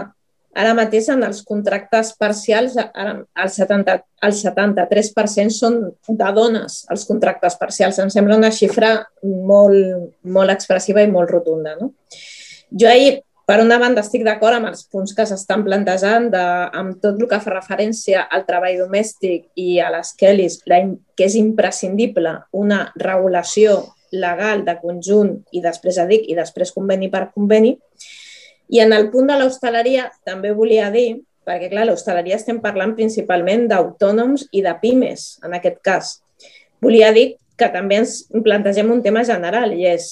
Ara 0.55 0.71
mateix 0.79 1.09
en 1.11 1.25
els 1.27 1.41
contractes 1.43 2.13
parcials 2.19 2.77
el, 2.79 3.25
70, 3.51 3.97
el 4.23 4.35
73% 4.39 5.51
són 5.51 5.81
de 6.07 6.31
dones, 6.37 6.85
els 6.95 7.05
contractes 7.09 7.57
parcials. 7.59 7.99
Em 7.99 8.11
sembla 8.13 8.39
una 8.39 8.53
xifra 8.55 8.95
molt, 9.23 10.13
molt 10.23 10.55
expressiva 10.55 11.03
i 11.03 11.11
molt 11.11 11.33
rotunda. 11.35 11.75
No? 11.81 11.91
Jo 12.71 12.91
ahir, 12.91 13.17
per 13.45 13.59
una 13.65 13.81
banda, 13.83 14.05
estic 14.07 14.23
d'acord 14.25 14.61
amb 14.61 14.71
els 14.71 14.87
punts 14.93 15.17
que 15.17 15.27
s'estan 15.27 15.67
plantejant 15.67 16.31
de, 16.33 16.45
amb 16.79 17.03
tot 17.03 17.19
el 17.19 17.29
que 17.29 17.43
fa 17.43 17.57
referència 17.57 18.23
al 18.31 18.47
treball 18.47 18.79
domèstic 18.85 19.51
i 19.59 19.81
a 19.83 19.91
les 19.97 20.15
Kellys, 20.21 20.61
que 20.63 21.27
és 21.27 21.35
imprescindible 21.41 22.39
una 22.63 22.85
regulació 22.95 23.81
legal 24.15 24.65
de 24.67 24.77
conjunt 24.81 25.37
i 25.53 25.63
després 25.65 26.01
dic 26.09 26.29
i 26.31 26.37
després 26.39 26.73
conveni 26.75 27.11
per 27.13 27.29
conveni, 27.35 27.75
i 28.69 28.81
en 28.81 28.93
el 28.97 29.11
punt 29.13 29.29
de 29.29 29.37
l'hostaleria 29.39 30.09
també 30.25 30.53
volia 30.57 30.91
dir, 30.95 31.21
perquè 31.45 31.69
clar, 31.73 31.87
l'hostaleria 31.89 32.39
estem 32.39 32.61
parlant 32.65 32.95
principalment 32.97 33.67
d'autònoms 33.69 34.49
i 34.53 34.63
de 34.65 34.73
pimes, 34.81 35.35
en 35.45 35.57
aquest 35.59 35.83
cas. 35.85 36.15
Volia 36.81 37.13
dir 37.13 37.35
que 37.61 37.69
també 37.71 38.01
ens 38.01 38.23
plantegem 38.45 38.91
un 38.91 39.03
tema 39.05 39.23
general 39.27 39.75
i 39.77 39.85
és 39.87 40.09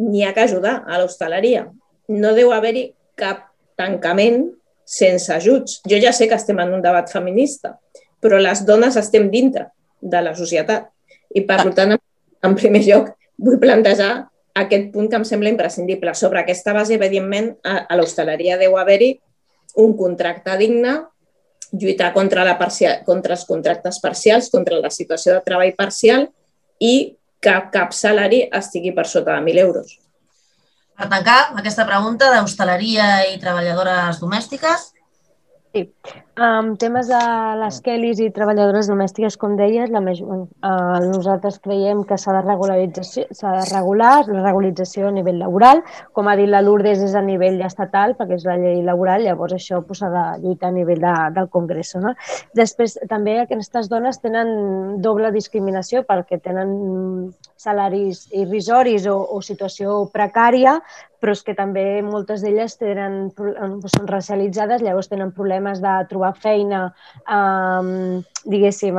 n'hi 0.00 0.24
ha 0.24 0.32
que 0.34 0.46
ajudar 0.46 0.80
a 0.88 0.98
l'hostaleria. 0.98 1.66
No 2.08 2.32
deu 2.34 2.52
haver-hi 2.52 2.88
cap 3.18 3.50
tancament 3.78 4.48
sense 4.84 5.30
ajuts. 5.32 5.80
Jo 5.88 6.00
ja 6.02 6.12
sé 6.12 6.28
que 6.28 6.38
estem 6.38 6.58
en 6.60 6.72
un 6.74 6.82
debat 6.82 7.10
feminista, 7.12 7.76
però 8.20 8.40
les 8.40 8.64
dones 8.66 8.96
estem 8.96 9.28
dintre 9.30 9.68
de 10.00 10.22
la 10.24 10.34
societat. 10.38 10.88
I 11.32 11.44
per 11.48 11.60
tant, 11.76 11.96
en 12.42 12.56
primer 12.58 12.82
lloc, 12.86 13.12
vull 13.38 13.60
plantejar 13.62 14.12
aquest 14.58 14.90
punt 14.92 15.08
que 15.08 15.18
em 15.20 15.24
sembla 15.24 15.52
imprescindible. 15.52 16.14
Sobre 16.14 16.42
aquesta 16.42 16.74
base, 16.76 16.96
evidentment, 16.98 17.54
a, 17.64 17.86
a 17.88 17.98
l'hostaleria 17.98 18.58
deu 18.60 18.76
haver-hi 18.76 19.14
un 19.82 19.96
contracte 19.96 20.56
digne, 20.60 20.98
lluitar 21.72 22.12
contra, 22.12 22.44
la 22.44 22.58
parcial, 22.60 23.00
contra 23.06 23.38
els 23.38 23.46
contractes 23.48 23.98
parcials, 24.02 24.50
contra 24.52 24.80
la 24.80 24.92
situació 24.92 25.38
de 25.38 25.44
treball 25.46 25.72
parcial 25.78 26.28
i 26.78 27.16
que 27.42 27.54
cap 27.72 27.94
salari 27.96 28.44
estigui 28.52 28.92
per 28.94 29.06
sota 29.08 29.38
de 29.38 29.40
1.000 29.40 29.64
euros. 29.64 29.96
Per 30.98 31.08
tancar 31.08 31.38
aquesta 31.58 31.86
pregunta 31.88 32.28
d'hostaleria 32.30 33.06
i 33.32 33.38
treballadores 33.40 34.20
domèstiques, 34.20 34.91
Sí. 35.72 35.88
Um, 36.36 36.74
temes 36.76 37.08
de 37.08 37.18
les 37.60 37.78
Kellys 37.84 38.18
i 38.20 38.26
treballadores 38.32 38.90
domèstiques, 38.90 39.38
com 39.40 39.54
deies, 39.56 39.88
la 39.92 40.02
major, 40.04 40.42
uh, 40.68 40.98
nosaltres 41.04 41.56
creiem 41.64 42.02
que 42.08 42.18
s'ha 42.20 42.34
de, 42.36 43.04
s'ha 43.08 43.52
de 43.56 43.62
regular 43.70 44.10
la 44.28 44.42
regularització 44.42 45.08
a 45.08 45.12
nivell 45.16 45.38
laboral. 45.40 45.80
Com 46.12 46.28
ha 46.28 46.36
dit 46.36 46.50
la 46.52 46.60
Lourdes, 46.60 47.00
és 47.04 47.14
a 47.16 47.22
nivell 47.24 47.60
estatal, 47.64 48.12
perquè 48.18 48.36
és 48.36 48.44
la 48.48 48.58
llei 48.60 48.82
laboral, 48.84 49.24
llavors 49.24 49.56
això 49.56 49.80
s'ha 49.80 49.86
pues, 49.88 50.02
de 50.04 50.24
lluitar 50.44 50.68
a 50.68 50.76
nivell 50.76 51.00
de, 51.00 51.14
del 51.38 51.48
Congrés. 51.48 51.94
No? 52.04 52.12
Després, 52.58 52.98
també 53.08 53.38
aquestes 53.40 53.88
dones 53.88 54.20
tenen 54.20 55.00
doble 55.00 55.32
discriminació 55.32 56.04
perquè 56.04 56.40
tenen 56.40 57.32
salaris 57.56 58.26
irrisoris 58.32 59.08
o, 59.08 59.16
o 59.36 59.40
situació 59.40 60.02
precària, 60.12 60.80
però 61.22 61.36
és 61.36 61.44
que 61.46 61.54
també 61.54 62.02
moltes 62.02 62.42
d'elles 62.42 62.74
tenen, 62.80 63.30
són 63.36 64.08
racialitzades, 64.10 64.82
llavors 64.82 65.10
tenen 65.10 65.30
problemes 65.36 65.78
de 65.82 65.94
trobar 66.10 66.32
feina, 66.34 66.88
eh, 67.22 68.22
diguéssim, 68.42 68.98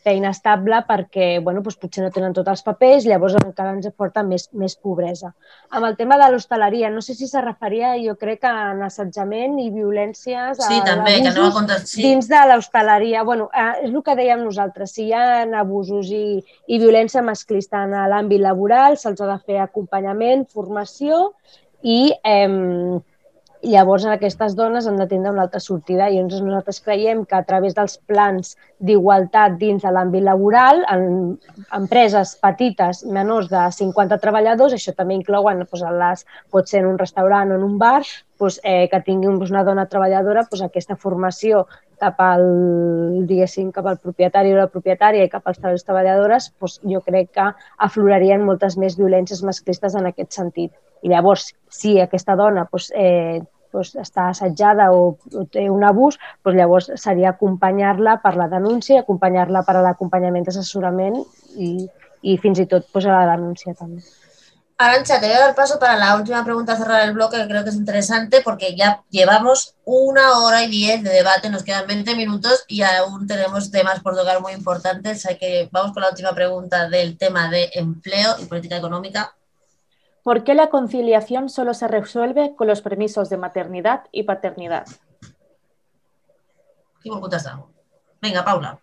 feina 0.00 0.30
estable 0.32 0.80
perquè 0.88 1.26
bueno, 1.44 1.60
doncs 1.60 1.76
potser 1.80 2.04
no 2.06 2.10
tenen 2.14 2.32
tots 2.36 2.48
els 2.48 2.62
papers, 2.64 3.04
llavors 3.04 3.36
encara 3.40 3.74
ens 3.76 3.90
aporta 3.90 4.22
més, 4.24 4.48
més 4.56 4.76
pobresa. 4.76 5.34
Amb 5.76 5.86
el 5.90 5.98
tema 5.98 6.16
de 6.20 6.30
l'hostaleria, 6.32 6.90
no 6.92 7.02
sé 7.04 7.14
si 7.18 7.28
se 7.28 7.42
referia, 7.44 7.92
jo 8.00 8.16
crec, 8.20 8.46
a 8.48 8.72
assetjament 8.86 9.58
i 9.60 9.68
violències 9.74 10.62
sí, 10.64 10.80
també, 10.86 11.18
que 11.20 11.34
no 11.36 11.50
sí. 11.84 12.00
dins 12.06 12.30
de 12.30 12.40
l'hostaleria. 12.48 13.24
Bueno, 13.28 13.50
eh, 13.52 13.84
és 13.84 13.92
el 13.92 14.00
que 14.06 14.16
dèiem 14.16 14.46
nosaltres, 14.46 14.94
si 14.96 15.10
hi 15.10 15.12
ha 15.12 15.44
abusos 15.60 16.08
i, 16.14 16.40
i 16.72 16.80
violència 16.80 17.22
masclista 17.26 17.84
en 17.84 17.96
l'àmbit 18.12 18.40
laboral, 18.40 18.96
se'ls 18.96 19.20
ha 19.20 19.28
de 19.28 19.38
fer 19.44 19.60
acompanyament, 19.60 20.46
formació 20.48 21.34
i 21.82 22.00
eh, 22.24 23.00
llavors 23.62 24.06
aquestes 24.08 24.54
dones 24.56 24.86
han 24.86 24.96
de 24.96 25.06
tindre 25.06 25.30
una 25.32 25.42
altra 25.44 25.60
sortida 25.60 26.08
i 26.08 26.16
llavors 26.16 26.40
nosaltres 26.40 26.80
creiem 26.80 27.24
que 27.28 27.36
a 27.36 27.42
través 27.44 27.74
dels 27.76 27.98
plans 28.08 28.56
d'igualtat 28.78 29.58
dins 29.60 29.82
de 29.84 29.92
l'àmbit 29.92 30.24
laboral, 30.24 30.80
en 30.88 31.36
empreses 31.76 32.36
petites, 32.40 33.04
menors 33.04 33.50
de 33.52 33.66
50 33.76 34.18
treballadors, 34.22 34.72
això 34.72 34.94
també 34.96 35.18
inclouen 35.18 35.60
doncs, 35.60 35.84
les, 36.00 36.24
pot 36.50 36.68
ser 36.68 36.80
en 36.80 36.90
un 36.94 36.98
restaurant 36.98 37.52
o 37.52 37.60
en 37.60 37.66
un 37.66 37.78
bar, 37.78 38.02
doncs, 38.40 38.60
eh, 38.64 38.88
que 38.88 39.02
tingui 39.04 39.28
doncs, 39.28 39.52
una 39.52 39.64
dona 39.64 39.86
treballadora 39.86 40.46
doncs, 40.48 40.64
aquesta 40.64 40.96
formació 40.96 41.66
cap 42.00 42.16
al, 42.24 42.46
diguéssim, 43.28 43.68
cap 43.76 43.84
al 43.86 43.98
propietari 44.00 44.54
o 44.54 44.60
la 44.62 44.70
propietària 44.72 45.26
i 45.26 45.32
cap 45.32 45.44
als 45.44 45.58
treballadors 45.60 45.84
treballadores, 45.84 46.52
doncs, 46.56 46.80
jo 46.80 47.04
crec 47.04 47.34
que 47.36 47.50
aflorarien 47.76 48.46
moltes 48.46 48.80
més 48.80 48.96
violències 48.96 49.44
masclistes 49.44 49.94
en 49.94 50.08
aquest 50.08 50.32
sentit. 50.32 50.72
I 51.02 51.12
llavors, 51.12 51.50
si 51.70 51.98
aquesta 52.00 52.36
dona 52.36 52.66
doncs, 52.70 52.90
eh, 52.94 53.40
doncs, 53.72 53.94
està 54.02 54.28
assetjada 54.30 54.90
o, 54.92 55.16
o 55.34 55.44
té 55.50 55.68
un 55.70 55.84
abús, 55.86 56.18
doncs 56.44 56.58
llavors 56.58 56.90
seria 57.00 57.34
acompanyar-la 57.34 58.18
per 58.24 58.34
la 58.36 58.48
denúncia, 58.52 59.00
acompanyar-la 59.00 59.64
per 59.66 59.78
a 59.78 59.84
l'acompanyament 59.86 60.48
d'assessorament 60.48 61.22
i, 61.56 61.86
i 62.22 62.36
fins 62.42 62.60
i 62.60 62.66
tot 62.66 62.90
doncs, 62.90 63.06
a 63.06 63.22
la 63.24 63.36
denúncia 63.36 63.76
també. 63.76 64.02
Arancha, 64.82 65.20
te 65.20 65.26
voy 65.26 65.36
a 65.36 65.40
dar 65.40 65.54
paso 65.54 65.78
para 65.78 65.98
la 65.98 66.16
última 66.16 66.42
pregunta, 66.42 66.74
cerrar 66.74 67.06
el 67.06 67.12
bloque, 67.12 67.36
que 67.36 67.46
creo 67.46 67.64
que 67.64 67.68
es 67.68 67.76
interesante, 67.76 68.40
porque 68.42 68.74
ya 68.74 69.04
llevamos 69.10 69.74
una 69.84 70.38
hora 70.38 70.64
y 70.64 70.70
diez 70.70 71.02
de 71.02 71.10
debate, 71.10 71.50
nos 71.50 71.64
quedan 71.64 71.86
20 71.86 72.16
minutos 72.16 72.64
y 72.66 72.80
aún 72.80 73.26
tenemos 73.26 73.70
temas 73.70 74.00
por 74.00 74.16
tocar 74.16 74.40
muy 74.40 74.54
importantes. 74.54 75.26
Así 75.26 75.36
que 75.36 75.68
vamos 75.70 75.92
con 75.92 76.02
la 76.02 76.08
última 76.08 76.32
pregunta 76.32 76.88
del 76.88 77.18
tema 77.18 77.50
de 77.50 77.68
empleo 77.74 78.36
y 78.40 78.46
política 78.46 78.78
económica. 78.78 79.34
¿Por 80.22 80.44
qué 80.44 80.54
la 80.54 80.68
conciliación 80.68 81.48
solo 81.48 81.72
se 81.74 81.88
resuelve 81.88 82.54
con 82.54 82.66
los 82.66 82.82
permisos 82.82 83.30
de 83.30 83.38
maternidad 83.38 84.04
y 84.12 84.24
paternidad? 84.24 84.86
¿Qué 87.02 87.10
está? 87.32 87.64
Venga, 88.20 88.44
Paula. 88.44 88.78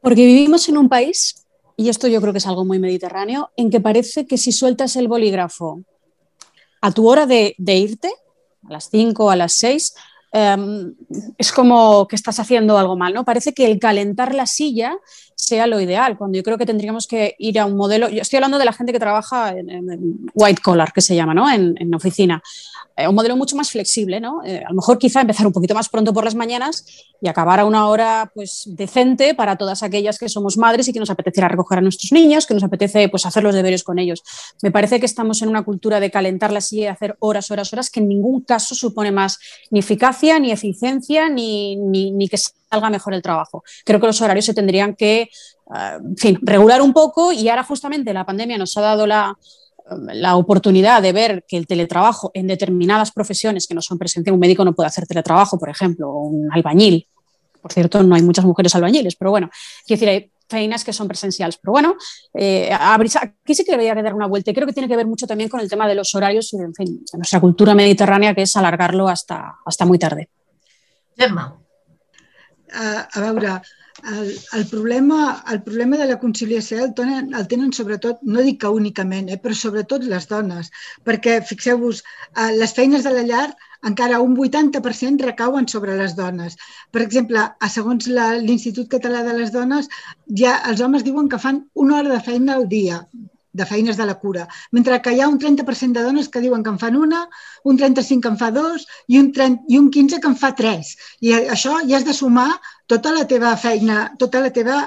Porque 0.00 0.26
vivimos 0.26 0.68
en 0.68 0.78
un 0.78 0.88
país, 0.88 1.46
y 1.76 1.88
esto 1.88 2.08
yo 2.08 2.20
creo 2.20 2.32
que 2.32 2.38
es 2.38 2.46
algo 2.46 2.64
muy 2.64 2.78
mediterráneo, 2.78 3.50
en 3.56 3.70
que 3.70 3.80
parece 3.80 4.26
que 4.26 4.38
si 4.38 4.52
sueltas 4.52 4.96
el 4.96 5.08
bolígrafo 5.08 5.82
a 6.80 6.92
tu 6.92 7.08
hora 7.08 7.26
de, 7.26 7.54
irte, 7.58 8.12
a 8.68 8.72
las 8.72 8.88
5 8.90 9.24
o 9.24 9.30
a 9.30 9.36
las 9.36 9.52
6, 9.54 9.94
em, 10.32 10.94
es 11.38 11.52
como 11.52 12.06
que 12.08 12.16
estás 12.16 12.38
haciendo 12.40 12.78
algo 12.78 12.96
mal, 12.96 13.12
¿no? 13.14 13.24
Parece 13.24 13.52
que 13.52 13.66
el 13.66 13.78
calentar 13.78 14.34
la 14.34 14.46
silla 14.46 14.96
sea 15.44 15.66
lo 15.66 15.80
ideal, 15.80 16.16
cuando 16.16 16.36
yo 16.36 16.42
creo 16.42 16.56
que 16.56 16.66
tendríamos 16.66 17.06
que 17.06 17.36
ir 17.38 17.58
a 17.58 17.66
un 17.66 17.76
modelo, 17.76 18.08
yo 18.08 18.22
estoy 18.22 18.38
hablando 18.38 18.58
de 18.58 18.64
la 18.64 18.72
gente 18.72 18.92
que 18.92 18.98
trabaja 18.98 19.50
en, 19.50 20.26
white 20.34 20.62
collar, 20.62 20.92
que 20.92 21.02
se 21.02 21.14
llama, 21.14 21.34
¿no? 21.34 21.50
en, 21.50 21.74
en 21.78 21.94
oficina, 21.94 22.42
eh, 22.96 23.08
un 23.08 23.14
modelo 23.14 23.36
mucho 23.36 23.56
más 23.56 23.70
flexible, 23.70 24.20
¿no? 24.20 24.44
Eh, 24.44 24.62
a 24.64 24.68
lo 24.68 24.76
mejor 24.76 24.98
quizá 24.98 25.20
empezar 25.20 25.46
un 25.46 25.52
poquito 25.52 25.74
más 25.74 25.88
pronto 25.88 26.12
por 26.12 26.24
las 26.24 26.36
mañanas 26.36 26.86
y 27.20 27.28
acabar 27.28 27.58
a 27.58 27.64
una 27.64 27.88
hora 27.88 28.30
pues 28.34 28.62
decente 28.66 29.34
para 29.34 29.56
todas 29.56 29.82
aquellas 29.82 30.18
que 30.18 30.28
somos 30.28 30.56
madres 30.56 30.86
y 30.86 30.92
que 30.92 31.00
nos 31.00 31.10
apetece 31.10 31.46
recoger 31.48 31.78
a 31.78 31.80
nuestros 31.80 32.12
niños, 32.12 32.46
que 32.46 32.54
nos 32.54 32.62
apetece 32.62 33.08
pues 33.08 33.26
hacer 33.26 33.42
los 33.42 33.54
deberes 33.54 33.82
con 33.82 33.98
ellos. 33.98 34.22
Me 34.62 34.70
parece 34.70 35.00
que 35.00 35.06
estamos 35.06 35.42
en 35.42 35.48
una 35.48 35.64
cultura 35.64 35.98
de 35.98 36.10
calentar 36.10 36.52
la 36.52 36.60
silla 36.60 36.82
y 36.82 36.86
hacer 36.86 37.16
horas, 37.18 37.50
horas, 37.50 37.72
horas, 37.72 37.90
que 37.90 37.98
en 37.98 38.08
ningún 38.08 38.42
caso 38.42 38.76
supone 38.76 39.10
más 39.10 39.38
ni 39.70 39.80
eficacia, 39.80 40.38
ni 40.38 40.52
eficiencia, 40.52 41.28
ni, 41.28 41.76
ni, 41.76 42.28
que 42.28 42.36
salga 42.36 42.90
mejor 42.90 43.14
el 43.14 43.22
trabajo. 43.22 43.64
Creo 43.84 44.00
que 44.00 44.06
los 44.06 44.20
horarios 44.20 44.44
se 44.44 44.54
tendrían 44.54 44.94
que, 44.94 45.22
eh, 45.22 45.98
fin, 46.16 46.38
regular 46.42 46.80
un 46.80 46.92
poco 46.92 47.32
y 47.32 47.48
ahora 47.48 47.64
justamente 47.64 48.12
la 48.12 48.24
pandemia 48.24 48.56
nos 48.56 48.76
ha 48.76 48.82
dado 48.82 49.06
la, 49.06 49.36
la 49.90 50.36
oportunidad 50.36 51.02
de 51.02 51.12
ver 51.12 51.44
que 51.46 51.56
el 51.56 51.66
teletrabajo 51.66 52.30
en 52.34 52.46
determinadas 52.46 53.12
profesiones 53.12 53.66
que 53.66 53.74
no 53.74 53.82
son 53.82 53.98
presenciales, 53.98 54.34
un 54.34 54.40
médico 54.40 54.64
no 54.64 54.74
puede 54.74 54.86
hacer 54.86 55.06
teletrabajo, 55.06 55.58
por 55.58 55.68
ejemplo, 55.68 56.08
o 56.08 56.24
un 56.24 56.48
albañil. 56.52 57.06
Por 57.60 57.72
cierto, 57.72 58.02
no 58.02 58.14
hay 58.14 58.22
muchas 58.22 58.44
mujeres 58.44 58.74
albañiles, 58.74 59.16
pero 59.16 59.30
bueno, 59.30 59.50
quiero 59.86 60.00
decir, 60.00 60.08
hay 60.08 60.30
feinas 60.48 60.84
que 60.84 60.92
son 60.92 61.08
presenciales. 61.08 61.56
Pero 61.56 61.72
bueno, 61.72 61.96
eh, 62.34 62.70
aquí 62.72 63.54
sí 63.54 63.64
que 63.64 63.72
debería 63.72 63.94
dar 63.94 64.14
una 64.14 64.26
vuelta 64.26 64.50
y 64.50 64.54
creo 64.54 64.66
que 64.66 64.72
tiene 64.72 64.88
que 64.88 64.96
ver 64.96 65.06
mucho 65.06 65.26
también 65.26 65.48
con 65.48 65.60
el 65.60 65.68
tema 65.68 65.88
de 65.88 65.94
los 65.94 66.14
horarios 66.14 66.52
y, 66.52 66.56
en 66.56 66.74
fin, 66.74 67.04
de 67.10 67.18
nuestra 67.18 67.40
cultura 67.40 67.74
mediterránea, 67.74 68.34
que 68.34 68.42
es 68.42 68.56
alargarlo 68.56 69.08
hasta, 69.08 69.56
hasta 69.64 69.84
muy 69.84 69.98
tarde. 69.98 70.28
Gemma. 71.16 71.58
Uh, 72.74 73.02
a 73.12 73.20
veure, 73.20 73.60
el, 74.12 74.38
el, 74.52 74.66
problema, 74.66 75.44
el 75.50 75.62
problema 75.62 75.96
de 75.96 76.06
la 76.06 76.18
conciliació 76.20 76.82
el 76.84 76.94
tenen, 76.94 77.32
el 77.34 77.46
tenen 77.48 77.72
sobretot, 77.72 78.20
no 78.22 78.44
dic 78.46 78.60
que 78.62 78.72
únicament, 78.78 79.30
eh, 79.32 79.38
però 79.40 79.56
sobretot 79.56 80.04
les 80.10 80.28
dones, 80.30 80.70
perquè 81.08 81.38
fixeu-vos, 81.48 82.02
uh, 82.36 82.50
les 82.58 82.74
feines 82.76 83.06
de 83.06 83.14
la 83.14 83.24
llar 83.28 83.46
encara 83.90 84.20
un 84.24 84.36
80% 84.36 85.24
recauen 85.28 85.68
sobre 85.68 85.96
les 85.96 86.16
dones. 86.16 86.56
Per 86.90 87.02
exemple, 87.04 87.44
a 87.60 87.68
segons 87.68 88.08
l'Institut 88.08 88.88
Català 88.96 89.22
de 89.26 89.34
les 89.36 89.52
Dones, 89.52 89.90
ja 90.40 90.56
els 90.70 90.80
homes 90.80 91.04
diuen 91.04 91.28
que 91.28 91.40
fan 91.42 91.66
una 91.74 91.98
hora 91.98 92.14
de 92.14 92.22
feina 92.24 92.56
al 92.56 92.68
dia, 92.68 93.02
de 93.54 93.66
feines 93.70 93.96
de 93.96 94.06
la 94.08 94.16
cura, 94.18 94.48
mentre 94.76 95.00
que 95.02 95.14
hi 95.14 95.22
ha 95.22 95.30
un 95.30 95.38
30% 95.38 95.98
de 95.98 96.04
dones 96.08 96.28
que 96.28 96.42
diuen 96.44 96.64
que 96.66 96.74
en 96.74 96.80
fan 96.82 96.98
una, 96.98 97.22
un 97.62 97.78
35% 97.78 98.20
que 98.24 98.32
en 98.32 98.40
fa 98.40 98.50
dos 98.54 98.88
i 99.06 99.20
un, 99.22 99.30
30, 99.36 99.70
i 99.70 99.78
un 99.78 99.90
15% 99.94 100.20
que 100.20 100.32
en 100.32 100.36
fa 100.42 100.52
tres. 100.58 100.96
I 101.22 101.32
això 101.56 101.78
ja 101.86 102.00
has 102.00 102.08
de 102.08 102.16
sumar 102.18 102.50
tota 102.90 103.14
la 103.14 103.24
teva 103.30 103.54
feina, 103.56 104.10
tota 104.18 104.42
la 104.44 104.52
teva 104.58 104.82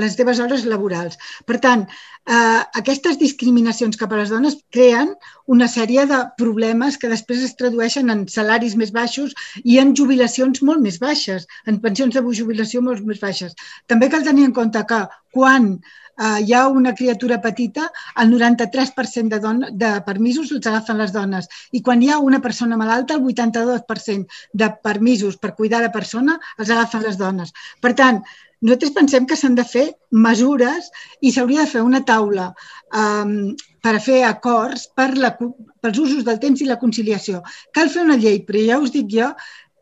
les 0.00 0.16
teves 0.16 0.40
hores 0.40 0.64
laborals. 0.64 1.18
Per 1.44 1.58
tant, 1.60 1.82
eh, 2.24 2.60
aquestes 2.80 3.18
discriminacions 3.20 3.98
cap 4.00 4.12
a 4.12 4.20
les 4.20 4.30
dones 4.32 4.56
creen 4.72 5.12
una 5.46 5.68
sèrie 5.68 6.06
de 6.08 6.20
problemes 6.38 6.96
que 6.98 7.10
després 7.12 7.42
es 7.44 7.56
tradueixen 7.56 8.10
en 8.14 8.26
salaris 8.28 8.76
més 8.76 8.92
baixos 8.92 9.34
i 9.64 9.78
en 9.82 9.94
jubilacions 9.96 10.62
molt 10.62 10.80
més 10.80 10.98
baixes, 11.02 11.46
en 11.66 11.80
pensions 11.80 12.14
de 12.14 12.22
jubilació 12.40 12.82
molt 12.82 13.04
més 13.04 13.20
baixes. 13.20 13.52
També 13.86 14.08
cal 14.08 14.24
tenir 14.24 14.48
en 14.48 14.56
compte 14.60 14.84
que 14.88 15.02
quan 15.32 15.74
eh, 16.18 16.42
hi 16.44 16.52
ha 16.52 16.66
una 16.68 16.94
criatura 16.94 17.40
petita, 17.40 17.88
el 18.22 18.30
93% 18.32 19.28
de, 19.28 19.40
don 19.40 19.64
de 19.72 19.92
permisos 20.06 20.52
els 20.52 20.66
agafen 20.66 21.00
les 21.00 21.12
dones 21.12 21.48
i 21.72 21.82
quan 21.82 22.02
hi 22.02 22.10
ha 22.10 22.20
una 22.20 22.40
persona 22.40 22.76
malalta, 22.76 23.14
el 23.14 23.26
82% 23.26 24.40
de 24.52 24.70
permisos 24.82 25.38
per 25.38 25.54
cuidar 25.58 25.82
la 25.82 25.92
persona 25.92 26.38
els 26.58 26.70
agafen 26.70 27.04
les 27.06 27.18
dones. 27.18 27.52
Per 27.80 27.94
tant, 27.98 28.22
nosaltres 28.62 28.94
pensem 28.94 29.26
que 29.26 29.36
s'han 29.36 29.56
de 29.58 29.64
fer 29.66 29.88
mesures 30.26 30.90
i 31.20 31.32
s'hauria 31.34 31.64
de 31.64 31.70
fer 31.70 31.82
una 31.82 32.04
taula 32.06 32.52
um, 32.94 33.56
per 33.82 33.96
a 33.98 34.02
fer 34.02 34.20
acords 34.28 34.86
per 34.94 35.08
la, 35.18 35.32
pels 35.34 35.98
usos 35.98 36.22
del 36.28 36.38
temps 36.42 36.62
i 36.62 36.68
la 36.68 36.78
conciliació. 36.78 37.42
Cal 37.74 37.90
fer 37.90 38.04
una 38.06 38.18
llei, 38.20 38.44
però 38.46 38.62
ja 38.68 38.78
us 38.78 38.94
dic 38.94 39.10
jo 39.10 39.32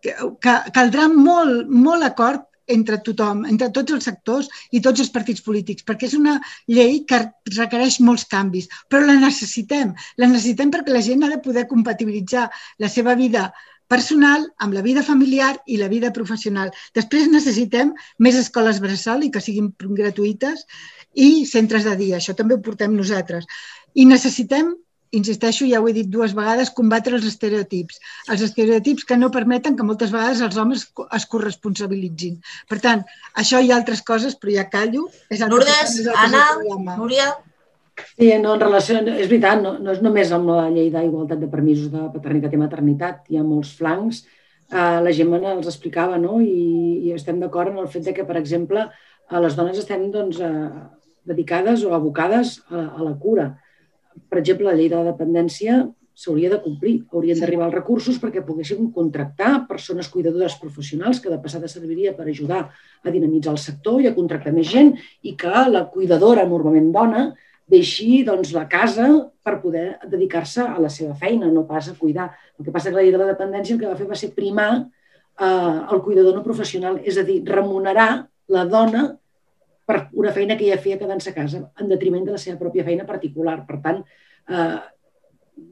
que, 0.01 0.15
que 0.41 0.55
caldrà 0.73 1.11
molt, 1.13 1.69
molt 1.69 2.09
acord 2.09 2.47
entre 2.75 3.01
tothom, 3.07 3.45
entre 3.53 3.71
tots 3.77 3.97
els 3.97 4.07
sectors 4.09 4.49
i 4.73 4.83
tots 4.85 5.03
els 5.05 5.11
partits 5.15 5.45
polítics, 5.47 5.87
perquè 5.87 6.09
és 6.11 6.17
una 6.19 6.37
llei 6.69 7.03
que 7.09 7.23
requereix 7.57 8.01
molts 8.07 8.27
canvis, 8.31 8.71
però 8.89 9.05
la 9.07 9.19
necessitem. 9.21 9.95
La 10.17 10.31
necessitem 10.31 10.73
perquè 10.75 10.95
la 10.95 11.05
gent 11.07 11.25
ha 11.25 11.33
de 11.33 11.43
poder 11.45 11.67
compatibilitzar 11.71 12.49
la 12.79 12.89
seva 12.89 13.17
vida 13.19 13.51
personal 13.91 14.47
amb 14.63 14.77
la 14.77 14.85
vida 14.87 15.03
familiar 15.03 15.57
i 15.67 15.77
la 15.81 15.89
vida 15.91 16.13
professional. 16.15 16.71
Després 16.95 17.27
necessitem 17.31 17.91
més 18.23 18.39
escoles 18.39 18.79
bressol 18.85 19.27
i 19.27 19.33
que 19.35 19.43
siguin 19.43 19.73
gratuïtes 19.99 20.63
i 21.15 21.45
centres 21.51 21.89
de 21.89 21.97
dia. 21.99 22.21
Això 22.21 22.37
també 22.39 22.55
ho 22.55 22.63
portem 22.63 22.95
nosaltres. 22.95 23.49
I 23.99 24.07
necessitem 24.07 24.71
insisteixo, 25.11 25.67
ja 25.67 25.81
ho 25.81 25.89
he 25.89 25.95
dit 25.95 26.09
dues 26.11 26.33
vegades, 26.37 26.71
combatre 26.75 27.17
els 27.19 27.27
estereotips. 27.27 27.99
Els 28.31 28.43
estereotips 28.47 29.07
que 29.07 29.19
no 29.19 29.31
permeten 29.35 29.77
que 29.77 29.87
moltes 29.87 30.13
vegades 30.15 30.43
els 30.47 30.59
homes 30.61 30.87
es 31.17 31.29
corresponsabilitzin. 31.31 32.41
Per 32.71 32.79
tant, 32.83 33.05
això 33.43 33.61
i 33.63 33.73
altres 33.75 34.03
coses, 34.07 34.37
però 34.39 34.55
ja 34.55 34.67
callo. 34.73 35.09
És 35.31 35.43
el 35.43 35.51
Lourdes, 35.53 36.01
Anna, 36.15 36.45
Núria... 36.97 37.33
Sí, 38.17 38.31
no, 38.41 38.55
en 38.55 38.63
relació, 38.63 39.01
és 39.13 39.27
veritat, 39.29 39.59
no, 39.61 39.75
no 39.83 39.91
és 39.93 39.99
només 40.01 40.31
amb 40.33 40.49
la 40.49 40.71
llei 40.73 40.87
d'igualtat 40.93 41.43
de 41.43 41.49
permisos 41.53 41.91
de 41.93 42.07
paternitat 42.15 42.55
i 42.57 42.61
maternitat, 42.61 43.19
hi 43.29 43.37
ha 43.37 43.45
molts 43.45 43.75
flancs. 43.77 44.23
Uh, 44.71 45.03
la 45.05 45.13
Gemma 45.13 45.41
els 45.51 45.69
explicava, 45.69 46.17
no? 46.23 46.39
I, 46.41 47.11
i 47.11 47.13
estem 47.13 47.43
d'acord 47.43 47.75
en 47.75 47.83
el 47.83 47.91
fet 47.93 48.07
de 48.07 48.15
que, 48.17 48.25
per 48.25 48.39
exemple, 48.41 48.87
a 49.29 49.43
les 49.45 49.59
dones 49.59 49.83
estem 49.83 50.07
doncs, 50.15 50.39
uh, 50.41 50.87
dedicades 51.29 51.85
o 51.85 51.93
abocades 51.93 52.61
a, 52.71 52.87
a 52.87 53.05
la 53.05 53.13
cura 53.21 53.51
per 54.29 54.41
exemple, 54.41 54.69
la 54.69 54.77
llei 54.77 54.91
de 54.91 54.99
la 54.99 55.13
dependència 55.13 55.81
s'hauria 56.21 56.51
de 56.53 56.61
complir. 56.61 56.95
Haurien 57.15 57.39
d'arribar 57.41 57.69
els 57.69 57.77
recursos 57.77 58.19
perquè 58.21 58.43
poguéssim 58.45 58.91
contractar 58.93 59.67
persones 59.69 60.09
cuidadores 60.13 60.57
professionals 60.61 61.21
que 61.21 61.33
de 61.33 61.39
passada 61.41 61.71
serviria 61.71 62.13
per 62.17 62.27
ajudar 62.29 62.67
a 62.69 63.13
dinamitzar 63.15 63.55
el 63.55 63.63
sector 63.63 64.03
i 64.03 64.11
a 64.11 64.15
contractar 64.17 64.53
més 64.53 64.69
gent 64.69 64.93
i 65.23 65.37
que 65.41 65.65
la 65.71 65.87
cuidadora, 65.95 66.45
normalment 66.49 66.91
dona, 66.93 67.31
deixi 67.71 68.25
doncs, 68.27 68.53
la 68.53 68.67
casa 68.69 69.07
per 69.47 69.61
poder 69.63 69.87
dedicar-se 70.11 70.67
a 70.67 70.79
la 70.83 70.91
seva 70.91 71.15
feina, 71.15 71.49
no 71.49 71.65
pas 71.69 71.89
a 71.89 71.97
cuidar. 71.97 72.33
El 72.59 72.67
que 72.67 72.75
passa 72.75 72.91
que 72.91 72.99
la 72.99 73.07
llei 73.07 73.15
de 73.15 73.23
la 73.23 73.31
dependència 73.31 73.77
el 73.77 73.81
que 73.81 73.89
va 73.89 73.97
fer 73.97 74.09
va 74.11 74.19
ser 74.19 74.35
primar 74.37 74.71
eh, 74.77 75.79
el 75.95 76.03
cuidador 76.03 76.37
no 76.37 76.45
professional, 76.45 77.01
és 77.05 77.17
a 77.17 77.25
dir, 77.25 77.41
remunerar 77.47 78.11
la 78.51 78.67
dona 78.67 79.07
per 79.91 79.99
una 80.23 80.31
feina 80.37 80.57
que 80.59 80.69
ja 80.71 80.79
feia 80.79 80.99
quedant-se 81.01 81.33
a 81.33 81.37
casa, 81.37 81.65
en 81.83 81.91
detriment 81.91 82.23
de 82.29 82.37
la 82.37 82.41
seva 82.43 82.61
pròpia 82.61 82.87
feina 82.87 83.09
particular. 83.09 83.57
Per 83.67 83.81
tant, 83.83 84.05
eh, 84.47 84.79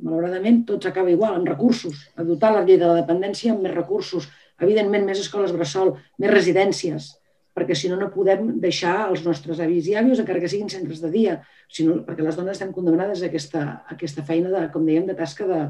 malauradament, 0.03 0.65
tot 0.67 0.83
s'acaba 0.83 1.15
igual, 1.15 1.39
amb 1.39 1.49
recursos, 1.49 2.09
a 2.17 2.27
dotar 2.27 2.53
la 2.57 2.65
llei 2.67 2.81
de 2.81 2.91
la 2.91 2.99
dependència 3.01 3.55
amb 3.55 3.63
més 3.63 3.75
recursos, 3.77 4.27
evidentment 4.61 5.07
més 5.07 5.23
escoles 5.23 5.55
bressol, 5.55 5.95
més 6.19 6.35
residències, 6.35 7.13
perquè 7.59 7.75
si 7.79 7.91
no, 7.91 7.99
no 7.99 8.11
podem 8.15 8.59
deixar 8.63 8.97
els 9.09 9.25
nostres 9.27 9.61
avis 9.63 9.89
i 9.91 9.95
àvios, 9.99 10.21
encara 10.23 10.43
que 10.43 10.51
siguin 10.51 10.71
centres 10.71 11.03
de 11.03 11.11
dia, 11.15 11.39
sinó 11.71 12.01
perquè 12.07 12.27
les 12.27 12.39
dones 12.39 12.59
estem 12.59 12.73
condemnades 12.75 13.23
a 13.23 13.31
aquesta, 13.31 13.63
a 13.79 13.95
aquesta 13.97 14.25
feina, 14.27 14.51
de, 14.55 14.65
com 14.75 14.87
dèiem, 14.87 15.07
de 15.09 15.17
tasca 15.19 15.47
de, 15.49 15.61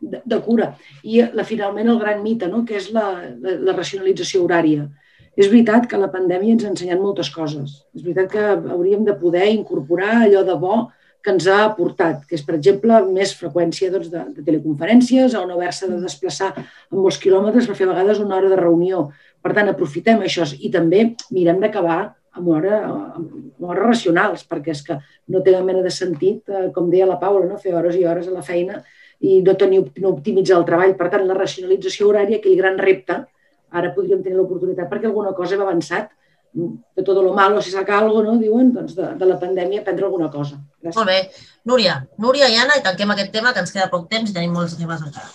de, 0.00 0.22
de 0.24 0.40
cura. 0.44 0.72
I 1.04 1.22
la, 1.32 1.46
finalment 1.48 1.92
el 1.92 2.00
gran 2.02 2.24
mite, 2.24 2.50
no? 2.52 2.64
que 2.68 2.76
és 2.80 2.90
la, 2.94 3.10
la, 3.40 3.56
la 3.70 3.76
racionalització 3.76 4.44
horària. 4.44 4.88
És 5.38 5.46
veritat 5.46 5.86
que 5.86 6.00
la 6.00 6.10
pandèmia 6.10 6.56
ens 6.56 6.64
ha 6.66 6.72
ensenyat 6.72 6.98
moltes 6.98 7.30
coses. 7.30 7.82
És 7.94 8.02
veritat 8.02 8.32
que 8.32 8.72
hauríem 8.74 9.04
de 9.06 9.14
poder 9.20 9.46
incorporar 9.52 10.24
allò 10.24 10.42
de 10.46 10.56
bo 10.58 10.78
que 11.22 11.34
ens 11.34 11.46
ha 11.50 11.60
aportat, 11.64 12.24
que 12.26 12.36
és, 12.38 12.42
per 12.46 12.56
exemple, 12.56 12.98
més 13.14 13.34
freqüència 13.38 13.90
doncs, 13.92 14.10
de, 14.10 14.22
de 14.36 14.44
teleconferències, 14.46 15.34
no 15.34 15.56
haver-se 15.56 15.88
de 15.90 15.98
desplaçar 16.02 16.52
en 16.56 16.98
molts 16.98 17.18
quilòmetres 17.22 17.66
per 17.68 17.76
fer 17.78 17.88
a 17.88 17.92
vegades 17.92 18.22
una 18.22 18.38
hora 18.38 18.50
de 18.50 18.58
reunió. 18.58 19.08
Per 19.42 19.54
tant, 19.54 19.70
aprofitem 19.70 20.22
això 20.26 20.46
i 20.58 20.70
també 20.74 21.04
mirem 21.34 21.62
d'acabar 21.62 22.00
amb, 22.38 22.50
hora, 22.54 22.82
amb 23.18 23.66
hores 23.66 23.84
racionals, 23.84 24.44
perquè 24.48 24.74
és 24.74 24.84
que 24.86 24.98
no 25.34 25.42
té 25.44 25.54
mena 25.62 25.82
de 25.84 25.94
sentit, 25.94 26.42
eh, 26.48 26.68
com 26.74 26.90
deia 26.90 27.06
la 27.06 27.18
Paula, 27.22 27.46
no? 27.46 27.58
fer 27.62 27.74
hores 27.78 27.98
i 27.98 28.06
hores 28.06 28.30
a 28.30 28.34
la 28.34 28.46
feina 28.46 28.82
i 29.18 29.40
no, 29.42 29.54
tenir, 29.58 29.82
no 29.98 30.14
optimitzar 30.14 30.60
el 30.60 30.66
treball. 30.68 30.94
Per 30.98 31.10
tant, 31.12 31.26
la 31.26 31.38
racionalització 31.38 32.10
horària, 32.10 32.38
aquell 32.38 32.58
gran 32.58 32.78
repte, 32.78 33.24
ara 33.72 33.92
podríem 33.94 34.22
tenir 34.22 34.38
l'oportunitat 34.38 34.88
perquè 34.90 35.10
alguna 35.10 35.34
cosa 35.36 35.56
hem 35.56 35.64
avançat 35.66 36.10
de 36.52 37.02
tot 37.04 37.18
lo 37.22 37.34
malo 37.34 37.60
si 37.62 37.70
saca 37.70 37.98
algo, 37.98 38.22
no? 38.22 38.38
diuen, 38.38 38.72
doncs 38.72 38.94
de, 38.96 39.10
de 39.20 39.26
la 39.28 39.36
pandèmia 39.40 39.84
prendre 39.84 40.06
alguna 40.06 40.30
cosa. 40.32 40.56
Gràcies. 40.80 40.96
Molt 40.96 41.10
bé. 41.10 41.18
Núria, 41.68 41.98
Núria 42.18 42.48
i 42.48 42.56
Anna, 42.56 42.78
i 42.78 42.84
tanquem 42.84 43.12
aquest 43.12 43.32
tema, 43.34 43.52
que 43.52 43.62
ens 43.62 43.74
queda 43.74 43.90
poc 43.92 44.08
temps 44.10 44.30
i 44.30 44.34
tenim 44.34 44.56
molts 44.56 44.78
temes 44.78 45.04
encara. 45.04 45.28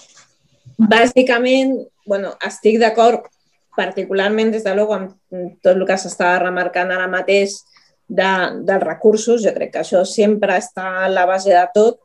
Bàsicament, 0.89 1.77
bueno, 2.09 2.33
estic 2.43 2.79
d'acord 2.81 3.29
particularment, 3.77 4.51
des 4.53 4.65
de 4.65 4.73
luego, 4.75 4.97
amb 4.97 5.13
tot 5.61 5.75
el 5.75 5.85
que 5.89 5.97
s'està 6.01 6.33
remarcant 6.41 6.91
ara 6.93 7.07
mateix 7.09 7.61
de, 8.07 8.31
dels 8.65 8.83
recursos. 8.83 9.41
Jo 9.45 9.53
crec 9.55 9.73
que 9.73 9.83
això 9.83 10.03
sempre 10.05 10.57
està 10.57 11.05
a 11.05 11.11
la 11.11 11.27
base 11.29 11.53
de 11.53 11.63
tot, 11.75 12.01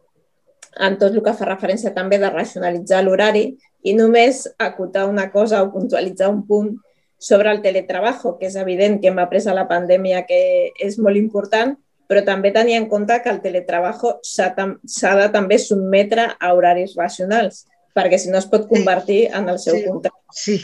en 0.79 0.99
tot 1.01 1.11
el 1.11 1.25
que 1.25 1.35
fa 1.35 1.49
referència 1.49 1.95
també 1.97 2.21
de 2.21 2.31
racionalitzar 2.31 3.03
l'horari 3.03 3.49
i 3.83 3.95
només 3.95 4.47
acotar 4.59 5.07
una 5.07 5.29
cosa 5.31 5.63
o 5.63 5.73
puntualitzar 5.73 6.31
un 6.31 6.45
punt 6.47 6.77
sobre 7.19 7.51
el 7.51 7.61
teletrabajo, 7.63 8.37
que 8.39 8.47
és 8.47 8.57
evident 8.57 9.01
que 9.01 9.11
hem 9.11 9.19
après 9.19 9.47
a 9.47 9.55
la 9.55 9.67
pandèmia 9.71 10.25
que 10.27 10.41
és 10.79 10.99
molt 11.03 11.19
important, 11.19 11.75
però 12.09 12.23
també 12.25 12.53
tenir 12.55 12.79
en 12.79 12.89
compte 12.89 13.19
que 13.23 13.31
el 13.31 13.43
teletrabajo 13.45 14.17
s'ha 14.25 15.15
de 15.19 15.29
també 15.35 15.59
sotmetre 15.59 16.31
a 16.39 16.53
horaris 16.55 16.95
racionals, 16.97 17.67
perquè 17.95 18.19
si 18.19 18.31
no 18.31 18.39
es 18.39 18.47
pot 18.47 18.69
convertir 18.71 19.27
en 19.35 19.49
el 19.51 19.59
seu 19.59 19.77
sí. 19.77 19.85
contracte. 19.85 20.33
Sí. 20.33 20.59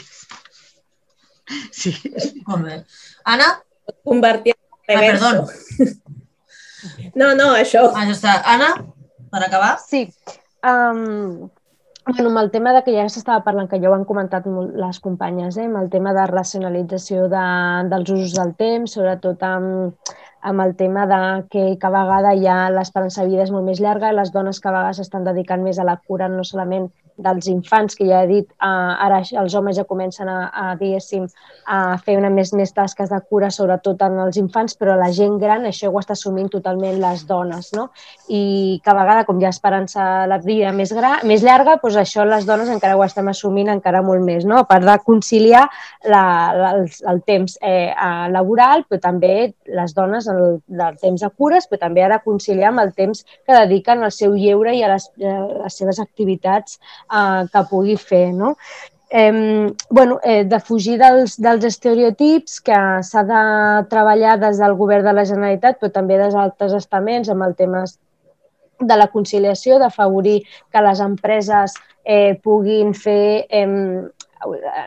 Sí. 1.71 1.91
Molt 2.47 2.65
bé. 2.65 2.79
Anna? 3.29 3.51
Pot 3.85 3.99
convertir 4.03 4.55
en 4.55 4.97
Ah, 4.97 5.01
perdó. 5.01 5.47
No, 7.15 7.33
no, 7.33 7.51
això. 7.57 7.87
Ah, 7.93 8.05
ja 8.05 8.13
està. 8.13 8.33
Anna, 8.45 8.71
per 9.31 9.41
acabar? 9.45 9.75
Sí. 9.81 10.05
Um, 10.65 11.49
bueno, 12.05 12.29
amb 12.29 12.37
el 12.37 12.51
tema 12.51 12.73
de 12.73 12.83
que 12.85 12.93
ja 12.93 13.07
s'estava 13.09 13.43
parlant, 13.45 13.67
que 13.69 13.79
ja 13.81 13.89
ho 13.89 13.95
han 13.95 14.05
comentat 14.05 14.45
molt 14.45 14.75
les 14.77 14.99
companyes, 15.01 15.57
eh, 15.57 15.65
amb 15.65 15.79
el 15.81 15.89
tema 15.89 16.13
de 16.13 16.25
racionalització 16.29 17.25
de, 17.31 17.45
dels 17.91 18.11
usos 18.13 18.35
del 18.37 18.53
temps, 18.59 18.93
sobretot 18.93 19.41
amb, 19.47 20.13
amb 20.45 20.61
el 20.61 20.75
tema 20.75 21.07
de 21.09 21.19
que 21.49 21.65
cada 21.81 22.03
vegada 22.05 22.35
ja 22.37 22.57
l'esperança 22.69 23.23
de 23.23 23.31
vida 23.33 23.47
és 23.47 23.51
molt 23.55 23.65
més 23.65 23.81
llarga 23.81 24.11
i 24.13 24.17
les 24.19 24.31
dones 24.35 24.61
cada 24.61 24.83
vegada 24.83 24.99
s'estan 24.99 25.25
dedicant 25.25 25.65
més 25.65 25.79
a 25.81 25.87
la 25.89 25.97
cura 25.97 26.29
no 26.29 26.45
solament 26.45 26.91
dels 27.17 27.47
infants, 27.47 27.95
que 27.95 28.07
ja 28.07 28.23
he 28.23 28.27
dit, 28.29 28.47
eh, 28.51 28.67
ara 29.07 29.21
els 29.23 29.55
homes 29.55 29.77
ja 29.77 29.85
comencen 29.87 30.29
a, 30.29 30.49
a 30.51 30.65
diguéssim, 30.79 31.27
a 31.65 31.97
fer 32.03 32.17
una 32.19 32.29
més, 32.29 32.51
més 32.53 32.73
tasques 32.75 33.09
de 33.09 33.19
cura, 33.29 33.49
sobretot 33.51 34.01
en 34.05 34.19
els 34.25 34.37
infants, 34.41 34.75
però 34.79 34.97
la 34.99 35.11
gent 35.15 35.37
gran 35.41 35.65
això 35.65 35.91
ho 35.91 35.99
està 35.99 36.15
assumint 36.17 36.49
totalment 36.51 36.99
les 37.01 37.25
dones, 37.27 37.71
no? 37.75 37.87
I 38.27 38.81
cada 38.85 39.03
vegada, 39.03 39.25
com 39.27 39.39
ja 39.41 39.53
esperança 39.53 40.25
la 40.29 40.39
vida 40.43 40.73
més, 40.75 40.93
gra, 40.95 41.19
més 41.23 41.43
llarga, 41.45 41.77
doncs 41.81 41.99
això 42.01 42.25
les 42.27 42.45
dones 42.47 42.69
encara 42.71 42.97
ho 42.97 43.03
estem 43.05 43.29
assumint 43.31 43.71
encara 43.71 44.03
molt 44.05 44.23
més, 44.25 44.45
no? 44.45 44.59
A 44.59 44.67
part 44.69 44.85
de 44.85 44.97
conciliar 45.05 45.65
la, 46.05 46.25
la, 46.55 46.73
el, 46.79 46.89
el 47.11 47.21
temps 47.27 47.57
eh, 47.61 47.93
laboral, 48.33 48.85
però 48.89 49.01
també 49.07 49.35
les 49.65 49.95
dones 49.95 50.27
el, 50.31 50.59
el 50.69 50.99
temps 51.01 51.23
de 51.23 51.31
cures, 51.31 51.69
però 51.69 51.85
també 51.87 52.05
de 52.05 52.19
conciliar 52.23 52.69
amb 52.71 52.83
el 52.83 52.93
temps 52.93 53.23
que 53.25 53.55
dediquen 53.55 54.03
al 54.03 54.13
seu 54.13 54.35
lleure 54.35 54.75
i 54.75 54.83
a 54.83 54.91
les, 54.93 55.07
a 55.23 55.37
les 55.63 55.79
seves 55.79 55.99
activitats 56.03 56.79
eh, 57.11 57.45
que 57.51 57.63
pugui 57.69 57.97
fer. 57.97 58.27
No? 58.33 58.55
Eh, 59.09 59.71
bueno, 59.89 60.19
eh, 60.23 60.43
de 60.43 60.59
fugir 60.59 60.97
dels, 60.99 61.37
dels 61.41 61.63
estereotips 61.63 62.59
que 62.65 62.79
s'ha 63.05 63.23
de 63.23 63.43
treballar 63.91 64.39
des 64.41 64.59
del 64.59 64.75
govern 64.75 65.05
de 65.05 65.13
la 65.13 65.25
Generalitat, 65.29 65.79
però 65.79 65.93
també 65.93 66.17
des 66.19 66.33
d'altres 66.33 66.73
estaments 66.73 67.29
amb 67.29 67.45
el 67.45 67.55
tema 67.55 67.85
de 68.79 68.97
la 68.97 69.07
conciliació, 69.07 69.77
d'afavorir 69.79 70.41
que 70.71 70.81
les 70.83 70.99
empreses 70.99 71.77
eh, 72.03 72.35
puguin 72.43 72.93
fer 72.93 73.45
eh, 73.49 73.67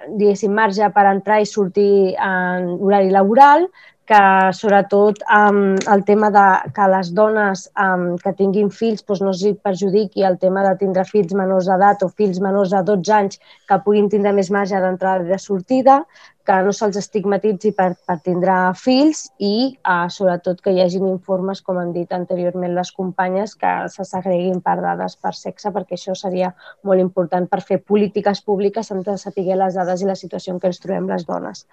diguéssim, 0.08 0.52
marge 0.54 0.88
per 0.94 1.06
entrar 1.10 1.40
i 1.40 1.48
sortir 1.48 2.14
en 2.20 2.74
horari 2.76 3.10
laboral, 3.14 3.68
que 4.08 4.52
sobretot 4.56 5.20
um, 5.28 5.76
el 5.92 6.04
tema 6.04 6.30
de 6.30 6.72
que 6.72 6.86
les 6.88 7.10
dones 7.12 7.66
um, 7.76 8.14
que 8.22 8.32
tinguin 8.38 8.70
fills 8.72 9.04
doncs 9.04 9.20
no 9.20 9.34
es 9.34 9.42
perjudiqui 9.66 10.24
el 10.24 10.38
tema 10.40 10.62
de 10.64 10.72
tindre 10.80 11.04
fills 11.04 11.34
menors 11.36 11.68
d'edat 11.68 12.06
o 12.06 12.08
fills 12.08 12.40
menors 12.40 12.72
de 12.72 12.80
12 12.88 13.14
anys 13.18 13.36
que 13.68 13.78
puguin 13.84 14.08
tindre 14.08 14.32
més 14.32 14.48
marge 14.54 14.80
d'entrada 14.80 15.28
i 15.28 15.28
de 15.28 15.40
sortida, 15.44 15.98
que 16.48 16.56
no 16.64 16.72
se'ls 16.72 16.96
estigmatitzi 16.96 17.74
per, 17.76 17.90
per 18.08 18.16
tindre 18.24 18.56
fills 18.80 19.26
i 19.44 19.76
uh, 19.76 20.08
sobretot 20.08 20.64
que 20.64 20.72
hi 20.72 20.80
hagin 20.80 21.04
informes, 21.12 21.60
com 21.60 21.76
han 21.76 21.92
dit 21.92 22.16
anteriorment 22.16 22.72
les 22.80 22.96
companyes, 22.96 23.58
que 23.60 23.76
se 23.92 24.08
segreguin 24.08 24.64
per 24.64 24.78
dades 24.80 25.20
per 25.20 25.36
sexe, 25.36 25.68
perquè 25.76 26.00
això 26.00 26.16
seria 26.16 26.54
molt 26.80 27.04
important 27.04 27.44
per 27.52 27.60
fer 27.60 27.82
polítiques 27.84 28.40
públiques, 28.40 28.88
de 28.88 29.20
saber 29.20 29.50
les 29.52 29.76
dades 29.76 30.00
i 30.00 30.08
la 30.08 30.16
situació 30.16 30.56
en 30.56 30.62
què 30.62 30.72
ens 30.72 30.80
trobem 30.80 31.12
les 31.12 31.28
dones 31.28 31.66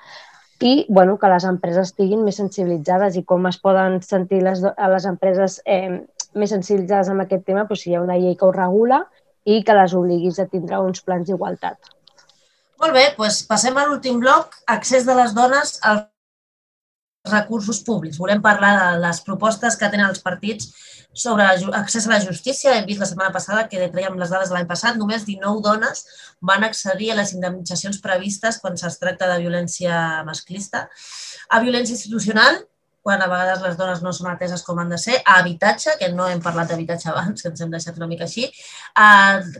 i 0.62 0.86
bueno, 0.88 1.18
que 1.20 1.30
les 1.32 1.44
empreses 1.48 1.92
estiguin 1.92 2.24
més 2.24 2.40
sensibilitzades 2.40 3.18
i 3.20 3.24
com 3.28 3.46
es 3.50 3.58
poden 3.60 4.00
sentir 4.06 4.42
les, 4.46 4.62
les 4.64 5.08
empreses 5.10 5.60
eh, 5.66 6.00
més 6.36 6.54
sensibilitzades 6.54 7.12
amb 7.12 7.26
aquest 7.26 7.46
tema 7.46 7.66
doncs, 7.68 7.84
si 7.84 7.92
hi 7.92 7.98
ha 7.98 8.04
una 8.04 8.18
llei 8.18 8.38
que 8.40 8.48
ho 8.48 8.54
regula 8.56 9.04
i 9.46 9.62
que 9.64 9.76
les 9.78 9.94
obliguis 9.94 10.40
a 10.40 10.48
tindre 10.50 10.80
uns 10.82 11.04
plans 11.06 11.28
d'igualtat. 11.28 11.78
Molt 12.82 12.96
bé, 12.96 13.06
doncs 13.18 13.44
passem 13.48 13.78
a 13.78 13.86
l'últim 13.88 14.20
bloc, 14.20 14.56
accés 14.68 15.06
de 15.08 15.16
les 15.16 15.36
dones 15.36 15.78
als 15.84 16.08
recursos 17.32 17.82
públics. 17.84 18.20
Volem 18.22 18.42
parlar 18.42 18.74
de 18.80 19.00
les 19.04 19.22
propostes 19.26 19.78
que 19.80 19.90
tenen 19.90 20.10
els 20.10 20.22
partits 20.24 20.70
sobre 21.16 21.48
accés 21.80 22.06
a 22.06 22.12
la 22.12 22.20
justícia. 22.22 22.76
Hem 22.76 22.86
vist 22.90 23.02
la 23.02 23.10
setmana 23.10 23.34
passada 23.34 23.66
que 23.72 23.90
traiem 23.94 24.20
les 24.20 24.32
dades 24.34 24.52
de 24.52 24.58
l'any 24.58 24.68
passat, 24.70 25.00
només 25.00 25.26
19 25.26 25.64
dones 25.64 26.06
van 26.42 26.68
accedir 26.68 27.12
a 27.12 27.20
les 27.22 27.34
indemnitzacions 27.34 28.02
previstes 28.04 28.60
quan 28.62 28.76
es 28.76 29.00
tracta 29.02 29.32
de 29.32 29.40
violència 29.42 30.24
masclista. 30.28 30.86
A 31.50 31.62
violència 31.64 31.96
institucional, 31.96 32.66
quan 33.06 33.22
a 33.22 33.28
vegades 33.30 33.62
les 33.62 33.76
dones 33.78 34.00
no 34.02 34.10
són 34.18 34.32
ateses 34.32 34.64
com 34.66 34.80
han 34.82 34.90
de 34.90 34.98
ser, 34.98 35.20
a 35.22 35.36
habitatge, 35.44 35.94
que 36.00 36.10
no 36.10 36.26
hem 36.26 36.40
parlat 36.42 36.72
d'habitatge 36.72 37.10
abans, 37.12 37.44
que 37.44 37.52
ens 37.52 37.62
hem 37.62 37.74
deixat 37.74 38.00
una 38.02 38.10
mica 38.10 38.26
així, 38.26 38.48
a, 38.98 39.10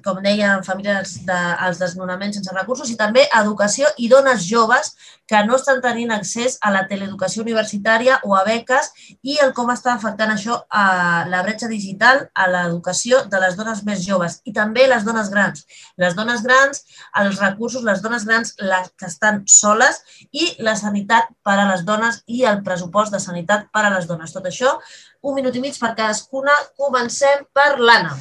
com 0.06 0.24
deia, 0.26 0.56
famílies 0.66 1.20
de, 1.28 1.42
desnonaments 1.78 2.40
sense 2.40 2.56
recursos 2.56 2.90
i 2.90 2.98
també 2.98 3.28
a 3.30 3.44
educació 3.46 3.92
i 4.02 4.10
dones 4.10 4.48
joves 4.50 4.96
que 5.30 5.42
no 5.46 5.58
estan 5.58 5.82
tenint 5.82 6.12
accés 6.14 6.58
a 6.62 6.72
la 6.74 6.84
teleeducació 6.90 7.44
universitària 7.44 8.20
o 8.26 8.36
a 8.38 8.44
beques 8.46 8.92
i 9.26 9.38
el 9.44 9.54
com 9.58 9.70
està 9.74 9.94
afectant 9.94 10.34
això 10.34 10.60
a 10.70 11.26
la 11.30 11.42
bretxa 11.46 11.70
digital, 11.70 12.26
a 12.34 12.46
l'educació 12.50 13.24
de 13.30 13.42
les 13.42 13.58
dones 13.58 13.82
més 13.86 14.04
joves 14.06 14.40
i 14.46 14.54
també 14.54 14.86
les 14.90 15.06
dones 15.06 15.30
grans. 15.34 15.66
Les 16.02 16.18
dones 16.18 16.44
grans, 16.46 16.84
els 17.22 17.42
recursos, 17.42 17.86
les 17.86 18.02
dones 18.06 18.26
grans 18.26 18.54
les 18.62 18.92
que 18.98 19.10
estan 19.10 19.44
soles 19.50 20.02
i 20.32 20.52
la 20.66 20.76
sanitat 20.78 21.30
per 21.46 21.58
a 21.58 21.70
les 21.72 21.86
dones 21.86 22.22
i 22.26 22.44
el 22.46 22.62
pressupost 22.66 23.14
de 23.14 23.20
sanitat 23.20 23.35
per 23.44 23.84
a 23.84 23.92
les 23.98 24.08
dones. 24.08 24.32
Tot 24.32 24.46
això, 24.48 24.78
un 25.26 25.36
minut 25.36 25.56
i 25.56 25.64
mig 25.64 25.80
per 25.82 25.96
cadascuna. 25.98 26.56
Comencem 26.80 27.44
per 27.54 27.76
l'Anna. 27.80 28.16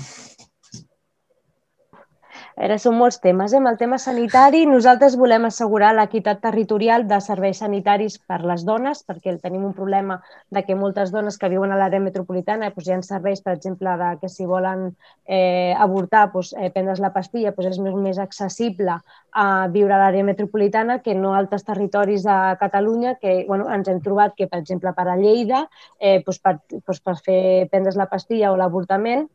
Ara 2.55 2.77
són 2.79 2.95
molts 2.95 3.17
temes. 3.19 3.53
Eh? 3.53 3.59
Amb 3.59 3.69
el 3.73 3.77
tema 3.81 3.97
sanitari, 3.99 4.61
nosaltres 4.71 5.17
volem 5.19 5.49
assegurar 5.49 5.91
l'equitat 5.97 6.39
territorial 6.45 7.07
de 7.11 7.19
serveis 7.25 7.59
sanitaris 7.65 8.21
per 8.31 8.39
les 8.47 8.63
dones, 8.69 9.01
perquè 9.03 9.35
tenim 9.43 9.65
un 9.67 9.75
problema 9.75 10.21
de 10.55 10.63
que 10.63 10.77
moltes 10.79 11.11
dones 11.11 11.39
que 11.39 11.51
viuen 11.51 11.75
a 11.75 11.81
l'àrea 11.81 12.05
metropolitana 12.05 12.71
doncs 12.71 12.87
hi 12.89 12.95
ha 12.95 13.01
serveis, 13.03 13.43
per 13.43 13.57
exemple, 13.57 13.97
de 13.99 14.13
que 14.23 14.31
si 14.31 14.47
volen 14.47 14.87
eh, 15.27 15.75
avortar, 15.75 16.29
doncs, 16.31 16.55
eh, 16.55 16.71
prendre's 16.71 17.03
la 17.03 17.11
pastilla, 17.17 17.51
doncs 17.59 17.75
és 17.75 17.83
més, 17.83 17.99
més 18.07 18.23
accessible 18.23 19.01
a 19.35 19.47
viure 19.75 19.99
a 19.99 20.03
l'àrea 20.05 20.31
metropolitana 20.31 21.01
que 21.03 21.19
no 21.19 21.35
altres 21.35 21.67
territoris 21.67 22.23
de 22.23 22.41
Catalunya, 22.61 23.17
que 23.19 23.41
bueno, 23.49 23.67
ens 23.75 23.91
hem 23.91 23.99
trobat 24.01 24.39
que, 24.39 24.47
per 24.47 24.63
exemple, 24.63 24.95
per 24.95 25.09
a 25.11 25.19
Lleida, 25.19 25.67
eh, 25.99 26.21
doncs 26.23 26.39
per, 26.39 26.61
doncs 26.71 27.03
per 27.03 27.19
fer 27.19 27.41
prendre's 27.73 27.99
la 27.99 28.07
pastilla 28.07 28.55
o 28.55 28.61
l'avortament, 28.61 29.27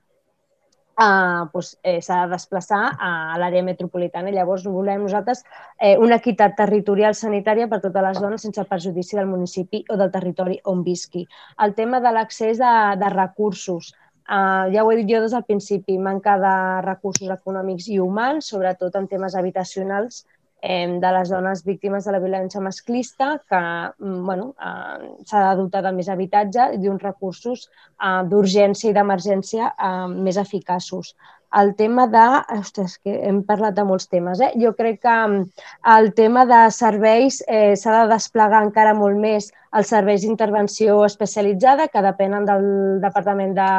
eh, 0.99 1.45
doncs, 1.53 1.77
eh, 1.83 1.99
s'ha 2.01 2.25
de 2.25 2.33
desplaçar 2.33 2.81
a 2.99 3.37
l'àrea 3.39 3.63
metropolitana. 3.63 4.33
Llavors 4.35 4.65
volem 4.67 5.05
nosaltres 5.05 5.43
eh, 5.79 5.95
una 5.97 6.19
equitat 6.19 6.55
territorial 6.57 7.15
sanitària 7.15 7.69
per 7.69 7.79
a 7.79 7.85
totes 7.87 8.05
les 8.07 8.21
dones 8.21 8.45
sense 8.45 8.65
perjudici 8.69 9.17
del 9.19 9.31
municipi 9.31 9.83
o 9.89 9.97
del 9.97 10.11
territori 10.11 10.59
on 10.65 10.83
visqui. 10.83 11.25
El 11.65 11.75
tema 11.75 11.99
de 11.99 12.13
l'accés 12.13 12.59
de, 12.59 12.75
de 12.99 13.09
recursos. 13.15 13.93
Uh, 14.29 14.69
ja 14.69 14.83
ho 14.85 14.91
he 14.91 14.99
dit 14.99 15.07
jo 15.09 15.23
des 15.23 15.31
del 15.33 15.41
principi, 15.47 15.95
manca 15.97 16.35
de 16.37 16.55
recursos 16.85 17.31
econòmics 17.33 17.87
i 17.89 17.97
humans, 17.97 18.51
sobretot 18.51 18.93
en 18.99 19.07
temes 19.09 19.33
habitacionals, 19.33 20.19
eh, 20.61 20.99
de 20.99 21.11
les 21.15 21.29
dones 21.29 21.63
víctimes 21.65 22.05
de 22.05 22.13
la 22.13 22.21
violència 22.23 22.61
masclista, 22.61 23.31
que 23.49 23.59
mm, 23.59 24.21
bueno, 24.25 24.53
eh, 24.59 25.09
s'ha 25.25 25.43
de 25.49 25.57
dotar 25.61 25.83
de 25.85 25.93
més 25.95 26.09
habitatge 26.09 26.69
i 26.75 26.79
d'uns 26.83 27.03
recursos 27.03 27.67
eh, 27.67 28.21
d'urgència 28.29 28.91
i 28.91 28.95
d'emergència 28.97 29.73
eh, 29.73 30.07
més 30.13 30.37
eficaços. 30.37 31.15
El 31.59 31.73
tema 31.75 32.05
de... 32.07 32.25
Ostres, 32.59 32.99
que 33.01 33.15
hem 33.25 33.39
parlat 33.47 33.73
de 33.73 33.83
molts 33.87 34.05
temes. 34.11 34.41
Eh? 34.45 34.51
Jo 34.61 34.75
crec 34.77 34.99
que 35.01 35.15
mm, 35.15 35.65
el 35.95 36.11
tema 36.13 36.45
de 36.45 36.59
serveis 36.75 37.41
eh, 37.47 37.73
s'ha 37.79 38.03
de 38.03 38.13
desplegar 38.13 38.61
encara 38.67 38.93
molt 38.93 39.17
més 39.17 39.49
els 39.73 39.89
serveis 39.89 40.21
d'intervenció 40.21 41.01
especialitzada, 41.07 41.87
que 41.89 42.05
depenen 42.05 42.45
del 42.45 42.69
Departament 43.01 43.55
de, 43.57 43.71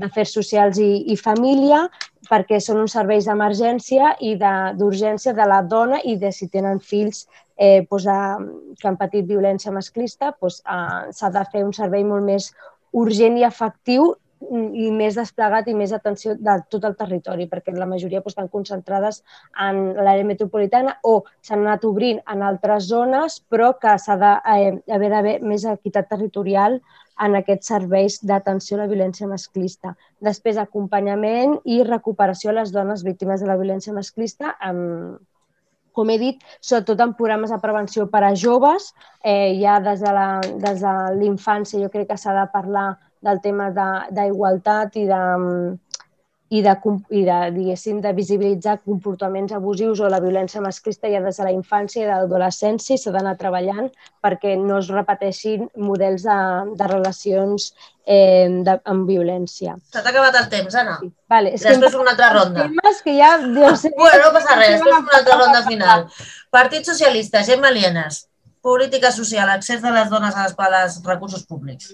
d'Afers 0.00 0.34
Socials 0.36 0.80
i, 0.82 0.90
i 1.12 1.16
Família, 1.20 1.84
perquè 2.30 2.58
són 2.62 2.80
uns 2.82 2.94
serveis 2.96 3.28
d'emergència 3.28 4.14
i 4.24 4.34
d'urgència 4.40 5.32
de, 5.32 5.40
de 5.42 5.48
la 5.50 5.62
dona 5.62 6.00
i 6.04 6.16
de 6.20 6.32
si 6.32 6.48
tenen 6.48 6.80
fills 6.80 7.26
eh, 7.56 7.84
doncs, 7.90 8.08
a, 8.08 8.18
que 8.80 8.90
han 8.90 8.98
patit 9.00 9.28
violència 9.28 9.72
masclista, 9.74 10.32
doncs, 10.40 10.62
s'ha 11.18 11.32
de 11.34 11.46
fer 11.52 11.64
un 11.66 11.72
servei 11.76 12.04
molt 12.04 12.24
més 12.26 12.50
urgent 12.94 13.38
i 13.38 13.46
efectiu 13.46 14.14
i 14.52 14.90
més 14.92 15.16
desplegat 15.16 15.68
i 15.70 15.74
més 15.76 15.92
atenció 15.96 16.34
de 16.36 16.56
tot 16.68 16.84
el 16.84 16.96
territori, 16.98 17.46
perquè 17.48 17.72
la 17.72 17.88
majoria 17.88 18.20
doncs, 18.20 18.34
estan 18.34 18.50
concentrades 18.52 19.22
en 19.66 19.94
l'àrea 19.94 20.26
metropolitana 20.26 20.98
o 21.02 21.22
s'han 21.40 21.64
anat 21.64 21.86
obrint 21.88 22.20
en 22.30 22.42
altres 22.42 22.90
zones, 22.90 23.40
però 23.48 23.72
que 23.80 23.96
s'ha 23.98 24.18
d'haver 24.20 25.08
eh, 25.08 25.12
d'haver 25.14 25.38
més 25.42 25.64
equitat 25.70 26.10
territorial 26.10 26.80
en 27.20 27.36
aquests 27.38 27.70
serveis 27.70 28.18
d'atenció 28.26 28.76
a 28.76 28.82
la 28.82 28.88
violència 28.90 29.28
masclista. 29.30 29.94
Després, 30.24 30.58
acompanyament 30.58 31.58
i 31.64 31.82
recuperació 31.86 32.50
a 32.50 32.58
les 32.60 32.72
dones 32.74 33.04
víctimes 33.06 33.40
de 33.40 33.50
la 33.50 33.58
violència 33.60 33.94
masclista 33.94 34.56
amb, 34.60 35.20
com 35.94 36.10
he 36.10 36.18
dit, 36.18 36.42
sobretot 36.60 37.00
en 37.00 37.14
programes 37.14 37.54
de 37.54 37.60
prevenció 37.62 38.08
per 38.10 38.24
a 38.26 38.34
joves, 38.34 38.90
eh, 39.22 39.54
ja 39.60 39.78
des 39.80 40.02
de 40.02 40.94
l'infància 41.20 41.80
jo 41.80 41.90
crec 41.92 42.10
que 42.10 42.18
s'ha 42.18 42.34
de 42.34 42.48
parlar 42.52 42.88
del 43.24 43.40
tema 43.40 43.70
d'igualtat 44.10 44.98
i 45.00 45.06
de, 45.08 45.22
i 46.52 46.60
de, 46.62 46.74
i 47.10 47.22
de, 47.24 47.36
diguéssim, 47.54 48.00
de 48.04 48.12
visibilitzar 48.12 48.76
comportaments 48.84 49.54
abusius 49.56 50.00
o 50.04 50.10
la 50.12 50.20
violència 50.20 50.60
masclista 50.60 51.08
ja 51.08 51.22
des 51.24 51.38
de 51.40 51.46
la 51.46 51.54
infància 51.54 52.02
i 52.02 52.06
de 52.06 52.12
l'adolescència 52.12 52.94
i 52.94 53.00
s'ha 53.00 53.14
d'anar 53.14 53.34
treballant 53.40 53.88
perquè 54.22 54.54
no 54.60 54.78
es 54.82 54.90
repeteixin 54.92 55.66
models 55.76 56.26
de, 56.28 56.36
de 56.76 56.90
relacions 56.90 57.70
eh, 58.04 58.50
de, 58.66 58.76
amb 58.92 59.08
violència. 59.08 59.78
S'ha 59.94 60.04
acabat 60.04 60.36
el 60.42 60.50
temps, 60.52 60.76
Anna. 60.82 60.98
Sí. 61.00 61.10
Vale, 61.32 61.54
és 61.56 61.64
després 61.64 61.96
que 61.96 62.02
una 62.04 62.12
altra 62.12 62.30
ronda. 62.36 62.68
Temes 62.68 63.02
que 63.06 63.16
ja... 63.16 63.32
Dios, 63.46 63.88
bueno, 64.02 64.20
no 64.26 64.36
passa 64.36 64.60
res, 64.60 64.76
després 64.76 65.00
una 65.00 65.18
altra 65.22 65.40
ronda 65.40 65.64
final. 65.66 66.06
Partit 66.54 66.92
Socialista, 66.92 67.42
Gemma 67.48 67.72
Lienes 67.72 68.26
política 68.64 69.10
social, 69.12 69.50
accés 69.52 69.82
de 69.84 69.90
les 69.92 70.08
dones 70.08 70.34
a 70.34 70.46
les, 70.46 70.54
a 70.56 70.68
les 70.72 70.94
recursos 71.04 71.42
públics. 71.44 71.90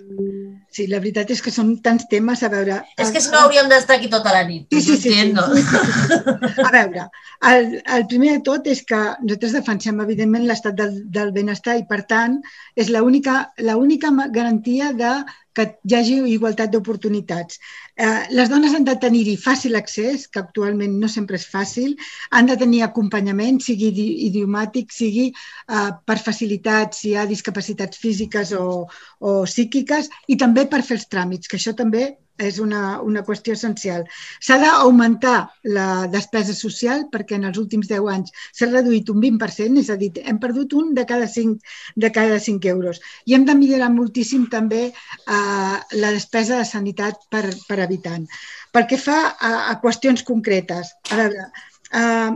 Sí, 0.71 0.87
la 0.87 1.01
veritat 1.03 1.33
és 1.35 1.43
que 1.43 1.51
són 1.51 1.73
tants 1.83 2.07
temes, 2.13 2.45
a 2.47 2.51
veure... 2.53 2.77
És 2.95 3.11
que 3.11 3.23
si 3.25 3.33
no 3.33 3.41
hauríem 3.41 3.67
d'estar 3.73 3.97
aquí 3.99 4.11
tota 4.13 4.31
la 4.37 4.45
nit. 4.47 4.69
Sí, 4.71 4.81
sí, 4.87 4.97
sí, 5.03 5.15
sí, 5.19 5.33
sí, 5.35 5.65
sí. 6.55 6.63
A 6.63 6.71
veure, 6.71 7.09
el, 7.51 7.69
el 7.97 8.07
primer 8.13 8.37
de 8.37 8.45
tot 8.47 8.71
és 8.71 8.85
que 8.87 9.01
nosaltres 9.25 9.57
defensem, 9.59 9.99
evidentment, 10.07 10.47
l'estat 10.47 10.79
del, 10.79 10.95
del 11.11 11.35
benestar 11.35 11.75
i, 11.81 11.83
per 11.91 12.05
tant, 12.13 12.39
és 12.79 12.93
l'única 12.95 13.49
garantia 14.39 14.93
de 14.95 15.17
que 15.55 15.67
hi 15.85 15.97
hagi 15.99 16.17
igualtat 16.33 16.71
d'oportunitats. 16.73 17.59
Eh, 17.97 18.31
les 18.39 18.51
dones 18.53 18.75
han 18.77 18.87
de 18.87 18.95
tenir-hi 19.05 19.37
fàcil 19.41 19.77
accés, 19.79 20.27
que 20.29 20.43
actualment 20.43 20.97
no 21.03 21.11
sempre 21.11 21.41
és 21.41 21.47
fàcil, 21.51 21.97
han 22.31 22.51
de 22.51 22.57
tenir 22.61 22.83
acompanyament, 22.87 23.61
sigui 23.65 23.91
idiomàtic, 24.29 24.95
sigui 24.95 25.29
eh, 25.31 25.91
per 26.07 26.19
facilitats, 26.23 27.03
si 27.03 27.13
hi 27.13 27.19
ha 27.19 27.29
discapacitats 27.31 27.99
físiques 27.99 28.55
o, 28.57 28.87
o 29.21 29.37
psíquiques, 29.45 30.11
i 30.29 30.39
també 30.45 30.67
per 30.71 30.83
fer 30.87 31.01
els 31.01 31.09
tràmits, 31.11 31.51
que 31.51 31.59
això 31.61 31.75
també 31.77 32.11
és 32.41 32.59
una, 32.63 33.01
una 33.05 33.23
qüestió 33.27 33.55
essencial. 33.57 34.07
S'ha 34.41 34.59
d'augmentar 34.63 35.37
la 35.77 36.07
despesa 36.13 36.55
social 36.57 37.07
perquè 37.13 37.39
en 37.39 37.47
els 37.51 37.61
últims 37.63 37.91
10 37.91 38.11
anys 38.15 38.35
s'ha 38.57 38.71
reduït 38.71 39.11
un 39.13 39.21
20%, 39.23 39.81
és 39.83 39.91
a 39.93 39.99
dir, 40.01 40.13
hem 40.25 40.41
perdut 40.43 40.75
un 40.81 40.93
de 40.97 41.07
cada 41.09 41.29
5, 41.29 41.59
de 41.97 42.13
cada 42.17 42.39
5 42.41 42.73
euros. 42.75 43.01
I 43.27 43.37
hem 43.37 43.47
de 43.49 43.57
millorar 43.59 43.91
moltíssim 43.95 44.49
també 44.53 44.83
eh, 44.91 45.77
la 46.03 46.15
despesa 46.17 46.61
de 46.61 46.69
sanitat 46.69 47.27
per, 47.31 47.47
per 47.69 47.81
habitant. 47.85 48.29
Pel 48.73 48.87
que 48.91 49.01
fa 49.01 49.19
a, 49.33 49.51
a 49.73 49.81
qüestions 49.83 50.25
concretes, 50.27 50.95
a 51.11 51.21
veure, 51.23 51.51
eh, 51.93 52.31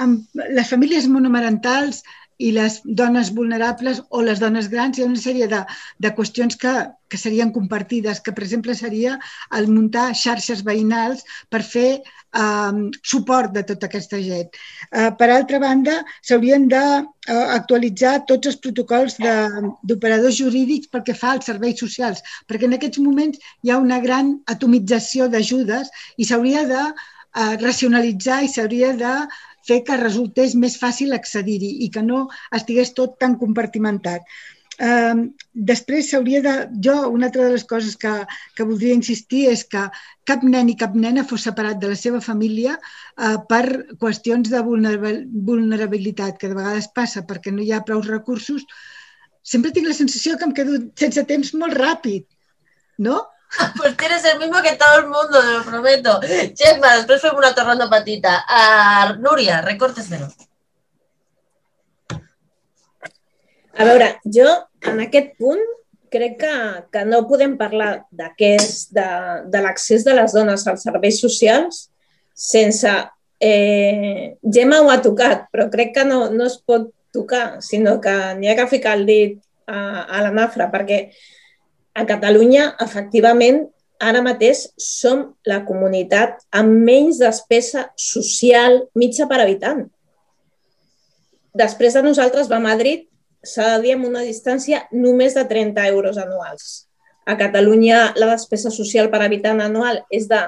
amb 0.00 0.44
les 0.58 0.68
famílies 0.68 1.08
monomarentals 1.08 2.02
i 2.38 2.50
les 2.54 2.80
dones 2.84 3.30
vulnerables 3.34 4.02
o 4.10 4.22
les 4.22 4.40
dones 4.42 4.68
grans. 4.72 4.98
Hi 4.98 5.04
ha 5.04 5.10
una 5.10 5.20
sèrie 5.20 5.48
de, 5.50 5.62
de 6.02 6.10
qüestions 6.16 6.56
que, 6.58 6.74
que 7.08 7.20
serien 7.20 7.52
compartides, 7.54 8.20
que 8.20 8.34
per 8.34 8.44
exemple 8.46 8.74
seria 8.74 9.18
el 9.58 9.68
muntar 9.70 10.10
xarxes 10.18 10.64
veïnals 10.66 11.22
per 11.50 11.62
fer 11.62 11.88
eh, 12.34 12.72
suport 13.02 13.54
de 13.54 13.62
tota 13.70 13.86
aquesta 13.86 14.20
gent. 14.24 14.50
Eh, 14.90 15.10
per 15.18 15.30
altra 15.30 15.60
banda, 15.62 16.00
s'haurien 16.26 16.66
d'actualitzar 16.72 18.16
uh, 18.18 18.26
tots 18.28 18.50
els 18.50 18.60
protocols 18.66 19.18
d'operadors 19.22 20.38
jurídics 20.42 20.90
pel 20.90 21.06
que 21.06 21.16
fa 21.22 21.34
als 21.36 21.50
serveis 21.50 21.80
socials, 21.80 22.22
perquè 22.48 22.68
en 22.68 22.76
aquests 22.78 23.02
moments 23.04 23.40
hi 23.62 23.70
ha 23.70 23.80
una 23.82 24.00
gran 24.02 24.36
atomització 24.50 25.30
d'ajudes 25.30 25.90
i 26.18 26.26
s'hauria 26.28 26.66
de 26.68 26.82
uh, 26.84 27.54
racionalitzar 27.62 28.42
i 28.44 28.50
s'hauria 28.50 28.94
de 28.98 29.16
fer 29.68 29.82
que 29.86 30.00
resultés 30.00 30.54
més 30.54 30.76
fàcil 30.80 31.16
accedir-hi 31.16 31.70
i 31.86 31.90
que 31.94 32.02
no 32.02 32.26
estigués 32.58 32.92
tot 32.98 33.16
tan 33.20 33.38
compartimentat. 33.40 34.26
Eh, 34.78 35.14
després 35.54 36.08
s'hauria 36.10 36.40
de... 36.42 36.54
Jo, 36.86 36.94
una 37.14 37.28
altra 37.28 37.44
de 37.46 37.54
les 37.54 37.64
coses 37.70 37.96
que, 37.96 38.12
que 38.56 38.66
voldria 38.66 38.96
insistir 38.98 39.44
és 39.52 39.62
que 39.70 39.84
cap 40.26 40.42
nen 40.42 40.72
i 40.72 40.76
cap 40.80 40.96
nena 40.98 41.26
fos 41.28 41.46
separat 41.46 41.78
de 41.82 41.92
la 41.92 41.98
seva 41.98 42.20
família 42.24 42.74
eh, 42.74 43.36
per 43.48 43.64
qüestions 44.00 44.50
de 44.50 44.62
vulnerabilitat, 44.64 46.38
que 46.40 46.50
de 46.50 46.58
vegades 46.58 46.90
passa 46.94 47.22
perquè 47.28 47.54
no 47.54 47.62
hi 47.62 47.72
ha 47.72 47.84
prou 47.86 48.02
recursos. 48.02 48.66
Sempre 49.44 49.70
tinc 49.76 49.86
la 49.88 49.96
sensació 49.96 50.38
que 50.38 50.48
em 50.48 50.56
quedo 50.56 50.80
sense 50.98 51.22
temps 51.28 51.54
molt 51.60 51.76
ràpid, 51.78 52.26
no? 53.06 53.20
Pues 53.76 53.96
tienes 53.96 54.24
el 54.24 54.38
mismo 54.38 54.60
que 54.62 54.76
todo 54.76 54.98
el 54.98 55.06
mundo, 55.06 55.40
te 55.40 55.52
lo 55.52 55.64
prometo. 55.64 56.20
Gemma, 56.56 56.96
després 56.96 57.22
fem 57.22 57.36
una 57.36 57.90
petita. 57.90 58.44
Uh, 58.48 59.14
Núria, 59.20 59.60
recortes 59.62 60.10
de 60.10 60.18
A 63.74 63.84
veure, 63.84 64.20
jo 64.24 64.46
en 64.86 65.00
aquest 65.02 65.32
punt 65.38 65.62
crec 66.14 66.36
que, 66.38 66.54
que 66.94 67.02
no 67.04 67.24
podem 67.26 67.56
parlar 67.58 68.06
d'aquest, 68.14 68.92
de, 68.94 69.06
de 69.50 69.62
l'accés 69.64 70.04
de 70.06 70.14
les 70.14 70.32
dones 70.32 70.66
als 70.66 70.86
serveis 70.86 71.20
socials 71.20 71.88
sense... 72.34 72.92
Eh, 73.44 74.38
Gemma 74.40 74.78
ho 74.80 74.88
ha 74.88 75.00
tocat, 75.02 75.48
però 75.52 75.66
crec 75.72 75.90
que 75.96 76.04
no, 76.06 76.30
no 76.30 76.46
es 76.46 76.54
pot 76.62 76.86
tocar, 77.12 77.60
sinó 77.60 77.98
que 78.00 78.12
n'hi 78.38 78.48
ha 78.48 78.54
que 78.56 78.68
ficar 78.70 78.94
el 78.96 79.04
dit 79.08 79.34
a, 79.66 80.06
a 80.06 80.22
la 80.22 80.30
nafra, 80.32 80.70
perquè 80.72 81.00
a 81.94 82.04
Catalunya, 82.06 82.74
efectivament, 82.82 83.64
ara 84.02 84.20
mateix 84.24 84.66
som 84.80 85.28
la 85.46 85.60
comunitat 85.64 86.42
amb 86.52 86.82
menys 86.86 87.20
despesa 87.22 87.86
social 87.96 88.82
mitja 88.98 89.28
per 89.30 89.38
habitant. 89.40 89.84
Després 91.54 91.94
de 91.94 92.02
nosaltres 92.02 92.50
va 92.50 92.58
Madrid, 92.58 93.06
s'ha 93.46 93.76
de 93.76 93.84
dir 93.84 93.94
amb 93.94 94.08
una 94.08 94.24
distància 94.26 94.82
només 94.90 95.36
de 95.38 95.44
30 95.46 95.86
euros 95.92 96.18
anuals. 96.18 96.88
A 97.24 97.38
Catalunya 97.38 98.10
la 98.18 98.32
despesa 98.34 98.72
social 98.74 99.08
per 99.12 99.22
habitant 99.22 99.62
anual 99.62 100.02
és 100.10 100.26
de 100.28 100.42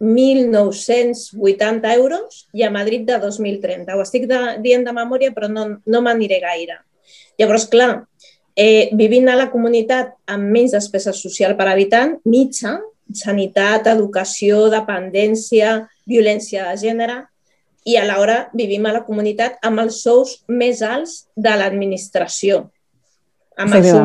1.980 0.00 1.94
euros 1.94 2.46
i 2.56 2.64
a 2.64 2.70
Madrid 2.72 3.06
de 3.06 3.20
2.030. 3.20 3.94
Ho 3.94 4.02
estic 4.02 4.26
de, 4.28 4.40
dient 4.64 4.84
de 4.84 4.96
memòria, 4.96 5.30
però 5.36 5.48
no, 5.52 5.66
no 5.84 6.02
m'aniré 6.02 6.40
gaire. 6.42 6.80
Llavors, 7.38 7.68
clar, 7.72 8.06
eh, 8.56 8.90
vivint 8.96 9.28
a 9.28 9.36
la 9.38 9.50
comunitat 9.52 10.14
amb 10.30 10.50
menys 10.54 10.74
despesa 10.76 11.14
social 11.16 11.56
per 11.58 11.68
habitant, 11.70 12.16
mitja, 12.24 12.78
sanitat, 13.14 13.88
educació, 13.90 14.68
dependència, 14.72 15.76
violència 16.06 16.70
de 16.70 16.80
gènere, 16.80 17.20
i 17.88 17.96
alhora 17.96 18.50
vivim 18.54 18.84
a 18.86 18.92
la 18.98 19.04
comunitat 19.06 19.56
amb 19.64 19.80
els 19.80 20.02
sous 20.04 20.36
més 20.48 20.82
alts 20.84 21.24
de 21.34 21.54
l'administració. 21.56 22.66
Amb 23.56 23.78
el 23.78 23.88
sou 23.88 24.04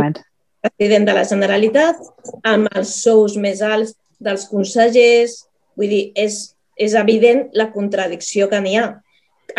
president 0.66 1.06
de 1.06 1.14
la 1.14 1.26
Generalitat, 1.28 2.00
amb 2.48 2.72
els 2.74 2.96
sous 3.04 3.36
més 3.38 3.62
alts 3.62 3.94
dels 4.24 4.48
consellers, 4.50 5.44
Vull 5.76 5.92
dir, 5.92 6.04
és, 6.16 6.40
és 6.80 6.96
evident 6.98 7.50
la 7.60 7.70
contradicció 7.74 8.48
que 8.52 8.62
n'hi 8.64 8.78
ha. 8.80 8.88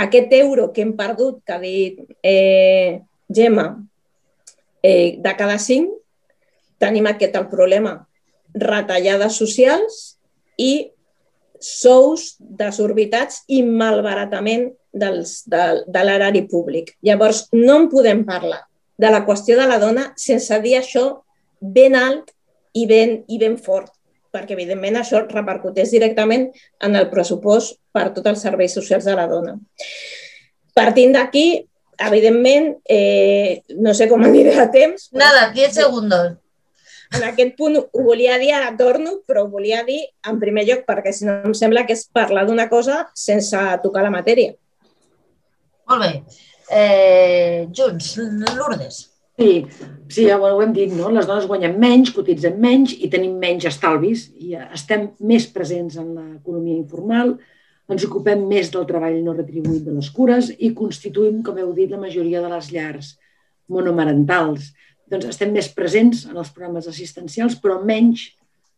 Aquest 0.06 0.32
euro 0.36 0.70
que 0.72 0.82
hem 0.84 0.94
perdut, 0.98 1.42
que 1.46 1.54
ha 1.54 1.60
dit 1.62 2.00
eh, 2.26 3.00
Gemma, 3.32 3.68
eh, 4.86 5.16
de 5.22 5.32
cada 5.38 5.58
cinc, 5.58 5.90
tenim 6.78 7.08
aquest 7.10 7.34
el 7.38 7.48
problema. 7.50 7.96
Retallades 8.56 9.38
socials 9.42 9.98
i 10.62 10.92
sous 11.60 12.36
desorbitats 12.38 13.42
i 13.48 13.62
malbaratament 13.66 14.68
dels, 14.96 15.40
de, 15.50 15.64
de 15.88 16.04
l'erari 16.04 16.44
públic. 16.48 16.94
Llavors, 17.04 17.46
no 17.52 17.80
en 17.82 17.90
podem 17.92 18.24
parlar 18.28 18.62
de 18.96 19.12
la 19.12 19.24
qüestió 19.26 19.58
de 19.58 19.66
la 19.68 19.80
dona 19.80 20.10
sense 20.20 20.56
dir 20.64 20.78
això 20.78 21.06
ben 21.60 21.96
alt 21.98 22.32
i 22.76 22.86
ben, 22.88 23.18
i 23.28 23.38
ben 23.40 23.56
fort, 23.60 23.90
perquè 24.32 24.56
evidentment 24.56 25.00
això 25.00 25.22
repercuteix 25.24 25.92
directament 25.92 26.48
en 26.84 26.96
el 26.96 27.08
pressupost 27.12 27.78
per 27.92 28.10
tots 28.12 28.32
els 28.32 28.44
serveis 28.44 28.76
socials 28.76 29.08
de 29.08 29.16
la 29.16 29.26
dona. 29.28 29.56
Partint 30.76 31.16
d'aquí, 31.16 31.46
evidentment, 31.98 32.76
eh, 32.88 33.62
no 33.76 33.94
sé 33.94 34.08
com 34.08 34.24
aniré 34.24 34.56
a 34.60 34.70
temps. 34.70 35.08
Nada, 35.12 35.50
10 35.54 35.74
segundos. 35.74 36.36
En 37.14 37.22
aquest 37.22 37.54
punt 37.56 37.76
ho 37.78 38.02
volia 38.02 38.36
dir, 38.38 38.52
ara 38.52 38.72
torno, 38.78 39.20
però 39.26 39.44
ho 39.44 39.50
volia 39.50 39.84
dir 39.86 40.00
en 40.26 40.40
primer 40.42 40.66
lloc 40.66 40.86
perquè 40.88 41.12
si 41.14 41.26
no 41.28 41.38
em 41.46 41.54
sembla 41.54 41.86
que 41.86 41.94
és 41.94 42.06
parlar 42.12 42.46
d'una 42.48 42.68
cosa 42.68 43.04
sense 43.14 43.60
tocar 43.82 44.02
la 44.02 44.14
matèria. 44.14 44.56
Molt 45.86 46.02
bé. 46.02 46.12
Eh, 46.68 47.68
Junts, 47.70 48.16
Lourdes. 48.56 49.04
Sí, 49.36 49.66
sí, 50.08 50.24
ja 50.24 50.38
ho 50.40 50.62
hem 50.62 50.72
dit, 50.72 50.92
no? 50.96 51.10
Les 51.12 51.26
dones 51.28 51.46
guanyen 51.46 51.76
menys, 51.78 52.10
cotitzen 52.16 52.56
menys 52.60 52.94
i 52.96 53.10
tenim 53.12 53.36
menys 53.38 53.68
estalvis 53.68 54.30
i 54.40 54.56
estem 54.56 55.10
més 55.20 55.46
presents 55.52 55.98
en 56.00 56.14
l'economia 56.16 56.78
informal, 56.78 57.34
ens 57.92 58.06
ocupem 58.08 58.42
més 58.50 58.72
del 58.74 58.86
treball 58.88 59.20
no 59.22 59.34
retribuït 59.36 59.84
de 59.86 59.94
les 59.94 60.08
cures 60.14 60.50
i 60.58 60.72
constituïm, 60.74 61.42
com 61.46 61.58
heu 61.60 61.70
dit, 61.76 61.90
la 61.90 62.00
majoria 62.02 62.42
de 62.42 62.50
les 62.50 62.70
llars 62.74 63.12
monomarentals. 63.70 64.72
Doncs 65.10 65.28
estem 65.30 65.52
més 65.54 65.68
presents 65.74 66.24
en 66.26 66.36
els 66.36 66.50
programes 66.54 66.88
assistencials, 66.90 67.58
però 67.62 67.78
menys 67.84 68.32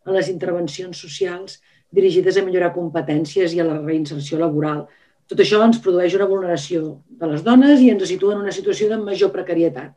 en 0.06 0.16
les 0.16 0.28
intervencions 0.32 1.01
socials 1.01 1.59
dirigides 1.94 2.36
a 2.36 2.44
millorar 2.44 2.74
competències 2.74 3.55
i 3.56 3.62
a 3.62 3.66
la 3.68 3.78
reinserció 3.80 4.40
laboral. 4.40 4.85
Tot 5.28 5.40
això 5.44 5.60
ens 5.64 5.80
produeix 5.85 6.16
una 6.16 6.28
vulneració 6.28 6.98
de 7.20 7.28
les 7.32 7.44
dones 7.44 7.80
i 7.85 7.89
ens 7.93 8.05
situa 8.09 8.35
en 8.36 8.44
una 8.44 8.52
situació 8.52 8.89
de 8.93 9.01
major 9.01 9.32
precarietat 9.32 9.97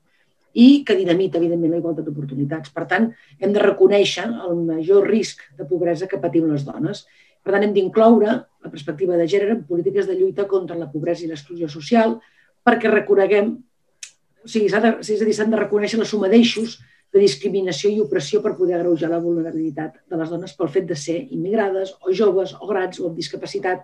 i 0.52 0.84
que 0.84 0.98
dinamita, 1.00 1.40
evidentment, 1.40 1.72
la 1.72 1.80
igualtat 1.80 2.08
d'oportunitats. 2.08 2.72
Per 2.76 2.84
tant, 2.88 3.08
hem 3.40 3.54
de 3.56 3.62
reconèixer 3.64 4.26
el 4.28 4.58
major 4.68 5.08
risc 5.08 5.44
de 5.56 5.68
pobresa 5.68 6.10
que 6.12 6.20
patim 6.20 6.50
les 6.52 6.66
dones. 6.68 7.06
Per 7.44 7.54
tant, 7.54 7.64
hem 7.64 7.76
d'incloure 7.76 8.42
la 8.62 8.70
perspectiva 8.70 9.18
de 9.18 9.28
gènere 9.28 9.58
en 9.58 9.66
polítiques 9.66 10.08
de 10.08 10.16
lluita 10.16 10.48
contra 10.48 10.78
la 10.78 10.90
pobresa 10.92 11.26
i 11.26 11.30
l'exclusió 11.30 11.70
social 11.70 12.20
perquè 12.66 12.92
reconeguem, 12.92 13.56
o 14.46 14.50
sigui, 14.50 14.70
de, 14.70 14.96
és 15.02 15.22
a 15.22 15.28
dir, 15.28 15.36
s'han 15.36 15.54
de 15.54 15.60
reconèixer 15.62 16.00
la 16.00 16.08
suma 16.08 16.30
d'eixos 16.30 16.78
de 17.12 17.20
discriminació 17.20 17.90
i 17.92 18.00
opressió 18.00 18.40
per 18.44 18.54
poder 18.56 18.78
agreujar 18.78 19.10
la 19.12 19.20
vulnerabilitat 19.20 19.98
de 20.08 20.20
les 20.20 20.30
dones 20.32 20.54
pel 20.58 20.70
fet 20.72 20.86
de 20.88 20.96
ser 20.96 21.18
immigrades 21.36 21.96
o 22.00 22.14
joves 22.16 22.54
o 22.60 22.70
grans 22.70 23.02
o 23.02 23.10
amb 23.10 23.18
discapacitat 23.20 23.84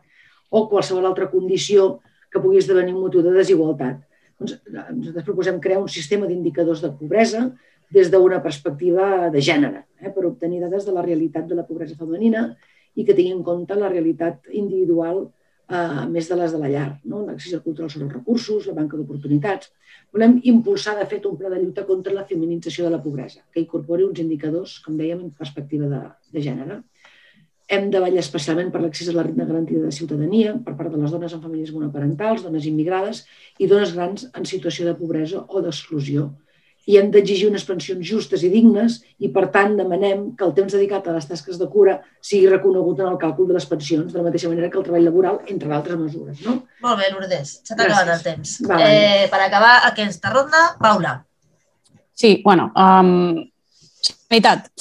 o 0.49 0.68
qualsevol 0.70 1.10
altra 1.10 1.28
condició 1.32 1.98
que 2.32 2.40
pugui 2.40 2.62
esdevenir 2.62 2.94
un 2.95 3.02
motiu 3.04 3.24
de 3.26 3.34
desigualtat. 3.36 3.99
Doncs, 4.38 4.60
nosaltres 4.70 5.26
proposem 5.26 5.60
crear 5.60 5.82
un 5.82 5.90
sistema 5.91 6.30
d'indicadors 6.30 6.84
de 6.86 6.94
pobresa 6.94 7.49
des 7.91 8.12
d'una 8.12 8.40
perspectiva 8.44 9.30
de 9.34 9.41
gènere, 9.41 9.86
eh, 9.99 10.12
per 10.12 10.26
obtenir 10.28 10.62
dades 10.62 10.86
de 10.86 10.94
la 10.94 11.04
realitat 11.04 11.48
de 11.48 11.56
la 11.56 11.66
pobresa 11.66 11.95
femenina 11.99 12.52
i 12.98 13.06
que 13.06 13.15
tingui 13.15 13.36
en 13.38 13.44
compte 13.45 13.78
la 13.78 13.91
realitat 13.94 14.49
individual 14.52 15.28
eh, 15.69 16.06
més 16.10 16.30
de 16.30 16.38
les 16.40 16.53
de 16.53 16.61
la 16.61 16.72
llar, 16.72 16.88
no? 17.06 17.24
l'accés 17.28 17.56
al 17.57 17.64
control 17.65 17.91
sobre 17.94 18.07
els 18.07 18.15
recursos, 18.18 18.68
la 18.69 18.76
manca 18.78 18.98
d'oportunitats. 18.98 19.72
Volem 20.15 20.38
impulsar, 20.52 20.95
de 20.99 21.07
fet, 21.10 21.26
un 21.30 21.38
pla 21.40 21.52
de 21.53 21.61
lluita 21.61 21.86
contra 21.88 22.15
la 22.15 22.26
feminització 22.30 22.88
de 22.88 22.95
la 22.95 23.02
pobresa, 23.03 23.44
que 23.53 23.64
incorpori 23.64 24.07
uns 24.07 24.22
indicadors, 24.24 24.80
com 24.86 24.98
dèiem, 24.99 25.26
en 25.28 25.34
perspectiva 25.36 25.90
de, 25.91 26.03
de 26.34 26.45
gènere. 26.45 26.82
Hem 27.68 27.90
de 27.91 27.99
vetllar 27.99 28.24
especialment 28.24 28.69
per 28.72 28.80
l'accés 28.80 29.10
a 29.11 29.15
la 29.18 29.26
renda 29.28 29.45
garantida 29.45 29.84
de 29.84 29.91
ciutadania 29.91 30.53
per 30.64 30.78
part 30.80 30.94
de 30.94 31.02
les 31.02 31.11
dones 31.11 31.34
en 31.36 31.41
famílies 31.44 31.74
monoparentals, 31.76 32.45
dones 32.45 32.68
immigrades 32.69 33.26
i 33.60 33.68
dones 33.68 33.91
grans 33.95 34.30
en 34.32 34.48
situació 34.48 34.88
de 34.88 34.95
pobresa 34.95 35.44
o 35.49 35.64
d'exclusió. 35.65 36.30
I 36.88 36.98
hem 37.00 37.10
d'exigir 37.12 37.50
unes 37.50 37.66
pensions 37.68 38.06
justes 38.08 38.44
i 38.48 38.52
dignes 38.52 39.02
i, 39.20 39.30
per 39.34 39.48
tant, 39.54 39.76
demanem 39.80 40.30
que 40.40 40.46
el 40.48 40.54
temps 40.58 40.76
dedicat 40.78 41.08
a 41.08 41.16
les 41.18 41.28
tasques 41.28 41.60
de 41.60 41.68
cura 41.72 41.98
sigui 42.24 42.48
reconegut 42.52 43.02
en 43.04 43.12
el 43.12 43.18
càlcul 43.22 43.50
de 43.50 43.58
les 43.58 43.68
pensions, 43.68 44.14
de 44.14 44.20
la 44.20 44.28
mateixa 44.30 44.52
manera 44.52 44.72
que 44.72 44.80
el 44.80 44.86
treball 44.88 45.08
laboral, 45.10 45.42
entre 45.52 45.74
altres 45.76 46.00
mesures. 46.00 46.40
No? 46.46 46.62
Molt 46.86 47.02
bé, 47.02 47.12
Lourdes, 47.12 47.58
s'ha 47.68 47.76
acabat 47.76 48.14
el 48.16 48.24
temps. 48.26 48.56
Va, 48.70 48.80
eh, 48.88 49.28
per 49.32 49.42
acabar 49.46 49.74
aquesta 49.90 50.32
ronda, 50.34 50.64
Paula. 50.80 51.18
Sí, 52.18 52.40
bueno, 52.44 52.72
um, 52.74 53.36
sanitat 54.02 54.72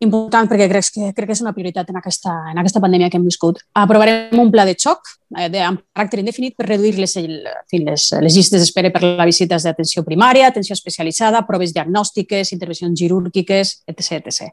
important 0.00 0.48
perquè 0.48 0.68
crec 0.70 0.92
que, 0.94 1.08
crec 1.16 1.28
que 1.28 1.36
és 1.36 1.42
una 1.44 1.52
prioritat 1.56 1.90
en 1.92 1.98
aquesta, 2.00 2.34
en 2.52 2.60
aquesta 2.60 2.80
pandèmia 2.82 3.10
que 3.10 3.18
hem 3.20 3.26
viscut. 3.26 3.60
Aprovarem 3.76 4.38
un 4.40 4.52
pla 4.52 4.64
de 4.68 4.76
xoc 4.78 5.16
eh, 5.36 5.62
amb 5.64 5.82
caràcter 5.94 6.20
indefinit 6.22 6.56
per 6.58 6.66
reduir 6.68 6.96
les, 6.98 7.14
les, 7.16 8.06
les 8.24 8.36
llistes 8.36 8.60
d'espera 8.60 8.90
per 8.94 9.02
les 9.04 9.28
visites 9.30 9.66
d'atenció 9.66 10.04
primària, 10.06 10.48
atenció 10.50 10.74
especialitzada, 10.74 11.44
proves 11.48 11.74
diagnòstiques, 11.76 12.52
intervencions 12.56 12.98
quirúrgiques, 13.00 13.74
etc. 13.90 14.20
etc. 14.26 14.50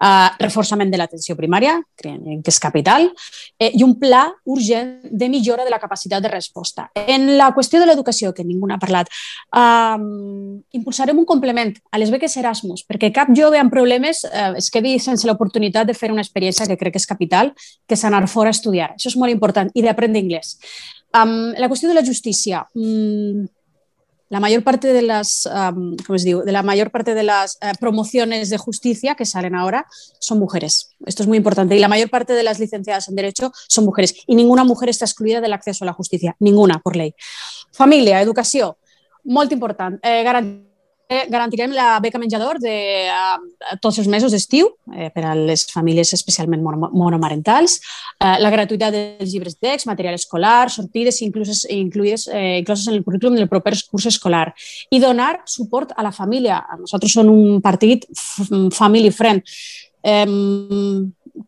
Uh, 0.00 0.30
reforçament 0.40 0.90
de 0.92 1.00
l'atenció 1.00 1.36
primària, 1.36 1.76
que 2.00 2.14
és 2.50 2.60
capital, 2.60 3.06
eh, 3.58 3.70
i 3.74 3.84
un 3.84 3.94
pla 4.00 4.24
urgent 4.50 4.96
de 5.10 5.28
millora 5.28 5.64
de 5.64 5.72
la 5.72 5.80
capacitat 5.82 6.22
de 6.22 6.32
resposta. 6.32 6.88
En 6.94 7.36
la 7.38 7.50
qüestió 7.54 7.80
de 7.80 7.88
l'educació, 7.88 8.32
que 8.34 8.44
ningú 8.44 8.68
n'ha 8.68 8.80
parlat, 8.82 9.10
uh, 9.56 9.98
impulsarem 10.74 11.18
un 11.18 11.28
complement 11.28 11.74
a 11.92 12.00
les 12.00 12.10
beques 12.12 12.36
Erasmus, 12.40 12.84
perquè 12.88 13.12
cap 13.14 13.30
jove 13.36 13.58
amb 13.60 13.72
problemes 13.72 14.24
eh, 14.24 14.52
es 14.58 14.70
quedi 14.72 14.96
sense 15.02 15.26
l'oportunitat 15.28 15.88
de 15.88 15.94
fer 15.96 16.10
una 16.12 16.22
experiència 16.24 16.66
que 16.68 16.76
crec 16.80 16.94
que 16.94 17.02
és 17.02 17.08
capital, 17.08 17.52
que 17.88 17.96
és 17.96 18.04
anar 18.06 18.24
fora 18.30 18.52
a 18.52 18.56
estudiar. 18.56 18.92
Això 18.94 19.10
és 19.10 19.18
molt 19.20 19.32
important, 19.34 19.70
i 19.74 19.82
d'aprendre 19.84 20.13
anglès. 20.16 20.58
Um, 21.14 21.52
la 21.56 21.68
qüestió 21.68 21.88
de 21.88 21.94
la 21.94 22.04
justícia. 22.04 22.66
Um, 22.74 23.46
la 24.30 24.40
mayor 24.40 24.64
parte 24.64 24.92
de 24.92 25.02
las, 25.02 25.46
um, 25.46 25.96
¿cómo 26.04 26.16
es 26.16 26.24
digo? 26.24 26.42
De 26.42 26.50
la 26.50 26.62
mayor 26.62 26.90
parte 26.90 27.14
de 27.14 27.22
las 27.22 27.56
uh, 27.62 27.78
promociones 27.78 28.50
de 28.50 28.58
justicia 28.58 29.14
que 29.14 29.24
salen 29.24 29.54
ahora 29.54 29.86
son 30.18 30.38
mujeres. 30.38 30.90
Esto 31.06 31.22
es 31.22 31.28
muy 31.28 31.38
importante. 31.38 31.76
Y 31.76 31.78
la 31.78 31.88
mayor 31.88 32.10
parte 32.10 32.32
de 32.32 32.42
las 32.42 32.58
licenciadas 32.58 33.08
en 33.08 33.14
Derecho 33.14 33.52
son 33.68 33.84
mujeres. 33.84 34.14
Y 34.26 34.34
ninguna 34.34 34.64
mujer 34.64 34.88
está 34.88 35.04
excluida 35.04 35.40
del 35.40 35.52
acceso 35.52 35.84
a 35.84 35.86
la 35.86 35.92
justicia. 35.92 36.34
Ninguna, 36.40 36.80
por 36.80 36.96
ley. 36.96 37.14
Familia, 37.70 38.20
educació, 38.20 38.78
molt 39.24 39.52
important. 39.52 40.00
Eh, 40.02 40.22
garantir 40.24 40.64
Eh, 40.64 40.73
garantirem 41.08 41.72
la 41.72 41.98
beca 42.00 42.18
menjador 42.18 42.58
de 42.62 42.74
uh, 43.12 43.76
tots 43.82 43.98
els 44.00 44.08
mesos 44.08 44.32
d'estiu 44.32 44.70
eh, 44.94 45.10
per 45.14 45.24
a 45.28 45.34
les 45.36 45.66
famílies 45.70 46.14
especialment 46.16 46.62
monomarentals, 46.64 47.76
uh, 48.24 48.36
la 48.40 48.52
gratuïtat 48.52 48.94
dels 48.94 49.32
llibres 49.32 49.58
de 49.58 49.68
text, 49.68 49.86
material 49.86 50.16
escolar, 50.16 50.70
sortides 50.72 51.20
incluses, 51.26 51.64
incluïdes, 51.70 52.28
eh, 52.32 52.60
incloses 52.62 52.88
en 52.88 52.98
el 52.98 53.04
currículum 53.04 53.36
del 53.36 53.50
proper 53.52 53.76
curs 53.90 54.08
escolar 54.10 54.46
i 54.90 55.00
donar 55.00 55.42
suport 55.44 55.92
a 55.96 56.02
la 56.02 56.12
família. 56.12 56.62
Nosaltres 56.80 57.12
som 57.12 57.28
un 57.28 57.60
partit 57.62 58.06
family 58.72 59.12
friend. 59.12 59.44
Eh, 60.04 60.24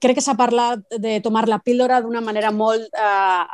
crec 0.02 0.18
que 0.18 0.24
s'ha 0.24 0.36
parlat 0.36 0.82
de 0.98 1.20
tomar 1.24 1.46
la 1.48 1.60
píldora 1.62 2.00
d'una 2.02 2.20
manera 2.20 2.50
molt 2.52 2.86
eh, 2.92 3.44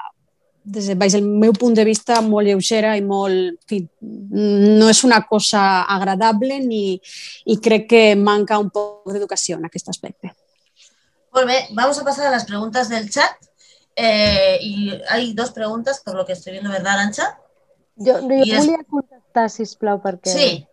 des 0.64 0.86
de 0.86 0.94
baix 0.94 1.12
del 1.16 1.24
meu 1.26 1.52
punt 1.52 1.74
de 1.74 1.84
vista, 1.84 2.20
molt 2.22 2.46
lleugera 2.46 2.94
i 2.96 3.02
molt... 3.02 3.56
En 3.56 3.68
fi, 3.68 3.80
no 4.02 4.88
és 4.90 5.02
una 5.04 5.22
cosa 5.26 5.82
agradable 5.90 6.60
ni, 6.62 7.00
i 7.46 7.58
crec 7.62 7.88
que 7.90 8.02
manca 8.18 8.60
un 8.62 8.70
poc 8.70 9.10
d'educació 9.12 9.58
en 9.58 9.66
aquest 9.66 9.90
aspecte. 9.90 10.32
Molt 11.32 11.48
bé, 11.48 11.62
vamos 11.72 11.98
a 11.98 12.04
pasar 12.04 12.26
a 12.26 12.30
las 12.30 12.44
preguntas 12.44 12.88
del 12.88 13.10
chat. 13.10 13.32
Eh, 13.94 14.58
y 14.62 14.92
hay 15.08 15.34
dos 15.34 15.50
preguntas, 15.50 16.00
por 16.04 16.14
lo 16.14 16.24
que 16.24 16.32
estoy 16.32 16.52
viendo, 16.52 16.70
¿verdad, 16.70 16.94
Arancha? 16.94 17.38
Jo, 17.96 18.20
jo 18.20 18.30
es... 18.30 18.66
volia 18.66 18.84
contestar, 18.88 19.50
sisplau, 19.50 20.00
perquè... 20.00 20.32
Sí. 20.32 20.68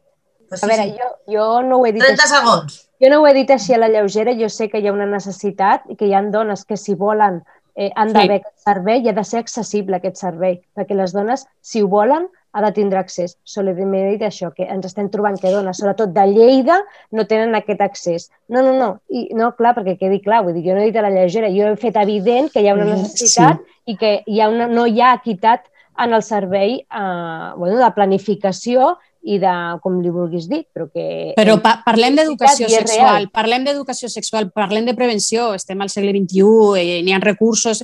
Pues 0.50 0.64
a 0.64 0.68
sí, 0.68 0.72
veure, 0.72 0.84
sí. 0.90 0.98
jo, 0.98 1.10
jo 1.30 1.62
no 1.62 1.78
ho 1.78 1.86
he 1.86 1.92
dit 1.94 2.02
30 2.02 2.24
així. 2.24 2.34
segons. 2.34 2.78
Jo 3.00 3.10
no 3.12 3.20
ho 3.22 3.28
he 3.28 3.34
dit 3.38 3.52
així 3.54 3.76
a 3.76 3.78
la 3.78 3.90
lleugera, 3.92 4.34
jo 4.34 4.50
sé 4.50 4.70
que 4.72 4.80
hi 4.82 4.88
ha 4.90 4.96
una 4.96 5.06
necessitat 5.06 5.86
i 5.94 5.98
que 6.00 6.08
hi 6.10 6.16
ha 6.18 6.24
dones 6.34 6.66
que 6.66 6.78
si 6.78 6.96
volen 6.98 7.44
eh, 7.80 7.92
han 7.96 8.12
d'haver 8.14 8.42
sí. 8.42 8.44
aquest 8.44 8.68
servei 8.68 9.06
i 9.06 9.10
ha 9.10 9.16
de 9.16 9.24
ser 9.24 9.40
accessible 9.40 9.98
aquest 9.98 10.20
servei, 10.20 10.60
perquè 10.76 10.98
les 10.98 11.16
dones, 11.16 11.46
si 11.64 11.82
ho 11.82 11.88
volen, 11.92 12.28
ha 12.52 12.64
de 12.66 12.72
tindre 12.74 13.00
accés. 13.00 13.36
Solament 13.48 13.94
he 13.96 14.16
dit 14.16 14.26
això, 14.26 14.50
que 14.56 14.66
ens 14.66 14.88
estem 14.90 15.08
trobant 15.14 15.38
que 15.40 15.52
dones, 15.54 15.80
sobretot 15.80 16.12
de 16.16 16.26
Lleida, 16.32 16.80
no 17.16 17.26
tenen 17.30 17.56
aquest 17.56 17.84
accés. 17.86 18.30
No, 18.50 18.64
no, 18.66 18.74
no, 18.76 18.90
I, 19.08 19.28
no 19.38 19.52
clar, 19.58 19.76
perquè 19.78 19.96
quedi 20.00 20.20
clar, 20.26 20.42
vull 20.46 20.58
dir, 20.58 20.66
jo 20.68 20.76
no 20.76 20.84
he 20.84 20.90
dit 20.90 21.00
a 21.00 21.06
la 21.06 21.14
lleugera, 21.14 21.52
jo 21.54 21.70
he 21.70 21.80
fet 21.80 22.00
evident 22.02 22.50
que 22.54 22.64
hi 22.64 22.72
ha 22.72 22.78
una 22.78 22.90
necessitat 22.90 23.62
sí. 23.62 23.82
i 23.94 24.00
que 24.02 24.16
hi 24.26 24.42
ha 24.42 24.50
una, 24.52 24.68
no 24.68 24.88
hi 24.90 25.00
ha 25.02 25.14
equitat 25.22 25.70
en 26.00 26.16
el 26.16 26.24
servei 26.24 26.80
eh, 26.80 27.50
bueno, 27.60 27.78
de 27.78 27.92
planificació 27.96 28.96
i 29.22 29.40
de 29.40 29.54
com 29.84 30.00
li 30.02 30.12
vulguis 30.14 30.48
dir, 30.50 30.62
però 30.74 30.88
que... 30.92 31.34
Però 31.38 31.58
pa 31.64 31.80
parlem 31.86 32.16
d'educació 32.16 32.70
sexual, 32.72 33.28
parlem 33.36 33.66
d'educació 33.68 34.10
sexual, 34.12 34.52
parlem 34.56 34.88
de 34.88 34.96
prevenció, 34.96 35.52
estem 35.58 35.82
al 35.82 35.92
segle 35.92 36.14
XXI, 36.16 36.80
eh, 36.80 37.02
n'hi 37.04 37.16
ha 37.16 37.20
recursos. 37.24 37.84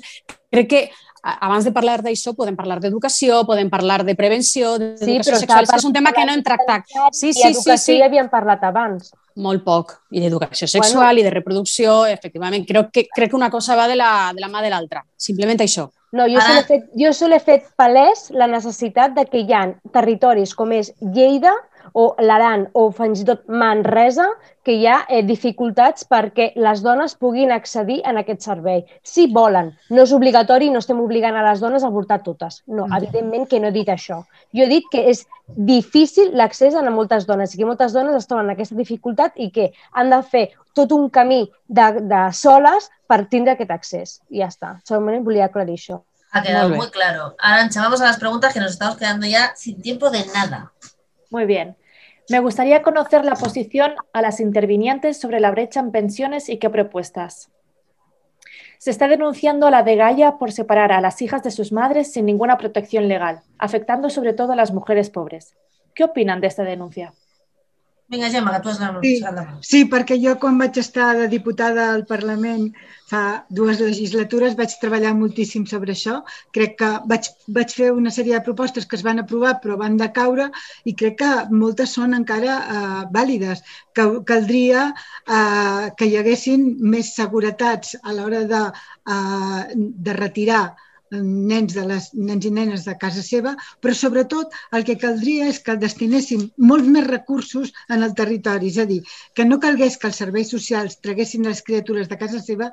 Crec 0.51 0.69
que 0.71 0.81
abans 1.25 1.65
de 1.65 1.73
parlar 1.73 1.99
d'això 2.05 2.35
podem 2.37 2.55
parlar 2.55 2.79
d'educació, 2.79 3.41
podem 3.49 3.69
parlar 3.73 4.03
de 4.05 4.15
prevenció, 4.15 4.75
d'educació 4.79 5.41
sexual, 5.41 5.67
és 5.67 5.87
un 5.87 5.93
tema 5.93 6.13
que 6.13 6.25
no 6.25 6.35
hem 6.35 6.43
tractat. 6.45 6.85
Sí, 7.11 7.33
sí, 7.33 7.53
sí, 7.53 7.77
sí. 7.81 7.99
ja 7.99 8.09
havíem 8.09 8.29
parlat 8.29 8.63
abans. 8.63 9.11
Molt 9.35 9.65
poc. 9.65 9.97
I 10.15 10.21
d'educació 10.23 10.69
sexual 10.71 11.19
i 11.19 11.25
de 11.25 11.33
reproducció, 11.33 12.05
efectivament. 12.07 12.63
Crec 12.67 12.91
que, 12.93 13.07
crec 13.11 13.33
que 13.33 13.39
una 13.39 13.51
cosa 13.51 13.75
va 13.75 13.89
de 13.91 13.97
la, 13.99 14.31
de 14.35 14.43
la 14.43 14.51
mà 14.53 14.63
de 14.63 14.71
l'altra. 14.71 15.03
Simplement 15.17 15.59
això. 15.65 15.89
No, 16.15 16.25
jo, 16.31 16.39
Ara- 16.39 16.55
Ara... 16.55 16.59
he 16.63 16.67
fet, 16.69 16.89
jo 16.95 17.11
sol 17.13 17.35
he 17.35 17.39
fet 17.43 17.65
palès 17.79 18.29
la 18.31 18.47
necessitat 18.47 19.15
de 19.17 19.25
que 19.27 19.43
hi 19.43 19.53
ha 19.53 19.65
territoris 19.95 20.53
com 20.55 20.71
és 20.71 20.93
Lleida 21.01 21.51
o 21.93 22.15
l'Aran 22.23 22.63
o 22.73 22.87
fins 22.95 23.19
i 23.21 23.25
tot 23.27 23.43
Manresa 23.61 24.25
que 24.65 24.73
hi 24.73 24.87
ha 24.89 25.01
eh, 25.07 25.19
dificultats 25.27 26.07
perquè 26.09 26.47
les 26.57 26.81
dones 26.81 27.13
puguin 27.21 27.51
accedir 27.53 27.99
en 28.09 28.17
aquest 28.17 28.41
servei. 28.47 28.79
Si 29.05 29.27
volen, 29.31 29.69
no 29.93 30.01
és 30.07 30.13
obligatori, 30.15 30.71
no 30.73 30.81
estem 30.81 30.99
obligant 31.03 31.37
a 31.37 31.43
les 31.45 31.61
dones 31.61 31.83
a 31.85 31.91
avortar 31.91 32.23
totes. 32.25 32.63
No, 32.65 32.87
Mhm. 32.87 32.97
evidentment 32.97 33.47
que 33.51 33.59
no 33.59 33.67
he 33.67 33.75
dit 33.75 33.87
això. 33.93 34.23
Jo 34.55 34.63
he 34.63 34.67
dit 34.71 34.87
que 34.91 35.03
és 35.11 35.25
difícil 35.55 36.31
l'accés 36.33 36.73
a 36.75 36.81
moltes 36.89 37.27
dones 37.27 37.53
i 37.53 37.57
que 37.59 37.65
moltes 37.69 37.93
dones 37.93 38.15
es 38.15 38.25
troben 38.27 38.45
en 38.49 38.55
aquesta 38.55 38.75
dificultat 38.75 39.33
i 39.35 39.51
que 39.51 39.71
han 39.93 40.09
de 40.09 40.21
fer 40.23 40.49
tot 40.73 40.91
un 40.91 41.09
camí 41.09 41.43
de, 41.67 41.85
de 42.01 42.23
soles 42.33 42.89
per 43.07 43.25
tindre 43.27 43.53
aquest 43.53 43.71
accés. 43.71 44.21
I 44.29 44.41
ja 44.41 44.49
està. 44.51 44.79
Solament 44.83 45.23
volia 45.23 45.45
aclarir 45.45 45.75
això. 45.77 46.01
Ha 46.31 46.41
quedado 46.41 46.69
Muy 46.69 46.77
bien. 46.77 46.83
muy 46.83 46.91
claro. 46.91 47.35
Arancha, 47.39 47.81
vamos 47.81 48.01
a 48.01 48.05
las 48.05 48.17
preguntas 48.19 48.53
que 48.53 48.59
nos 48.59 48.71
estamos 48.71 48.97
quedando 48.97 49.25
ya 49.25 49.53
sin 49.55 49.81
tiempo 49.81 50.09
de 50.09 50.25
nada. 50.33 50.73
Muy 51.29 51.45
bien. 51.45 51.77
Me 52.29 52.39
gustaría 52.39 52.81
conocer 52.81 53.23
la 53.23 53.35
posición 53.35 53.93
a 54.11 54.21
las 54.21 54.39
intervinientes 54.39 55.19
sobre 55.19 55.39
la 55.39 55.51
brecha 55.51 55.79
en 55.79 55.91
pensiones 55.91 56.49
y 56.49 56.57
qué 56.57 56.69
propuestas. 56.69 57.51
Se 58.79 58.91
está 58.91 59.07
denunciando 59.07 59.67
a 59.67 59.71
la 59.71 59.83
de 59.83 59.95
Gaia 59.95 60.37
por 60.37 60.51
separar 60.51 60.91
a 60.91 61.01
las 61.01 61.21
hijas 61.21 61.43
de 61.43 61.51
sus 61.51 61.71
madres 61.71 62.11
sin 62.11 62.25
ninguna 62.25 62.57
protección 62.57 63.07
legal, 63.07 63.41
afectando 63.57 64.09
sobre 64.09 64.33
todo 64.33 64.53
a 64.53 64.55
las 64.55 64.71
mujeres 64.71 65.09
pobres. 65.09 65.55
¿Qué 65.93 66.03
opinan 66.03 66.41
de 66.41 66.47
esta 66.47 66.63
denuncia? 66.63 67.13
Vinga, 68.07 68.29
Gemma, 68.29 68.51
que 68.53 68.59
tu 68.61 68.69
has 68.69 68.79
la... 68.79 68.89
Sí. 69.01 69.13
Sí, 69.65 69.79
perquè 69.89 70.15
jo 70.21 70.35
quan 70.41 70.59
vaig 70.61 70.77
estar 70.77 71.07
de 71.17 71.25
diputada 71.31 71.87
al 71.93 72.03
Parlament 72.05 72.67
fa 73.09 73.21
dues 73.59 73.79
legislatures 73.81 74.53
vaig 74.59 74.75
treballar 74.81 75.15
moltíssim 75.17 75.65
sobre 75.71 75.95
això. 75.95 76.19
Crec 76.53 76.77
que 76.81 76.91
vaig, 77.09 77.31
vaig 77.57 77.73
fer 77.79 77.89
una 77.97 78.13
sèrie 78.13 78.37
de 78.37 78.45
propostes 78.45 78.85
que 78.85 78.97
es 78.99 79.05
van 79.07 79.23
aprovar 79.23 79.55
però 79.63 79.79
van 79.81 79.97
decaure 79.97 80.51
i 80.85 80.93
crec 80.93 81.17
que 81.23 81.31
moltes 81.49 81.97
són 81.97 82.13
encara 82.19 82.61
eh, 82.61 83.03
vàlides. 83.17 83.65
Que 83.97 84.07
caldria 84.29 84.87
eh, 84.93 85.89
que 85.97 86.05
hi 86.05 86.17
haguessin 86.21 86.71
més 86.95 87.15
seguretats 87.17 87.97
a 88.03 88.13
l'hora 88.13 88.45
de, 88.53 88.65
eh, 89.17 89.61
de 89.75 90.19
retirar 90.21 90.65
nens, 91.11 91.73
de 91.73 91.85
les, 91.85 92.09
nens 92.13 92.45
i 92.45 92.51
nenes 92.57 92.85
de 92.89 92.95
casa 93.01 93.23
seva, 93.25 93.55
però 93.81 93.93
sobretot 93.93 94.53
el 94.77 94.85
que 94.87 94.97
caldria 95.01 95.47
és 95.53 95.61
que 95.63 95.77
destinéssim 95.81 96.49
molts 96.57 96.91
més 96.97 97.07
recursos 97.07 97.73
en 97.89 98.03
el 98.03 98.13
territori, 98.17 98.73
és 98.73 98.77
a 98.81 98.85
dir, 98.89 99.01
que 99.33 99.45
no 99.45 99.61
calgués 99.63 99.97
que 99.97 100.11
els 100.11 100.21
serveis 100.23 100.53
socials 100.57 100.99
traguessin 101.01 101.45
les 101.47 101.61
criatures 101.61 102.09
de 102.11 102.17
casa 102.17 102.41
seva 102.41 102.71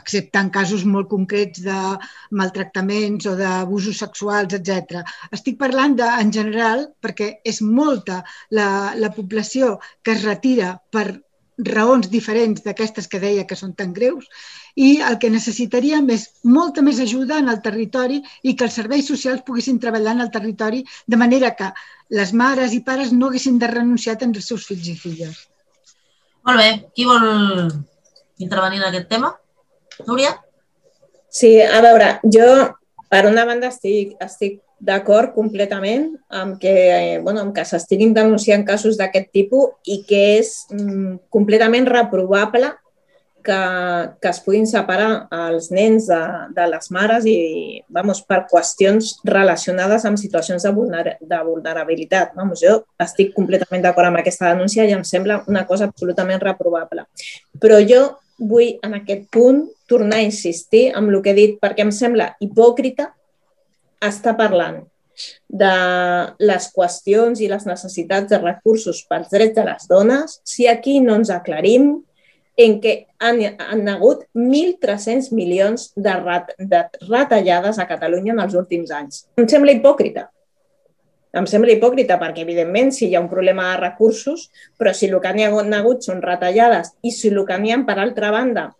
excepte 0.00 0.38
en 0.38 0.50
casos 0.54 0.84
molt 0.88 1.08
concrets 1.10 1.62
de 1.64 1.78
maltractaments 2.40 3.26
o 3.26 3.34
d'abusos 3.40 3.98
sexuals, 4.04 4.54
etc. 4.56 5.02
Estic 5.36 5.58
parlant 5.60 5.96
de, 5.98 6.06
en 6.24 6.30
general 6.36 6.86
perquè 7.04 7.32
és 7.52 7.60
molta 7.60 8.22
la, 8.56 8.68
la 8.96 9.10
població 9.16 9.78
que 10.02 10.14
es 10.16 10.24
retira 10.24 10.76
per 10.94 11.06
raons 11.66 12.08
diferents 12.10 12.62
d'aquestes 12.64 13.08
que 13.10 13.20
deia 13.20 13.46
que 13.46 13.56
són 13.58 13.74
tan 13.76 13.92
greus 13.92 14.26
i 14.76 15.00
el 15.06 15.18
que 15.22 15.30
necessitaríem 15.32 16.08
és 16.14 16.26
molta 16.44 16.82
més 16.82 17.00
ajuda 17.02 17.38
en 17.42 17.48
el 17.52 17.60
territori 17.64 18.20
i 18.42 18.54
que 18.54 18.66
els 18.68 18.78
serveis 18.80 19.08
socials 19.10 19.44
poguessin 19.46 19.80
treballar 19.82 20.14
en 20.16 20.24
el 20.26 20.30
territori 20.30 20.84
de 21.06 21.20
manera 21.20 21.54
que 21.58 21.70
les 22.10 22.32
mares 22.32 22.74
i 22.74 22.82
pares 22.86 23.12
no 23.12 23.28
haguessin 23.28 23.58
de 23.58 23.70
renunciar 23.70 24.16
tenir 24.18 24.40
els 24.40 24.50
seus 24.52 24.66
fills 24.66 24.88
i 24.88 24.96
filles. 24.98 25.46
Molt 26.46 26.58
bé. 26.58 26.70
Qui 26.94 27.04
vol 27.04 27.26
intervenir 28.40 28.80
en 28.80 28.88
aquest 28.88 29.08
tema? 29.10 29.34
Núria? 30.06 30.32
Sí, 31.30 31.60
a 31.62 31.80
veure, 31.84 32.18
jo 32.24 32.46
per 33.10 33.26
una 33.28 33.44
banda 33.46 33.68
estic, 33.70 34.16
estic 34.22 34.60
d'acord 34.80 35.34
completament 35.36 36.14
amb 36.32 36.58
que, 36.60 36.72
eh, 36.72 37.18
bueno, 37.20 37.40
amb 37.44 37.54
que 37.54 37.64
s'estiguin 37.68 38.14
denunciant 38.16 38.64
casos 38.64 38.96
d'aquest 38.96 39.28
tipus 39.32 39.76
i 39.84 40.02
que 40.08 40.22
és 40.38 40.54
mm, 40.72 41.28
completament 41.28 41.86
reprovable 41.86 42.72
que, 43.44 43.60
que 44.20 44.28
es 44.28 44.40
puguin 44.44 44.66
separar 44.68 45.28
els 45.48 45.70
nens 45.72 46.08
de, 46.08 46.20
de 46.56 46.66
les 46.72 46.90
mares 46.92 47.26
i, 47.28 47.80
vamos, 47.88 48.22
per 48.28 48.42
qüestions 48.50 49.14
relacionades 49.24 50.04
amb 50.08 50.20
situacions 50.20 50.64
de, 50.64 50.72
vulner, 50.76 51.16
de 51.20 51.42
vulnerabilitat. 51.46 52.34
Vamos, 52.36 52.60
jo 52.64 52.80
estic 53.00 53.32
completament 53.36 53.84
d'acord 53.84 54.10
amb 54.10 54.20
aquesta 54.20 54.52
denúncia 54.52 54.88
i 54.88 54.96
em 54.96 55.04
sembla 55.04 55.42
una 55.48 55.66
cosa 55.68 55.88
absolutament 55.88 56.42
reprovable. 56.44 57.06
Però 57.60 57.80
jo 57.84 58.06
vull, 58.40 58.76
en 58.84 58.96
aquest 59.00 59.28
punt, 59.32 59.66
tornar 59.88 60.20
a 60.20 60.28
insistir 60.28 60.90
amb 60.96 61.10
el 61.12 61.20
que 61.24 61.32
he 61.32 61.36
dit, 61.36 61.56
perquè 61.60 61.84
em 61.84 61.92
sembla 61.92 62.34
hipòcrita 62.40 63.10
estar 64.00 64.36
parlant 64.38 64.80
de 65.48 65.72
les 66.40 66.68
qüestions 66.72 67.40
i 67.42 67.48
les 67.50 67.66
necessitats 67.68 68.30
de 68.30 68.38
recursos 68.40 69.02
pels 69.08 69.32
drets 69.32 69.56
de 69.58 69.64
les 69.66 69.88
dones 69.90 70.38
si 70.46 70.68
aquí 70.70 71.00
no 71.04 71.18
ens 71.20 71.32
aclarim 71.34 71.92
en 72.60 72.76
què 72.82 72.94
han, 73.20 73.40
han 73.60 73.88
hagut 73.88 74.26
1.300 74.36 75.30
milions 75.36 75.90
de, 75.96 76.12
rat, 76.20 76.52
de 76.58 76.82
retallades 77.06 77.78
a 77.78 77.88
Catalunya 77.88 78.34
en 78.34 78.42
els 78.44 78.56
últims 78.58 78.92
anys. 78.92 79.24
Em 79.40 79.48
sembla 79.48 79.72
hipòcrita. 79.76 80.26
Em 81.36 81.46
sembla 81.46 81.72
hipòcrita 81.72 82.18
perquè, 82.20 82.42
evidentment, 82.42 82.90
si 82.92 83.06
hi 83.06 83.14
ha 83.14 83.22
un 83.22 83.30
problema 83.30 83.68
de 83.70 83.80
recursos, 83.84 84.48
però 84.76 84.92
si 84.96 85.06
el 85.08 85.20
que 85.22 85.32
n'hi 85.32 85.46
ha 85.46 85.52
hagut 85.78 86.04
són 86.04 86.24
retallades 86.24 86.92
i 87.06 87.14
si 87.14 87.30
el 87.30 87.44
que 87.46 87.58
n'hi 87.58 87.72
ha, 87.72 87.82
per 87.86 88.00
altra 88.02 88.32
banda, 88.34 88.70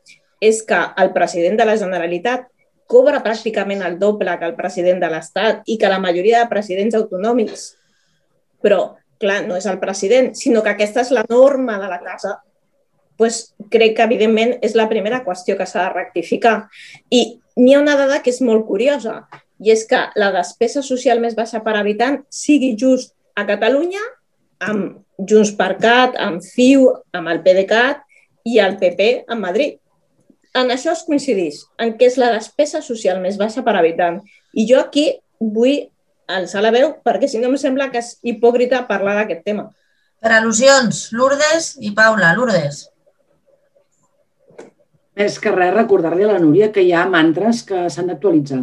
és 0.42 0.64
que 0.66 0.80
el 0.98 1.12
president 1.14 1.60
de 1.60 1.68
la 1.68 1.78
Generalitat 1.78 2.48
cobra 2.90 3.22
pràcticament 3.24 3.84
el 3.86 3.98
doble 4.00 4.34
que 4.38 4.48
el 4.48 4.56
president 4.58 5.00
de 5.02 5.10
l'Estat 5.12 5.68
i 5.70 5.78
que 5.78 5.90
la 5.92 6.00
majoria 6.02 6.42
de 6.42 6.50
presidents 6.50 6.96
autonòmics, 6.98 7.66
però, 8.62 8.80
clar, 9.22 9.42
no 9.46 9.56
és 9.56 9.66
el 9.70 9.78
president, 9.82 10.32
sinó 10.36 10.64
que 10.64 10.74
aquesta 10.74 11.04
és 11.04 11.12
la 11.14 11.24
norma 11.28 11.78
de 11.80 11.90
la 11.90 12.00
casa, 12.02 12.38
doncs 13.20 13.42
crec 13.72 13.94
que, 13.96 14.08
evidentment, 14.08 14.56
és 14.64 14.74
la 14.78 14.88
primera 14.88 15.22
qüestió 15.24 15.56
que 15.58 15.68
s'ha 15.68 15.86
de 15.86 15.94
rectificar. 15.94 16.56
I 17.12 17.40
n'hi 17.60 17.76
ha 17.76 17.82
una 17.82 17.96
dada 18.00 18.22
que 18.24 18.32
és 18.32 18.40
molt 18.44 18.66
curiosa, 18.68 19.20
i 19.60 19.72
és 19.74 19.84
que 19.88 20.00
la 20.16 20.30
despesa 20.32 20.82
social 20.82 21.20
més 21.20 21.36
baixa 21.36 21.60
per 21.64 21.76
habitant 21.76 22.22
sigui 22.32 22.72
just 22.80 23.12
a 23.36 23.44
Catalunya 23.48 24.00
amb 24.64 25.26
Junts 25.28 25.52
per 25.56 25.74
Cat, 25.80 26.16
amb 26.16 26.40
CiU, 26.44 26.88
amb 27.16 27.28
el 27.32 27.42
PDeCAT 27.44 28.00
i 28.48 28.58
el 28.64 28.78
PP 28.80 29.10
a 29.28 29.36
Madrid. 29.36 29.76
En 30.58 30.70
això 30.74 30.90
es 30.96 31.04
coincideix, 31.06 31.60
en 31.78 31.92
què 31.98 32.08
és 32.10 32.16
la 32.18 32.32
despesa 32.34 32.80
social 32.82 33.20
més 33.22 33.36
baixa 33.38 33.62
per 33.66 33.76
habitant. 33.78 34.18
I 34.58 34.66
jo 34.66 34.80
aquí 34.80 35.06
vull 35.38 35.84
alçar 36.30 36.62
la 36.64 36.72
veu 36.74 36.96
perquè 37.06 37.28
si 37.30 37.38
no 37.38 37.50
em 37.50 37.58
sembla 37.58 37.90
que 37.92 38.02
és 38.02 38.16
hipòcrita 38.26 38.82
parlar 38.88 39.14
d'aquest 39.20 39.44
tema. 39.46 39.68
Per 40.20 40.32
al·lusions, 40.34 41.06
Lourdes 41.16 41.76
i 41.80 41.94
Paula. 41.96 42.34
Lourdes. 42.36 42.82
Més 45.20 45.38
que 45.38 45.54
res, 45.54 45.72
recordar-li 45.76 46.26
a 46.26 46.34
la 46.34 46.42
Núria 46.42 46.70
que 46.74 46.82
hi 46.82 46.92
ha 46.92 47.06
mantres 47.08 47.62
que 47.68 47.86
s'han 47.92 48.10
d'actualitzar. 48.10 48.60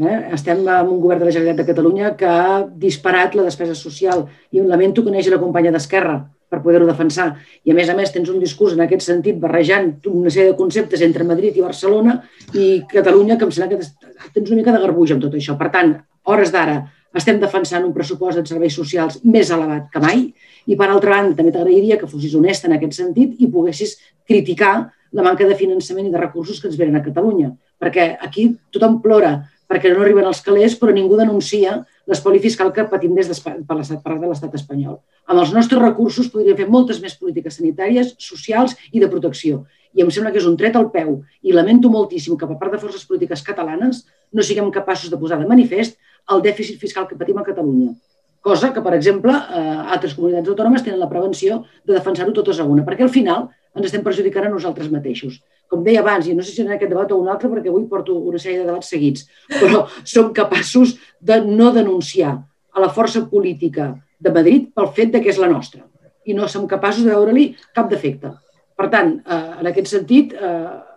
Eh? 0.00 0.18
Estem 0.32 0.64
amb 0.72 0.92
un 0.94 1.00
govern 1.02 1.20
de 1.20 1.28
la 1.28 1.36
Generalitat 1.36 1.60
de 1.60 1.72
Catalunya 1.72 2.14
que 2.16 2.28
ha 2.28 2.60
disparat 2.80 3.36
la 3.36 3.44
despesa 3.44 3.76
social 3.76 4.24
i 4.50 4.62
lamento 4.64 5.04
que 5.04 5.12
neixi 5.12 5.32
la 5.32 5.40
companya 5.42 5.72
d'Esquerra 5.74 6.22
per 6.50 6.60
poder-ho 6.64 6.86
defensar. 6.88 7.30
I 7.64 7.72
a 7.72 7.76
més 7.78 7.88
a 7.88 7.96
més 7.96 8.12
tens 8.12 8.28
un 8.32 8.40
discurs 8.42 8.74
en 8.74 8.82
aquest 8.84 9.06
sentit 9.06 9.38
barrejant 9.40 9.92
una 10.10 10.32
sèrie 10.34 10.52
de 10.52 10.58
conceptes 10.58 11.02
entre 11.06 11.26
Madrid 11.26 11.56
i 11.56 11.64
Barcelona 11.64 12.18
i 12.52 12.70
Catalunya 12.90 13.38
que 13.38 13.46
em 13.46 13.52
sembla 13.54 13.78
que 13.78 14.32
tens 14.34 14.50
una 14.50 14.58
mica 14.58 14.74
de 14.74 14.82
garbuix 14.82 15.14
amb 15.14 15.22
tot 15.22 15.36
això. 15.38 15.56
Per 15.60 15.70
tant, 15.74 15.94
hores 16.26 16.52
d'ara 16.54 16.80
estem 17.16 17.40
defensant 17.42 17.86
un 17.86 17.94
pressupost 17.94 18.38
de 18.38 18.46
serveis 18.46 18.74
socials 18.76 19.18
més 19.24 19.50
elevat 19.50 19.88
que 19.90 20.02
mai 20.02 20.28
i 20.66 20.76
per 20.78 20.90
altra 20.90 21.16
banda 21.16 21.38
també 21.38 21.54
t'agrairia 21.54 21.98
que 21.98 22.10
fossis 22.10 22.34
honesta 22.38 22.68
en 22.68 22.76
aquest 22.76 22.98
sentit 23.00 23.38
i 23.42 23.48
poguessis 23.50 23.96
criticar 24.26 24.74
la 25.12 25.24
manca 25.26 25.46
de 25.46 25.56
finançament 25.58 26.06
i 26.06 26.12
de 26.12 26.20
recursos 26.20 26.60
que 26.60 26.68
ens 26.70 26.78
venen 26.78 27.00
a 27.00 27.02
Catalunya. 27.02 27.50
Perquè 27.80 28.12
aquí 28.22 28.52
tothom 28.70 29.00
plora 29.02 29.40
perquè 29.70 29.92
no 29.94 30.02
arriben 30.02 30.26
els 30.26 30.42
calés, 30.42 30.74
però 30.78 30.90
ningú 30.94 31.14
denuncia 31.18 31.80
l'espoli 32.06 32.40
fiscal 32.40 32.72
que 32.72 32.86
patim 32.88 33.14
des 33.14 33.40
per 33.44 33.76
l'estat 33.76 34.04
de 34.04 34.26
l'estat 34.26 34.54
espanyol. 34.54 34.98
Amb 35.26 35.40
els 35.42 35.52
nostres 35.52 35.82
recursos 35.82 36.30
podríem 36.32 36.56
fer 36.56 36.68
moltes 36.68 37.00
més 37.02 37.16
polítiques 37.16 37.56
sanitàries, 37.60 38.14
socials 38.18 38.76
i 38.92 39.00
de 39.00 39.08
protecció. 39.08 39.64
I 39.94 40.04
em 40.04 40.10
sembla 40.10 40.30
que 40.30 40.38
és 40.38 40.46
un 40.46 40.56
tret 40.56 40.76
al 40.76 40.90
peu 40.90 41.20
i 41.42 41.52
lamento 41.52 41.90
moltíssim 41.90 42.36
que 42.38 42.46
per 42.46 42.58
part 42.58 42.72
de 42.72 42.82
forces 42.82 43.04
polítiques 43.06 43.42
catalanes 43.42 44.04
no 44.32 44.42
siguem 44.42 44.70
capaços 44.70 45.10
de 45.10 45.18
posar 45.18 45.40
de 45.40 45.48
manifest 45.50 45.98
el 46.30 46.42
dèficit 46.42 46.78
fiscal 46.78 47.08
que 47.08 47.18
patim 47.18 47.38
a 47.38 47.46
Catalunya. 47.46 47.94
Cosa 48.40 48.70
que, 48.72 48.80
per 48.80 48.94
exemple, 48.96 49.32
eh, 49.32 49.78
altres 49.94 50.14
comunitats 50.16 50.48
autònomes 50.48 50.84
tenen 50.84 51.00
la 51.00 51.08
prevenció 51.10 51.64
de 51.84 51.92
defensar-ho 51.92 52.32
totes 52.32 52.60
a 52.60 52.64
una, 52.64 52.84
perquè 52.86 53.04
al 53.04 53.12
final 53.12 53.50
ens 53.76 53.86
estem 53.86 54.02
perjudicant 54.02 54.48
a 54.48 54.52
nosaltres 54.52 54.90
mateixos. 54.90 55.40
Com 55.70 55.84
deia 55.86 56.02
abans, 56.02 56.26
i 56.26 56.34
no 56.34 56.42
sé 56.42 56.54
si 56.54 56.64
en 56.64 56.72
aquest 56.74 56.90
debat 56.90 57.12
o 57.12 57.20
un 57.22 57.30
altre, 57.30 57.50
perquè 57.52 57.70
avui 57.70 57.86
porto 57.90 58.16
una 58.18 58.40
sèrie 58.42 58.62
de 58.62 58.68
debats 58.68 58.90
seguits, 58.90 59.26
però 59.52 59.84
som 60.14 60.32
capaços 60.36 60.96
de 61.20 61.40
no 61.46 61.70
denunciar 61.76 62.36
a 62.70 62.82
la 62.82 62.90
força 62.90 63.22
política 63.30 63.92
de 64.20 64.32
Madrid 64.34 64.68
pel 64.74 64.92
fet 64.96 65.14
de 65.14 65.22
que 65.22 65.30
és 65.32 65.40
la 65.40 65.50
nostra 65.50 65.86
i 66.28 66.34
no 66.36 66.48
som 66.48 66.68
capaços 66.68 67.06
de 67.06 67.14
veure-li 67.14 67.50
cap 67.74 67.88
defecte. 67.90 68.32
Per 68.76 68.88
tant, 68.92 69.14
eh, 69.24 69.60
en 69.60 69.68
aquest 69.70 69.88
sentit, 69.88 70.32
eh, 70.34 70.89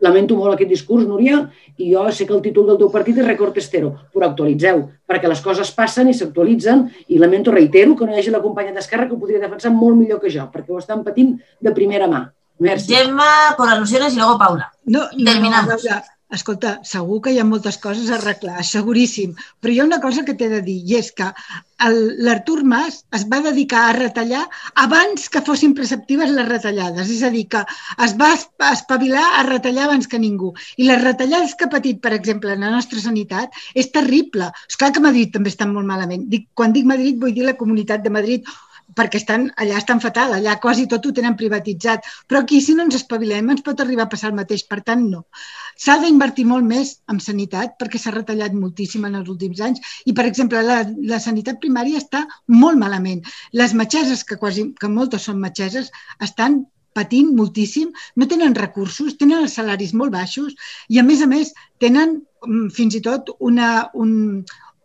lamento 0.00 0.36
molt 0.36 0.54
aquest 0.54 0.70
discurs, 0.70 1.06
Núria, 1.08 1.40
i 1.78 1.92
jo 1.92 2.04
sé 2.12 2.26
que 2.26 2.34
el 2.36 2.42
títol 2.44 2.66
del 2.68 2.78
teu 2.78 2.90
partit 2.92 3.18
és 3.18 3.26
Record 3.26 3.56
Estero, 3.56 3.94
però 4.12 4.28
actualitzeu, 4.28 4.82
perquè 5.08 5.28
les 5.28 5.40
coses 5.40 5.70
passen 5.72 6.08
i 6.08 6.14
s'actualitzen 6.14 6.86
i 7.08 7.18
lamento, 7.18 7.52
reitero, 7.54 7.96
que 7.96 8.06
no 8.06 8.12
hi 8.12 8.20
hagi 8.20 8.34
la 8.34 8.42
companya 8.44 8.74
d'Esquerra 8.76 9.08
que 9.08 9.14
ho 9.16 9.20
podria 9.20 9.40
defensar 9.40 9.72
molt 9.72 9.96
millor 9.96 10.20
que 10.20 10.32
jo, 10.32 10.48
perquè 10.52 10.72
ho 10.72 10.78
estan 10.82 11.04
patint 11.04 11.36
de 11.60 11.72
primera 11.72 12.08
mà. 12.08 12.26
Merci. 12.58 12.94
Gemma, 12.94 13.54
por 13.56 13.68
alusiones 13.68 14.14
y 14.14 14.16
luego 14.16 14.38
Paula. 14.38 14.72
No, 14.84 15.00
no, 15.16 15.24
Terminamos. 15.30 15.72
a 15.72 15.76
veure, 15.76 16.02
escolta, 16.38 16.76
segur 16.86 17.20
que 17.24 17.32
hi 17.34 17.38
ha 17.40 17.46
moltes 17.48 17.78
coses 17.82 18.10
a 18.10 18.16
arreglar, 18.18 18.62
seguríssim, 18.64 19.32
però 19.60 19.72
hi 19.74 19.80
ha 19.80 19.86
una 19.88 20.00
cosa 20.02 20.24
que 20.26 20.34
t'he 20.38 20.48
de 20.52 20.60
dir, 20.66 20.76
i 20.86 20.96
és 21.00 21.10
que 21.16 21.30
l'Artur 22.26 22.62
Mas 22.64 23.02
es 23.18 23.26
va 23.28 23.40
dedicar 23.44 23.82
a 23.86 23.96
retallar 23.96 24.42
abans 24.84 25.28
que 25.32 25.42
fossin 25.44 25.74
preceptives 25.76 26.30
les 26.32 26.48
retallades, 26.48 27.10
és 27.12 27.22
a 27.26 27.30
dir, 27.34 27.44
que 27.52 27.60
es 28.06 28.14
va 28.20 28.30
esp- 28.36 28.68
espavilar 28.72 29.24
a 29.40 29.42
retallar 29.48 29.84
abans 29.88 30.08
que 30.08 30.20
ningú. 30.22 30.52
I 30.76 30.88
les 30.88 31.02
retallades 31.02 31.54
que 31.54 31.66
ha 31.68 31.72
patit, 31.74 32.00
per 32.00 32.14
exemple, 32.16 32.52
en 32.54 32.64
la 32.64 32.72
nostra 32.72 33.00
sanitat, 33.00 33.52
és 33.74 33.90
terrible. 33.92 34.48
És 34.70 34.80
clar 34.80 34.92
que 34.92 35.04
Madrid 35.04 35.34
també 35.34 35.52
està 35.52 35.68
molt 35.68 35.86
malament. 35.86 36.24
Dic, 36.32 36.48
quan 36.54 36.72
dic 36.72 36.88
Madrid 36.88 37.20
vull 37.20 37.34
dir 37.36 37.44
la 37.44 37.58
Comunitat 37.60 38.02
de 38.02 38.14
Madrid, 38.18 38.48
perquè 38.96 39.20
estan, 39.20 39.48
allà 39.62 39.78
estan 39.80 40.00
fatal, 40.02 40.34
allà 40.38 40.56
quasi 40.62 40.86
tot 40.90 41.06
ho 41.06 41.12
tenen 41.16 41.36
privatitzat. 41.38 42.06
Però 42.26 42.42
aquí, 42.42 42.60
si 42.64 42.74
no 42.76 42.86
ens 42.86 42.98
espavilem, 42.98 43.50
ens 43.52 43.64
pot 43.66 43.80
arribar 43.84 44.06
a 44.06 44.12
passar 44.12 44.32
el 44.32 44.38
mateix. 44.38 44.64
Per 44.70 44.80
tant, 44.86 45.04
no. 45.12 45.26
S'ha 45.76 45.98
d'invertir 46.02 46.46
molt 46.48 46.64
més 46.64 46.94
en 47.12 47.20
sanitat 47.20 47.76
perquè 47.80 48.00
s'ha 48.00 48.14
retallat 48.14 48.54
moltíssim 48.56 49.04
en 49.08 49.18
els 49.20 49.28
últims 49.32 49.60
anys 49.60 49.98
i, 50.06 50.14
per 50.16 50.24
exemple, 50.28 50.62
la, 50.64 50.78
la 51.12 51.20
sanitat 51.22 51.60
primària 51.62 52.00
està 52.00 52.24
molt 52.62 52.80
malament. 52.80 53.20
Les 53.52 53.76
metgesses, 53.76 54.24
que, 54.24 54.40
quasi, 54.40 54.70
que 54.80 54.90
moltes 54.92 55.28
són 55.28 55.42
metgesses, 55.42 55.92
estan 56.24 56.64
patint 56.96 57.34
moltíssim, 57.36 57.90
no 58.16 58.28
tenen 58.30 58.56
recursos, 58.56 59.16
tenen 59.20 59.44
els 59.44 59.56
salaris 59.58 59.92
molt 60.00 60.14
baixos 60.14 60.54
i, 60.88 61.00
a 61.00 61.04
més 61.04 61.20
a 61.20 61.28
més, 61.28 61.52
tenen 61.82 62.14
mm, 62.46 62.70
fins 62.76 62.96
i 62.96 63.02
tot 63.04 63.34
una, 63.50 63.90
un, 64.04 64.14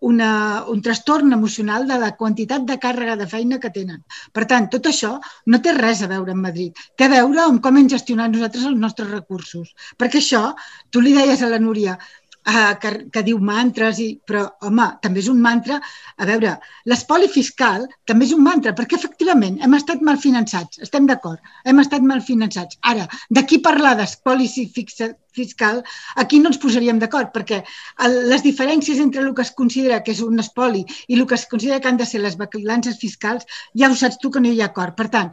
una, 0.02 0.66
un 0.68 0.82
trastorn 0.82 1.34
emocional 1.34 1.88
de 1.88 1.98
la 2.02 2.12
quantitat 2.18 2.66
de 2.66 2.78
càrrega 2.82 3.16
de 3.20 3.28
feina 3.30 3.60
que 3.62 3.70
tenen. 3.74 4.02
Per 4.34 4.48
tant, 4.50 4.68
tot 4.74 4.90
això 4.90 5.12
no 5.54 5.62
té 5.62 5.76
res 5.78 6.02
a 6.02 6.10
veure 6.10 6.34
amb 6.34 6.48
Madrid. 6.48 6.82
Té 6.98 7.06
a 7.06 7.14
veure 7.14 7.44
amb 7.44 7.62
com 7.62 7.78
hem 7.78 7.90
gestionat 7.92 8.34
nosaltres 8.34 8.66
els 8.72 8.82
nostres 8.82 9.12
recursos. 9.14 9.76
Perquè 10.02 10.22
això, 10.22 10.44
tu 10.90 11.06
li 11.06 11.14
deies 11.18 11.46
a 11.46 11.52
la 11.54 11.62
Núria, 11.62 12.00
eh, 12.46 12.74
que, 12.82 12.92
que 13.14 13.24
diu 13.26 13.40
mantres, 13.40 14.00
i, 14.02 14.10
però, 14.28 14.46
home, 14.68 14.88
també 15.04 15.22
és 15.22 15.30
un 15.32 15.42
mantra. 15.42 15.80
A 16.18 16.28
veure, 16.30 16.56
l'espoli 16.90 17.30
fiscal 17.32 17.88
també 18.10 18.28
és 18.28 18.34
un 18.36 18.44
mantra, 18.46 18.74
perquè 18.78 18.98
efectivament 18.98 19.60
hem 19.62 19.78
estat 19.78 20.02
mal 20.06 20.20
finançats, 20.22 20.82
estem 20.88 21.08
d'acord, 21.10 21.40
hem 21.66 21.82
estat 21.84 22.06
mal 22.06 22.24
finançats. 22.26 22.80
Ara, 22.94 23.08
d'aquí 23.30 23.62
parlar 23.64 23.96
d'espoli 24.00 24.50
fiscal, 24.52 25.84
aquí 26.24 26.40
no 26.40 26.52
ens 26.52 26.60
posaríem 26.62 27.00
d'acord, 27.00 27.32
perquè 27.36 27.62
les 28.32 28.44
diferències 28.44 29.00
entre 29.00 29.24
el 29.24 29.34
que 29.36 29.46
es 29.46 29.54
considera 29.56 30.02
que 30.04 30.12
és 30.16 30.22
un 30.26 30.40
espoli 30.44 30.84
i 31.08 31.20
el 31.20 31.26
que 31.28 31.38
es 31.40 31.48
considera 31.48 31.80
que 31.80 31.92
han 31.92 32.02
de 32.02 32.10
ser 32.10 32.22
les 32.26 32.38
balances 32.38 33.00
fiscals, 33.00 33.48
ja 33.78 33.90
ho 33.90 33.96
saps 33.96 34.20
tu 34.20 34.32
que 34.32 34.44
no 34.44 34.52
hi 34.52 34.62
ha 34.62 34.72
acord. 34.72 34.98
Per 34.98 35.08
tant, 35.14 35.32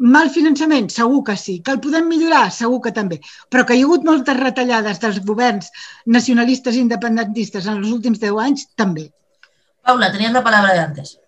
Mal 0.00 0.30
finançament? 0.32 0.88
Segur 0.88 1.22
que 1.24 1.36
sí. 1.36 1.58
Que 1.60 1.74
el 1.76 1.80
podem 1.84 2.06
millorar? 2.08 2.46
Segur 2.56 2.80
que 2.80 2.92
també. 2.96 3.18
Però 3.52 3.66
que 3.68 3.76
hi 3.76 3.82
ha 3.82 3.88
hagut 3.88 4.04
moltes 4.08 4.38
retallades 4.38 5.00
dels 5.02 5.18
governs 5.26 5.68
nacionalistes 6.06 6.76
i 6.76 6.84
independentistes 6.86 7.66
en 7.68 7.82
els 7.82 7.90
últims 7.92 8.20
10 8.22 8.38
anys, 8.40 8.68
també. 8.80 9.10
Paula, 9.84 10.10
tenías 10.12 10.32
la 10.32 10.44
palabra 10.44 10.72
de 10.72 10.78
antes. 10.80 11.18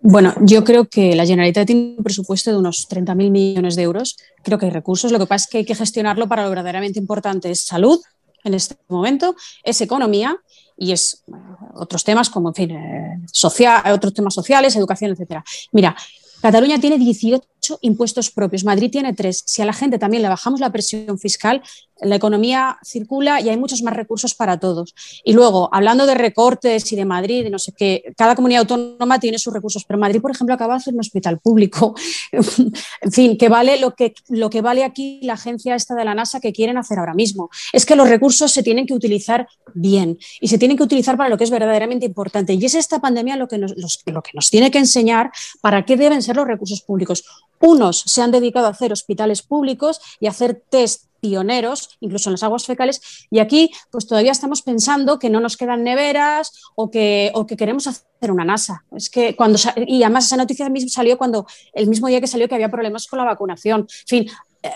Bueno, 0.00 0.34
yo 0.40 0.64
creo 0.64 0.88
que 0.88 1.14
la 1.14 1.24
Generalitat 1.24 1.66
tiene 1.66 1.94
un 1.96 2.02
presupuesto 2.02 2.50
de 2.50 2.56
unos 2.56 2.88
30.000 2.88 3.30
millones 3.30 3.76
de 3.76 3.82
euros. 3.82 4.16
Creo 4.42 4.58
que 4.58 4.66
hay 4.66 4.72
recursos. 4.72 5.12
Lo 5.12 5.20
que 5.20 5.26
pasa 5.26 5.44
es 5.44 5.50
que 5.50 5.58
hay 5.58 5.64
que 5.64 5.76
gestionarlo 5.76 6.28
para 6.28 6.42
lo 6.42 6.48
verdaderamente 6.48 6.98
importante. 6.98 7.52
Es 7.52 7.62
salud 7.62 8.00
en 8.42 8.54
este 8.54 8.74
momento, 8.88 9.36
es 9.62 9.80
economía 9.80 10.36
y 10.76 10.90
es 10.90 11.22
bueno, 11.28 11.56
otros 11.74 12.02
temas 12.02 12.30
como, 12.30 12.48
en 12.48 12.54
fin, 12.54 12.70
eh, 12.72 13.20
social, 13.30 13.80
otros 13.92 14.12
temas 14.12 14.34
sociales, 14.34 14.74
educación, 14.74 15.12
etcétera. 15.12 15.44
Mira, 15.70 15.94
Cataluña 16.40 16.80
tiene 16.80 16.98
18 16.98 17.51
impuestos 17.80 18.30
propios, 18.30 18.64
Madrid 18.64 18.90
tiene 18.90 19.12
3. 19.12 19.42
Si 19.46 19.62
a 19.62 19.64
la 19.64 19.72
gente 19.72 19.98
también 19.98 20.22
le 20.22 20.28
bajamos 20.28 20.60
la 20.60 20.70
presión 20.70 21.18
fiscal, 21.18 21.62
la 22.02 22.16
economía 22.16 22.78
circula 22.84 23.40
y 23.40 23.48
hay 23.48 23.56
muchos 23.56 23.82
más 23.82 23.94
recursos 23.94 24.34
para 24.34 24.58
todos. 24.58 24.94
Y 25.24 25.32
luego, 25.32 25.68
hablando 25.72 26.06
de 26.06 26.14
recortes 26.14 26.90
y 26.92 26.96
de 26.96 27.04
Madrid, 27.04 27.48
no 27.50 27.58
sé 27.58 27.72
qué, 27.72 28.12
cada 28.16 28.34
comunidad 28.34 28.60
autónoma 28.60 29.20
tiene 29.20 29.38
sus 29.38 29.52
recursos, 29.52 29.84
pero 29.84 29.98
Madrid, 29.98 30.20
por 30.20 30.30
ejemplo, 30.30 30.54
acaba 30.54 30.74
de 30.74 30.78
hacer 30.78 30.94
un 30.94 31.00
hospital 31.00 31.38
público. 31.38 31.94
en 32.32 33.12
fin, 33.12 33.36
que 33.36 33.48
vale 33.48 33.78
lo 33.78 33.94
que, 33.94 34.14
lo 34.28 34.50
que 34.50 34.60
vale 34.60 34.84
aquí 34.84 35.20
la 35.22 35.34
agencia 35.34 35.74
esta 35.74 35.94
de 35.94 36.04
la 36.04 36.14
NASA 36.14 36.40
que 36.40 36.52
quieren 36.52 36.76
hacer 36.76 36.98
ahora 36.98 37.14
mismo. 37.14 37.50
Es 37.72 37.86
que 37.86 37.96
los 37.96 38.08
recursos 38.08 38.50
se 38.50 38.62
tienen 38.62 38.86
que 38.86 38.94
utilizar 38.94 39.46
bien 39.74 40.18
y 40.40 40.48
se 40.48 40.58
tienen 40.58 40.76
que 40.76 40.82
utilizar 40.82 41.16
para 41.16 41.28
lo 41.28 41.38
que 41.38 41.44
es 41.44 41.50
verdaderamente 41.50 42.06
importante. 42.06 42.54
Y 42.54 42.64
es 42.64 42.74
esta 42.74 43.00
pandemia 43.00 43.36
lo 43.36 43.48
que 43.48 43.58
nos, 43.58 43.74
lo 44.06 44.22
que 44.22 44.30
nos 44.34 44.50
tiene 44.50 44.70
que 44.70 44.78
enseñar 44.78 45.30
para 45.60 45.84
qué 45.84 45.96
deben 45.96 46.22
ser 46.22 46.36
los 46.36 46.46
recursos 46.46 46.82
públicos. 46.82 47.24
Unos 47.62 48.02
se 48.06 48.20
han 48.20 48.32
dedicado 48.32 48.66
a 48.66 48.70
hacer 48.70 48.92
hospitales 48.92 49.42
públicos 49.42 50.00
y 50.18 50.26
a 50.26 50.30
hacer 50.30 50.62
test 50.68 51.04
pioneros, 51.20 51.90
incluso 52.00 52.28
en 52.28 52.32
las 52.32 52.42
aguas 52.42 52.66
fecales, 52.66 53.00
y 53.30 53.38
aquí 53.38 53.70
pues 53.92 54.08
todavía 54.08 54.32
estamos 54.32 54.62
pensando 54.62 55.20
que 55.20 55.30
no 55.30 55.38
nos 55.38 55.56
quedan 55.56 55.84
neveras 55.84 56.52
o 56.74 56.90
que, 56.90 57.30
o 57.34 57.46
que 57.46 57.56
queremos 57.56 57.86
hacer 57.86 58.32
una 58.32 58.44
NASA. 58.44 58.84
Es 58.96 59.08
que 59.08 59.36
cuando 59.36 59.56
y 59.86 60.02
además 60.02 60.26
esa 60.26 60.36
noticia 60.36 60.68
mismo 60.68 60.90
salió 60.90 61.16
cuando 61.16 61.46
el 61.72 61.86
mismo 61.86 62.08
día 62.08 62.20
que 62.20 62.26
salió 62.26 62.48
que 62.48 62.56
había 62.56 62.70
problemas 62.70 63.06
con 63.06 63.20
la 63.20 63.24
vacunación. 63.24 63.82
En 63.82 64.08
fin, 64.08 64.30
eh, 64.64 64.70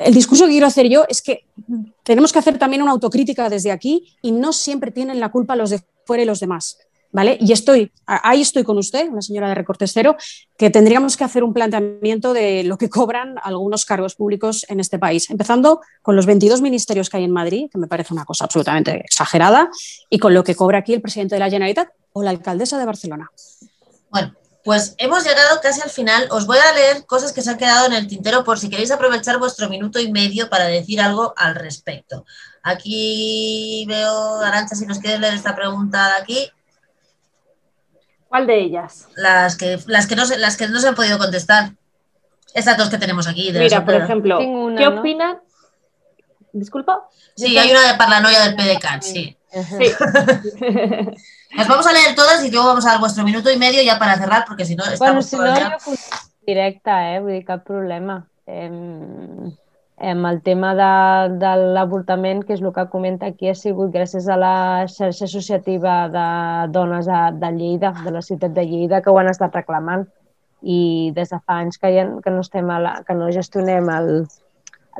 el 0.00 0.14
discurso 0.14 0.46
que 0.46 0.50
quiero 0.50 0.66
hacer 0.66 0.88
yo 0.88 1.04
es 1.08 1.22
que 1.22 1.46
tenemos 2.02 2.32
que 2.32 2.40
hacer 2.40 2.58
también 2.58 2.82
una 2.82 2.90
autocrítica 2.90 3.48
desde 3.48 3.70
aquí 3.70 4.16
y 4.20 4.32
no 4.32 4.52
siempre 4.52 4.90
tienen 4.90 5.20
la 5.20 5.30
culpa 5.30 5.54
los 5.54 5.70
de 5.70 5.80
fuera 6.04 6.24
y 6.24 6.26
los 6.26 6.40
demás. 6.40 6.76
Y 7.40 7.52
estoy, 7.52 7.92
ahí 8.06 8.40
estoy 8.40 8.64
con 8.64 8.78
usted, 8.78 9.08
una 9.08 9.20
señora 9.20 9.48
de 9.48 9.54
recortes 9.54 9.92
cero, 9.92 10.16
que 10.56 10.70
tendríamos 10.70 11.16
que 11.16 11.24
hacer 11.24 11.44
un 11.44 11.52
planteamiento 11.52 12.32
de 12.32 12.64
lo 12.64 12.78
que 12.78 12.88
cobran 12.88 13.34
algunos 13.42 13.84
cargos 13.84 14.14
públicos 14.14 14.64
en 14.68 14.80
este 14.80 14.98
país, 14.98 15.28
empezando 15.28 15.80
con 16.00 16.16
los 16.16 16.24
22 16.24 16.62
ministerios 16.62 17.10
que 17.10 17.18
hay 17.18 17.24
en 17.24 17.30
Madrid, 17.30 17.68
que 17.70 17.78
me 17.78 17.86
parece 17.86 18.14
una 18.14 18.24
cosa 18.24 18.46
absolutamente 18.46 19.02
exagerada, 19.04 19.68
y 20.08 20.18
con 20.18 20.32
lo 20.32 20.42
que 20.42 20.54
cobra 20.54 20.78
aquí 20.78 20.94
el 20.94 21.02
presidente 21.02 21.34
de 21.34 21.40
la 21.40 21.50
Generalitat 21.50 21.90
o 22.14 22.22
la 22.22 22.30
alcaldesa 22.30 22.78
de 22.78 22.86
Barcelona. 22.86 23.30
Bueno, 24.10 24.34
pues 24.64 24.94
hemos 24.98 25.24
llegado 25.24 25.60
casi 25.60 25.80
al 25.80 25.90
final. 25.90 26.28
Os 26.30 26.46
voy 26.46 26.58
a 26.58 26.72
leer 26.72 27.04
cosas 27.04 27.32
que 27.32 27.42
se 27.42 27.50
han 27.50 27.58
quedado 27.58 27.86
en 27.86 27.94
el 27.94 28.06
tintero 28.06 28.44
por 28.44 28.58
si 28.58 28.70
queréis 28.70 28.90
aprovechar 28.90 29.38
vuestro 29.38 29.68
minuto 29.68 29.98
y 29.98 30.12
medio 30.12 30.48
para 30.48 30.66
decir 30.66 31.00
algo 31.00 31.34
al 31.36 31.56
respecto. 31.56 32.24
Aquí 32.62 33.84
veo, 33.88 34.40
Arancha, 34.40 34.76
si 34.76 34.86
nos 34.86 34.98
quieres 34.98 35.20
leer 35.20 35.34
esta 35.34 35.56
pregunta 35.56 36.06
de 36.06 36.22
aquí, 36.22 36.50
¿Cuál 38.32 38.46
de 38.46 38.58
ellas? 38.60 39.08
las 39.14 39.56
que, 39.56 39.78
las 39.86 40.06
que, 40.06 40.16
no, 40.16 40.24
se, 40.24 40.38
las 40.38 40.56
que 40.56 40.66
no 40.68 40.80
se 40.80 40.88
han 40.88 40.94
podido 40.94 41.18
contestar. 41.18 41.72
Estas 42.54 42.78
dos 42.78 42.88
que 42.88 42.96
tenemos 42.96 43.28
aquí. 43.28 43.52
De 43.52 43.58
Mira, 43.60 43.84
por 43.84 43.94
ejemplo, 43.94 44.40
una, 44.40 44.78
¿qué 44.80 44.88
¿no? 44.90 45.00
opinan? 45.00 45.36
Disculpa. 46.54 47.08
Sí, 47.36 47.58
hay 47.58 47.70
una 47.70 47.92
de 47.92 47.98
Paranoia 47.98 48.40
del 48.44 48.56
PDCAT, 48.56 49.02
sí. 49.02 49.36
Sí. 49.52 49.92
Las 51.56 51.68
vamos 51.68 51.86
a 51.86 51.92
leer 51.92 52.14
todas 52.14 52.42
y 52.42 52.50
luego 52.50 52.68
vamos 52.68 52.86
a 52.86 52.92
dar 52.92 53.00
vuestro 53.00 53.22
minuto 53.22 53.50
y 53.50 53.58
medio 53.58 53.82
ya 53.82 53.98
para 53.98 54.16
cerrar, 54.16 54.44
porque 54.46 54.64
si 54.64 54.74
no 54.76 54.84
Bueno, 54.84 54.94
estamos 54.94 55.26
si 55.26 55.36
todo 55.36 55.44
no, 55.44 55.52
el 55.52 55.54
jo 55.62 55.68
día- 55.68 55.78
contesto 55.84 56.16
directe, 56.46 56.90
eh? 56.90 57.20
Vull 57.20 57.32
dir, 57.32 57.44
cap 57.44 57.64
problema. 57.66 58.26
Em, 58.46 59.52
em, 60.02 60.24
el 60.26 60.40
tema 60.42 60.72
de, 60.74 60.88
de 61.38 61.52
l'avortament, 61.76 62.42
que 62.42 62.56
és 62.56 62.62
el 62.62 62.72
que 62.74 62.84
comenta 62.90 63.28
aquí, 63.30 63.48
ha 63.48 63.54
sigut 63.54 63.92
gràcies 63.94 64.26
a 64.26 64.36
la 64.40 64.54
xarxa 64.90 65.28
associativa 65.28 65.94
de 66.10 66.24
dones 66.74 67.06
de, 67.06 67.20
de 67.38 67.50
Lleida, 67.54 67.92
de 68.02 68.14
la 68.16 68.22
ciutat 68.26 68.56
de 68.56 68.66
Lleida, 68.66 69.00
que 69.02 69.14
ho 69.14 69.20
han 69.20 69.30
estat 69.30 69.54
reclamant. 69.60 70.08
I 70.62 71.10
des 71.14 71.30
de 71.30 71.38
fa 71.38 71.60
anys 71.62 71.78
que, 71.78 71.94
ja, 71.94 72.08
que, 72.24 72.34
no, 72.34 72.42
estem 72.42 72.68
a 72.70 72.80
la, 72.82 72.92
que 73.06 73.14
no 73.18 73.30
gestionem 73.34 73.88
el, 73.94 74.12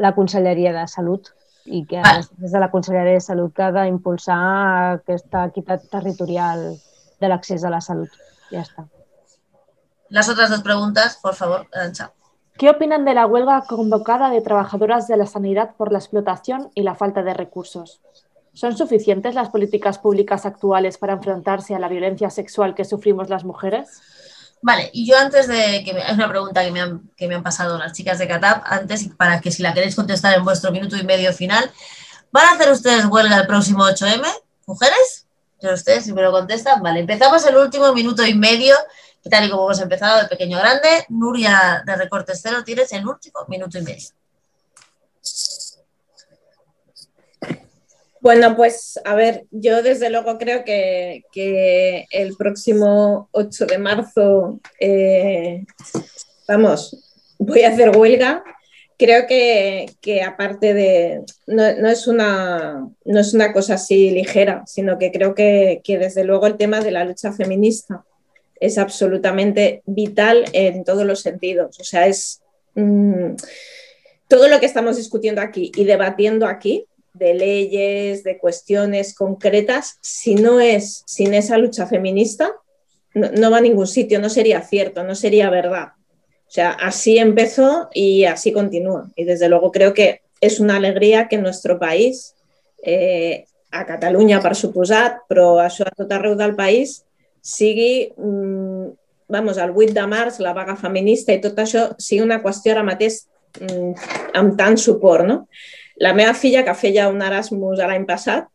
la 0.07 0.15
Conselleria 0.15 0.73
de 0.79 0.87
Salut 0.91 1.33
i 1.66 1.85
que 1.87 2.01
Vale. 2.03 2.24
des 2.43 2.55
de 2.55 2.62
la 2.62 2.70
Conselleria 2.70 3.19
de 3.19 3.27
Salut 3.27 3.53
que 3.55 3.66
ha 3.66 3.74
d'impulsar 3.74 4.41
aquesta 4.97 5.45
equitat 5.51 5.87
territorial 5.91 6.65
de 7.23 7.31
l'accés 7.31 7.66
a 7.66 7.70
la 7.74 7.83
salut. 7.83 8.11
Ja 8.51 8.62
està. 8.62 8.87
Las 10.11 10.29
otras 10.29 10.51
dos 10.51 10.62
preguntas, 10.62 11.19
por 11.23 11.35
favor, 11.35 11.66
Arancha. 11.73 12.12
¿Qué 12.63 12.71
opinan 12.71 13.05
de 13.05 13.13
la 13.13 13.27
huelga 13.27 13.65
convocada 13.67 14.31
de 14.31 14.41
trabajadoras 14.41 15.09
de 15.09 15.17
la 15.17 15.27
sanidad 15.27 15.75
por 15.77 15.91
la 15.91 15.99
explotación 15.99 16.71
y 16.77 16.85
la 16.85 16.95
falta 16.95 17.25
de 17.25 17.35
recursos? 17.35 18.01
¿Son 18.55 18.77
suficientes 18.77 19.35
las 19.35 19.49
políticas 19.49 19.99
públicas 19.99 20.47
actuales 20.47 20.97
para 20.97 21.15
enfrentarse 21.15 21.75
a 21.75 21.81
la 21.81 21.89
violencia 21.89 22.31
sexual 22.31 22.77
que 22.77 22.85
sufrimos 22.85 23.29
las 23.29 23.43
mujeres? 23.43 24.01
Vale, 24.63 24.91
y 24.93 25.09
yo 25.09 25.19
antes 25.19 25.49
de 25.49 25.83
que 25.85 25.91
es 25.91 26.15
una 26.15 26.29
pregunta 26.29 26.63
que 26.63 26.71
me, 26.71 26.81
han, 26.81 27.11
que 27.17 27.27
me 27.27 27.35
han 27.35 27.43
pasado 27.43 27.77
las 27.79 27.95
chicas 27.95 28.21
de 28.21 28.29
Catap, 28.29 28.63
antes 28.65 29.09
para 29.17 29.41
que 29.41 29.51
si 29.51 29.61
la 29.61 29.75
queréis 29.75 29.97
contestar 29.97 30.39
en 30.39 30.45
vuestro 30.45 30.71
minuto 30.71 30.97
y 30.97 31.03
medio 31.03 31.33
final, 31.33 31.69
¿van 32.31 32.47
a 32.47 32.53
hacer 32.53 32.71
ustedes 32.71 33.07
huelga 33.07 33.39
el 33.39 33.49
próximo 33.49 33.83
8M, 33.83 34.25
mujeres? 34.69 35.27
Yo 35.61 35.75
ustedes 35.75 36.05
si 36.05 36.13
me 36.13 36.23
lo 36.23 36.31
contestan, 36.31 36.81
vale, 36.81 37.01
empezamos 37.01 37.45
el 37.45 37.57
último 37.57 37.93
minuto 37.93 38.25
y 38.25 38.35
medio, 38.35 38.77
y 39.24 39.31
tal 39.31 39.47
y 39.47 39.51
como 39.51 39.65
hemos 39.65 39.81
empezado 39.81 40.20
de 40.20 40.28
pequeño 40.28 40.59
a 40.59 40.61
grande, 40.61 40.89
Nuria 41.09 41.82
de 41.86 41.97
Recortes 41.97 42.40
Cero, 42.43 42.62
tienes 42.65 42.93
el 42.93 43.07
último 43.07 43.40
minuto 43.49 43.78
y 43.78 43.82
medio. 43.82 44.09
Bueno, 48.23 48.55
pues 48.55 49.01
a 49.05 49.16
ver, 49.16 49.47
yo 49.51 49.82
desde 49.82 50.09
luego 50.09 50.39
creo 50.39 50.65
que, 50.65 52.07
el 52.11 52.36
próximo 52.36 53.28
8 53.32 53.66
de 53.66 53.78
marzo, 53.78 54.61
eh, 54.78 55.65
vamos, 56.47 56.97
voy 57.39 57.62
a 57.62 57.70
hacer 57.70 57.97
huelga. 57.97 58.44
Creo 58.97 59.27
que, 59.27 60.23
aparte 60.24 60.73
de, 60.73 61.23
no, 61.49 61.65
es 61.65 62.07
una, 62.07 62.89
no 63.05 63.20
es 63.20 63.35
una 63.35 63.53
cosa 63.53 63.74
así 63.74 64.12
ligera, 64.12 64.62
sino 64.66 64.99
que 64.99 65.11
creo 65.11 65.35
que, 65.35 65.82
desde 65.85 66.23
luego 66.23 66.47
el 66.47 66.57
tema 66.57 66.81
de 66.81 66.93
la 66.93 67.05
lucha 67.05 67.32
feminista 67.32 68.05
es 68.63 68.79
absolutamente 68.79 69.83
vital 69.87 70.45
en 70.53 70.85
todos 70.85 71.05
los 71.05 71.21
sentidos. 71.21 71.81
O 71.81 71.85
sea, 71.85 72.07
es 72.07 72.41
mm, 72.77 73.35
todo 74.29 74.47
lo 74.47 74.61
que 74.61 74.67
estamos 74.67 74.97
discutiendo 74.97 75.41
aquí 75.41 75.73
y 75.75 75.83
debatiendo 75.83 76.47
aquí 76.47 76.87
de 77.13 77.35
leyes, 77.35 78.23
de 78.23 78.39
cuestiones 78.39 79.15
concretas, 79.15 79.99
si 80.01 80.37
no 80.37 80.61
es 80.61 81.03
sin 81.07 81.35
esa 81.35 81.59
lucha 81.59 81.89
feminista, 81.89 82.53
no, 83.15 83.51
va 83.51 83.59
a 83.59 83.61
ningún 83.61 83.89
sitio, 83.89 84.21
no 84.21 84.31
sería 84.31 84.63
cierto, 84.63 85.03
no 85.03 85.17
sería 85.17 85.51
verdad. 85.51 85.89
O 86.47 86.51
sea, 86.51 86.71
así 86.71 87.19
empezó 87.19 87.91
y 87.93 88.25
así 88.27 88.53
continúa. 88.53 89.11
Y 89.17 89.25
desde 89.25 89.49
luego 89.49 89.73
creo 89.73 89.93
que 89.93 90.23
es 90.41 90.61
una 90.61 90.77
alegría 90.77 91.27
que 91.27 91.37
nuestro 91.37 91.81
país, 91.81 92.37
eh, 92.85 93.45
a 93.73 93.87
Catalunya 93.89 94.39
per 94.45 94.53
suposat, 94.55 95.23
però 95.29 95.57
això 95.65 95.87
a 95.89 95.95
tot 95.97 96.11
arreu 96.13 96.37
del 96.37 96.55
país, 96.55 97.03
sigui, 97.43 98.12
mm, 98.16 98.86
vamos, 99.28 99.59
el 99.59 99.74
8 99.74 99.93
de 99.93 100.06
març, 100.06 100.39
la 100.40 100.55
vaga 100.55 100.77
feminista 100.77 101.35
i 101.35 101.40
tot 101.43 101.59
això 101.59 101.90
sigui 101.98 102.23
una 102.23 102.40
qüestió 102.43 102.73
ara 102.73 102.86
mateix 102.86 103.24
mm, 103.60 103.93
amb 104.39 104.56
tant 104.56 104.78
suport. 104.78 105.27
No? 105.27 105.43
La 106.01 106.14
meva 106.14 106.35
filla, 106.35 106.64
que 106.64 106.74
feia 106.78 107.10
un 107.10 107.23
Erasmus 107.23 107.82
l'any 107.82 108.06
passat, 108.06 108.48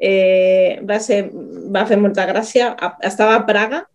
eh, 0.00 0.80
va, 0.84 1.00
ser, 1.00 1.24
va 1.72 1.86
fer 1.88 1.98
molta 2.00 2.26
gràcia, 2.28 2.74
estava 3.02 3.38
a 3.38 3.44
Praga 3.48 3.86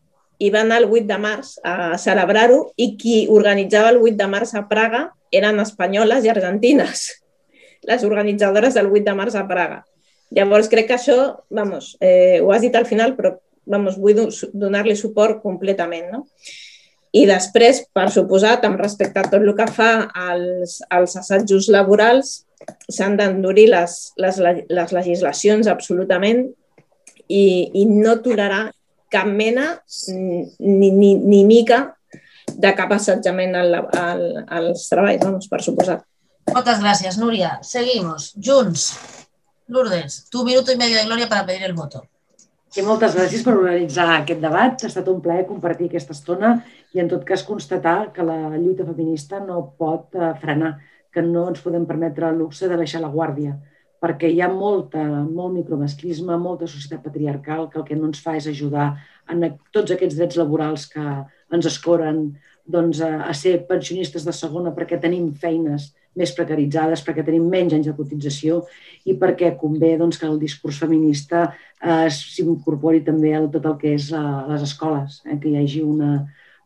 i 0.41 0.49
va 0.49 0.63
anar 0.65 0.81
el 0.81 0.89
8 0.89 1.05
de 1.05 1.17
març 1.21 1.53
a 1.63 1.97
celebrar-ho 2.01 2.71
i 2.75 2.95
qui 2.97 3.27
organitzava 3.29 3.91
el 3.93 4.01
8 4.01 4.17
de 4.17 4.27
març 4.31 4.55
a 4.57 4.65
Praga 4.69 5.05
eren 5.31 5.61
espanyoles 5.61 6.25
i 6.25 6.33
argentines, 6.33 7.05
les 7.89 8.03
organitzadores 8.03 8.73
del 8.73 8.89
8 8.89 9.05
de 9.05 9.15
març 9.19 9.37
a 9.37 9.45
Praga. 9.47 9.83
Llavors 10.31 10.69
crec 10.71 10.87
que 10.87 10.95
això, 10.95 11.17
vamos, 11.51 11.97
eh, 11.99 12.39
ho 12.41 12.51
has 12.55 12.63
dit 12.63 12.75
al 12.75 12.87
final, 12.87 13.17
però 13.17 13.35
vamos, 13.65 13.97
vull 14.01 14.27
donar-li 14.53 14.95
suport 14.97 15.41
completament. 15.43 16.11
No? 16.13 16.25
I 17.11 17.25
després, 17.27 17.83
per 17.91 18.07
suposat, 18.13 18.63
amb 18.65 18.79
respecte 18.79 19.19
a 19.19 19.27
tot 19.27 19.41
el 19.43 19.53
que 19.57 19.67
fa 19.67 19.91
als, 20.15 20.79
als 20.89 21.17
assajos 21.19 21.67
laborals, 21.73 22.41
s'han 22.87 23.17
d'endurir 23.19 23.67
les, 23.73 23.95
les, 24.21 24.37
les 24.69 24.93
legislacions 24.93 25.67
absolutament 25.67 26.45
i, 27.27 27.43
i 27.73 27.87
no 27.89 28.19
tolerar 28.23 28.69
cap 29.11 29.27
mena 29.27 29.73
ni, 30.07 30.91
ni, 30.91 31.15
ni 31.17 31.41
mica 31.47 31.81
de 32.51 32.71
cap 32.77 32.93
assetjament 32.95 33.57
al, 33.59 33.75
al, 33.97 34.23
als 34.47 34.87
treballs, 34.91 35.25
vamos, 35.25 35.49
per 35.51 35.61
suposat. 35.63 36.05
Moltes 36.51 36.79
gràcies, 36.83 37.17
Núria. 37.19 37.57
Seguimos. 37.63 38.31
Junts. 38.35 38.91
Lourdes, 39.71 40.25
tu 40.29 40.43
minuto 40.43 40.71
y 40.71 40.77
medio 40.77 40.97
de 40.97 41.05
gloria 41.05 41.29
para 41.29 41.45
pedir 41.45 41.63
el 41.63 41.73
voto. 41.73 42.03
I 42.71 42.83
moltes 42.87 43.17
gràcies 43.17 43.41
per 43.43 43.51
organitzar 43.57 44.05
aquest 44.13 44.39
debat. 44.39 44.79
Ha 44.79 44.87
estat 44.87 45.09
un 45.11 45.19
plaer 45.23 45.43
compartir 45.49 45.89
aquesta 45.89 46.15
estona 46.15 46.53
i, 46.93 47.01
en 47.03 47.09
tot 47.11 47.25
cas, 47.27 47.43
constatar 47.43 48.13
que 48.15 48.23
la 48.23 48.53
lluita 48.53 48.85
feminista 48.87 49.41
no 49.43 49.57
pot 49.81 50.15
eh, 50.15 50.29
frenar 50.39 50.77
que 51.11 51.23
no 51.25 51.49
ens 51.49 51.59
podem 51.65 51.83
permetre 51.89 52.29
el 52.29 52.39
luxe 52.39 52.69
de 52.71 52.77
baixar 52.79 53.01
la 53.03 53.11
guàrdia, 53.11 53.57
perquè 53.99 54.29
hi 54.31 54.39
ha 54.39 54.47
molta, 54.47 55.03
molt 55.03 55.51
micromasclisme, 55.57 56.37
molta 56.39 56.69
societat 56.71 57.03
patriarcal 57.03 57.67
que 57.73 57.81
el 57.81 57.87
que 57.89 57.97
no 57.99 58.07
ens 58.07 58.23
fa 58.23 58.37
és 58.39 58.47
ajudar 58.47 58.93
en 59.27 59.43
tots 59.75 59.91
aquests 59.91 60.15
drets 60.21 60.39
laborals 60.39 60.87
que 60.93 61.03
ens 61.51 61.67
escoren 61.67 62.29
doncs, 62.63 63.03
a, 63.03 63.25
a 63.27 63.35
ser 63.35 63.57
pensionistes 63.67 64.23
de 64.23 64.31
segona 64.31 64.71
perquè 64.71 64.95
tenim 65.01 65.27
feines 65.43 65.91
més 66.19 66.33
precaritzades, 66.35 67.03
perquè 67.05 67.23
tenim 67.23 67.47
menys 67.49 67.77
anys 67.77 67.87
de 67.87 67.95
cotització 67.95 68.61
i 69.07 69.15
perquè 69.19 69.53
convé 69.59 69.93
doncs, 69.99 70.19
que 70.19 70.27
el 70.27 70.39
discurs 70.41 70.81
feminista 70.83 71.45
eh, 71.47 72.09
s'incorpori 72.11 73.03
també 73.05 73.33
a 73.35 73.45
tot 73.53 73.69
el 73.69 73.77
que 73.79 73.95
és 73.95 74.11
a 74.15 74.25
les 74.49 74.65
escoles, 74.67 75.21
eh, 75.25 75.39
que 75.39 75.51
hi 75.51 75.57
hagi 75.61 75.81
una, 75.85 76.11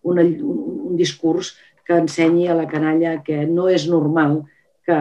una, 0.03 0.25
un, 0.25 0.59
un 0.89 0.97
discurs 0.97 1.53
que 1.85 1.97
ensenyi 2.01 2.49
a 2.49 2.57
la 2.57 2.65
canalla 2.67 3.19
que 3.23 3.45
no 3.45 3.69
és 3.69 3.85
normal 3.91 4.41
que 4.85 4.97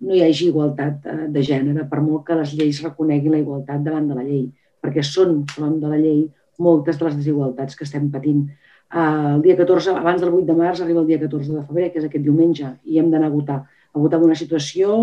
no 0.00 0.14
hi 0.16 0.22
hagi 0.24 0.48
igualtat 0.50 1.08
eh, 1.08 1.16
de 1.32 1.42
gènere, 1.44 1.84
per 1.90 2.00
molt 2.04 2.24
que 2.28 2.36
les 2.38 2.54
lleis 2.56 2.80
reconeguin 2.84 3.34
la 3.36 3.42
igualtat 3.42 3.84
davant 3.84 4.08
de 4.08 4.16
la 4.16 4.24
llei, 4.24 4.46
perquè 4.80 5.04
són 5.04 5.42
davant 5.52 5.76
de 5.82 5.92
la 5.92 6.00
llei 6.00 6.22
moltes 6.62 6.96
de 6.96 7.08
les 7.08 7.18
desigualtats 7.18 7.76
que 7.76 7.84
estem 7.84 8.08
patint. 8.12 8.46
Eh, 8.46 9.32
el 9.34 9.42
dia 9.44 9.56
14, 9.58 9.96
abans 10.00 10.24
del 10.24 10.32
8 10.32 10.48
de 10.48 10.56
març, 10.60 10.80
arriba 10.80 11.02
el 11.04 11.10
dia 11.10 11.20
14 11.20 11.52
de 11.52 11.64
febrer, 11.68 11.90
que 11.92 12.00
és 12.00 12.08
aquest 12.08 12.24
diumenge, 12.24 12.72
i 12.84 13.00
hem 13.00 13.10
d'anar 13.12 13.28
a 13.28 13.34
votar. 13.34 13.58
A 13.96 14.02
votar 14.02 14.20
en 14.20 14.28
una 14.28 14.36
situació 14.36 14.98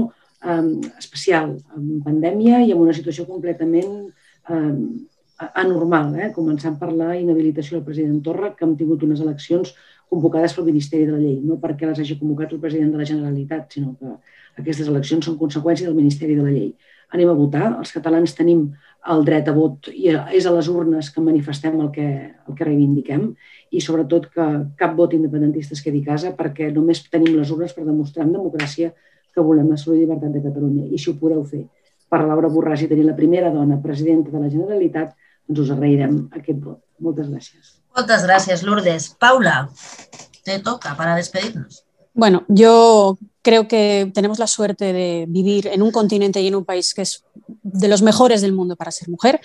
eh, 0.46 0.92
especial, 1.02 1.58
amb 1.74 2.06
pandèmia 2.06 2.62
i 2.62 2.76
en 2.76 2.84
una 2.84 2.94
situació 2.94 3.26
completament 3.26 3.98
eh, 4.50 4.76
anormal, 5.64 6.14
eh? 6.20 6.30
començant 6.36 6.78
per 6.80 6.92
la 6.94 7.16
inhabilitació 7.18 7.80
del 7.80 7.88
president 7.88 8.22
Torra, 8.26 8.54
que 8.56 8.66
hem 8.68 8.78
tingut 8.80 9.04
unes 9.08 9.24
eleccions 9.26 9.74
convocades 10.14 10.54
pel 10.54 10.68
Ministeri 10.70 11.08
de 11.08 11.16
la 11.16 11.22
Llei, 11.22 11.40
no 11.42 11.58
perquè 11.62 11.90
les 11.90 12.00
hagi 12.00 12.20
convocat 12.20 12.54
el 12.54 12.62
president 12.62 12.94
de 12.94 13.02
la 13.02 13.08
Generalitat, 13.10 13.72
sinó 13.74 13.96
que 14.00 14.14
aquestes 14.62 14.90
eleccions 14.92 15.26
són 15.26 15.40
conseqüència 15.40 15.90
del 15.90 15.98
Ministeri 15.98 16.38
de 16.38 16.46
la 16.46 16.54
Llei. 16.54 16.74
Anem 17.14 17.30
a 17.30 17.38
votar, 17.38 17.68
els 17.78 17.94
catalans 17.94 18.34
tenim 18.34 18.66
el 19.14 19.26
dret 19.28 19.50
a 19.52 19.54
vot 19.54 19.90
i 19.92 20.14
és 20.14 20.46
a 20.48 20.54
les 20.56 20.70
urnes 20.72 21.10
que 21.12 21.22
manifestem 21.22 21.80
el 21.84 21.90
que, 21.92 22.08
el 22.48 22.56
que 22.58 22.68
reivindiquem 22.68 23.26
i 23.72 23.82
sobretot 23.84 24.30
que 24.32 24.46
cap 24.80 24.96
vot 24.96 25.14
independentista 25.14 25.76
es 25.76 25.84
quedi 25.84 26.02
a 26.04 26.14
casa 26.14 26.32
perquè 26.38 26.72
només 26.72 27.04
tenim 27.12 27.36
les 27.36 27.52
urnes 27.52 27.76
per 27.76 27.86
demostrar 27.86 28.26
en 28.26 28.36
democràcia 28.38 28.94
que 29.34 29.44
volem 29.44 29.70
la 29.70 29.78
salut 29.82 29.98
i 29.98 30.04
llibertat 30.04 30.34
de 30.34 30.44
Catalunya. 30.44 30.88
I 30.88 31.00
si 31.02 31.12
ho 31.12 31.18
podeu 31.20 31.44
fer 31.44 31.66
per 32.10 32.22
Laura 32.24 32.52
Borràs 32.54 32.84
i 32.86 32.90
tenir 32.90 33.08
la 33.08 33.18
primera 33.18 33.50
dona 33.54 33.80
presidenta 33.82 34.30
de 34.32 34.42
la 34.42 34.52
Generalitat, 34.52 35.16
doncs 35.48 35.64
us 35.66 35.72
agrairem 35.74 36.20
aquest 36.38 36.60
vot. 36.62 36.80
Moltes 37.02 37.30
gràcies. 37.32 37.80
Muchas 37.98 38.24
gracias, 38.24 38.64
Lourdes. 38.64 39.10
Paula, 39.20 39.70
te 40.46 40.60
toca 40.60 40.96
para 40.96 41.16
despedirnos. 41.16 41.84
Bueno, 42.14 42.44
yo 42.48 43.18
creo 43.44 43.68
que 43.68 44.10
tenemos 44.14 44.40
la 44.40 44.48
suerte 44.48 44.94
de 44.94 45.26
vivir 45.28 45.68
en 45.68 45.84
un 45.84 45.92
continente 45.92 46.42
y 46.42 46.48
en 46.48 46.56
un 46.56 46.66
país 46.66 46.94
que 46.94 47.04
es 47.04 47.24
de 47.62 47.88
los 47.88 48.02
mejores 48.02 48.42
del 48.42 48.54
mundo 48.54 48.76
para 48.76 48.90
ser 48.90 49.10
mujer. 49.10 49.42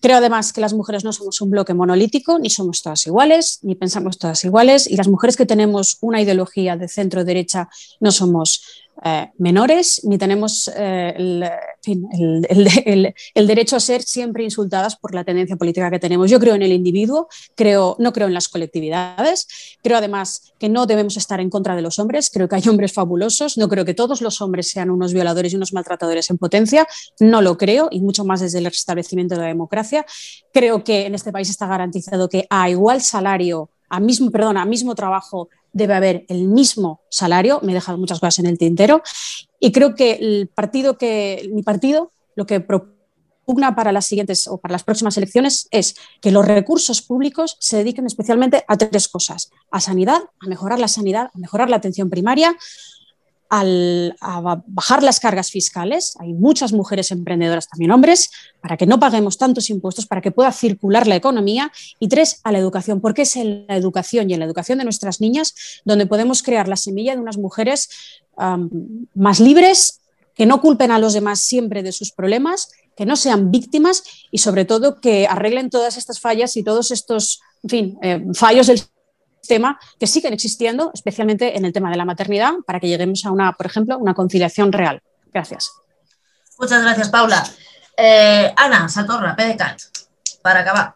Creo 0.00 0.18
además 0.18 0.52
que 0.52 0.60
las 0.60 0.72
mujeres 0.72 1.04
no 1.04 1.12
somos 1.12 1.40
un 1.40 1.50
bloque 1.50 1.74
monolítico, 1.74 2.38
ni 2.38 2.48
somos 2.48 2.80
todas 2.80 3.04
iguales, 3.06 3.58
ni 3.62 3.74
pensamos 3.74 4.18
todas 4.18 4.44
iguales, 4.44 4.86
y 4.86 4.96
las 4.96 5.08
mujeres 5.08 5.36
que 5.36 5.46
tenemos 5.46 5.98
una 6.00 6.22
ideología 6.22 6.76
de 6.76 6.88
centro-derecha 6.88 7.68
no 7.98 8.12
somos 8.12 8.62
eh, 9.02 9.30
menores, 9.38 10.02
ni 10.04 10.18
tenemos 10.18 10.70
eh, 10.76 11.14
el, 13.34 13.46
derecho 13.46 13.76
a 13.76 13.80
ser 13.80 14.02
siempre 14.02 14.44
insultadas 14.44 14.96
por 14.96 15.14
la 15.14 15.24
tendencia 15.24 15.56
política 15.56 15.90
que 15.90 15.98
tenemos. 15.98 16.30
Yo 16.30 16.38
creo 16.38 16.54
en 16.54 16.62
el 16.62 16.72
individuo, 16.72 17.28
creo, 17.54 17.96
no 17.98 18.12
creo 18.12 18.26
en 18.26 18.34
las 18.34 18.48
colectividades, 18.48 19.48
creo 19.82 19.96
además 19.96 20.52
que 20.58 20.68
no 20.68 20.84
debemos 20.84 21.16
estar 21.16 21.40
en 21.40 21.48
contra 21.48 21.74
de 21.76 21.82
los 21.82 21.98
hombres, 21.98 22.30
creo 22.30 22.48
que 22.48 22.56
hay 22.56 22.68
hombres 22.68 22.92
fabulosos, 22.92 23.56
no 23.56 23.68
creo 23.68 23.86
que 23.86 23.94
todos 23.94 24.20
los 24.20 24.42
hombres 24.42 24.68
sean 24.68 24.90
unos 24.90 25.14
violadores 25.14 25.52
y 25.52 25.56
unos 25.56 25.72
maltratadores 25.72 26.28
en 26.28 26.36
potencia, 26.36 26.86
no 27.20 27.40
lo 27.40 27.56
creo, 27.56 27.88
y 27.90 28.00
mucho 28.00 28.24
más 28.26 28.40
desde 28.40 28.58
el 28.58 28.66
restablecimiento 28.66 29.34
de 29.34 29.40
la 29.40 29.46
democracia. 29.46 30.04
Creo 30.52 30.84
que 30.84 31.06
en 31.06 31.14
este 31.14 31.32
país 31.32 31.48
está 31.48 31.66
garantizado 31.66 32.28
que 32.28 32.46
a 32.50 32.68
igual 32.68 33.00
salario, 33.00 33.70
a 33.88 33.98
mismo, 33.98 34.30
perdón, 34.30 34.58
a 34.58 34.64
mismo 34.64 34.94
trabajo 34.94 35.48
debe 35.72 35.94
haber 35.94 36.24
el 36.28 36.48
mismo 36.48 37.00
salario. 37.10 37.60
Me 37.62 37.72
he 37.72 37.74
dejado 37.74 37.98
muchas 37.98 38.20
cosas 38.20 38.38
en 38.40 38.46
el 38.46 38.58
tintero. 38.58 39.02
Y 39.58 39.72
creo 39.72 39.94
que 39.94 40.12
el 40.12 40.48
partido 40.48 40.98
que, 40.98 41.48
mi 41.52 41.62
partido, 41.62 42.12
lo 42.34 42.46
que 42.46 42.60
propugna 42.60 43.74
para 43.74 43.92
las 43.92 44.06
siguientes 44.06 44.46
o 44.46 44.58
para 44.58 44.72
las 44.72 44.84
próximas 44.84 45.16
elecciones 45.16 45.68
es 45.70 45.96
que 46.20 46.30
los 46.30 46.46
recursos 46.46 47.02
públicos 47.02 47.56
se 47.60 47.78
dediquen 47.78 48.06
especialmente 48.06 48.64
a 48.68 48.76
tres 48.76 49.08
cosas: 49.08 49.50
a 49.70 49.80
sanidad, 49.80 50.22
a 50.40 50.46
mejorar 50.46 50.78
la 50.78 50.88
sanidad, 50.88 51.30
a 51.34 51.38
mejorar 51.38 51.68
la 51.68 51.76
atención 51.76 52.10
primaria 52.10 52.56
al, 53.50 54.16
a 54.20 54.62
bajar 54.66 55.02
las 55.02 55.20
cargas 55.20 55.50
fiscales. 55.50 56.14
Hay 56.20 56.32
muchas 56.32 56.72
mujeres 56.72 57.10
emprendedoras, 57.10 57.68
también 57.68 57.90
hombres, 57.90 58.30
para 58.62 58.76
que 58.76 58.86
no 58.86 58.98
paguemos 58.98 59.36
tantos 59.36 59.68
impuestos, 59.68 60.06
para 60.06 60.20
que 60.20 60.30
pueda 60.30 60.52
circular 60.52 61.06
la 61.06 61.16
economía. 61.16 61.70
Y 61.98 62.08
tres, 62.08 62.40
a 62.44 62.52
la 62.52 62.58
educación, 62.58 63.00
porque 63.00 63.22
es 63.22 63.36
en 63.36 63.66
la 63.68 63.76
educación 63.76 64.30
y 64.30 64.34
en 64.34 64.40
la 64.40 64.46
educación 64.46 64.78
de 64.78 64.84
nuestras 64.84 65.20
niñas 65.20 65.54
donde 65.84 66.06
podemos 66.06 66.42
crear 66.42 66.68
la 66.68 66.76
semilla 66.76 67.14
de 67.14 67.20
unas 67.20 67.36
mujeres 67.36 67.90
más 69.14 69.40
libres, 69.40 70.00
que 70.34 70.46
no 70.46 70.62
culpen 70.62 70.90
a 70.90 70.98
los 70.98 71.12
demás 71.12 71.40
siempre 71.40 71.82
de 71.82 71.92
sus 71.92 72.12
problemas, 72.12 72.70
que 72.96 73.04
no 73.04 73.16
sean 73.16 73.50
víctimas 73.50 74.02
y 74.30 74.38
sobre 74.38 74.64
todo 74.64 75.00
que 75.00 75.26
arreglen 75.26 75.68
todas 75.68 75.98
estas 75.98 76.20
fallas 76.20 76.56
y 76.56 76.62
todos 76.62 76.90
estos, 76.90 77.40
en 77.62 77.68
fin, 77.70 77.98
eh, 78.00 78.24
fallos 78.32 78.68
del 78.68 78.80
tema 79.46 79.78
que 79.98 80.06
siguen 80.06 80.32
existiendo, 80.32 80.90
especialmente 80.94 81.56
en 81.56 81.64
el 81.64 81.72
tema 81.72 81.90
de 81.90 81.96
la 81.96 82.04
maternidad, 82.04 82.52
para 82.66 82.80
que 82.80 82.88
lleguemos 82.88 83.24
a 83.24 83.30
una, 83.30 83.52
por 83.52 83.66
ejemplo, 83.66 83.98
una 83.98 84.14
conciliación 84.14 84.72
real. 84.72 85.02
Gracias. 85.32 85.72
Muchas 86.58 86.82
gracias, 86.82 87.08
Paula. 87.08 87.42
Eh, 87.96 88.52
Anna 88.56 88.88
Satorra, 88.88 89.34
PDeCAT, 89.36 89.80
per 90.42 90.56
acabar. 90.56 90.94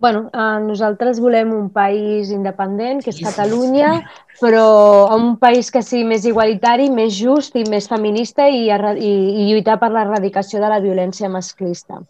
bueno, 0.00 0.30
eh, 0.32 0.60
nosaltres 0.64 1.20
volem 1.20 1.52
un 1.52 1.68
país 1.70 2.30
independent, 2.32 3.02
que 3.04 3.12
és 3.12 3.20
Catalunya, 3.20 4.00
però 4.40 5.14
un 5.14 5.34
país 5.36 5.68
que 5.70 5.82
sigui 5.84 6.06
més 6.08 6.24
igualitari, 6.24 6.88
més 6.90 7.12
just 7.12 7.56
i 7.60 7.64
més 7.68 7.86
feminista 7.90 8.46
i, 8.48 8.70
i, 8.70 9.10
i 9.10 9.46
lluitar 9.50 9.76
per 9.78 9.90
l'erradicació 9.92 10.62
de 10.62 10.70
la 10.72 10.80
violència 10.80 11.28
masclista. 11.28 12.00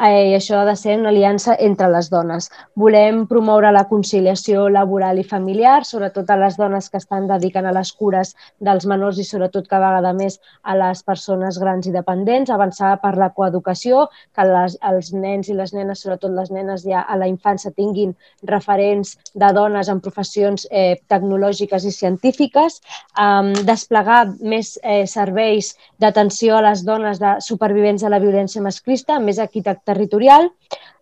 Eh, 0.00 0.30
I 0.30 0.34
això 0.38 0.62
ha 0.62 0.64
de 0.64 0.74
ser 0.80 0.96
una 0.98 1.10
aliança 1.12 1.56
entre 1.60 1.90
les 1.92 2.08
dones. 2.10 2.48
Volem 2.80 3.24
promoure 3.28 3.72
la 3.76 3.84
conciliació 3.90 4.70
laboral 4.72 5.20
i 5.20 5.26
familiar, 5.28 5.82
sobretot 5.84 6.32
a 6.32 6.38
les 6.40 6.56
dones 6.56 6.88
que 6.88 7.00
estan 7.02 7.28
dedicant 7.28 7.68
a 7.68 7.74
les 7.76 7.92
cures 7.92 8.32
dels 8.64 8.88
menors 8.88 9.20
i 9.20 9.28
sobretot 9.28 9.68
cada 9.68 9.92
vegada 9.92 10.14
més 10.16 10.40
a 10.62 10.78
les 10.80 11.04
persones 11.04 11.60
grans 11.60 11.86
i 11.86 11.92
dependents, 11.92 12.50
avançar 12.50 12.94
per 13.04 13.14
la 13.20 13.30
coeducació, 13.36 14.08
que 14.34 14.48
les, 14.48 14.78
els 14.80 15.12
nens 15.12 15.52
i 15.52 15.58
les 15.58 15.76
nenes, 15.76 16.00
sobretot 16.00 16.32
les 16.32 16.50
nenes 16.50 16.88
ja 16.88 17.04
a 17.04 17.20
la 17.20 17.28
infància, 17.28 17.74
tinguin 17.76 18.16
referents 18.48 19.18
de 19.34 19.52
dones 19.52 19.92
en 19.92 20.00
professions 20.00 20.64
eh, 20.70 20.96
tecnològiques 21.12 21.73
tècniques 21.74 21.84
i 21.84 21.92
científiques, 21.92 22.80
um, 23.18 23.52
desplegar 23.66 24.34
més 24.40 24.78
eh, 24.82 25.06
serveis 25.06 25.74
d'atenció 25.98 26.56
a 26.56 26.62
les 26.70 26.84
dones 26.84 27.18
de 27.18 27.40
supervivents 27.40 28.02
de 28.02 28.10
la 28.10 28.20
violència 28.20 28.62
masclista, 28.62 29.18
més 29.18 29.38
equitat 29.38 29.84
territorial, 29.84 30.50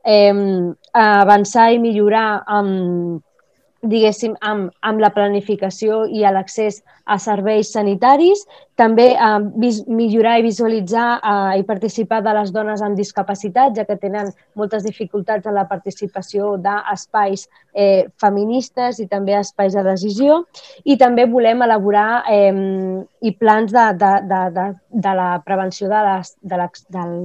eh, 0.04 0.32
avançar 0.92 1.72
i 1.72 1.78
millorar 1.78 2.42
amb, 2.46 3.22
diguéssim, 3.82 4.36
amb, 4.40 4.70
amb 4.80 5.00
la 5.00 5.10
planificació 5.10 6.06
i 6.06 6.22
l'accés 6.22 6.82
a 7.04 7.18
serveis 7.18 7.72
sanitaris, 7.72 8.44
també 8.78 9.12
eh, 9.12 9.38
vis, 9.60 9.82
millorar 9.86 10.38
i 10.40 10.46
visualitzar 10.46 11.06
eh, 11.18 11.60
i 11.60 11.66
participar 11.68 12.22
de 12.24 12.34
les 12.38 12.52
dones 12.54 12.82
amb 12.82 12.98
discapacitat, 12.98 13.74
ja 13.76 13.84
que 13.88 13.98
tenen 14.00 14.30
moltes 14.58 14.86
dificultats 14.86 15.46
en 15.46 15.56
la 15.58 15.66
participació 15.70 16.56
d'espais 16.62 17.46
eh, 17.74 18.08
feministes 18.20 19.00
i 19.02 19.08
també 19.10 19.36
espais 19.38 19.76
de 19.76 19.84
decisió. 19.86 20.42
I 20.84 20.96
també 21.00 21.26
volem 21.30 21.64
elaborar 21.66 22.22
eh, 22.30 22.52
i 23.22 23.34
plans 23.38 23.72
de, 23.74 23.88
de, 24.00 24.12
de, 24.30 24.42
de, 24.56 24.68
de 25.06 25.16
la 25.18 25.30
prevenció 25.44 25.90
de 25.90 26.62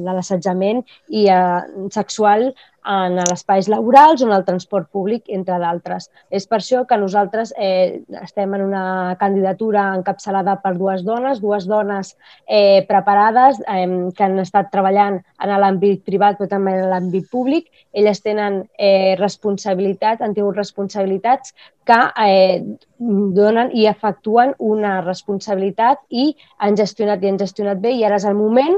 l'assetjament 0.09 0.83
i 1.07 1.27
eh, 1.31 1.87
sexual 1.93 2.51
en 2.87 3.17
els 3.19 3.33
espais 3.33 3.67
laborals 3.67 4.21
o 4.21 4.27
en 4.29 4.33
el 4.33 4.45
transport 4.47 4.87
públic, 4.95 5.25
entre 5.33 5.57
d'altres. 5.59 6.07
És 6.31 6.47
per 6.47 6.61
això 6.61 6.85
que 6.87 6.99
nosaltres 6.99 7.51
eh, 7.59 8.03
estem 8.21 8.53
en 8.55 8.63
una 8.63 8.83
candidatura 9.19 9.66
encapçalada 9.75 10.55
per 10.63 10.73
dues 10.77 11.03
dones, 11.03 11.41
dues 11.41 11.67
dones 11.67 12.15
eh, 12.47 12.85
preparades 12.87 13.59
eh, 13.67 14.11
que 14.15 14.23
han 14.23 14.39
estat 14.39 14.71
treballant 14.71 15.19
en 15.19 15.53
l'àmbit 15.59 16.03
privat 16.07 16.37
però 16.37 16.47
també 16.49 16.75
en 16.77 16.89
l'àmbit 16.91 17.27
públic. 17.31 17.67
Elles 17.91 18.21
tenen 18.21 18.63
eh, 18.77 19.15
responsabilitat, 19.19 20.21
han 20.21 20.35
tingut 20.37 20.55
responsabilitats 20.55 21.53
que 21.87 21.99
eh, 22.23 22.63
donen 22.97 23.71
i 23.73 23.87
efectuen 23.87 24.53
una 24.59 25.01
responsabilitat 25.01 26.03
i 26.09 26.29
han 26.59 26.77
gestionat 26.77 27.23
i 27.23 27.31
han 27.31 27.39
gestionat 27.39 27.81
bé 27.81 27.95
i 27.95 28.03
ara 28.05 28.19
és 28.19 28.27
el 28.27 28.37
moment 28.37 28.77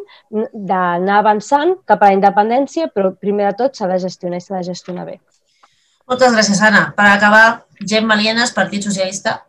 d'anar 0.54 1.20
avançant 1.20 1.76
cap 1.86 2.02
a 2.02 2.10
la 2.10 2.18
independència, 2.18 2.90
però 2.94 3.14
primer 3.16 3.52
de 3.52 3.58
tot 3.64 3.76
s'ha 3.76 3.90
de 3.90 4.00
gestionar 4.00 4.40
i 4.40 4.46
s'ha 4.46 4.58
de 4.60 4.70
gestionar 4.72 5.06
bé. 5.10 5.20
Moltes 6.10 6.34
gràcies, 6.34 6.62
Anna. 6.66 6.88
Per 6.98 7.06
acabar, 7.06 7.44
Gemma 7.86 8.16
Lienes, 8.18 8.54
Partit 8.56 8.86
Socialista. 8.86 9.44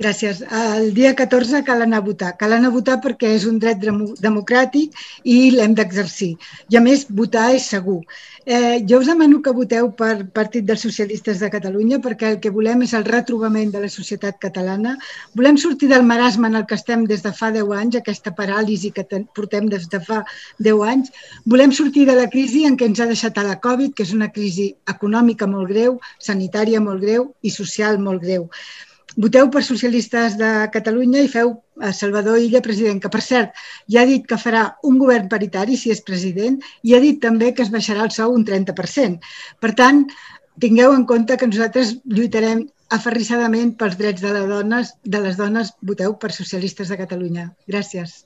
Gràcies. 0.00 0.38
El 0.56 0.94
dia 0.96 1.10
14 1.12 1.58
cal 1.66 1.82
anar 1.84 1.98
a 2.00 2.04
votar. 2.06 2.30
Cal 2.40 2.54
anar 2.56 2.70
a 2.70 2.72
votar 2.72 2.94
perquè 3.04 3.34
és 3.36 3.42
un 3.48 3.58
dret 3.60 3.82
democràtic 4.24 4.96
i 5.28 5.34
l'hem 5.52 5.74
d'exercir. 5.76 6.30
I 6.72 6.78
a 6.78 6.80
més, 6.80 7.02
votar 7.18 7.50
és 7.56 7.66
segur. 7.74 7.98
Eh, 8.46 8.80
jo 8.88 9.02
us 9.02 9.10
demano 9.10 9.42
que 9.44 9.52
voteu 9.58 9.90
per 9.98 10.24
Partit 10.38 10.64
dels 10.64 10.86
Socialistes 10.88 11.44
de 11.44 11.52
Catalunya 11.52 12.00
perquè 12.00 12.32
el 12.32 12.40
que 12.40 12.54
volem 12.56 12.86
és 12.88 12.96
el 12.96 13.04
retrobament 13.10 13.76
de 13.76 13.84
la 13.84 13.92
societat 13.92 14.40
catalana. 14.40 14.96
Volem 15.36 15.60
sortir 15.60 15.92
del 15.92 16.08
marasme 16.14 16.48
en 16.48 16.56
el 16.62 16.64
que 16.64 16.80
estem 16.80 17.04
des 17.04 17.20
de 17.28 17.36
fa 17.36 17.52
10 17.52 17.76
anys, 17.82 18.00
aquesta 18.00 18.32
paràlisi 18.42 18.94
que 18.96 19.04
portem 19.36 19.68
des 19.68 19.84
de 19.92 20.00
fa 20.00 20.24
10 20.64 20.84
anys. 20.96 21.12
Volem 21.44 21.76
sortir 21.76 22.08
de 22.08 22.16
la 22.16 22.30
crisi 22.32 22.64
en 22.64 22.80
què 22.80 22.88
ens 22.88 23.04
ha 23.04 23.12
deixat 23.12 23.36
a 23.36 23.50
la 23.52 23.60
Covid, 23.60 23.92
que 23.92 24.08
és 24.08 24.16
una 24.16 24.32
crisi 24.32 24.70
econòmica 24.88 25.44
molt 25.46 25.68
greu, 25.68 26.00
sanitària 26.18 26.80
molt 26.80 27.04
greu 27.04 27.34
i 27.42 27.52
social 27.52 28.00
molt 28.00 28.24
greu. 28.24 28.48
Voteu 29.16 29.48
per 29.50 29.62
Socialistes 29.66 30.36
de 30.38 30.50
Catalunya 30.72 31.24
i 31.24 31.30
feu 31.30 31.52
a 31.82 31.92
Salvador 31.96 32.38
Illa 32.38 32.60
president, 32.62 33.00
que 33.02 33.10
per 33.10 33.22
cert 33.26 33.56
ja 33.90 34.02
ha 34.02 34.08
dit 34.10 34.26
que 34.26 34.38
farà 34.38 34.64
un 34.86 34.98
govern 35.02 35.28
paritari 35.32 35.76
si 35.76 35.90
és 35.90 36.02
president 36.06 36.60
i 36.82 36.94
ha 36.94 37.00
dit 37.02 37.18
també 37.22 37.52
que 37.54 37.64
es 37.66 37.72
baixarà 37.74 38.06
el 38.06 38.14
sou 38.14 38.34
un 38.36 38.44
30%. 38.46 39.18
Per 39.60 39.72
tant, 39.82 40.04
tingueu 40.60 40.94
en 40.94 41.06
compte 41.10 41.36
que 41.36 41.50
nosaltres 41.50 41.96
lluitarem 42.04 42.66
aferrissadament 42.90 43.76
pels 43.80 43.96
drets 43.98 44.22
de 44.22 44.32
les 44.34 44.48
dones, 44.50 44.94
de 45.04 45.20
les 45.26 45.38
dones 45.38 45.74
voteu 45.82 46.18
per 46.18 46.34
Socialistes 46.34 46.90
de 46.90 46.98
Catalunya. 47.00 47.50
Gràcies. 47.70 48.20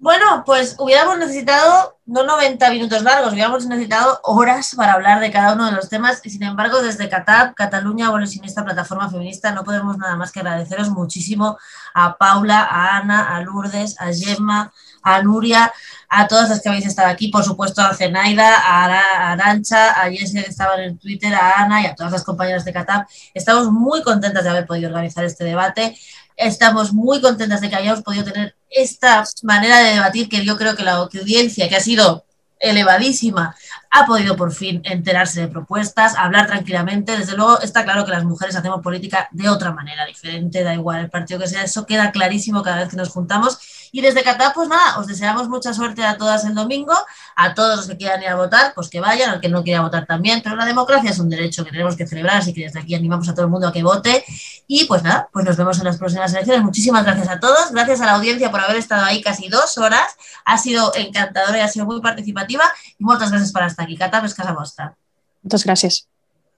Bueno, 0.00 0.44
pues 0.46 0.76
hubiéramos 0.78 1.18
necesitado 1.18 1.98
no 2.06 2.22
90 2.22 2.70
minutos 2.70 3.02
largos, 3.02 3.32
hubiéramos 3.32 3.66
necesitado 3.66 4.20
horas 4.22 4.74
para 4.76 4.92
hablar 4.92 5.18
de 5.18 5.32
cada 5.32 5.54
uno 5.54 5.66
de 5.66 5.72
los 5.72 5.88
temas 5.88 6.20
y 6.24 6.30
sin 6.30 6.44
embargo 6.44 6.80
desde 6.80 7.08
CATAP, 7.08 7.54
Cataluña 7.54 8.06
Abolicionista 8.06 8.64
Plataforma 8.64 9.10
Feminista, 9.10 9.50
no 9.50 9.64
podemos 9.64 9.98
nada 9.98 10.16
más 10.16 10.30
que 10.30 10.38
agradeceros 10.38 10.88
muchísimo 10.90 11.58
a 11.94 12.16
Paula, 12.16 12.62
a 12.62 12.96
Ana, 12.96 13.36
a 13.36 13.42
Lourdes, 13.42 14.00
a 14.00 14.12
Gemma, 14.12 14.72
a 15.02 15.22
Nuria, 15.22 15.72
a 16.08 16.28
todas 16.28 16.48
las 16.48 16.62
que 16.62 16.68
habéis 16.68 16.86
estado 16.86 17.08
aquí, 17.08 17.28
por 17.28 17.44
supuesto 17.44 17.82
a 17.82 17.92
Zenaida, 17.92 18.56
a 18.56 19.32
Arancha, 19.32 20.00
a 20.00 20.10
Jessie 20.10 20.42
que 20.42 20.48
estaba 20.48 20.82
en 20.82 20.96
Twitter, 20.98 21.34
a 21.34 21.62
Ana 21.62 21.82
y 21.82 21.86
a 21.86 21.94
todas 21.94 22.12
las 22.12 22.24
compañeras 22.24 22.64
de 22.64 22.72
CATAP. 22.72 23.08
Estamos 23.34 23.70
muy 23.70 24.02
contentas 24.02 24.44
de 24.44 24.50
haber 24.50 24.66
podido 24.66 24.88
organizar 24.88 25.24
este 25.24 25.44
debate. 25.44 25.98
Estamos 26.38 26.92
muy 26.94 27.20
contentas 27.20 27.60
de 27.60 27.68
que 27.68 27.76
hayamos 27.76 28.02
podido 28.02 28.24
tener 28.24 28.54
esta 28.70 29.24
manera 29.42 29.80
de 29.80 29.94
debatir 29.94 30.28
que 30.28 30.44
yo 30.44 30.56
creo 30.56 30.76
que 30.76 30.84
la 30.84 30.92
audiencia, 30.92 31.68
que 31.68 31.76
ha 31.76 31.80
sido 31.80 32.24
elevadísima, 32.60 33.56
ha 33.90 34.06
podido 34.06 34.36
por 34.36 34.52
fin 34.52 34.80
enterarse 34.84 35.40
de 35.40 35.48
propuestas, 35.48 36.14
hablar 36.16 36.46
tranquilamente. 36.46 37.16
Desde 37.16 37.36
luego 37.36 37.60
está 37.60 37.84
claro 37.84 38.04
que 38.04 38.12
las 38.12 38.24
mujeres 38.24 38.56
hacemos 38.56 38.82
política 38.82 39.28
de 39.32 39.48
otra 39.48 39.72
manera, 39.72 40.06
diferente, 40.06 40.62
da 40.62 40.74
igual 40.74 41.00
el 41.00 41.10
partido 41.10 41.40
que 41.40 41.48
sea, 41.48 41.64
eso 41.64 41.86
queda 41.86 42.12
clarísimo 42.12 42.62
cada 42.62 42.78
vez 42.78 42.88
que 42.88 42.96
nos 42.96 43.08
juntamos. 43.08 43.58
Y 43.92 44.00
desde 44.00 44.22
Qatar, 44.22 44.52
pues 44.54 44.68
nada, 44.68 44.98
os 44.98 45.06
deseamos 45.06 45.48
mucha 45.48 45.72
suerte 45.72 46.04
a 46.04 46.16
todas 46.16 46.44
el 46.44 46.54
domingo, 46.54 46.94
a 47.36 47.54
todos 47.54 47.76
los 47.76 47.86
que 47.86 47.96
quieran 47.96 48.22
ir 48.22 48.28
a 48.28 48.36
votar, 48.36 48.72
pues 48.74 48.88
que 48.88 49.00
vayan, 49.00 49.30
al 49.30 49.40
que 49.40 49.48
no 49.48 49.62
quiera 49.62 49.80
votar 49.80 50.06
también, 50.06 50.40
pero 50.42 50.56
la 50.56 50.66
democracia 50.66 51.10
es 51.10 51.18
un 51.18 51.28
derecho 51.28 51.64
que 51.64 51.70
tenemos 51.70 51.96
que 51.96 52.06
celebrar, 52.06 52.36
así 52.36 52.52
que 52.52 52.62
desde 52.64 52.80
aquí 52.80 52.94
animamos 52.94 53.28
a 53.28 53.34
todo 53.34 53.46
el 53.46 53.50
mundo 53.50 53.68
a 53.68 53.72
que 53.72 53.82
vote. 53.82 54.24
Y 54.66 54.84
pues 54.84 55.02
nada, 55.02 55.28
pues 55.32 55.44
nos 55.44 55.56
vemos 55.56 55.78
en 55.78 55.84
las 55.84 55.96
próximas 55.96 56.32
elecciones. 56.32 56.62
Muchísimas 56.62 57.04
gracias 57.04 57.28
a 57.28 57.40
todos, 57.40 57.72
gracias 57.72 58.00
a 58.00 58.06
la 58.06 58.12
audiencia 58.12 58.50
por 58.50 58.60
haber 58.60 58.76
estado 58.76 59.04
ahí 59.04 59.22
casi 59.22 59.48
dos 59.48 59.78
horas, 59.78 60.16
ha 60.44 60.58
sido 60.58 60.92
encantadora 60.94 61.58
y 61.58 61.60
ha 61.60 61.68
sido 61.68 61.86
muy 61.86 62.00
participativa 62.00 62.64
y 62.98 63.04
muchas 63.04 63.30
gracias 63.30 63.52
por 63.52 63.62
estar 63.62 63.84
aquí. 63.84 63.96
Qatar 63.96 64.24
es 64.24 64.34
casa 64.34 64.52
vostra. 64.52 64.94
Muchas 65.42 65.64
gracias. 65.64 66.08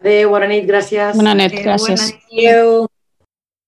Adéu, 0.00 0.30
bona 0.32 0.48
nit, 0.48 0.64
gràcies. 0.64 1.12
Bona 1.16 1.34
nit, 1.36 1.52
gràcies. 1.60 2.08
Adéu. 2.32 2.88